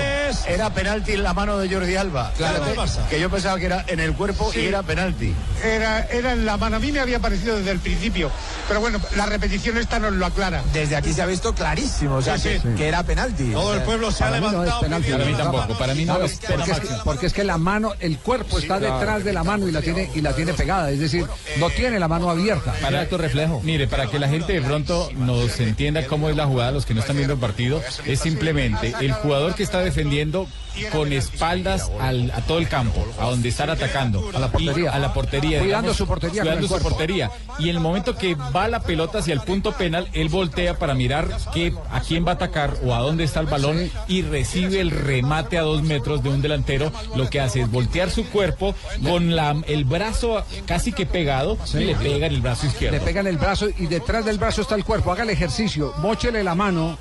era 0.47 0.69
penalti 0.73 1.11
en 1.13 1.23
la 1.23 1.33
mano 1.33 1.57
de 1.57 1.73
Jordi 1.73 1.95
Alba. 1.95 2.31
Claro, 2.37 2.63
que 3.09 3.19
yo 3.19 3.29
pensaba 3.29 3.57
que 3.57 3.65
era 3.67 3.83
en 3.87 3.99
el 3.99 4.13
cuerpo 4.13 4.51
Sí. 4.51 4.59
y 4.61 4.65
era 4.67 4.83
penalti. 4.83 5.33
Era, 5.63 6.05
era 6.07 6.33
en 6.33 6.45
la 6.45 6.57
mano. 6.57 6.75
A 6.77 6.79
mí 6.79 6.91
me 6.91 6.99
había 6.99 7.19
parecido 7.19 7.57
desde 7.57 7.71
el 7.71 7.79
principio. 7.79 8.31
Pero 8.67 8.79
bueno, 8.81 8.99
la 9.15 9.25
repetición 9.25 9.77
esta 9.77 9.99
nos 9.99 10.13
lo 10.13 10.25
aclara. 10.25 10.61
Desde 10.73 10.95
aquí 10.95 11.13
se 11.13 11.21
ha 11.21 11.25
visto 11.25 11.53
clarísimo, 11.53 12.15
o 12.15 12.21
sea, 12.21 12.37
Sí, 12.37 12.49
que, 12.49 12.59
sí. 12.59 12.67
que 12.77 12.87
era 12.87 13.03
penalti. 13.03 13.51
Todo 13.51 13.73
el 13.73 13.81
pueblo 13.89 14.11
se 14.11 14.23
ha 14.23 14.29
Para 14.29 14.41
mí 14.41 14.47
no 14.47 14.51
es 14.51 14.53
levantado 14.53 14.81
penalti. 14.81 15.11
Para 15.11 15.25
mí 15.25 15.33
tampoco, 15.33 15.77
para 15.77 15.95
mí 15.95 16.05
no 16.05 16.23
es 16.23 16.39
porque, 16.39 16.71
es, 16.71 16.77
máxima. 16.77 17.03
porque 17.03 17.25
es 17.25 17.33
que 17.33 17.43
la 17.43 17.57
mano, 17.57 17.93
el 17.99 18.17
cuerpo 18.17 18.59
está 18.59 18.77
claro. 18.77 18.99
detrás 18.99 19.23
de 19.23 19.33
la 19.33 19.43
mano 19.43 19.67
y 19.67 19.71
la 19.71 19.81
tiene 19.81 20.09
y 20.13 20.21
la 20.21 20.35
tiene 20.35 20.53
pegada, 20.53 20.91
es 20.91 20.99
decir, 20.99 21.25
no 21.57 21.69
tiene 21.69 21.99
la 21.99 22.07
mano 22.07 22.29
abierta. 22.29 22.73
Para 22.81 23.05
reflejo. 23.05 23.61
Mire, 23.63 23.87
para 23.87 24.07
que 24.07 24.19
la 24.19 24.29
gente 24.29 24.53
de 24.53 24.61
pronto 24.61 25.09
nos 25.15 25.59
entienda 25.59 26.05
cómo 26.05 26.29
es 26.29 26.35
la 26.35 26.45
jugada, 26.45 26.71
los 26.71 26.85
que 26.85 26.93
no 26.93 27.01
están 27.01 27.15
viendo 27.15 27.33
el 27.33 27.39
partido, 27.39 27.81
es 28.05 28.19
simplemente 28.19 28.93
el 28.99 29.13
jugador 29.13 29.55
que 29.55 29.63
está 29.63 29.79
defendiendo 29.79 30.47
con 30.91 31.11
espaldas 31.13 31.91
al- 31.99 32.31
a 32.31 32.41
todo 32.41 32.59
el 32.59 32.67
campo, 32.67 33.05
a 33.19 33.25
donde 33.29 33.49
están 33.49 33.69
atacando. 33.69 34.29
A 34.33 34.39
la 34.39 34.51
portería. 34.51 34.91
a 34.91 34.99
la 34.99 35.13
portería. 35.13 35.59
Cuidando 35.59 35.93
su 35.93 36.05
portería 36.07 36.41
Cuidando 36.41 36.67
su 36.67 36.79
portería. 36.79 37.31
Y 37.59 37.69
en 37.69 37.75
el 37.75 37.79
momento 37.81 38.15
que 38.15 38.35
va 38.35 38.67
la 38.67 38.81
pelota 38.81 39.19
hacia 39.19 39.33
el 39.33 39.41
punto 39.41 39.71
penal, 39.73 40.07
él 40.13 40.29
voltea 40.29 40.77
para 40.77 40.93
mirar 40.93 41.27
qué, 41.53 41.73
a 41.91 41.99
quién 42.01 42.25
va 42.25 42.31
a 42.31 42.35
atacar 42.35 42.75
o 42.83 42.93
a 42.93 42.99
dónde 42.99 43.23
está 43.23 43.39
el 43.39 43.47
balón 43.47 43.91
y 44.07 44.21
recibe 44.21 44.79
el 44.79 44.91
remate 44.91 45.57
a 45.57 45.61
dos 45.61 45.81
metros 45.83 46.23
de 46.23 46.29
un 46.29 46.41
delantero. 46.41 46.91
Lo 47.15 47.29
que 47.29 47.39
hace 47.39 47.61
es 47.61 47.71
voltear 47.71 48.09
su 48.09 48.25
cuerpo 48.29 48.75
con 49.03 49.35
la, 49.35 49.55
el 49.67 49.85
brazo 49.85 50.43
casi 50.65 50.91
que 50.91 51.05
pegado 51.05 51.57
y 51.73 51.77
le 51.85 51.95
pega 51.95 52.27
en 52.27 52.33
el 52.33 52.41
brazo 52.41 52.67
izquierdo. 52.67 52.97
Le 52.97 53.03
pegan 53.03 53.27
el 53.27 53.37
brazo 53.37 53.67
y 53.77 53.85
detrás 53.87 54.25
del 54.25 54.37
brazo 54.37 54.61
está 54.61 54.75
el 54.75 54.85
cuerpo. 54.85 55.11
Haga 55.11 55.23
el 55.23 55.29
ejercicio, 55.29 55.93
mochele 55.99 56.43
la 56.43 56.55
mano 56.55 56.97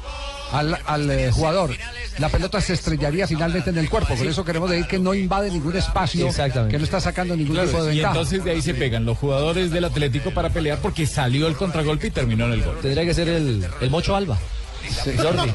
al, 0.53 0.79
al, 0.87 1.11
eh, 1.11 1.31
jugador. 1.33 1.71
La 2.19 2.29
pelota 2.29 2.61
se 2.61 2.73
estrellaría 2.75 3.27
finalmente 3.29 3.71
en 3.71 3.79
el 3.79 3.89
cuerpo. 3.89 4.15
Por 4.17 4.27
eso 4.27 4.45
queremos 4.45 4.69
decir 4.71 4.87
que 4.87 4.99
no 4.99 5.15
invade 5.15 5.51
ningún 5.51 5.77
espacio, 5.77 6.27
Exactamente. 6.27 6.73
que 6.73 6.79
no 6.79 6.85
está 6.85 7.01
sacando 7.01 7.37
ningún 7.37 7.55
Claro, 7.55 7.69
tipo 7.69 7.85
de 7.85 7.93
y 7.93 7.97
ventaja. 7.99 8.15
entonces 8.15 8.45
de 8.45 8.51
ahí 8.51 8.63
se 8.63 8.75
pegan 8.75 9.05
los 9.05 9.17
jugadores 9.19 9.71
del 9.71 9.85
Atlético 9.85 10.33
para 10.33 10.51
pelear 10.51 10.79
porque 10.79 11.07
salió 11.07 11.47
el 11.47 11.55
contragolpe 11.57 12.09
y 12.09 12.11
terminó 12.11 12.47
en 12.47 12.53
el 12.55 12.63
gol. 12.65 12.79
Tendría 12.83 13.05
que 13.05 13.15
ser 13.15 13.29
el, 13.29 13.67
el 13.81 13.91
Mocho 13.91 14.17
Alba. 14.17 14.37
Jordi. 15.17 15.53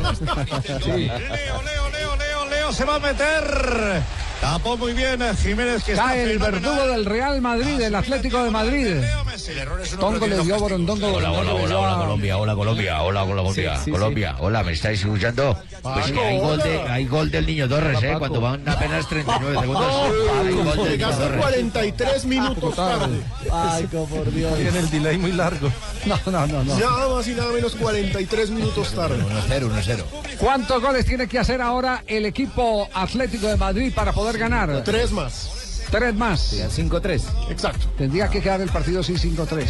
Sí. 0.83 0.91
Leo, 1.07 2.49
Leo 2.49 2.71
se 2.71 2.85
va 2.85 2.95
a 2.95 2.99
meter. 2.99 4.03
Tapó 4.43 4.75
muy 4.75 4.91
bien 4.91 5.21
eh, 5.21 5.31
Jiménez 5.41 5.85
que 5.85 5.93
Cae 5.93 6.23
está 6.23 6.31
el 6.31 6.37
verdugo 6.37 6.87
del 6.87 7.05
Real 7.05 7.39
Madrid, 7.41 7.79
el 7.79 7.95
Atlético 7.95 8.43
de 8.43 8.51
Madrid. 8.51 8.97
Tongo 9.97 10.27
le 10.27 10.37
dio 10.41 10.59
Borondongo. 10.59 11.13
Hola, 11.13 11.31
hola, 11.31 11.53
hola, 11.53 11.79
hola, 11.79 11.95
Colombia, 11.95 12.37
hola, 12.37 12.53
Colombia, 12.53 13.01
hola, 13.03 13.25
Colombia, 13.25 13.77
Sí, 13.77 13.83
sí, 13.85 13.91
Colombia, 13.91 14.35
hola, 14.39 14.61
¿me 14.63 14.73
estáis 14.73 14.99
escuchando? 14.99 15.57
Pues 15.81 16.07
sí, 16.07 16.17
hay 16.17 16.39
gol, 16.39 16.57
de, 16.61 16.81
hay 16.81 17.05
gol 17.05 17.31
del 17.31 17.45
Niño 17.45 17.69
Torres, 17.69 18.03
¿eh? 18.03 18.15
Cuando 18.19 18.41
van 18.41 18.67
apenas 18.67 19.07
39 19.07 19.59
segundos, 19.61 20.11
hay 20.45 20.53
gol 20.53 20.75
del 20.75 20.97
Niño 20.97 21.09
Torres. 21.11 21.41
43 21.41 22.25
minutos 22.25 22.75
tarde. 22.75 23.21
Ay, 23.49 23.87
por 23.87 24.29
Dios. 24.29 24.57
Tiene 24.57 24.79
el 24.79 24.89
delay 24.89 25.17
muy 25.19 25.31
largo. 25.31 25.71
No, 26.05 26.19
no, 26.25 26.47
no, 26.47 26.63
no. 26.65 26.77
Nada 26.77 27.15
más 27.15 27.25
y 27.29 27.31
nada 27.31 27.49
menos 27.53 27.75
43 27.75 28.49
minutos 28.49 28.91
tarde. 28.91 29.23
1-0, 29.49 29.69
1-0. 29.71 30.03
¿Cuántos 30.37 30.81
goles 30.81 31.05
tiene 31.05 31.27
que 31.27 31.39
hacer 31.39 31.61
ahora 31.61 32.03
el 32.07 32.25
equipo 32.25 32.89
Atlético 32.93 33.47
de 33.47 33.55
Madrid 33.55 33.93
para 33.95 34.11
poder 34.11 34.32
ganar? 34.37 34.83
Tres 34.83 35.11
más. 35.11 35.49
Tres 35.91 36.15
más. 36.15 36.53
5-3. 36.53 37.21
Exacto. 37.51 37.85
Tendría 37.95 38.27
que 38.27 38.41
quedar 38.41 38.59
el 38.61 38.69
partido 38.69 39.01
así 39.01 39.13
5-3. 39.13 39.67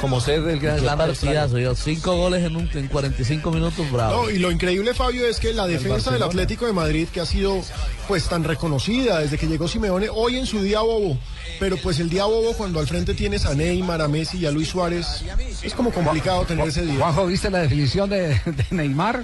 Como 0.00 0.20
ser 0.20 0.42
del 0.42 0.58
Gran 0.58 0.80
Qué 0.80 0.86
partidazo, 0.86 1.56
yo. 1.56 1.76
Cinco 1.76 2.16
goles 2.16 2.42
en, 2.44 2.56
un- 2.56 2.68
en 2.74 2.88
45 2.88 3.52
minutos, 3.52 3.88
bravo. 3.92 4.24
No, 4.24 4.30
y 4.30 4.38
lo 4.40 4.50
increíble, 4.50 4.92
Fabio, 4.92 5.24
es 5.24 5.38
que 5.38 5.52
la 5.52 5.68
defensa 5.68 6.10
del. 6.10 6.22
Atlético 6.24 6.66
de 6.66 6.72
Madrid, 6.72 7.06
que 7.12 7.20
ha 7.20 7.26
sido 7.26 7.60
pues 8.08 8.24
tan 8.28 8.42
reconocida 8.42 9.20
desde 9.20 9.38
que 9.38 9.46
llegó 9.46 9.68
Simeone, 9.68 10.08
hoy 10.10 10.36
en 10.36 10.46
su 10.46 10.60
día 10.62 10.80
bobo, 10.80 11.16
pero 11.60 11.76
pues 11.76 12.00
el 12.00 12.10
día 12.10 12.24
bobo 12.24 12.54
cuando 12.54 12.80
al 12.80 12.88
frente 12.88 13.14
tienes 13.14 13.46
a 13.46 13.54
Neymar, 13.54 14.00
a 14.02 14.08
Messi 14.08 14.38
y 14.38 14.46
a 14.46 14.50
Luis 14.50 14.68
Suárez, 14.68 15.22
es 15.62 15.74
como 15.74 15.92
complicado 15.92 16.44
tener 16.44 16.66
ese 16.66 16.84
día. 16.84 16.98
Juanjo, 16.98 17.26
¿viste 17.26 17.50
la 17.50 17.58
definición 17.60 18.10
de, 18.10 18.28
de 18.46 18.66
Neymar? 18.72 19.22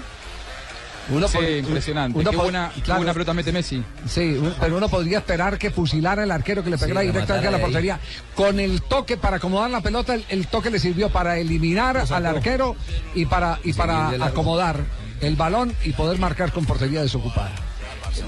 Uno 1.11 1.27
Sí, 1.29 1.39
impresionante. 1.61 2.19
uno 2.19 2.31
Qué 2.31 2.37
pod- 2.37 2.43
buena, 2.43 2.71
qué 2.75 2.83
claro, 2.83 2.99
buena 3.01 3.13
pelota 3.13 3.33
mete 3.35 3.53
Messi. 3.53 3.83
Sí, 4.07 4.37
un- 4.39 4.55
pero 4.61 4.77
uno 4.77 4.89
podría 4.89 5.19
esperar 5.19 5.59
que 5.59 5.71
fusilara 5.71 6.23
el 6.23 6.31
arquero 6.31 6.63
que 6.63 6.71
le 6.71 6.77
pegara 6.77 7.01
Sí, 7.01 7.07
la 7.07 7.13
directamente 7.13 7.49
a 7.49 7.51
la 7.51 7.59
portería. 7.61 8.01
Con 8.35 8.61
el 8.61 8.83
toque 8.83 9.17
para 9.17 9.37
acomodar 9.37 9.71
la 9.71 9.81
pelota, 9.81 10.15
el, 10.15 10.25
el 10.29 10.47
toque 10.49 10.71
le 10.71 10.79
sirvió 10.79 11.09
para 11.11 11.39
eliminar 11.39 11.97
al 12.11 12.27
arquero 12.27 12.77
y 13.15 13.27
para, 13.27 13.59
y 13.65 13.73
para 13.73 14.09
acomodar 14.25 14.81
el 15.21 15.35
balón 15.37 15.75
y 15.85 15.93
poder 15.93 16.19
marcar 16.19 16.53
con 16.53 16.65
portería 16.67 17.03
desocupada. 17.03 17.51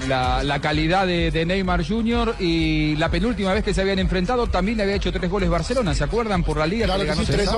La, 0.07 0.43
la 0.43 0.59
calidad 0.59 1.07
de, 1.07 1.31
de 1.31 1.45
Neymar 1.45 1.85
Jr. 1.87 2.35
y 2.39 2.95
la 2.97 3.09
penúltima 3.09 3.53
vez 3.53 3.63
que 3.63 3.73
se 3.73 3.81
habían 3.81 3.99
enfrentado 3.99 4.47
también 4.47 4.77
le 4.77 4.83
había 4.83 4.95
hecho 4.95 5.11
tres 5.11 5.29
goles 5.29 5.49
Barcelona, 5.49 5.93
¿se 5.93 6.03
acuerdan? 6.03 6.43
Por 6.43 6.57
la 6.57 6.67
liga 6.67 6.87
que 6.87 6.97
le 6.97 7.05
ganó 7.05 7.23
3 7.23 7.49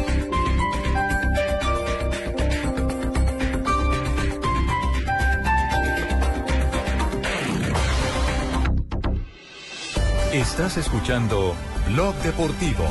Estás 10.32 10.76
escuchando 10.76 11.56
Blog 11.88 12.14
Deportivo. 12.22 12.84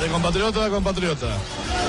De 0.00 0.06
compatriota 0.06 0.64
a 0.64 0.70
compatriota. 0.70 1.26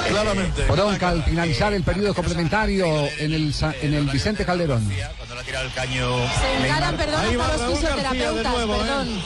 Claramente. 0.10 0.66
Bronca 0.66 1.10
al 1.10 1.24
finalizar 1.24 1.74
el 1.74 1.84
periodo 1.84 2.16
complementario 2.16 2.88
en 3.20 3.34
el, 3.34 3.54
en 3.82 3.94
el 3.94 4.08
Vicente 4.08 4.44
Calderón. 4.44 4.90
Se 4.90 6.66
encaran, 6.66 6.98
perdón, 6.98 7.22
Ahí 7.22 7.36
va 7.36 7.46
hasta 7.46 7.68
los 7.68 7.82
Raúl 7.82 8.02
García 8.02 8.32
de 8.32 8.36
fisioterapeutas, 8.36 8.54
¿eh? 8.54 8.68
perdón. 8.68 9.22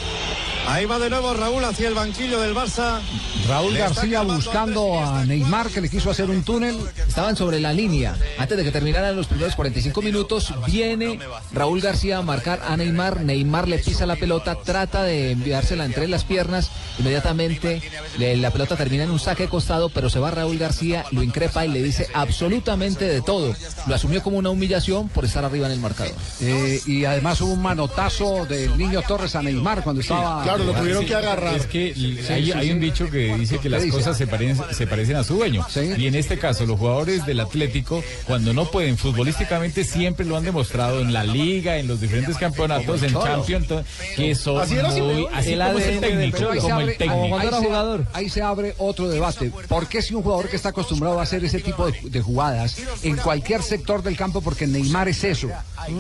Ahí 0.68 0.86
va 0.86 1.00
de 1.00 1.10
nuevo 1.10 1.34
Raúl 1.34 1.64
hacia 1.64 1.88
el 1.88 1.94
banquillo 1.94 2.42
del 2.42 2.54
Barça. 2.54 3.00
Raúl 3.48 3.74
Le 3.74 3.80
García 3.80 4.22
buscando 4.22 5.00
a 5.00 5.24
Neymar 5.24 5.70
que 5.70 5.80
le 5.80 5.90
quiso 5.90 6.10
hacer 6.10 6.30
un 6.30 6.44
túnel. 6.44 6.78
Estaban 7.08 7.38
sobre 7.38 7.62
la 7.62 7.72
línea. 7.72 8.18
Antes 8.38 8.58
de 8.58 8.66
que 8.66 8.72
terminaran 8.72 9.16
los 9.16 9.28
primeros 9.28 9.56
45 9.56 10.02
minutos, 10.02 10.54
viene 10.66 11.20
Raúl 11.54 11.80
García 11.80 12.18
a 12.18 12.22
marcar 12.22 12.62
a 12.68 12.76
Neymar. 12.76 13.22
Neymar 13.22 13.70
le 13.70 13.80
pisa 13.80 14.06
la 14.06 14.18
pelota, 14.18 14.56
trata 14.56 15.04
de 15.04 15.32
enviársela 15.32 15.86
entre 15.86 16.10
las 16.10 16.26
piernas. 16.26 16.70
Inmediatamente 17.00 17.82
la 18.18 18.52
pelota 18.52 18.76
termina 18.76 19.04
en 19.04 19.12
un 19.12 19.20
saque 19.20 19.44
de 19.44 19.50
costado, 19.50 19.88
pero 19.88 20.10
se 20.10 20.20
va 20.20 20.32
Raúl 20.32 20.58
García, 20.58 21.06
lo 21.12 21.24
increpa 21.24 21.66
y 21.66 21.70
le 21.70 21.82
dice 21.82 22.10
absolutamente 22.14 23.06
de 23.06 23.22
todo. 23.22 23.56
Lo 23.88 23.96
asumió 23.96 24.22
como 24.22 24.38
una 24.38 24.50
humillación 24.50 25.08
por 25.08 25.24
estar 25.24 25.46
arriba 25.46 25.68
en 25.68 25.74
el 25.74 25.80
marcador. 25.80 26.14
Eh, 26.42 26.82
y 26.86 27.06
además 27.06 27.40
hubo 27.40 27.54
un 27.54 27.62
manotazo 27.62 28.46
del 28.46 28.78
niño 28.78 29.02
Torres 29.04 29.36
a 29.36 29.42
Neymar 29.42 29.84
cuando 29.84 30.02
estaba. 30.02 30.57
Sí, 30.58 31.56
Es 31.56 31.66
que 31.68 31.94
Sí, 31.94 32.20
hay, 32.30 32.46
sí, 32.46 32.52
hay 32.52 32.68
sí. 32.68 32.74
un 32.74 32.80
dicho 32.80 33.10
que 33.10 33.36
dice 33.38 33.56
que 33.58 33.64
¿Qué 33.64 33.70
las 33.70 33.86
cosas 33.86 34.18
se 34.18 34.28
parecen, 34.28 34.58
se 34.74 34.88
parecen 34.88 35.16
a 35.18 35.24
su 35.24 35.36
dueño. 35.36 35.66
Y 35.98 36.08
en 36.08 36.16
este 36.16 36.38
caso, 36.38 36.66
los 36.66 36.78
jugadores 36.80 37.26
del 37.26 37.40
Atlético, 37.40 38.04
cuando 38.26 38.54
no 38.54 38.70
pueden 38.70 38.98
futbolísticamente, 38.98 39.84
siempre 39.84 40.26
lo 40.26 40.38
han 40.38 40.44
demostrado 40.44 41.02
en 41.02 41.14
la 41.14 41.24
liga, 41.24 41.78
en 41.78 41.88
los 41.88 42.02
diferentes 42.02 42.38
campeonatos, 42.38 43.04
en. 43.04 43.14
Champions, 43.18 43.68
que 44.16 44.36
son 44.36 44.62
Así 44.62 44.76
era 44.76 44.90
muy, 44.90 45.28
así 45.34 45.54
El 45.54 45.60
como 45.62 45.80
es 45.80 45.86
el 45.88 46.00
técnico, 46.00 46.38
Pero 46.38 46.52
ahí 46.52 46.58
se 46.60 46.62
como 46.62 46.76
abre- 46.76 46.92
el 46.92 46.98
técnico. 46.98 47.38
ahí 47.38 47.50
se- 47.50 48.08
Ahí 48.14 48.30
se 48.30 48.42
abre 48.42 48.76
otro 48.78 49.08
debate. 49.10 49.52
¿Por 49.68 49.88
qué 49.88 50.02
si 50.02 50.14
un 50.16 50.24
jugador 50.24 50.50
que 50.50 50.56
está 50.56 50.70
acostumbrado 50.70 51.20
a 51.20 51.24
hacer 51.24 51.44
ese 51.44 51.60
tipo 51.60 51.86
de, 51.90 51.98
de 52.04 52.22
jugadas 52.22 52.78
en 53.04 53.18
cualquier 53.18 53.62
sector 53.64 54.02
del 54.04 54.16
campo, 54.16 54.42
porque 54.42 54.68
Neymar 54.68 55.08
es 55.10 55.24
eso? 55.24 55.50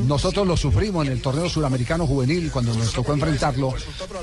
Nosotros 0.05 0.45
lo 0.47 0.57
sufrimos 0.57 1.05
en 1.05 1.11
el 1.13 1.21
torneo 1.21 1.49
suramericano 1.49 2.05
juvenil 2.07 2.51
cuando 2.51 2.73
nos 2.73 2.91
tocó 2.93 3.13
enfrentarlo. 3.13 3.73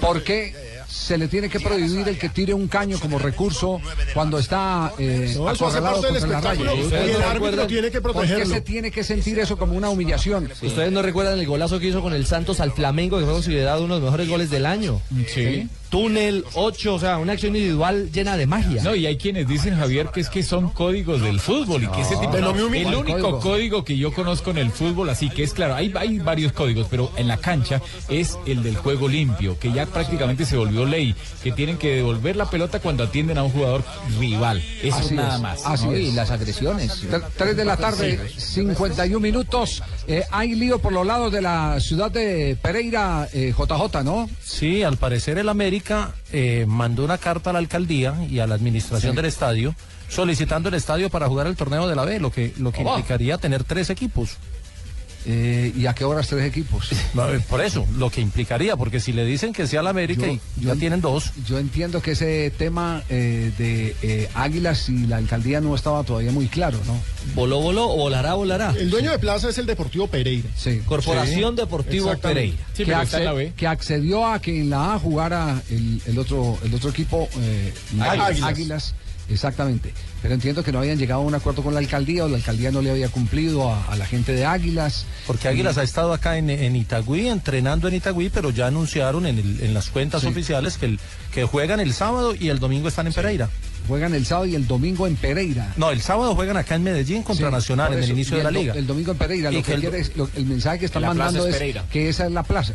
¿Por 0.00 0.22
qué 0.24 0.54
se 0.94 1.18
le 1.18 1.26
tiene 1.28 1.48
que 1.48 1.58
prohibir 1.60 2.08
el 2.08 2.16
que 2.18 2.28
tire 2.28 2.54
un 2.54 2.68
caño 2.68 2.98
como 3.00 3.18
recurso 3.18 3.80
cuando 4.14 4.38
está 4.38 4.92
eh, 4.98 5.34
No, 5.36 5.48
acorralado 5.48 6.00
contra 6.02 6.26
la 6.28 6.40
raya? 6.40 6.74
y 6.74 7.10
el 7.10 7.22
árbitro 7.22 7.66
tiene 7.66 7.90
que 7.90 8.00
¿Por 8.00 8.12
qué 8.12 8.18
protegerlo. 8.18 8.54
se 8.54 8.60
tiene 8.60 8.90
que 8.90 9.02
sentir 9.02 9.38
eso 9.40 9.56
como 9.58 9.74
una 9.74 9.90
humillación? 9.90 10.48
¿Ustedes 10.62 10.92
no 10.92 11.02
recuerdan 11.02 11.38
el 11.38 11.46
golazo 11.46 11.78
que 11.80 11.88
hizo 11.88 12.00
con 12.00 12.14
el 12.14 12.26
Santos 12.26 12.60
al 12.60 12.72
Flamengo, 12.72 13.18
que 13.18 13.24
fue 13.24 13.34
considerado 13.34 13.84
uno 13.84 13.94
de 13.96 14.00
los 14.00 14.06
mejores 14.10 14.28
goles 14.28 14.50
del 14.50 14.66
año? 14.66 15.00
Sí. 15.26 15.68
Túnel 15.90 16.44
8, 16.54 16.94
o 16.94 16.98
sea, 16.98 17.18
una 17.18 17.34
acción 17.34 17.54
individual 17.54 18.10
llena 18.10 18.36
de 18.36 18.46
magia. 18.48 18.82
No, 18.82 18.96
y 18.96 19.06
hay 19.06 19.16
quienes 19.16 19.46
dicen, 19.46 19.76
Javier, 19.76 20.08
que 20.08 20.20
es 20.20 20.28
que 20.28 20.42
son 20.42 20.70
códigos 20.70 21.20
del 21.22 21.38
fútbol 21.38 21.84
y 21.84 21.86
que 21.86 22.00
ese 22.00 22.16
tipo 22.16 22.32
Pero 22.32 22.52
me 22.68 22.80
El 22.82 22.94
único 22.96 23.20
Código. 23.20 23.40
código 23.40 23.84
que 23.84 23.96
yo 23.96 24.12
conozco 24.12 24.50
en 24.50 24.58
el 24.58 24.70
fútbol, 24.72 25.08
así 25.10 25.30
que 25.30 25.44
es 25.44 25.54
claro, 25.54 25.74
hay, 25.76 25.92
hay 25.96 26.18
varios 26.18 26.50
códigos, 26.52 26.88
pero 26.90 27.12
en 27.16 27.28
la 27.28 27.36
cancha 27.36 27.80
es 28.08 28.36
el 28.44 28.64
del 28.64 28.76
juego 28.76 29.06
limpio, 29.08 29.56
que 29.60 29.70
ya 29.70 29.86
prácticamente 29.86 30.44
se 30.44 30.56
volvió 30.56 30.83
ley, 30.84 31.14
que 31.42 31.52
tienen 31.52 31.76
que 31.78 31.96
devolver 31.96 32.36
la 32.36 32.48
pelota 32.50 32.80
cuando 32.80 33.04
atienden 33.04 33.38
a 33.38 33.42
un 33.42 33.50
jugador 33.50 33.82
rival. 34.18 34.62
Eso 34.82 34.96
Así 34.96 35.14
nada 35.14 35.36
es, 35.36 35.40
más. 35.42 35.62
así 35.66 35.86
¿no? 35.86 35.92
es. 35.92 36.00
Y 36.00 36.12
las 36.12 36.30
agresiones. 36.30 37.04
Tre- 37.10 37.22
Tres 37.36 37.56
de 37.56 37.64
la 37.64 37.76
tarde, 37.76 38.20
51 38.36 39.20
minutos. 39.20 39.82
Eh, 40.06 40.22
hay 40.30 40.54
lío 40.54 40.78
por 40.78 40.92
los 40.92 41.06
lados 41.06 41.32
de 41.32 41.42
la 41.42 41.78
ciudad 41.80 42.10
de 42.10 42.56
Pereira, 42.60 43.28
eh, 43.32 43.52
JJ, 43.56 44.02
¿no? 44.04 44.28
Sí, 44.42 44.82
al 44.82 44.96
parecer 44.96 45.38
el 45.38 45.48
América 45.48 46.14
eh, 46.32 46.64
mandó 46.68 47.04
una 47.04 47.18
carta 47.18 47.50
a 47.50 47.52
la 47.52 47.58
alcaldía 47.58 48.14
y 48.30 48.38
a 48.40 48.46
la 48.46 48.54
administración 48.54 49.12
Sí. 49.12 49.16
del 49.16 49.24
estadio 49.26 49.74
solicitando 50.08 50.68
el 50.68 50.74
estadio 50.76 51.10
para 51.10 51.26
jugar 51.28 51.46
el 51.46 51.56
torneo 51.56 51.88
de 51.88 51.96
la 51.96 52.04
B, 52.04 52.20
lo 52.20 52.30
que, 52.30 52.52
lo 52.58 52.70
que 52.72 52.84
Oh. 52.84 52.88
implicaría 52.90 53.38
tener 53.38 53.64
tres 53.64 53.90
equipos. 53.90 54.36
Eh, 55.26 55.72
¿Y 55.74 55.86
a 55.86 55.94
qué 55.94 56.04
horas 56.04 56.28
tres 56.28 56.44
equipos? 56.44 56.90
No, 57.14 57.32
eh, 57.32 57.40
Por 57.48 57.60
eso, 57.62 57.86
lo 57.96 58.10
que 58.10 58.20
implicaría, 58.20 58.76
porque 58.76 59.00
si 59.00 59.12
le 59.12 59.24
dicen 59.24 59.52
que 59.52 59.66
sea 59.66 59.82
la 59.82 59.90
América 59.90 60.26
y 60.26 60.40
ya 60.60 60.74
tienen 60.74 61.00
dos. 61.00 61.32
Yo 61.46 61.58
entiendo 61.58 62.02
que 62.02 62.10
ese 62.12 62.50
tema 62.50 63.02
eh, 63.08 63.52
de 63.56 63.96
eh, 64.02 64.28
Águilas 64.34 64.88
y 64.88 65.06
la 65.06 65.16
alcaldía 65.16 65.60
no 65.60 65.74
estaba 65.74 66.02
todavía 66.04 66.30
muy 66.32 66.46
claro, 66.48 66.78
¿no? 66.86 67.00
Voló, 67.34 67.60
voló, 67.60 67.88
o 67.90 67.96
volará, 67.96 68.34
volará. 68.34 68.74
El 68.76 68.90
dueño 68.90 69.10
de 69.12 69.18
plaza 69.18 69.48
es 69.48 69.58
el 69.58 69.66
Deportivo 69.66 70.08
Pereira. 70.08 70.48
Sí. 70.56 70.80
Corporación 70.84 71.56
Deportivo. 71.56 72.14
Pereira. 72.16 72.56
que, 72.76 72.84
acce- 72.86 73.52
que 73.54 73.66
accedió 73.66 74.26
a 74.26 74.40
que 74.40 74.60
en 74.60 74.70
la 74.70 74.94
A 74.94 74.98
jugara 74.98 75.62
el, 75.70 76.02
el 76.06 76.18
otro 76.18 76.58
el 76.64 76.74
otro 76.74 76.90
equipo 76.90 77.28
eh, 77.40 77.72
Águilas. 78.00 78.42
Águilas. 78.42 78.94
exactamente 79.30 79.92
pero 80.24 80.32
entiendo 80.36 80.64
que 80.64 80.72
no 80.72 80.78
habían 80.78 80.96
llegado 80.96 81.20
a 81.20 81.24
un 81.24 81.34
acuerdo 81.34 81.62
con 81.62 81.74
la 81.74 81.80
alcaldía 81.80 82.24
o 82.24 82.28
la 82.28 82.36
alcaldía 82.38 82.70
no 82.70 82.80
le 82.80 82.90
había 82.90 83.10
cumplido 83.10 83.70
a, 83.70 83.84
a 83.92 83.94
la 83.96 84.06
gente 84.06 84.32
de 84.32 84.46
Águilas 84.46 85.04
Porque 85.26 85.48
Águilas 85.48 85.76
ha 85.76 85.82
estado 85.82 86.14
acá 86.14 86.38
en, 86.38 86.48
en 86.48 86.74
Itagüí, 86.76 87.28
entrenando 87.28 87.88
en 87.88 87.94
Itagüí, 87.96 88.30
pero 88.30 88.48
ya 88.48 88.68
anunciaron 88.68 89.26
en, 89.26 89.36
el- 89.38 89.60
en 89.62 89.74
las 89.74 89.90
cuentas 89.90 90.22
Sí. 90.22 90.28
oficiales 90.28 90.78
que, 90.78 90.86
el, 90.86 91.00
que 91.30 91.44
juegan 91.44 91.78
el 91.78 91.92
sábado 91.92 92.34
y 92.34 92.48
el 92.48 92.58
domingo 92.58 92.88
están 92.88 93.06
en 93.06 93.12
Pereira. 93.12 93.50
juegan 93.86 94.14
el 94.14 94.24
sábado 94.24 94.46
y 94.46 94.54
el 94.54 94.66
domingo 94.66 95.06
en 95.06 95.16
Pereira 95.16 95.74
No, 95.76 95.90
el 95.90 96.00
sábado 96.00 96.34
juegan 96.34 96.56
acá 96.56 96.76
en 96.76 96.84
Medellín 96.84 97.22
contra 97.22 97.48
Sí, 97.48 97.52
Nacional 97.52 97.92
en 97.92 98.02
el 98.04 98.10
inicio 98.12 98.38
de 98.38 98.44
la 98.44 98.50
liga. 98.50 98.72
el 98.72 98.86
domingo 98.86 99.12
en 99.12 99.18
Pereira 99.18 99.50
lo 99.50 99.62
que 99.62 99.74
el- 99.74 99.80
quiere 99.82 99.98
es- 100.00 100.16
lo- 100.16 100.30
el 100.36 100.46
mensaje 100.46 100.78
que 100.78 100.86
están 100.86 101.02
mandando 101.02 101.46
es 101.46 101.54
es, 101.60 101.82
que 101.92 102.08
esa 102.08 102.24
es 102.24 102.32
la 102.32 102.44
plaza 102.44 102.74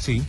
Sí. 0.00 0.20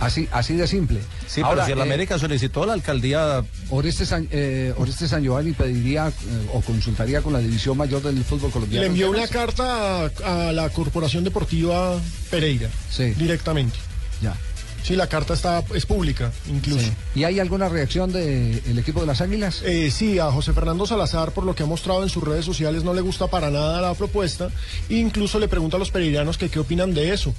Así 0.00 0.28
así 0.32 0.56
de 0.56 0.66
simple 0.66 1.00
Sí, 1.26 1.40
Ahora, 1.42 1.64
pero 1.64 1.66
si 1.66 1.72
el 1.72 1.78
eh, 1.78 1.82
América 1.82 2.18
solicitó 2.18 2.64
a 2.64 2.66
la 2.66 2.72
alcaldía 2.72 3.44
Oreste 3.70 4.04
San, 4.04 4.26
eh, 4.32 4.74
Oreste 4.76 5.06
San 5.06 5.22
Giovanni 5.22 5.52
pediría 5.52 6.08
eh, 6.08 6.48
o 6.52 6.60
consultaría 6.60 7.22
con 7.22 7.32
la 7.32 7.38
división 7.38 7.76
mayor 7.76 8.02
del 8.02 8.24
fútbol 8.24 8.50
colombiano 8.50 8.82
Le 8.82 8.88
envió 8.88 9.10
una 9.10 9.28
carta 9.28 10.06
a, 10.06 10.48
a 10.48 10.52
la 10.52 10.68
Corporación 10.70 11.22
Deportiva 11.22 11.96
Pereira. 12.30 12.68
Directamente. 13.16 13.76
Ya. 14.20 14.34
Sí, 14.82 14.96
la 14.96 15.06
carta 15.06 15.34
está 15.34 15.62
es 15.74 15.86
pública, 15.86 16.32
incluso. 16.48 16.80
Sí. 16.80 16.92
¿Y 17.14 17.24
hay 17.24 17.38
alguna 17.38 17.68
reacción 17.68 18.12
del 18.12 18.78
equipo 18.78 19.00
de 19.00 19.06
las 19.06 19.20
Águilas? 19.20 19.62
Eh, 19.64 19.90
sí, 19.90 20.18
a 20.18 20.30
José 20.30 20.52
Fernando 20.52 20.86
Salazar, 20.86 21.32
por 21.32 21.44
lo 21.44 21.54
que 21.54 21.62
ha 21.62 21.66
mostrado 21.66 22.02
en 22.02 22.08
sus 22.08 22.24
redes 22.24 22.44
sociales, 22.44 22.82
no 22.82 22.94
le 22.94 23.00
gusta 23.00 23.26
para 23.26 23.50
nada 23.50 23.80
la 23.80 23.94
propuesta. 23.94 24.48
E 24.88 24.96
incluso 24.96 25.38
le 25.38 25.48
pregunta 25.48 25.76
a 25.76 25.78
los 25.78 25.90
pereiranos 25.90 26.38
que 26.38 26.48
qué 26.48 26.58
opinan 26.58 26.94
de 26.94 27.12
eso. 27.12 27.34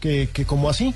Que, 0.00 0.28
que 0.32 0.44
cómo 0.44 0.68
así. 0.68 0.94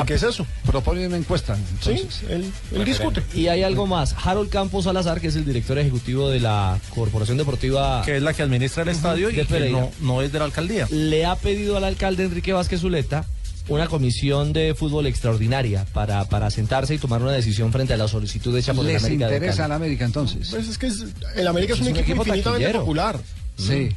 Ah, 0.00 0.04
¿Qué 0.06 0.14
es 0.14 0.22
eso? 0.22 0.46
Propone 0.66 1.06
una 1.06 1.16
encuesta. 1.16 1.56
Sí, 1.80 1.90
entonces. 1.90 2.22
él, 2.30 2.50
él 2.74 2.84
discute. 2.84 3.22
Y 3.34 3.48
hay 3.48 3.62
algo 3.62 3.86
más. 3.86 4.14
Harold 4.24 4.50
Campos 4.50 4.84
Salazar, 4.84 5.20
que 5.20 5.28
es 5.28 5.36
el 5.36 5.44
director 5.44 5.78
ejecutivo 5.78 6.28
de 6.30 6.40
la 6.40 6.78
Corporación 6.94 7.36
Deportiva. 7.38 8.02
que 8.04 8.16
es 8.16 8.22
la 8.22 8.32
que 8.34 8.42
administra 8.42 8.82
el 8.82 8.88
estadio 8.90 9.30
y 9.30 9.34
que 9.34 9.70
no, 9.70 9.90
no 10.00 10.22
es 10.22 10.32
de 10.32 10.38
la 10.38 10.44
alcaldía. 10.46 10.86
le 10.90 11.24
ha 11.26 11.36
pedido 11.36 11.76
al 11.76 11.84
alcalde 11.84 12.24
Enrique 12.24 12.52
Vázquez 12.52 12.80
Zuleta 12.80 13.24
una 13.68 13.86
comisión 13.86 14.52
de 14.52 14.74
fútbol 14.74 15.06
extraordinaria 15.06 15.84
para, 15.92 16.24
para 16.24 16.50
sentarse 16.50 16.94
y 16.94 16.98
tomar 16.98 17.22
una 17.22 17.30
decisión 17.30 17.70
frente 17.70 17.94
a 17.94 17.96
la 17.96 18.08
solicitud 18.08 18.56
hecha 18.58 18.74
por 18.74 18.84
el 18.84 18.92
¿Les 18.94 19.04
América 19.04 19.28
de 19.28 19.34
interesa 19.36 19.64
al 19.66 19.72
América 19.72 20.04
entonces? 20.04 20.48
Pues 20.50 20.68
es 20.68 20.78
que 20.78 20.88
es- 20.88 21.04
el 21.36 21.46
América 21.46 21.74
es, 21.74 21.80
Es 21.80 21.86
un, 21.86 21.92
un 21.92 21.98
equipo, 22.00 22.22
equipo 22.22 22.36
infinitamente 22.38 22.78
popular. 22.80 23.20
Sí. 23.56 23.90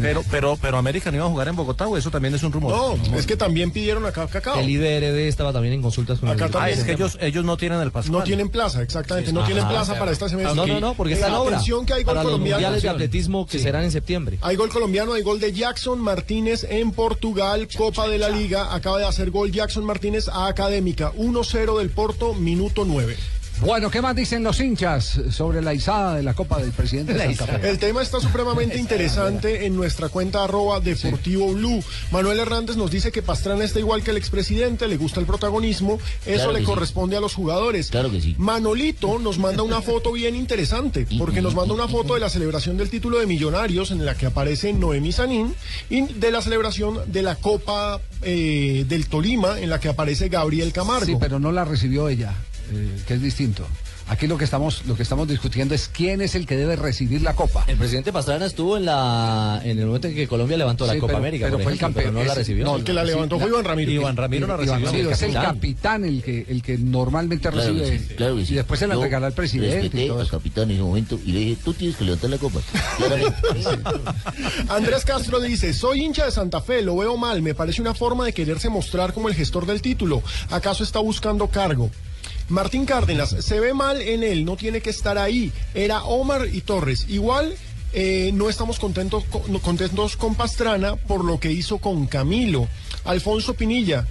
Pero, 0.00 0.22
pero, 0.30 0.56
pero 0.60 0.78
América 0.78 1.10
no 1.10 1.16
iba 1.16 1.26
a 1.26 1.28
jugar 1.28 1.48
en 1.48 1.56
Bogotá, 1.56 1.88
o 1.88 1.96
eso 1.96 2.10
también 2.10 2.34
es 2.34 2.42
un 2.42 2.52
rumor. 2.52 2.98
No, 3.10 3.16
es 3.16 3.26
que 3.26 3.36
también 3.36 3.70
pidieron 3.70 4.06
acá 4.06 4.26
Cacao. 4.26 4.58
El 4.60 4.68
IDRD 4.70 5.26
estaba 5.28 5.52
también 5.52 5.74
en 5.74 5.82
consultas 5.82 6.18
con 6.20 6.28
Acá 6.28 6.46
el. 6.46 6.56
Ah, 6.56 6.70
es 6.70 6.84
que 6.84 6.92
ellos, 6.92 7.18
ellos 7.20 7.44
no 7.44 7.56
tienen 7.56 7.80
el 7.80 7.90
Pascual. 7.90 8.20
No 8.20 8.24
tienen 8.24 8.48
plaza, 8.50 8.82
exactamente. 8.82 9.32
No 9.32 9.40
Ajá. 9.40 9.48
tienen 9.48 9.68
plaza 9.68 9.98
para 9.98 10.12
esta 10.12 10.28
semestre. 10.28 10.54
No, 10.54 10.66
no, 10.66 10.80
no, 10.80 10.94
porque 10.94 11.14
está 11.14 11.28
en 11.28 11.34
obra. 11.34 11.56
Atención 11.56 11.86
que 11.86 11.94
hay 11.94 12.02
gol 12.02 12.06
para 12.06 12.22
los 12.22 12.32
colombiano. 12.32 12.56
mundiales 12.58 12.82
de 12.82 12.88
atletismo 12.88 13.46
que 13.46 13.58
serán 13.58 13.84
en 13.84 13.90
septiembre. 13.90 14.38
Hay 14.42 14.56
gol 14.56 14.68
colombiano, 14.70 15.14
hay 15.14 15.22
gol 15.22 15.40
de 15.40 15.52
Jackson 15.52 16.00
Martínez 16.00 16.64
en 16.68 16.92
Portugal, 16.92 17.68
Copa 17.76 18.08
de 18.08 18.18
la 18.18 18.28
Liga. 18.28 18.74
Acaba 18.74 18.98
de 18.98 19.06
hacer 19.06 19.30
gol 19.30 19.50
Jackson 19.50 19.84
Martínez 19.84 20.28
a 20.28 20.46
Académica. 20.46 21.12
1-0 21.14 21.78
del 21.78 21.90
Porto, 21.90 22.34
minuto 22.34 22.84
9. 22.84 23.16
Bueno, 23.62 23.90
¿qué 23.90 24.00
más 24.00 24.16
dicen 24.16 24.42
los 24.42 24.58
hinchas 24.58 25.20
sobre 25.30 25.60
la 25.60 25.74
izada 25.74 26.14
de 26.16 26.22
la 26.22 26.32
Copa 26.32 26.58
del 26.60 26.72
presidente 26.72 27.12
de 27.12 27.34
Santa 27.34 27.58
Fe? 27.58 27.68
El 27.68 27.78
tema 27.78 28.00
está 28.02 28.18
supremamente 28.18 28.78
interesante 28.78 29.66
en 29.66 29.76
nuestra 29.76 30.08
cuenta 30.08 30.44
arroba 30.44 30.80
Deportivo 30.80 31.52
Blue. 31.52 31.82
Manuel 32.10 32.38
Hernández 32.38 32.76
nos 32.76 32.90
dice 32.90 33.12
que 33.12 33.20
Pastrana 33.20 33.62
está 33.62 33.78
igual 33.78 34.02
que 34.02 34.12
el 34.12 34.16
expresidente, 34.16 34.88
le 34.88 34.96
gusta 34.96 35.20
el 35.20 35.26
protagonismo, 35.26 35.98
eso 36.24 36.36
Claro 36.36 36.52
le 36.52 36.60
sí. 36.60 36.64
corresponde 36.64 37.18
a 37.18 37.20
los 37.20 37.34
jugadores. 37.34 37.90
Claro 37.90 38.10
que 38.10 38.22
sí. 38.22 38.34
Manolito 38.38 39.18
nos 39.18 39.38
manda 39.38 39.62
una 39.62 39.82
foto 39.82 40.12
bien 40.12 40.36
interesante, 40.36 41.06
porque 41.18 41.42
nos 41.42 41.54
manda 41.54 41.74
una 41.74 41.86
foto 41.86 42.14
de 42.14 42.20
la 42.20 42.30
celebración 42.30 42.78
del 42.78 42.88
título 42.88 43.18
de 43.18 43.26
Millonarios 43.26 43.90
en 43.90 44.06
la 44.06 44.14
que 44.16 44.24
aparece 44.24 44.72
Noemí 44.72 45.12
Sanín 45.12 45.54
y 45.90 46.06
de 46.06 46.30
la 46.30 46.40
celebración 46.40 46.98
de 47.12 47.22
la 47.22 47.34
Copa 47.36 48.00
eh, 48.22 48.86
del 48.88 49.06
Tolima 49.08 49.60
en 49.60 49.68
la 49.68 49.80
que 49.80 49.88
aparece 49.90 50.30
Gabriel 50.30 50.72
Camargo. 50.72 51.04
Sí, 51.04 51.16
pero 51.20 51.38
no 51.38 51.52
la 51.52 51.66
recibió 51.66 52.08
ella, 52.08 52.34
eh, 52.72 53.02
que 53.06 53.14
es 53.14 53.22
distinto. 53.22 53.66
Aquí 54.08 54.26
lo 54.26 54.36
que 54.38 54.42
estamos 54.44 54.86
lo 54.86 54.96
que 54.96 55.04
estamos 55.04 55.28
discutiendo 55.28 55.72
es 55.72 55.88
quién 55.88 56.20
es 56.20 56.34
el 56.34 56.44
que 56.44 56.56
debe 56.56 56.74
recibir 56.74 57.22
la 57.22 57.34
copa. 57.34 57.62
El 57.68 57.76
presidente 57.76 58.12
Pastrana 58.12 58.44
estuvo 58.44 58.76
en 58.76 58.84
la 58.84 59.60
en 59.62 59.78
el 59.78 59.86
momento 59.86 60.08
en 60.08 60.16
que 60.16 60.26
Colombia 60.26 60.56
levantó 60.56 60.84
la 60.84 60.94
Sí, 60.94 60.98
Copa 60.98 61.08
pero- 61.12 61.18
América, 61.18 61.44
pero 61.46 61.58
por 61.58 61.62
fue 61.62 61.72
el 61.74 61.78
pero 61.78 61.92
campeón. 61.94 62.14
no 62.14 62.24
la 62.24 62.34
recibió. 62.34 62.64
No, 62.64 62.74
el 62.76 62.82
que 62.82 62.92
la 62.92 63.04
levantó 63.04 63.38
fue 63.38 63.48
Iván 63.48 63.64
Ramiro. 63.64 63.92
Iván 63.92 64.16
Ramiro 64.16 64.48
la 64.48 64.54
Iván 64.54 64.66
recibió. 64.66 64.86
Ramiro 64.90 65.10
es 65.12 65.22
el 65.22 65.32
capitán. 65.34 66.04
el 66.04 66.22
que 66.24 66.44
el 66.48 66.60
que 66.60 66.76
normalmente 66.76 67.50
Claro 67.50 67.72
que 67.72 67.78
recibe 67.84 67.98
sí, 68.00 68.14
claro 68.16 68.34
que 68.36 68.46
sí. 68.46 68.52
y 68.54 68.56
después 68.56 68.80
se 68.80 68.88
la 68.88 68.94
Yo 68.94 69.02
regala 69.04 69.28
al 69.28 69.32
presidente 69.32 70.02
y 70.02 70.08
todo 70.08 70.20
al 70.20 70.28
capitán 70.28 70.64
en 70.64 70.70
ese 70.72 70.82
momento 70.82 71.20
y 71.24 71.30
le 71.30 71.38
dije, 71.40 71.58
tú 71.64 71.72
tienes 71.74 71.96
que 71.96 72.04
levantar 72.04 72.30
la 72.30 72.38
copa. 72.38 72.58
Andrés 74.68 75.04
Castro 75.04 75.40
dice, 75.40 75.72
soy 75.72 76.02
hincha 76.02 76.24
de 76.24 76.32
Santa 76.32 76.60
Fe, 76.60 76.82
lo 76.82 76.96
veo 76.96 77.16
mal, 77.16 77.42
me 77.42 77.54
parece 77.54 77.80
una 77.80 77.94
forma 77.94 78.24
de 78.24 78.32
quererse 78.32 78.68
mostrar 78.70 79.12
como 79.12 79.28
el 79.28 79.34
gestor 79.34 79.66
del 79.66 79.80
título. 79.82 80.22
¿Acaso 80.50 80.82
está 80.82 80.98
buscando 80.98 81.46
cargo? 81.48 81.90
Martín 82.50 82.84
Cárdenas, 82.84 83.30
se 83.30 83.60
ve 83.60 83.72
mal 83.72 84.02
en 84.02 84.22
él, 84.22 84.44
no 84.44 84.56
tiene 84.56 84.80
que 84.80 84.90
estar 84.90 85.16
ahí. 85.18 85.52
Era 85.74 86.02
Omar 86.04 86.48
y 86.52 86.60
Torres. 86.60 87.06
Igual 87.08 87.54
eh, 87.92 88.30
no 88.34 88.48
estamos 88.48 88.78
contentos 88.78 89.24
contentos 89.62 90.16
con 90.16 90.34
Pastrana 90.34 90.96
por 90.96 91.24
lo 91.24 91.40
que 91.40 91.52
hizo 91.52 91.78
con 91.78 92.06
Camilo. 92.06 92.68
Alfonso 93.04 93.54
Pinilla, 93.54 94.06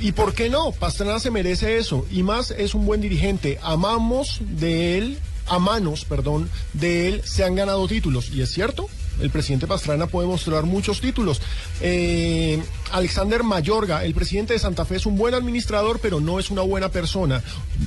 ¿Y 0.00 0.12
por 0.12 0.34
qué 0.34 0.48
no? 0.48 0.72
Pastrana 0.72 1.20
se 1.20 1.30
merece 1.30 1.76
eso. 1.76 2.06
Y 2.10 2.22
más 2.22 2.50
es 2.50 2.74
un 2.74 2.86
buen 2.86 3.00
dirigente. 3.00 3.58
Amamos 3.62 4.40
de 4.40 4.98
él, 4.98 5.18
a 5.46 5.58
manos, 5.58 6.04
perdón, 6.04 6.50
de 6.72 7.08
él 7.08 7.22
se 7.24 7.44
han 7.44 7.54
ganado 7.54 7.86
títulos. 7.88 8.30
Y 8.30 8.40
es 8.42 8.50
cierto, 8.50 8.88
el 9.20 9.30
presidente 9.30 9.66
Pastrana 9.66 10.06
puede 10.06 10.26
mostrar 10.28 10.64
muchos 10.64 11.00
títulos. 11.00 11.40
Eh, 11.80 12.62
Alexander 12.92 13.42
Mayorga, 13.42 14.04
el 14.04 14.14
presidente 14.14 14.52
de 14.52 14.58
Santa 14.58 14.84
Fe 14.84 14.96
es 14.96 15.06
un 15.06 15.16
buen 15.16 15.34
administrador, 15.34 16.00
pero 16.00 16.20
no 16.20 16.38
es 16.38 16.50
una 16.50 16.62
buena 16.62 16.90
persona. 16.90 17.42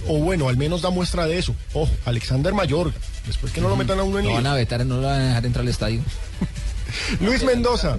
O 0.08 0.20
bueno, 0.20 0.50
al 0.50 0.58
menos 0.58 0.82
da 0.82 0.90
muestra 0.90 1.26
de 1.26 1.38
eso. 1.38 1.56
Ojo, 1.74 1.92
Alexander 2.06 2.54
Mayorga. 2.54 2.98
Después 3.28 3.52
que 3.52 3.62
no 3.62 3.70
lo 3.70 3.76
metan 3.76 4.00
a 4.00 4.04
uno 4.04 4.20
en 4.20 4.26
Lo 4.26 4.34
van 4.34 4.48
a 4.48 4.54
vetar, 4.54 4.86
no 4.86 4.98
lo 4.98 5.08
van 5.08 5.22
a 5.22 5.28
dejar 5.28 5.46
entrar 5.46 5.64
al 5.64 5.70
estadio. 5.70 6.02
Luis 7.20 7.44
Mendoza, 7.44 7.98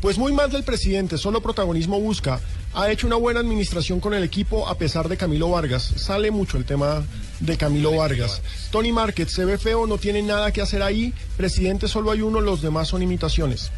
pues 0.00 0.18
muy 0.18 0.32
mal 0.32 0.50
del 0.50 0.64
presidente, 0.64 1.16
solo 1.18 1.40
protagonismo 1.40 2.00
busca. 2.00 2.40
Ha 2.74 2.90
hecho 2.90 3.06
una 3.06 3.16
buena 3.16 3.40
administración 3.40 4.00
con 4.00 4.12
el 4.12 4.22
equipo 4.22 4.68
a 4.68 4.76
pesar 4.76 5.08
de 5.08 5.16
Camilo 5.16 5.50
Vargas. 5.50 5.82
Sale 5.96 6.30
mucho 6.30 6.58
el 6.58 6.64
tema 6.64 7.04
de 7.40 7.56
Camilo 7.56 7.96
Vargas. 7.96 8.42
Tony 8.70 8.92
Márquez, 8.92 9.32
se 9.32 9.44
ve 9.44 9.58
feo, 9.58 9.86
no 9.86 9.98
tiene 9.98 10.22
nada 10.22 10.52
que 10.52 10.62
hacer 10.62 10.82
ahí. 10.82 11.12
Presidente 11.36 11.88
solo 11.88 12.10
hay 12.10 12.22
uno, 12.22 12.40
los 12.40 12.62
demás 12.62 12.88
son 12.88 13.02
imitaciones. 13.02 13.70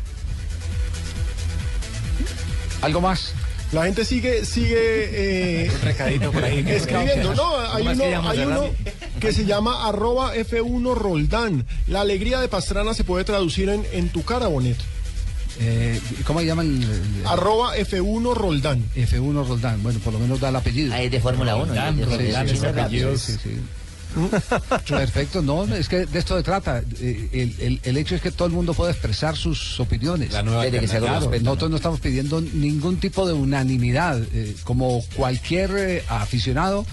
¿Algo 2.80 3.00
más? 3.00 3.32
La 3.72 3.84
gente 3.84 4.04
sigue, 4.04 4.46
sigue 4.46 5.64
eh, 5.66 5.70
recadito 5.82 6.32
por 6.32 6.42
ahí. 6.42 6.64
escribiendo. 6.66 7.34
No, 7.34 7.58
hay 7.60 7.84
¿Cómo 7.84 7.90
es 7.90 7.98
uno, 7.98 8.28
hay 8.30 8.38
uno 8.40 8.64
que 9.20 9.32
se 9.32 9.44
llama 9.44 9.86
arroba 9.86 10.34
F1 10.34 10.94
Roldán. 10.94 11.66
La 11.86 12.00
alegría 12.00 12.40
de 12.40 12.48
Pastrana 12.48 12.94
se 12.94 13.04
puede 13.04 13.24
traducir 13.24 13.68
en, 13.68 13.84
en 13.92 14.08
tu 14.08 14.24
cara, 14.24 14.46
Bonet. 14.46 14.78
Eh, 15.60 16.00
¿Cómo 16.24 16.40
llaman? 16.40 16.80
Arroba 17.26 17.76
F1 17.76 18.34
Roldán. 18.34 18.84
F1 18.94 19.46
Roldán. 19.48 19.82
Bueno, 19.82 19.98
por 20.00 20.12
lo 20.12 20.18
menos 20.20 20.40
da 20.40 20.50
el 20.50 20.56
apellido. 20.56 20.94
Ah, 20.94 21.02
es 21.02 21.10
de 21.10 21.20
Fórmula 21.20 21.56
1. 21.56 21.66
Roldán, 21.66 21.96
Sí, 23.18 23.32
sí, 23.32 23.38
sí. 23.42 23.56
Perfecto, 24.88 25.42
no, 25.42 25.64
es 25.74 25.88
que 25.88 26.06
de 26.06 26.18
esto 26.18 26.36
se 26.36 26.42
trata. 26.42 26.82
Eh, 27.00 27.28
El, 27.32 27.54
el- 27.66 27.80
el 27.82 27.96
hecho 27.98 28.14
es 28.14 28.22
que 28.22 28.30
todo 28.30 28.48
el 28.48 28.54
mundo 28.54 28.72
puede 28.74 28.92
expresar 28.92 29.36
sus 29.36 29.78
opiniones. 29.80 30.32
La 30.32 30.42
nueva 30.42 30.64
que 30.64 30.86
se 30.88 30.98
Claro, 30.98 31.20
respeto, 31.20 31.44
nosotros 31.44 31.70
no 31.70 31.76
estamos 31.76 32.00
pidiendo 32.00 32.40
ningún 32.40 32.96
tipo 32.98 33.26
de 33.26 33.34
unanimidad. 33.34 34.20
Eh, 34.32 34.56
como 34.64 35.04
cualquier 35.14 35.70
eh, 35.76 36.04
aficionado, 36.08 36.86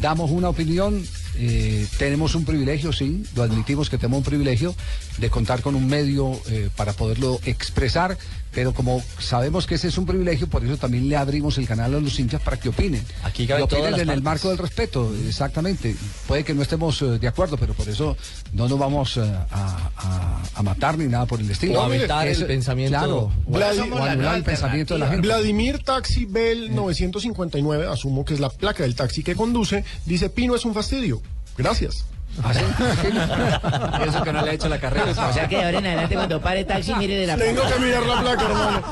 damos 0.00 0.30
una 0.30 0.48
opinión. 0.48 1.04
Eh, 1.40 1.86
tenemos 1.98 2.34
un 2.34 2.44
privilegio, 2.44 2.92
sí, 2.92 3.24
lo 3.34 3.42
admitimos 3.42 3.88
que 3.88 3.96
tenemos 3.98 4.18
un 4.18 4.24
privilegio 4.24 4.74
de 5.18 5.30
contar 5.30 5.62
con 5.62 5.74
un 5.74 5.86
medio 5.86 6.38
eh, 6.48 6.68
para 6.76 6.92
poderlo 6.92 7.40
expresar, 7.44 8.16
Pero 8.52 8.72
como 8.74 9.00
sabemos 9.20 9.64
que 9.64 9.76
ese 9.76 9.86
es 9.86 9.96
un 9.96 10.06
privilegio, 10.06 10.48
por 10.48 10.64
eso 10.64 10.76
también 10.76 11.08
le 11.08 11.16
abrimos 11.16 11.56
el 11.58 11.68
canal 11.68 11.94
a 11.94 12.00
los 12.00 12.18
hinchas 12.18 12.42
para 12.42 12.56
que 12.58 12.68
opinen. 12.68 13.00
Aquí 13.22 13.46
todas 13.46 13.62
opinen 13.62 13.92
las 13.92 14.00
en 14.00 14.10
el 14.10 14.22
marco 14.22 14.48
del 14.48 14.58
respeto, 14.58 15.14
exactamente. 15.28 15.94
Puede 16.26 16.42
que 16.42 16.52
no 16.52 16.62
estemos 16.62 17.00
eh, 17.02 17.18
de 17.20 17.28
acuerdo, 17.28 17.56
pero 17.56 17.74
por 17.74 17.88
eso 17.88 18.16
no 18.52 18.68
nos 18.68 18.76
vamos 18.76 19.16
eh, 19.18 19.20
a, 19.20 19.90
a- 19.96 20.42
a 20.52 20.62
matar 20.64 20.98
ni 20.98 21.04
nada 21.06 21.26
por 21.26 21.38
el 21.40 21.48
estilo. 21.48 21.78
O 21.80 21.82
a 21.84 21.88
vetar 21.88 22.26
el 22.26 22.46
pensamiento- 22.46 22.98
Claro, 22.98 23.32
Vladi- 23.46 23.92
o 23.92 24.02
anular 24.02 24.34
el 24.36 24.42
pensamiento 24.42 24.94
de 24.94 25.00
la 25.00 25.06
gente. 25.10 25.28
Vladimir 25.28 25.78
Taxi 25.84 26.24
Bell 26.24 26.74
959, 26.74 27.86
asumo 27.86 28.24
que 28.24 28.34
es 28.34 28.40
la 28.40 28.50
placa 28.50 28.82
del 28.82 28.96
taxi 28.96 29.22
que 29.22 29.36
conduce, 29.36 29.84
dice 30.06 30.28
Pino 30.28 30.56
es 30.56 30.64
un 30.64 30.74
fastidio. 30.74 31.22
Gracias. 31.56 32.04
Eso 34.06 34.22
que 34.22 34.32
no 34.32 34.42
le 34.42 34.50
ha 34.50 34.54
hecho 34.54 34.68
la 34.68 34.78
carrera. 34.78 35.10
O 35.10 35.32
sea 35.32 35.48
que 35.48 35.56
de 35.56 35.64
ahora 35.64 35.78
en 35.78 35.86
adelante 35.86 36.14
cuando 36.14 36.40
pare 36.40 36.64
taxi 36.64 36.94
mire 36.94 37.16
de 37.16 37.26
la 37.26 37.36
Tengo 37.36 37.62
que 37.62 37.78
mirar 37.80 38.06
la 38.06 38.20
placa, 38.20 38.44
hermano. 38.44 38.82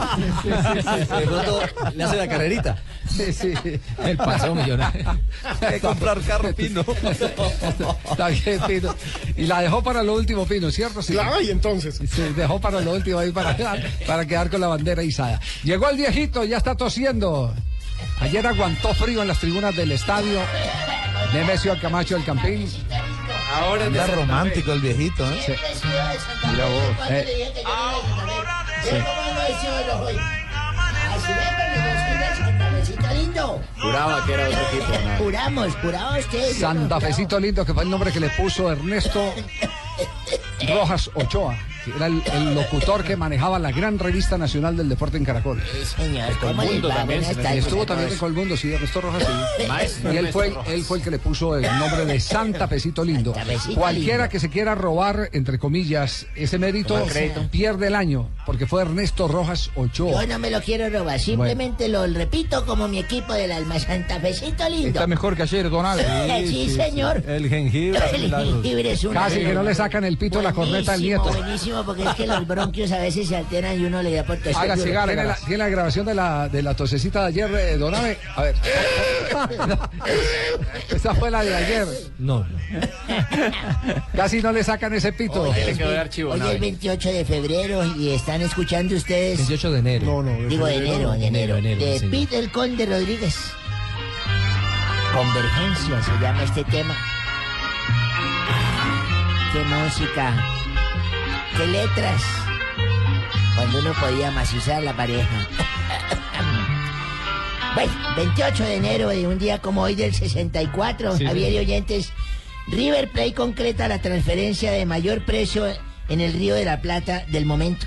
De 1.18 1.26
pronto 1.26 1.60
le 1.94 2.04
hace 2.04 2.16
la 2.16 2.28
carrerita. 2.28 2.76
Sí, 3.08 3.32
sí. 3.32 3.54
El 4.04 4.16
paseo 4.16 4.54
millonario. 4.54 5.18
Hay 5.60 5.74
que 5.74 5.80
comprar 5.80 6.20
carro 6.20 6.52
Pino. 6.54 6.84
Está 8.10 8.28
bien, 8.28 8.60
Pino. 8.66 8.94
Y 9.36 9.46
la 9.46 9.62
dejó 9.62 9.82
para 9.82 10.02
lo 10.02 10.14
último, 10.14 10.44
Pino, 10.44 10.70
¿cierto? 10.70 11.00
Sí. 11.00 11.12
Claro, 11.12 11.40
y 11.40 11.50
entonces. 11.50 11.96
Sí, 11.96 12.22
dejó 12.36 12.60
para 12.60 12.80
lo 12.80 12.92
último 12.92 13.18
ahí 13.18 13.30
para, 13.30 13.56
para 14.06 14.26
quedar 14.26 14.50
con 14.50 14.60
la 14.60 14.66
bandera 14.66 15.02
izada. 15.02 15.40
Llegó 15.62 15.88
el 15.88 15.96
viejito, 15.96 16.44
ya 16.44 16.58
está 16.58 16.74
tosiendo. 16.74 17.54
Ayer 18.20 18.46
aguantó 18.46 18.94
frío 18.94 19.22
en 19.22 19.28
las 19.28 19.38
tribunas 19.38 19.74
del 19.76 19.92
estadio. 19.92 20.40
Nemesio 21.32 21.78
Camacho 21.80 22.14
del 22.14 22.24
Campín. 22.24 22.68
Ahora 23.54 23.86
anda 23.86 24.06
romántico 24.06 24.72
el 24.72 24.80
viejito, 24.80 25.30
¿eh? 25.30 25.58
Mira 26.50 26.64
vos. 26.66 27.10
Eh, 27.10 27.54
Juraba 33.80 34.24
que 34.26 34.34
era 34.34 34.48
otro 34.48 34.60
equipo. 34.60 34.92
Juramos, 35.18 35.76
juramos 35.76 36.26
que. 36.26 36.54
Santa 36.54 37.00
Fecito 37.00 37.38
Lindo, 37.38 37.64
que 37.64 37.72
fue 37.72 37.84
el 37.84 37.90
nombre 37.90 38.12
que 38.12 38.20
le 38.20 38.28
puso 38.30 38.70
Ernesto 38.70 39.32
Rojas 40.68 41.10
Ochoa, 41.14 41.56
que 41.90 41.96
era 41.96 42.06
el, 42.06 42.22
el 42.32 42.54
locutor 42.54 43.04
que 43.04 43.16
manejaba 43.16 43.58
la 43.58 43.72
gran 43.72 43.98
revista 43.98 44.38
nacional 44.38 44.76
del 44.76 44.88
deporte 44.88 45.16
en 45.16 45.24
Caracol. 45.24 45.62
Señor, 45.96 46.28
tardes. 46.40 47.64
estuvo 47.64 47.86
también 47.86 48.10
en 48.10 48.18
Colmundo, 48.18 48.56
sí, 48.56 48.72
Ernesto 48.72 49.00
Rojas, 49.00 49.26
sí. 49.58 49.66
Maestro 49.66 50.12
Y 50.12 50.16
él 50.16 50.28
fue, 50.28 50.54
él 50.66 50.82
fue 50.82 50.98
el 50.98 51.04
que 51.04 51.10
le 51.10 51.18
puso 51.18 51.56
el 51.56 51.62
nombre 51.78 52.04
de 52.04 52.20
Santa 52.20 52.68
Fecito 52.68 53.04
Lindo. 53.04 53.34
Cualquiera 53.74 54.24
Lindo. 54.24 54.30
que 54.30 54.40
se 54.40 54.48
quiera 54.48 54.74
robar, 54.74 55.30
entre 55.32 55.58
comillas, 55.58 56.26
ese 56.34 56.58
mérito, 56.58 57.04
pierde 57.50 57.88
el 57.88 57.94
año, 57.94 58.28
porque 58.46 58.66
fue 58.66 58.82
Ernesto 58.82 59.28
Rojas 59.28 59.70
Ochoa. 59.74 60.22
Yo 60.22 60.28
no 60.28 60.38
me 60.38 60.50
lo 60.50 60.60
quiero 60.60 60.88
robar, 60.90 61.18
simplemente 61.18 61.88
lo 61.88 62.06
repito 62.06 62.64
como 62.66 62.88
mi 62.88 62.98
equipo 62.98 63.32
del 63.32 63.52
alma 63.52 63.78
Santa 63.78 64.20
Fecito 64.20 64.68
lindo. 64.68 64.88
Está 64.88 65.06
mejor 65.06 65.36
que 65.36 65.42
ayer, 65.42 65.68
Don 65.70 65.84
Álvaro. 65.84 66.08
Sí, 66.46 66.70
señor. 66.70 67.22
El 67.26 67.48
jengibre. 67.48 68.00
El 68.12 68.30
jengibre 68.30 68.92
es 68.92 69.04
una 69.04 69.20
Casi 69.24 69.40
que 69.40 69.54
no 69.54 69.62
le 69.62 69.74
sacan 69.74 70.04
el 70.04 70.16
pito 70.16 70.40
a 70.40 70.42
la 70.42 70.52
corneta 70.52 70.92
al 70.94 71.00
nieto. 71.02 71.24
Buenísimo, 71.24 71.77
porque 71.84 72.02
es 72.04 72.14
que 72.14 72.26
los 72.26 72.46
bronquios 72.46 72.92
a 72.92 72.98
veces 72.98 73.28
se 73.28 73.36
alteran 73.36 73.80
y 73.80 73.84
uno 73.84 74.02
le 74.02 74.14
da 74.14 74.24
por 74.24 74.38
duro. 74.42 74.50
cigarro. 74.76 75.06
¿Tiene 75.06 75.24
la, 75.24 75.34
tiene 75.36 75.58
la 75.58 75.68
grabación 75.68 76.06
de 76.06 76.14
la, 76.14 76.48
de 76.48 76.62
la 76.62 76.74
tosecita 76.74 77.22
de 77.22 77.26
ayer, 77.28 77.50
eh, 77.54 77.76
Don 77.76 77.94
Abe? 77.94 78.18
A 78.34 78.42
ver. 78.42 78.54
Esa 80.90 81.14
fue 81.14 81.30
la 81.30 81.42
de 81.42 81.54
ayer. 81.54 81.86
No, 82.18 82.40
no. 82.40 82.58
Casi 84.14 84.40
no 84.42 84.52
le 84.52 84.64
sacan 84.64 84.92
ese 84.94 85.12
pito. 85.12 85.42
Hoy 85.42 85.50
es, 85.58 85.80
hoy 85.80 86.40
es 86.52 86.60
28 86.60 87.08
de 87.12 87.24
febrero 87.24 87.84
y 87.96 88.10
están 88.10 88.42
escuchando 88.42 88.94
ustedes. 88.96 89.38
28 89.38 89.72
de 89.72 89.78
enero. 89.78 90.06
No, 90.06 90.22
no. 90.22 90.48
Digo 90.48 90.66
de 90.66 90.76
enero, 90.76 91.12
de 91.12 91.26
enero. 91.26 91.56
enero, 91.56 91.84
de 91.84 91.98
señor. 91.98 92.10
Pete 92.10 92.38
el 92.38 92.50
Conde 92.52 92.86
Rodríguez. 92.86 93.36
Convergencia 95.14 96.02
se 96.02 96.12
llama 96.22 96.42
este 96.44 96.64
tema. 96.64 96.94
Qué 99.52 99.60
música. 99.64 100.57
Qué 101.58 101.66
letras. 101.66 102.22
Cuando 103.56 103.80
uno 103.80 103.92
podía 104.00 104.30
macizar 104.30 104.82
la 104.82 104.94
pareja. 104.96 105.28
Bueno, 107.74 107.92
28 108.16 108.64
de 108.64 108.76
enero 108.76 109.08
de 109.10 109.28
un 109.28 109.38
día 109.38 109.58
como 109.60 109.82
hoy 109.82 109.94
del 109.94 110.12
64, 110.12 111.16
Sí, 111.16 111.24
Javier 111.26 111.52
y 111.52 111.58
oyentes, 111.58 112.12
River 112.66 113.08
Plate 113.12 113.34
concreta 113.34 113.86
la 113.86 114.00
transferencia 114.00 114.72
de 114.72 114.84
mayor 114.84 115.24
precio 115.24 115.64
en 116.08 116.20
el 116.20 116.32
Río 116.32 116.56
de 116.56 116.64
la 116.64 116.80
Plata 116.80 117.24
del 117.28 117.44
momento. 117.44 117.86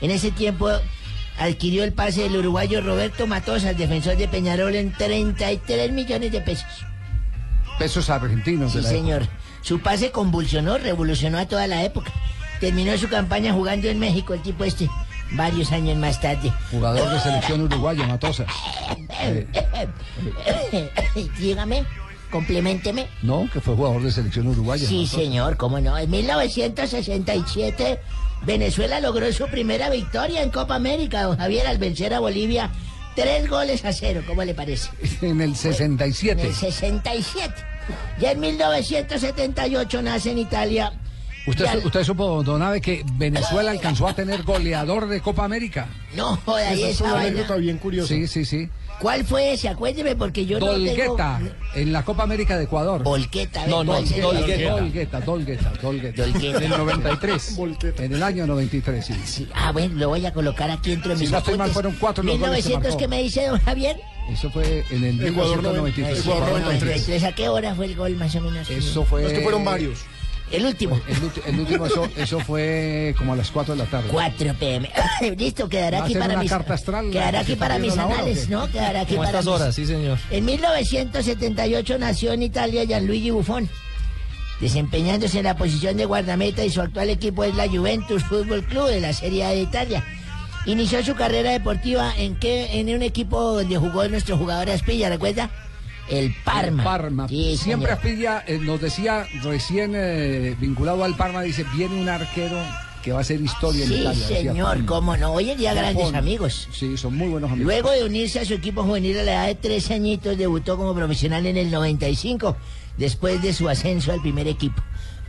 En 0.00 0.10
ese 0.10 0.30
tiempo 0.30 0.70
adquirió 1.38 1.84
el 1.84 1.92
pase 1.92 2.22
del 2.22 2.36
uruguayo 2.36 2.80
Roberto 2.80 3.26
Matosas, 3.26 3.76
defensor 3.76 4.16
de 4.16 4.28
Peñarol, 4.28 4.74
en 4.74 4.92
33 4.92 5.92
millones 5.92 6.32
de 6.32 6.40
pesos. 6.40 6.86
Pesos 7.78 8.08
argentinos 8.08 8.72
de 8.72 8.78
Sí, 8.80 8.84
la 8.84 8.90
señor. 8.90 9.22
época. 9.24 9.38
Su 9.60 9.80
pase 9.80 10.12
convulsionó, 10.12 10.78
revolucionó 10.78 11.38
a 11.38 11.46
toda 11.46 11.66
la 11.66 11.82
época. 11.84 12.10
Terminó 12.60 12.96
su 12.96 13.08
campaña 13.08 13.52
jugando 13.52 13.88
en 13.88 13.98
México, 13.98 14.34
el 14.34 14.42
tipo 14.42 14.64
este, 14.64 14.88
varios 15.32 15.72
años 15.72 15.96
más 15.98 16.20
tarde. 16.20 16.52
Jugador 16.70 17.10
de 17.12 17.20
selección 17.20 17.60
uruguaya, 17.62 18.06
Matosas. 18.06 18.46
Eh, 19.20 19.46
Dígame, 21.38 21.84
complementeme. 22.30 23.08
no, 23.22 23.48
que 23.52 23.60
fue 23.60 23.74
jugador 23.74 24.02
de 24.02 24.10
selección 24.10 24.46
uruguaya. 24.48 24.86
Sí, 24.86 25.00
Matosas. 25.02 25.20
señor, 25.20 25.56
cómo 25.56 25.80
no. 25.80 25.96
En 25.98 26.10
1967, 26.10 28.00
Venezuela 28.44 29.00
logró 29.00 29.30
su 29.32 29.46
primera 29.48 29.90
victoria 29.90 30.42
en 30.42 30.50
Copa 30.50 30.74
América, 30.76 31.22
don 31.22 31.36
Javier, 31.36 31.66
al 31.66 31.78
vencer 31.78 32.14
a 32.14 32.20
Bolivia 32.20 32.70
tres 33.14 33.48
goles 33.48 33.84
a 33.84 33.92
cero. 33.92 34.22
¿Cómo 34.26 34.44
le 34.44 34.54
parece? 34.54 34.90
En 35.22 35.40
el 35.40 35.50
En 35.50 35.54
67. 35.56 36.42
el 36.46 36.54
67. 36.54 37.54
Ya 38.20 38.32
en 38.32 38.40
1978 38.40 40.02
nace 40.02 40.30
en 40.32 40.38
Italia. 40.38 40.92
¿Usted, 41.46 41.64
Ya- 41.64 41.78
usted 41.86 42.02
supo, 42.04 42.42
Don 42.42 42.60
Abe, 42.62 42.80
que 42.80 43.04
Venezuela 43.14 43.70
alcanzó 43.70 44.08
a 44.08 44.14
tener 44.14 44.42
goleador 44.42 45.08
de 45.08 45.20
Copa 45.20 45.44
América? 45.44 45.86
No, 46.16 46.38
y 46.46 46.74
Esa 46.74 46.88
es 46.88 47.00
una 47.00 47.20
anécdota 47.20 47.54
bien 47.56 47.78
curiosa. 47.78 48.08
Sí, 48.08 48.26
sí, 48.26 48.44
sí. 48.44 48.68
¿Cuál 49.00 49.24
fue 49.24 49.52
ese? 49.52 49.68
Acuérdeme 49.68 50.16
porque 50.16 50.46
yo 50.46 50.58
no 50.58 50.66
Dolgueta, 50.66 51.38
tengo... 51.38 51.50
en 51.74 51.92
la 51.92 52.02
Copa 52.02 52.22
América 52.22 52.56
de 52.56 52.64
Ecuador. 52.64 53.02
Volqueta. 53.02 53.66
No, 53.66 53.84
no. 53.84 53.92
Dolgueta. 54.00 54.70
Dolgueta, 54.70 55.20
Dolgueta, 55.20 55.72
Dolgueta. 55.82 56.22
Dolgueta. 56.24 56.64
En 56.64 56.72
el 56.72 56.78
93. 56.78 57.58
En 57.98 58.12
el 58.14 58.22
año 58.22 58.46
93, 58.46 59.04
sí. 59.06 59.14
Sí, 59.24 59.48
Ah, 59.54 59.70
bueno, 59.72 59.94
lo 59.96 60.08
voy 60.08 60.24
a 60.24 60.32
colocar 60.32 60.70
aquí 60.70 60.92
entre 60.92 61.14
Si 61.14 61.22
mis 61.22 61.30
no 61.30 61.38
estoy 61.38 61.58
mal, 61.58 61.70
fueron 61.70 61.94
cuatro 62.00 62.24
los 62.24 62.38
goles 62.38 62.64
que 62.64 62.70
1900, 62.70 62.82
marcó. 62.84 62.98
¿qué 62.98 63.08
me 63.08 63.22
dice 63.22 63.46
don 63.46 63.60
Javier? 63.60 64.00
Eso 64.30 64.50
fue 64.50 64.84
en 64.90 65.04
el 65.04 65.24
Ecuador 65.26 65.58
1993. 65.58 66.20
Ecuador 66.20 66.60
93. 66.62 67.24
¿A 67.24 67.32
qué 67.32 67.48
hora 67.50 67.74
fue 67.74 67.84
el 67.86 67.94
gol 67.96 68.16
más 68.16 68.34
o 68.34 68.40
menos? 68.40 68.68
Eso 68.70 69.04
fue. 69.04 69.26
Es 69.26 69.32
que 69.34 69.42
fueron 69.42 69.64
varios. 69.64 70.00
El 70.52 70.64
último. 70.64 71.00
El, 71.46 71.58
último, 71.58 71.86
eso, 71.86 72.08
eso 72.16 72.38
fue 72.40 73.14
como 73.18 73.32
a 73.32 73.36
las 73.36 73.50
4 73.50 73.74
de 73.74 73.82
la 73.82 73.90
tarde. 73.90 74.08
4 74.12 74.54
pm. 74.54 74.90
Listo, 75.36 75.68
quedará 75.68 75.98
¿Va 75.98 76.04
a 76.04 76.06
aquí 76.06 76.14
para 76.14 76.36
mis... 76.38 76.50
carta 76.50 76.74
astral? 76.74 77.10
Quedará 77.10 77.38
¿Se 77.44 77.52
aquí 77.52 77.56
para 77.56 77.78
mis 77.78 77.92
hora 77.94 78.04
anales, 78.04 78.46
qué? 78.46 78.52
¿no? 78.52 78.70
Quedará 78.70 79.00
aquí 79.00 79.14
Como 79.14 79.26
para 79.26 79.38
estas 79.40 79.44
mis... 79.46 79.54
horas, 79.60 79.74
sí, 79.74 79.86
señor. 79.86 80.18
En 80.30 80.44
1978 80.44 81.98
nació 81.98 82.32
en 82.32 82.42
Italia 82.44 82.84
Gianluigi 82.84 83.30
Buffon, 83.30 83.68
desempeñándose 84.60 85.38
en 85.38 85.44
la 85.44 85.56
posición 85.56 85.96
de 85.96 86.04
guardameta 86.04 86.64
y 86.64 86.70
su 86.70 86.80
actual 86.80 87.10
equipo 87.10 87.42
es 87.42 87.54
la 87.56 87.68
Juventus 87.68 88.22
Fútbol 88.24 88.64
Club 88.64 88.86
de 88.86 89.00
la 89.00 89.12
Serie 89.12 89.44
A 89.44 89.50
de 89.50 89.62
Italia. 89.62 90.04
Inició 90.64 91.04
su 91.04 91.14
carrera 91.16 91.50
deportiva 91.50 92.12
en 92.16 92.36
que 92.36 92.80
en 92.80 92.94
un 92.94 93.02
equipo 93.02 93.40
donde 93.40 93.76
jugó 93.78 94.08
nuestro 94.08 94.36
jugador 94.36 94.70
Aspilla, 94.70 95.08
¿recuerda? 95.08 95.50
El 96.08 96.34
Parma. 96.44 96.84
Parma. 96.84 97.28
Sí, 97.28 97.56
Siempre. 97.56 97.90
Aspilla 97.92 98.44
eh, 98.46 98.58
nos 98.58 98.80
decía, 98.80 99.26
recién 99.42 99.92
eh, 99.94 100.56
vinculado 100.60 101.02
al 101.04 101.16
Parma, 101.16 101.42
dice, 101.42 101.64
viene 101.74 102.00
un 102.00 102.08
arquero 102.08 102.56
que 103.02 103.12
va 103.12 103.18
a 103.18 103.20
hacer 103.22 103.40
historia 103.40 103.84
en 103.84 103.88
Sí, 103.88 103.94
Italia. 104.00 104.20
decía 104.28 104.50
señor, 104.52 104.84
cómo 104.84 105.16
no. 105.16 105.32
Hoy 105.32 105.50
en 105.50 105.58
día 105.58 105.74
grandes 105.74 106.12
amigos. 106.14 106.68
Sí, 106.72 106.96
son 106.96 107.16
muy 107.16 107.28
buenos 107.28 107.50
amigos. 107.50 107.66
Luego 107.72 107.90
de 107.92 108.04
unirse 108.04 108.40
a 108.40 108.44
su 108.44 108.54
equipo 108.54 108.82
juvenil 108.82 109.18
a 109.18 109.22
la 109.22 109.32
edad 109.32 109.46
de 109.46 109.54
13 109.56 109.94
añitos, 109.94 110.36
debutó 110.38 110.76
como 110.76 110.94
profesional 110.94 111.46
en 111.46 111.56
el 111.56 111.70
95, 111.70 112.56
después 112.96 113.42
de 113.42 113.52
su 113.52 113.68
ascenso 113.68 114.12
al 114.12 114.20
primer 114.20 114.48
equipo. 114.48 114.82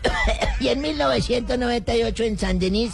y 0.60 0.68
en 0.70 0.82
1998 0.82 2.24
en 2.24 2.38
Saint-Denis, 2.38 2.94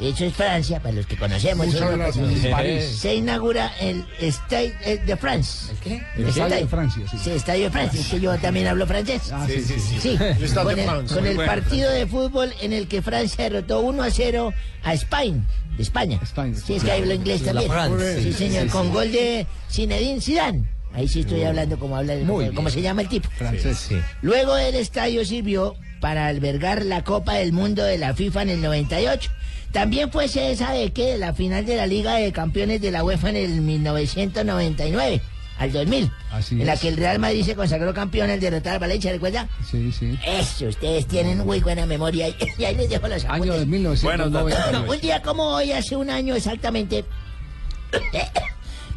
eso 0.00 0.24
es 0.24 0.34
Francia, 0.34 0.80
para 0.80 0.94
los 0.96 1.06
que 1.06 1.16
conocemos, 1.16 1.66
Muchas 1.66 1.96
gracias. 1.96 2.46
París. 2.50 2.84
se 2.98 3.14
inaugura 3.14 3.72
el 3.80 4.04
Stade 4.20 5.02
de 5.06 5.16
France. 5.16 5.70
¿El 5.72 5.78
qué? 5.78 6.02
El 6.16 6.28
Estadio 6.28 6.56
de 6.56 6.66
Francia, 6.66 7.04
sí. 7.10 7.16
Sí, 7.22 7.30
Estadio 7.30 7.64
de 7.64 7.70
Francia, 7.70 8.00
es 8.00 8.08
que 8.08 8.20
yo 8.20 8.36
también 8.38 8.66
hablo 8.66 8.86
francés. 8.86 9.30
Ah, 9.32 9.46
sí, 9.48 9.60
sí, 9.62 9.78
sí. 9.78 9.98
Sí, 10.00 10.18
El 10.20 10.48
Stade 10.48 10.64
con 10.66 10.74
de 10.74 10.82
el, 10.82 10.88
France. 10.88 11.14
con 11.14 11.22
Muy 11.22 11.30
el 11.30 11.36
bueno. 11.36 11.52
partido 11.52 11.90
de 11.90 12.06
fútbol 12.06 12.52
en 12.60 12.72
el 12.72 12.88
que 12.88 13.02
Francia 13.02 13.44
derrotó 13.44 13.80
1 13.80 14.02
a 14.02 14.10
0 14.10 14.52
a 14.82 14.94
España, 14.94 15.42
de 15.76 15.82
España. 15.82 16.18
España, 16.22 16.54
Sí, 16.64 16.74
es 16.74 16.84
que 16.84 16.92
hablo 16.92 17.14
inglés 17.14 17.42
también. 17.44 17.70
France, 17.70 18.22
Sí, 18.22 18.32
señor, 18.32 18.64
sí, 18.64 18.68
con 18.70 18.92
gol 18.92 19.10
de 19.12 19.46
Zinedine 19.70 20.20
Zidane. 20.20 20.64
Ahí 20.92 21.08
sí 21.08 21.20
estoy 21.20 21.42
hablando 21.42 21.76
como 21.78 21.96
habla 21.96 22.14
el, 22.14 22.24
Muy 22.24 22.50
como, 22.54 22.70
se 22.70 22.80
llama 22.80 23.02
el 23.02 23.08
tipo. 23.08 23.28
Francés. 23.30 23.78
Sí. 23.88 23.96
Luego 24.22 24.56
el 24.56 24.76
estadio 24.76 25.24
sirvió 25.24 25.74
para 26.00 26.26
albergar 26.26 26.84
la 26.84 27.02
Copa 27.02 27.34
del 27.34 27.52
Mundo 27.52 27.82
de 27.82 27.98
la 27.98 28.14
FIFA 28.14 28.42
en 28.42 28.48
el 28.50 28.62
98. 28.62 29.30
También 29.74 30.10
fue 30.10 30.28
sede, 30.28 30.54
¿sabe 30.56 30.90
qué? 30.92 31.18
La 31.18 31.34
final 31.34 31.66
de 31.66 31.74
la 31.76 31.86
Liga 31.86 32.14
de 32.14 32.32
Campeones 32.32 32.80
de 32.80 32.92
la 32.92 33.02
UEFA 33.04 33.30
en 33.30 33.36
el 33.36 33.60
1999 33.60 35.20
al 35.58 35.72
2000. 35.72 36.10
Así 36.30 36.60
en 36.60 36.66
la 36.66 36.74
es. 36.74 36.80
que 36.80 36.88
el 36.88 36.96
Real 36.96 37.18
Madrid 37.18 37.44
se 37.44 37.56
consagró 37.56 37.92
campeón 37.92 38.30
al 38.30 38.38
derrotar 38.38 38.74
al 38.74 38.78
Valencia, 38.78 39.10
¿recuerda? 39.12 39.48
Sí, 39.68 39.90
sí. 39.92 40.16
Eso, 40.26 40.66
ustedes 40.66 41.06
tienen 41.08 41.38
muy 41.38 41.58
buena 41.60 41.86
memoria. 41.86 42.28
Y 42.58 42.64
ahí 42.64 42.76
les 42.76 42.88
dejo 42.88 43.08
los 43.08 43.24
Año 43.24 43.34
apuntes. 43.34 43.60
de 43.60 43.66
1990. 43.66 44.70
Bueno, 44.70 44.92
un 44.92 45.00
día 45.00 45.20
como 45.22 45.42
hoy, 45.42 45.72
hace 45.72 45.96
un 45.96 46.08
año 46.08 46.36
exactamente, 46.36 47.04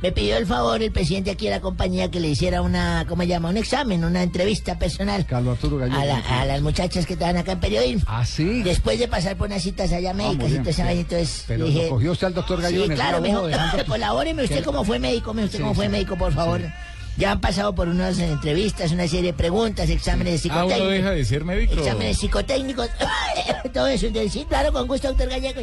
me 0.01 0.11
pidió 0.11 0.37
el 0.37 0.45
favor 0.45 0.81
el 0.83 0.91
presidente 0.91 1.31
aquí 1.31 1.45
de 1.45 1.51
la 1.51 1.59
compañía 1.61 2.09
que 2.11 2.19
le 2.19 2.27
hiciera 2.29 2.61
una, 2.61 3.05
¿cómo 3.07 3.23
se 3.23 3.29
llama? 3.29 3.49
Un 3.49 3.57
examen, 3.57 4.03
una 4.05 4.21
entrevista 4.23 4.77
personal 4.77 5.25
Carlos 5.25 5.55
Arturo 5.55 5.77
Gallego. 5.77 5.99
a, 5.99 6.05
la- 6.05 6.41
a 6.41 6.45
las 6.45 6.61
muchas 6.61 6.89
que 6.89 7.13
estaban 7.13 7.37
acá 7.37 7.53
en 7.53 7.59
periodismo. 7.59 8.03
Ah, 8.07 8.25
sí. 8.25 8.61
Después 8.63 8.99
de 8.99 9.07
pasar 9.07 9.35
por 9.37 9.47
unas 9.47 9.63
citas 9.63 9.91
allá 9.93 10.13
médicas 10.13 10.51
y 10.51 10.57
todo 10.59 10.69
esa 10.69 10.91
entonces 10.91 11.43
Pero 11.47 11.65
dije... 11.65 11.83
lo 11.85 11.89
cogió 11.89 12.11
usted 12.11 12.27
al 12.27 12.33
doctor 12.35 12.61
Gallego 12.61 12.85
Sí, 12.85 12.89
claro, 12.91 13.21
dejando 13.21 13.77
que- 13.77 13.85
colabóreme 13.87 14.43
usted 14.43 14.63
como 14.63 14.83
fue 14.83 14.99
médico, 14.99 15.33
me 15.33 15.43
usted 15.43 15.57
Sí, 15.57 15.63
como 15.63 15.73
fue 15.73 15.85
sí. 15.85 15.91
médico, 15.91 16.17
por 16.17 16.33
favor. 16.33 16.61
Ya 17.17 17.31
han 17.31 17.41
pasado 17.41 17.73
por 17.73 17.87
unas 17.87 18.19
entrevistas, 18.19 18.91
una 18.91 19.07
serie 19.07 19.31
de 19.31 19.33
preguntas, 19.33 19.89
exámenes 19.89 20.45
Ah, 20.45 20.65
uno 20.65 20.69
psicotécnicos. 20.69 20.91
deja 20.93 21.09
de 21.11 21.25
ser 21.25 21.43
médico. 21.45 21.73
Exámenes 21.73 22.17
psicotécnicos, 22.19 22.89
todo 23.73 23.87
eso. 23.87 24.05
Entonces, 24.05 24.31
sí, 24.33 24.45
claro, 24.47 24.71
con 24.71 24.87
gusto, 24.87 25.07
doctor 25.07 25.27
Gallego. 25.27 25.61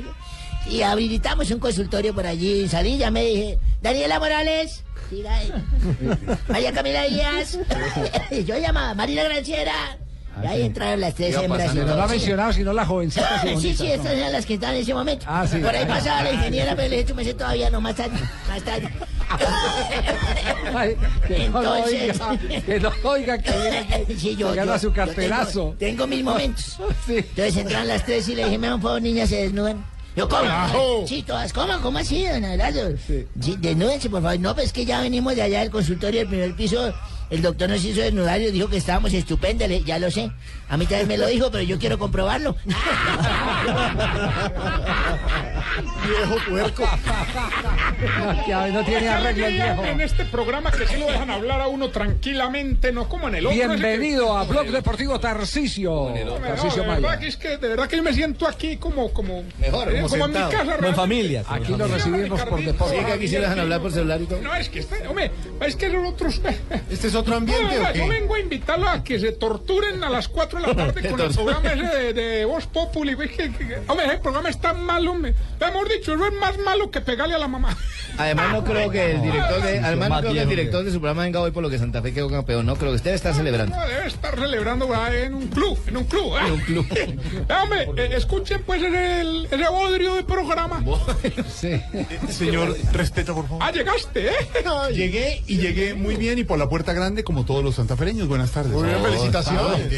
Y 0.69 0.83
habilitamos 0.83 1.51
un 1.51 1.59
consultorio 1.59 2.15
por 2.15 2.27
allí. 2.27 2.67
Salí, 2.69 2.97
ya 2.99 3.11
me 3.11 3.23
dije, 3.25 3.59
Daniela 3.83 4.19
Morales. 4.19 4.83
siga 5.11 5.35
ahí. 5.37 5.53
María 6.49 6.73
Camila 6.73 7.03
Díaz. 7.05 7.59
Yo 8.47 8.59
llamaba 8.59 8.95
Marina 8.95 9.25
Granciera. 9.25 9.99
Y 10.43 10.47
ahí 10.47 10.63
entraron 10.63 11.01
las 11.01 11.15
tres 11.15 11.37
hembras. 11.37 11.73
no 11.77 11.87
todo, 11.87 12.03
ha 12.03 12.09
mencionado 12.09 12.53
sino 12.53 12.73
las 12.73 12.89
jovencitas 12.89 13.45
y 13.45 13.49
Sí, 13.49 13.55
bonitas, 13.55 13.79
sí, 13.79 13.93
estas 13.93 14.13
eran 14.13 14.33
las 14.33 14.45
que 14.47 14.55
estaban 14.55 14.75
en 14.75 14.83
ese 14.83 14.93
momento. 14.95 15.25
Ah, 15.29 15.47
sí. 15.47 15.59
Por 15.59 15.73
ahí 15.77 15.87
pasaba 15.87 16.25
la 16.25 16.33
ingeniera, 16.33 16.75
pero 16.75 16.89
le 16.89 16.97
dije, 16.97 17.09
tú 17.09 17.15
me 17.15 17.23
sé 17.25 17.35
todavía, 17.35 17.71
no, 17.71 17.81
más 17.81 17.95
tarde, 17.95 18.19
más 18.49 18.63
tarde. 18.65 18.89
Ay, 20.75 20.97
que 21.29 21.49
no 21.51 21.59
Entonces- 21.61 22.21
oiga, 22.21 22.39
que 22.67 22.81
no 22.81 22.91
oiga 23.05 23.39
que 23.39 23.51
viene 23.53 23.79
aquí, 23.95 24.15
Sí, 24.19 24.37
yo, 24.37 24.53
yo- 24.55 24.79
su 24.81 24.93
carterazo. 24.93 25.77
Tengo, 25.79 26.05
tengo 26.05 26.07
mis 26.09 26.25
momentos. 26.25 26.79
Entonces 27.07 27.57
entran 27.57 27.87
las 27.87 28.05
tres 28.05 28.29
y 28.29 28.35
le 28.35 28.45
dije, 28.45 28.59
me 28.59 28.75
un 28.75 28.83
favor, 28.83 29.01
niñas, 29.01 29.29
se 29.29 29.37
desnudan. 29.37 29.85
Yo, 30.17 30.29
¿cómo? 30.29 30.43
Carajo. 30.43 31.05
Sí, 31.09 31.23
todas, 31.23 31.53
¿cómo? 31.53 31.81
¿Cómo 31.81 31.99
así, 31.99 32.25
don 32.25 32.45
Abelardo? 32.45 32.97
Sí, 33.07 33.27
desnúdense, 33.59 34.09
por 34.09 34.23
favor. 34.23 34.39
No, 34.39 34.55
pues 34.55 34.73
que 34.73 34.85
ya 34.85 35.01
venimos 35.01 35.35
de 35.35 35.43
allá 35.43 35.61
del 35.61 35.71
consultorio 35.71 36.21
del 36.21 36.29
primer 36.29 36.55
piso. 36.55 36.95
El 37.31 37.43
doctor 37.43 37.69
nos 37.69 37.83
hizo 37.85 38.01
desnudar 38.01 38.41
y 38.41 38.51
dijo 38.53 38.69
que 38.69 38.77
estábamos 38.77 39.13
estupendos. 39.13 39.69
Le- 39.69 39.83
Ya 39.83 39.99
lo 39.99 40.11
sé. 40.11 40.31
A 40.69 40.77
mí 40.77 40.87
también 40.87 41.09
me 41.09 41.19
lo 41.19 41.27
dijo, 41.27 41.51
pero 41.51 41.65
yo 41.65 41.79
quiero 41.79 41.99
comprobarlo. 41.99 42.55
Viejo 46.07 46.37
puerco. 46.49 46.85
Que 48.47 48.73
no 48.73 48.85
tiene 48.85 49.09
arreglo 49.09 49.47
el 49.47 49.53
viejo. 49.55 49.85
En 49.85 50.01
este 50.01 50.25
programa 50.27 50.71
que 50.71 50.87
sí 50.87 50.97
lo 50.99 51.07
dejan 51.07 51.31
hablar 51.31 51.61
a 51.61 51.67
uno 51.69 51.91
tranquilamente, 51.91 52.93
no 52.93 53.09
como 53.09 53.29
en 53.29 53.37
el 53.37 53.47
otro. 53.47 53.59
que- 53.59 53.67
Bienvenido 53.67 54.37
a 54.37 54.45
Blog 54.45 54.67
Deportivo 54.67 55.19
Tarcisio. 55.21 56.13
No, 56.25 56.33
Tarcisio 56.35 56.83
de 56.83 56.89
Maya. 56.89 57.01
verdad 57.01 57.19
que 57.21 57.27
es 57.29 57.37
que 57.37 57.49
de 57.57 57.69
verdad 57.69 57.89
que 57.89 57.97
yo 57.97 58.03
me 58.03 58.13
siento 58.13 58.47
aquí 58.47 58.77
como 58.77 59.13
como 59.13 59.45
Mejor, 59.59 59.89
eh, 59.91 59.97
como 59.97 60.09
como 60.09 60.25
en 60.27 60.31
mi 60.33 60.39
casa 60.51 60.77
Como 60.77 60.89
en 60.89 60.95
familia, 60.95 61.45
Aquí 61.49 61.75
lo 61.77 61.87
recibimos 61.87 62.41
por 62.43 62.63
deporte. 62.65 62.99
Sí, 62.99 63.05
que 63.05 63.13
aquí 63.13 63.29
sí 63.29 63.37
dejan 63.37 63.59
hablar 63.61 63.81
por 63.81 63.93
celular 63.93 64.21
y 64.21 64.27
todo. 64.27 64.41
No, 64.43 64.55
es 64.55 64.69
que 64.69 64.81
este, 64.81 65.07
hombre, 65.09 65.31
es 65.61 65.77
que 65.77 65.89
los 65.89 66.09
otros 66.09 66.41
¿Este 66.91 67.09
es 67.09 67.15
otro 67.15 67.37
ambiente 67.37 67.65
No, 67.77 67.83
no, 67.83 67.89
o 67.89 67.93
qué? 67.93 67.99
Yo 67.99 68.09
vengo 68.09 68.35
a 68.35 68.41
invitarlo 68.41 68.89
a 68.89 69.03
que 69.05 69.19
se 69.19 69.33
torturen 69.33 70.03
a 70.05 70.11
las 70.11 70.29
4 70.29 70.61
de 70.61 70.67
la 70.69 70.75
tarde 70.93 71.09
con 71.09 71.21
el 71.21 71.31
programa 71.31 71.73
ese 71.73 71.87
de, 71.87 72.13
de 72.13 72.45
Voz 72.45 72.67
Populi. 72.67 73.13
Es 73.13 73.31
que- 73.31 73.53
que- 73.53 73.79
hombre, 73.89 74.07
ese 74.07 74.19
programa 74.19 74.49
es 74.51 74.61
tan 74.61 74.83
malo, 74.83 75.13
hombre. 75.13 75.35
Hemos 75.69 75.89
dicho, 75.89 76.15
eso 76.15 76.27
es 76.27 76.33
más 76.35 76.59
malo 76.59 76.91
que 76.91 77.01
pegarle 77.01 77.35
a 77.35 77.39
la 77.39 77.49
mamá. 77.49 77.77
Además 78.19 78.53
no 78.53 78.65
creo 78.65 78.91
que 78.91 79.13
el 79.13 79.23
director 79.23 79.63
de, 79.63 79.79
además 79.81 80.09
no 80.11 80.21
creo 80.21 80.33
que 80.33 80.41
el 80.41 80.49
director 80.49 80.85
de 80.85 80.91
su 80.93 81.01
programa 81.01 81.23
venga 81.23 81.41
hoy 81.41 81.51
por 81.51 81.63
lo 81.63 81.71
que 81.71 81.79
Santa 81.79 82.01
Fe 82.03 82.13
quedó 82.13 82.31
campeón. 82.31 82.67
No 82.67 82.77
creo 82.77 82.91
que 82.91 82.97
usted 82.97 83.07
debe 83.11 83.17
estar 83.17 83.35
celebrando. 83.35 83.77
No, 83.77 83.87
debe 83.87 84.07
estar 84.07 84.39
celebrando 84.39 84.89
en 85.13 85.35
un 85.35 85.49
club, 85.49 85.79
en 85.87 85.97
un 85.97 86.05
club. 86.05 86.33
En 86.47 86.53
un 86.53 86.61
club. 86.61 86.87
hombre, 87.63 87.83
eh, 87.97 88.11
escuchen 88.17 88.63
pues 88.65 88.83
ese, 88.83 89.21
el- 89.21 89.47
ese 89.51 89.69
bodrio 89.69 90.15
de 90.15 90.23
programa. 90.25 90.83
Sí. 91.53 91.81
Señor, 92.31 92.77
respeta, 92.93 93.35
por 93.35 93.47
favor. 93.49 93.63
Ah, 93.63 93.71
llegaste, 93.73 94.29
¿eh? 94.29 94.33
Llegué 94.93 95.43
y 95.47 95.57
llegué 95.59 95.95
muy 95.95 96.17
bien 96.17 96.39
y 96.39 96.45
por 96.45 96.59
la 96.59 96.69
puerta 96.69 96.93
grande 96.93 97.25
como 97.25 97.45
todos 97.45 97.65
los 97.65 97.75
santafereños. 97.77 98.29
Buenas 98.29 98.51
tardes. 98.53 98.73
Muy 98.73 98.85
bien, 98.89 99.03
felicitaciones. 99.03 99.91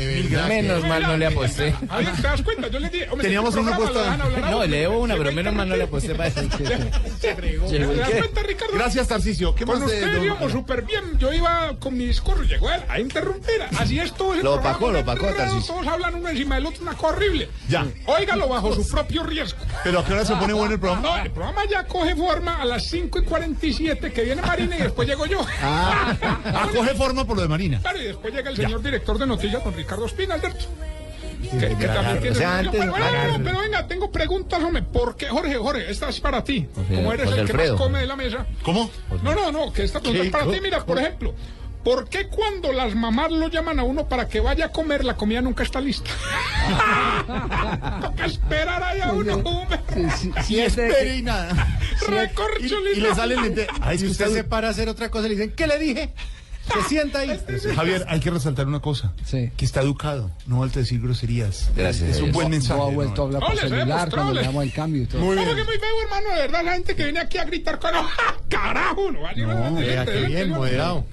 Menos 0.49 0.83
mal 0.87 1.03
no 1.03 1.17
le 1.17 1.27
aposté. 1.27 1.75
A 1.89 1.99
ver, 1.99 2.13
¿te 2.17 2.23
das 2.23 2.43
cuenta? 2.43 2.69
Yo 2.69 2.79
le 2.79 2.89
dije, 2.89 3.09
Teníamos 3.21 3.55
una 3.57 3.75
apuesta. 3.75 4.17
No, 4.51 4.65
le 4.65 4.79
debo 4.81 4.99
una, 5.01 5.17
pero 5.17 5.33
menos 5.33 5.55
mal 5.55 5.69
no 5.69 5.77
le 5.77 5.85
aposté 5.85 6.15
para 6.15 6.29
eso. 6.29 6.41
Se 7.21 7.35
fregó. 7.35 7.69
¿Te 8.07 8.13
das 8.15 8.21
cuenta, 8.23 8.43
Ricardo? 8.43 8.75
Gracias, 8.75 9.09
Tarcicio. 9.09 9.55
¿Qué 9.55 9.65
Con 9.65 9.79
más 9.79 9.89
de 9.89 9.95
ustedes 9.97 10.15
don- 10.17 10.25
íbamos 10.25 10.53
súper 10.53 10.83
bien. 10.83 11.19
Yo 11.19 11.33
iba 11.33 11.77
con 11.79 11.97
mi 11.97 12.07
discurso, 12.07 12.43
llegó 12.45 12.71
él 12.71 12.81
a 12.89 13.01
interrumpir. 13.01 13.63
Así 13.79 13.99
es 13.99 14.13
todo 14.15 14.35
Lo 14.35 14.55
opacó, 14.55 14.91
lo 14.91 15.01
opacó, 15.01 15.27
enredo, 15.29 15.37
Tarcisio. 15.37 15.75
Todos 15.75 15.87
hablan 15.87 16.15
uno 16.15 16.29
encima 16.29 16.55
del 16.57 16.67
otro, 16.67 16.83
una 16.83 16.95
cosa 16.95 17.15
horrible. 17.15 17.49
Ya. 17.69 17.87
Óigalo 18.07 18.49
bajo 18.49 18.75
su 18.75 18.87
propio 18.89 19.23
riesgo. 19.23 19.59
Pero 19.85 20.01
a 20.01 20.05
qué 20.05 20.13
hora 20.13 20.25
se 20.25 20.35
pone 20.37 20.53
bueno 20.53 20.75
el 20.75 20.81
programa. 20.81 21.09
No, 21.09 21.23
el 21.23 21.31
programa 21.31 21.63
ya 21.71 21.87
coge 21.87 22.15
forma 22.17 22.61
a 22.61 22.65
las 22.65 22.85
5 22.89 23.19
y 23.19 23.25
47 23.25 24.13
que 24.13 24.23
viene 24.23 24.43
Marina 24.43 24.77
y 24.77 24.83
después 24.83 25.09
llego 25.09 25.27
yo. 25.27 25.45
Ah, 25.63 26.17
ah, 26.23 26.69
coge 26.75 26.95
forma 26.95 27.25
por 27.25 27.37
lo 27.37 27.43
de 27.43 27.49
Marina. 27.49 27.81
Claro, 27.81 28.01
y 28.01 28.05
después 28.07 28.33
llega 28.35 28.51
el 28.51 28.57
señor 28.57 28.83
director 28.83 29.19
de 29.19 29.27
noticias, 29.27 29.63
don 29.65 29.75
Ricardo 29.75 30.07
Espina, 30.07 30.35
Alberto. 30.35 30.65
Que, 31.51 31.77
que 31.77 31.87
también 31.87 32.21
tiene 32.21 32.31
o 32.31 32.39
sea, 32.39 32.59
antes- 32.59 32.73
pero, 32.81 32.91
bueno, 32.91 33.07
claro. 33.09 33.39
no, 33.39 33.45
pero 33.45 33.59
venga, 33.61 33.87
tengo 33.87 34.11
preguntas, 34.11 34.63
hombre. 34.63 34.83
¿Por 34.83 35.17
qué, 35.17 35.27
Jorge, 35.29 35.55
Jorge, 35.57 35.91
esta 35.91 36.09
es 36.09 36.21
para 36.21 36.43
ti? 36.45 36.67
Como 36.75 37.13
eres 37.13 37.27
José 37.29 37.41
el 37.43 37.47
que 37.47 37.53
más 37.55 37.71
come 37.73 38.01
de 38.01 38.07
la 38.07 38.17
mesa. 38.17 38.47
¿Cómo? 38.63 38.91
No, 39.23 39.35
no, 39.35 39.53
no, 39.53 39.73
que 39.73 39.85
esta 39.85 40.01
pregunta 40.01 40.25
es 40.25 40.31
para 40.31 40.51
ti. 40.53 40.59
Mira, 40.63 40.85
por 40.85 40.99
ejemplo, 40.99 41.35
¿por 41.85 42.09
qué 42.09 42.29
cuando 42.29 42.73
las 42.73 42.95
mamás 42.95 43.31
lo 43.31 43.49
llaman 43.49 43.79
a 43.79 43.85
uno 43.85 44.09
para 44.09 44.29
que 44.29 44.41
vaya 44.41 44.67
a 44.67 44.73
comer, 44.73 45.05
la 45.05 45.17
comida 45.17 45.41
nunca 45.41 45.63
está 45.63 45.81
lista? 45.81 46.11
Toca 48.03 48.27
esperar 48.27 48.83
ahí 48.83 49.01
a 49.01 49.13
uno, 49.13 49.35
hombre. 49.45 49.79
Y 50.49 50.59
espere 50.61 51.17
y 51.17 51.23
nada. 51.23 51.79
Recorcholis, 52.07 52.97
Y, 52.97 52.99
y 52.99 53.01
le 53.03 53.15
salen. 53.15 53.67
Ay, 53.81 53.99
Si 53.99 54.07
usted 54.07 54.29
se 54.33 54.45
para 54.45 54.69
a 54.69 54.71
hacer 54.71 54.89
otra 54.89 55.11
cosa, 55.11 55.29
le 55.29 55.35
dicen, 55.35 55.53
¿qué 55.57 55.67
le 55.67 55.79
dije? 55.79 56.11
Se 56.73 56.89
sienta 56.89 57.21
ahí. 57.21 57.41
Javier, 57.75 58.05
hay 58.09 58.21
que 58.21 58.31
resaltar 58.31 58.67
una 58.67 58.81
cosa. 58.81 59.13
Sí. 59.25 59.51
Que 59.57 59.65
está 59.65 59.83
educado. 59.83 60.31
No 60.47 60.59
falta 60.61 60.81
decir 60.81 61.01
groserías. 61.01 61.71
Gracias, 61.77 62.17
Es 62.17 62.21
un 62.21 62.33
buen 62.33 62.51
mensaje. 62.51 62.79
No 62.81 62.87
ha 62.87 62.91
vuelto 62.91 63.23
a 63.23 63.25
hablar 63.27 63.43
por 63.43 63.57
celular 63.57 64.11
cuando 64.11 64.35
le 64.35 64.43
damos 64.43 64.65
el 64.65 64.73
cambio 64.73 65.03
y 65.03 65.07
todo. 65.07 65.21
Muy 65.23 65.37
¿Cómo 65.37 65.55
bien. 65.55 65.57
que 65.59 65.65
muy 65.65 65.79
feo, 65.79 66.03
hermano? 66.03 66.29
De 66.31 66.37
verdad, 66.37 66.65
la 66.65 66.73
gente 66.73 66.97
que 66.97 67.05
viene 67.05 67.21
aquí 67.21 67.39
a 67.39 67.45
gritar 67.45 67.79
con... 67.79 67.93
¡Ja, 67.93 68.37
¡Carajo! 68.49 69.13
No, 69.13 69.75
vea 69.77 70.05
qué 70.05 70.21
bien, 70.27 70.51
moderado. 70.51 71.05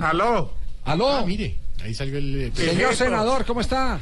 ¡Aló! 0.00 0.54
¡Aló! 0.84 1.08
Ah, 1.16 1.24
mire, 1.26 1.58
ahí 1.82 1.94
salió 1.94 2.18
el... 2.18 2.52
Señor 2.54 2.94
senador, 2.94 3.44
¿cómo 3.44 3.60
está? 3.60 3.98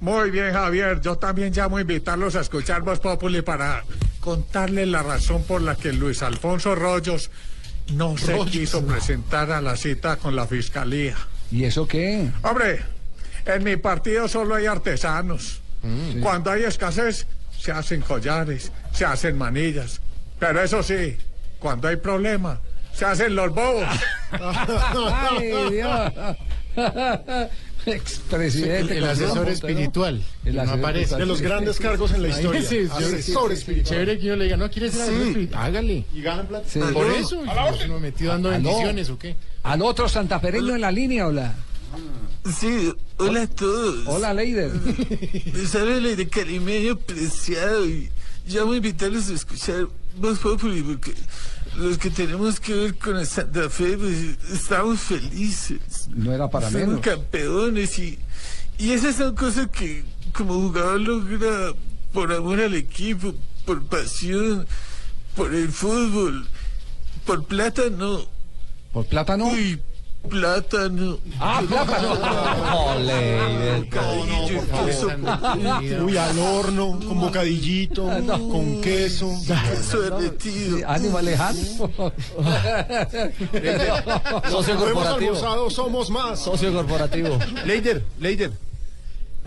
Muy 0.00 0.30
bien, 0.30 0.52
Javier. 0.52 1.00
Yo 1.00 1.16
también 1.16 1.52
llamo 1.52 1.76
a 1.76 1.80
invitarlos 1.82 2.36
a 2.36 2.40
escuchar 2.40 2.82
Voz 2.82 3.00
Populi 3.00 3.42
para 3.42 3.84
contarles 4.20 4.88
la 4.88 5.02
razón 5.02 5.42
por 5.44 5.60
la 5.62 5.74
que 5.76 5.92
Luis 5.92 6.22
Alfonso 6.22 6.74
Rollos 6.74 7.30
no 7.92 8.16
se 8.16 8.38
quiso 8.46 8.84
presentar 8.84 9.50
a 9.52 9.60
la 9.60 9.76
cita 9.76 10.16
con 10.16 10.36
la 10.36 10.46
fiscalía. 10.46 11.16
¿Y 11.50 11.64
eso 11.64 11.86
qué? 11.86 12.30
Hombre, 12.42 12.80
en 13.46 13.64
mi 13.64 13.76
partido 13.76 14.28
solo 14.28 14.54
hay 14.54 14.66
artesanos. 14.66 15.60
Mm. 15.82 16.20
Cuando 16.20 16.50
hay 16.50 16.64
escasez, 16.64 17.26
se 17.58 17.72
hacen 17.72 18.00
collares, 18.02 18.72
se 18.92 19.04
hacen 19.04 19.36
manillas. 19.36 20.00
Pero 20.38 20.62
eso 20.62 20.82
sí, 20.82 21.16
cuando 21.58 21.88
hay 21.88 21.96
problema, 21.96 22.60
se 22.92 23.04
hacen 23.04 23.34
los 23.34 23.54
bobos. 23.54 23.86
¡Ay, 25.12 25.70
Dios! 25.70 26.12
Expresidente. 27.86 28.98
El 28.98 29.04
asesor 29.04 29.48
espiritual. 29.48 30.22
El 30.44 30.56
no 30.56 30.62
aparece. 30.62 31.16
De 31.16 31.26
los 31.26 31.40
grandes 31.40 31.78
cargos 31.78 32.12
en 32.12 32.22
la 32.22 32.28
historia. 32.28 32.62
Sí, 32.62 32.86
sí, 32.86 32.88
Asesor 32.92 33.52
espiritual. 33.52 33.98
Chévere 33.98 34.18
que 34.18 34.26
yo 34.26 34.36
le 34.36 34.44
diga, 34.44 34.56
no, 34.56 34.70
¿quieres 34.70 34.92
ser 34.92 35.02
asesor 35.02 35.22
espiritual? 35.22 35.64
Hágale. 35.64 36.04
Y 36.14 36.22
ganan 36.22 36.46
plata. 36.46 36.68
Sí. 36.68 36.80
Por 36.92 37.10
eso. 37.10 37.42
A 37.42 37.54
la 37.54 37.64
orden. 37.66 37.88
Yo 37.88 37.94
me 37.94 38.00
metí 38.00 38.24
dando 38.24 38.50
bendiciones, 38.50 39.10
¿o 39.10 39.18
qué? 39.18 39.36
¿Al 39.62 39.82
otro 39.82 40.08
santafereño 40.08 40.74
en 40.74 40.80
la 40.80 40.90
línea, 40.90 41.26
hola? 41.26 41.54
Sí, 42.58 42.92
hola 43.18 43.42
a 43.42 43.46
todos. 43.46 44.06
Hola, 44.06 44.32
Leider. 44.32 44.70
El 45.74 46.06
aire 46.06 46.28
carimeño 46.28 46.96
preciado 46.96 47.86
y 47.86 48.10
llamo 48.46 48.72
a 48.72 48.76
invitarlos 48.76 49.28
a 49.28 49.34
escuchar 49.34 49.88
Voz 50.16 50.38
Populi 50.38 50.82
porque 50.82 51.12
los 51.80 51.98
que 51.98 52.10
tenemos 52.10 52.60
que 52.60 52.74
ver 52.74 52.94
con 52.96 53.16
el 53.16 53.26
Santa 53.26 53.68
Fe 53.70 53.96
pues, 53.96 54.36
estamos 54.52 55.00
felices. 55.00 56.08
No 56.10 56.32
era 56.32 56.48
para 56.48 56.70
Somos 56.70 56.86
menos. 56.88 57.00
campeones 57.00 57.98
y, 57.98 58.18
y 58.78 58.92
esas 58.92 59.16
son 59.16 59.34
cosas 59.34 59.68
que 59.68 60.04
como 60.32 60.54
jugador 60.54 61.00
logra 61.00 61.72
por 62.12 62.32
amor 62.32 62.60
al 62.60 62.74
equipo, 62.74 63.34
por 63.64 63.84
pasión, 63.86 64.66
por 65.34 65.54
el 65.54 65.70
fútbol, 65.70 66.46
por 67.24 67.44
plata 67.46 67.82
no. 67.90 68.26
¿Por 68.92 69.06
plata 69.06 69.36
no? 69.36 69.48
Uy, 69.48 69.80
Plátano. 70.28 71.18
Ah, 71.40 71.62
plátano. 71.66 72.14
No. 72.14 72.94
Bocadillo, 73.80 74.60
queso. 74.84 75.06
Uy, 76.04 76.16
al 76.16 76.38
horno, 76.38 76.98
con 76.98 77.18
bocadillito, 77.20 78.04
con 78.26 78.80
queso. 78.80 79.28
Queso 79.46 80.00
derretido. 80.02 80.86
Ánimo. 80.86 81.18
Socio 84.50 84.76
corporativo. 84.76 85.30
almorzado, 85.32 85.70
somos 85.70 86.10
más. 86.10 86.38
Socio 86.38 86.72
corporativo. 86.72 87.38
Leider, 87.64 88.04
Leider, 88.20 88.52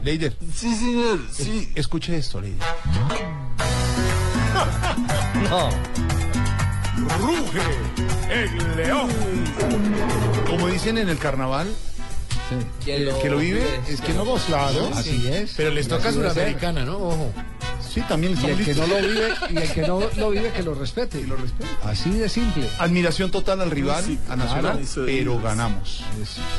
Leider. 0.03 0.33
Sí, 0.53 0.75
señor, 0.75 1.19
sí. 1.31 1.71
Escuche 1.75 2.17
esto, 2.17 2.41
Leider. 2.41 2.59
No. 5.49 5.69
Ruge 7.19 7.61
el 8.29 8.75
león. 8.75 9.09
Como 10.47 10.67
dicen 10.67 10.97
en 10.97 11.09
el 11.09 11.17
carnaval, 11.17 11.67
el 12.85 13.13
que 13.21 13.29
lo 13.29 13.37
vive 13.37 13.65
es 13.87 14.01
que 14.01 14.13
no 14.13 14.25
goza. 14.25 14.47
Claro. 14.47 14.91
Así 14.93 15.27
es. 15.27 15.53
Pero 15.55 15.71
les 15.71 15.87
toca 15.87 16.11
suramericana, 16.11 16.85
¿no? 16.85 16.97
Ojo. 16.97 17.33
Sí, 17.93 18.01
también 18.01 18.35
Y 18.41 18.45
el 18.47 18.65
que 18.65 18.73
no 18.73 18.87
lo 18.87 18.95
vive, 18.95 19.29
y 19.51 19.57
el 19.57 19.71
que 19.71 19.81
no 19.87 19.99
lo 20.17 20.29
vive, 20.31 20.51
que 20.51 20.63
lo 20.63 20.73
respete. 20.73 21.21
lo 21.27 21.35
respete. 21.35 21.69
Así 21.83 22.09
de 22.09 22.27
simple. 22.27 22.67
Admiración 22.79 23.29
total 23.29 23.61
al 23.61 23.69
rival, 23.69 24.03
Sí, 24.03 24.17
a 24.29 24.35
Nacional, 24.35 24.79
claro, 24.79 25.05
pero 25.05 25.39
ganamos. 25.39 26.03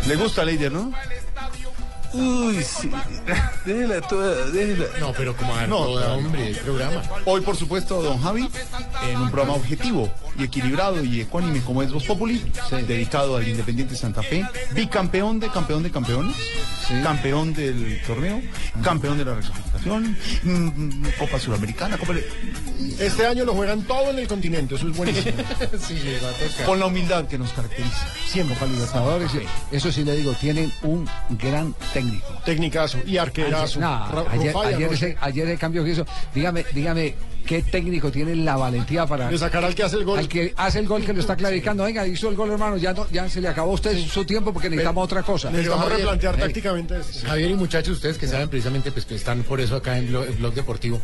Le 0.06 0.14
gusta 0.14 0.44
Leider, 0.44 0.70
¿no? 0.70 0.93
Uy, 2.15 2.62
sí. 2.62 2.91
Déjela 3.66 4.01
toda, 4.03 4.47
déjela. 4.51 4.86
No, 5.01 5.12
pero 5.12 5.36
como 5.36 5.55
a 5.55 5.66
No, 5.66 5.78
toda, 5.85 6.15
hombre, 6.15 6.49
el 6.51 6.57
programa. 6.57 7.03
Hoy, 7.24 7.41
por 7.41 7.57
supuesto, 7.57 8.01
don 8.03 8.20
Javi, 8.23 8.49
en 9.09 9.20
un 9.20 9.31
programa 9.31 9.55
objetivo 9.55 10.11
y 10.39 10.45
equilibrado 10.45 11.03
y 11.03 11.20
ecuánime 11.23 11.61
como 11.62 11.82
es 11.82 11.93
Voz 11.93 12.05
Populi, 12.05 12.41
dedicado 12.86 13.36
al 13.36 13.49
Independiente 13.49 13.97
Santa 13.97 14.23
Fe, 14.23 14.45
bicampeón 14.74 15.41
de 15.41 15.49
campeón 15.51 15.82
de 15.82 15.91
campeones, 15.91 16.36
campeón 17.03 17.53
del 17.55 18.01
torneo, 18.07 18.41
campeón 18.82 19.19
de 19.19 19.24
la 19.24 19.35
reclasificación, 19.35 20.16
mm, 20.43 21.05
Copa 21.19 21.39
Suramericana, 21.39 21.99
Copa 21.99 22.15
de- 22.15 22.28
Este 22.99 23.27
año 23.27 23.45
lo 23.45 23.55
juegan 23.55 23.82
todo 23.82 24.11
en 24.11 24.19
el 24.19 24.27
continente, 24.28 24.74
eso 24.77 24.89
es 24.89 24.97
buenísimo. 24.97 25.36
sí, 25.86 25.99
con 26.66 26.78
la 26.78 26.86
humildad 26.86 27.27
que 27.27 27.39
nos 27.39 27.53
caracteriza. 27.53 28.07
Siempre 28.27 28.55
para 28.57 28.70
Libertadores. 28.70 29.31
Eso 29.73 29.91
sí 29.93 30.05
le 30.05 30.16
digo, 30.16 30.32
tienen 30.35 30.73
un 30.82 31.09
gran 31.31 31.74
técnico. 31.93 32.03
Tecnicazo 32.44 32.98
y 33.06 33.16
arquerazo. 33.16 33.81
Ayer, 33.81 34.31
ayer 34.31 34.56
Arroyo. 34.56 34.90
ese, 34.93 35.16
ayer 35.20 35.48
el 35.48 35.59
cambio 35.59 35.85
que 35.85 35.90
hizo. 35.90 36.06
Dígame, 36.35 36.64
dígame, 36.72 37.14
¿qué 37.47 37.62
técnico 37.62 38.10
tiene 38.10 38.35
la 38.36 38.56
valentía 38.56 39.06
para. 39.06 39.28
De 39.28 39.39
sacar 39.39 39.64
al 39.64 39.74
que 39.74 39.82
hace 39.82 39.97
el 39.97 40.05
gol. 40.05 40.18
Al 40.18 40.28
que 40.28 40.52
hace 40.56 40.78
el 40.78 40.86
gol 40.86 41.05
que 41.05 41.12
lo 41.12 41.20
está 41.20 41.36
clarificando. 41.36 41.85
Venga, 41.85 42.06
hizo 42.06 42.28
el 42.28 42.36
gol, 42.36 42.51
hermano. 42.51 42.76
Ya, 42.76 42.93
no, 42.93 43.06
ya 43.10 43.28
se 43.28 43.40
le 43.40 43.48
acabó 43.48 43.72
a 43.72 43.74
usted 43.74 43.97
su 44.06 44.24
tiempo 44.24 44.52
porque 44.52 44.68
necesitamos 44.68 45.05
otra 45.05 45.22
cosa. 45.22 45.51
Necesitamos 45.51 45.85
Javier, 45.85 45.98
replantear 46.01 46.35
eh, 46.35 46.39
tácticamente 46.39 46.98
esto. 46.98 47.26
Javier 47.26 47.51
y 47.51 47.55
muchachos, 47.55 47.97
ustedes 47.97 48.18
que 48.18 48.26
saben 48.26 48.48
precisamente 48.48 48.90
pues, 48.93 49.05
que 49.05 49.14
están 49.14 49.43
por 49.43 49.60
eso 49.60 49.76
acá 49.76 49.98
en 49.98 50.09
Blog, 50.09 50.24
en 50.26 50.39
Blog 50.39 50.55
Deportivo, 50.55 51.01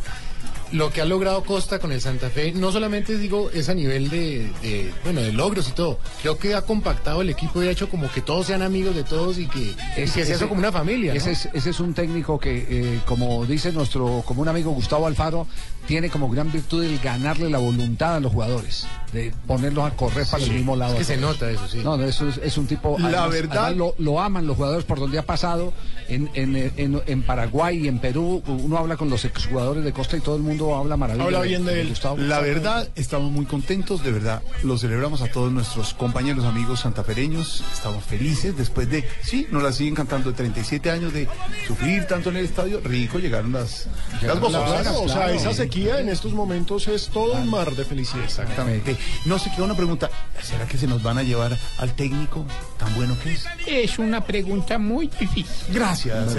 lo 0.71 0.91
que 0.91 1.01
ha 1.01 1.05
logrado 1.05 1.43
Costa 1.43 1.79
con 1.79 1.91
el 1.91 2.01
Santa 2.01 2.29
Fe, 2.29 2.51
no 2.53 2.71
solamente 2.71 3.17
digo 3.17 3.49
es 3.51 3.69
a 3.69 3.73
nivel 3.73 4.09
de, 4.09 4.49
de, 4.61 4.91
bueno, 5.03 5.21
de 5.21 5.33
logros 5.33 5.69
y 5.69 5.71
todo, 5.73 5.99
creo 6.21 6.37
que 6.37 6.55
ha 6.55 6.61
compactado 6.61 7.21
el 7.21 7.29
equipo 7.29 7.61
y 7.61 7.67
ha 7.67 7.71
hecho 7.71 7.89
como 7.89 8.09
que 8.11 8.21
todos 8.21 8.47
sean 8.47 8.61
amigos 8.61 8.95
de 8.95 9.03
todos 9.03 9.37
y 9.37 9.47
que, 9.47 9.59
y 9.61 9.75
que 9.95 10.07
sea 10.07 10.35
eso 10.35 10.47
como 10.47 10.59
una 10.59 10.71
familia. 10.71 11.13
¿no? 11.13 11.17
Ese 11.17 11.31
es, 11.31 11.49
ese 11.53 11.69
es 11.71 11.79
un 11.79 11.93
técnico 11.93 12.39
que, 12.39 12.65
eh, 12.69 12.99
como 13.05 13.45
dice 13.45 13.71
nuestro 13.71 14.23
común 14.25 14.47
amigo 14.47 14.71
Gustavo 14.71 15.07
Alfaro, 15.07 15.47
tiene 15.91 16.09
como 16.09 16.29
gran 16.29 16.49
virtud 16.49 16.85
el 16.85 16.99
ganarle 16.99 17.49
la 17.49 17.57
voluntad 17.57 18.15
a 18.15 18.19
los 18.21 18.31
jugadores, 18.31 18.87
de 19.11 19.33
ponerlos 19.45 19.91
a 19.91 19.93
correr 19.93 20.25
para 20.25 20.41
el 20.41 20.51
mismo 20.53 20.77
lado. 20.77 20.93
Es 20.93 20.99
que 20.99 21.03
se 21.03 21.17
nota 21.17 21.51
eso, 21.51 21.67
sí. 21.67 21.79
No, 21.83 21.97
no, 21.97 22.05
eso 22.05 22.29
es, 22.29 22.37
es 22.37 22.57
un 22.57 22.65
tipo. 22.65 22.97
La 22.97 23.27
verdad- 23.27 23.65
además 23.65 23.75
lo, 23.75 23.95
lo 23.97 24.21
aman 24.21 24.47
los 24.47 24.55
jugadores 24.55 24.85
por 24.85 25.01
donde 25.01 25.19
ha 25.19 25.23
pasado. 25.25 25.73
En, 26.07 26.29
en, 26.33 26.55
en, 26.57 27.01
en 27.07 27.23
Paraguay 27.23 27.85
y 27.85 27.87
en 27.87 27.99
Perú, 27.99 28.43
uno 28.45 28.77
habla 28.77 28.97
con 28.97 29.09
los 29.09 29.23
exjugadores 29.23 29.83
de 29.85 29.93
Costa 29.93 30.17
y 30.17 30.19
todo 30.19 30.35
el 30.35 30.41
mundo 30.41 30.75
habla 30.75 30.97
maravilla. 30.97 31.23
Habla 31.25 31.41
bien 31.41 31.63
de 31.65 31.79
él. 31.81 31.89
Gustavo. 31.89 32.17
La 32.17 32.41
verdad, 32.41 32.89
estamos 32.95 33.31
muy 33.31 33.45
contentos, 33.45 34.03
de 34.03 34.11
verdad, 34.11 34.41
lo 34.63 34.77
celebramos 34.77 35.21
a 35.21 35.27
todos 35.31 35.53
nuestros 35.53 35.93
compañeros, 35.93 36.43
amigos 36.43 36.81
santafereños, 36.81 37.63
estamos 37.73 38.03
felices 38.03 38.57
después 38.57 38.89
de, 38.89 39.05
sí, 39.23 39.47
nos 39.51 39.63
la 39.63 39.71
siguen 39.71 39.95
cantando, 39.95 40.33
37 40.33 40.91
años 40.91 41.13
de 41.13 41.29
sufrir 41.65 42.05
tanto 42.07 42.29
en 42.29 42.37
el 42.37 42.45
estadio, 42.45 42.81
rico, 42.83 43.17
llegaron 43.17 43.53
las, 43.53 43.87
las 44.21 44.37
gozosas. 44.37 44.81
Claro, 44.81 45.01
o 45.03 45.07
sea, 45.09 45.31
esa 45.31 45.53
en 45.87 46.09
estos 46.09 46.33
momentos 46.33 46.87
es 46.87 47.07
todo 47.07 47.33
un 47.33 47.49
mar 47.49 47.71
de 47.71 47.85
felicidad. 47.85 48.23
Exactamente. 48.23 48.97
No 49.25 49.39
sé 49.39 49.51
qué, 49.55 49.61
una 49.61 49.75
pregunta, 49.75 50.09
¿será 50.41 50.65
que 50.67 50.77
se 50.77 50.87
nos 50.87 51.01
van 51.03 51.17
a 51.17 51.23
llevar 51.23 51.57
al 51.77 51.93
técnico 51.93 52.45
tan 52.77 52.93
bueno 52.95 53.15
que 53.23 53.33
es? 53.33 53.45
Es 53.67 53.99
una 53.99 54.21
pregunta 54.21 54.77
muy 54.77 55.07
difícil. 55.07 55.73
Gracias. 55.73 56.35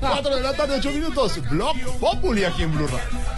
Cuatro 0.00 0.36
de 0.36 0.42
la 0.42 0.54
tarde, 0.54 0.76
ocho 0.78 0.90
minutos, 0.90 1.40
Blog 1.50 1.76
Populi 1.98 2.44
aquí 2.44 2.62
en 2.62 2.72
Blue 2.72 2.86
Radio. 2.86 3.36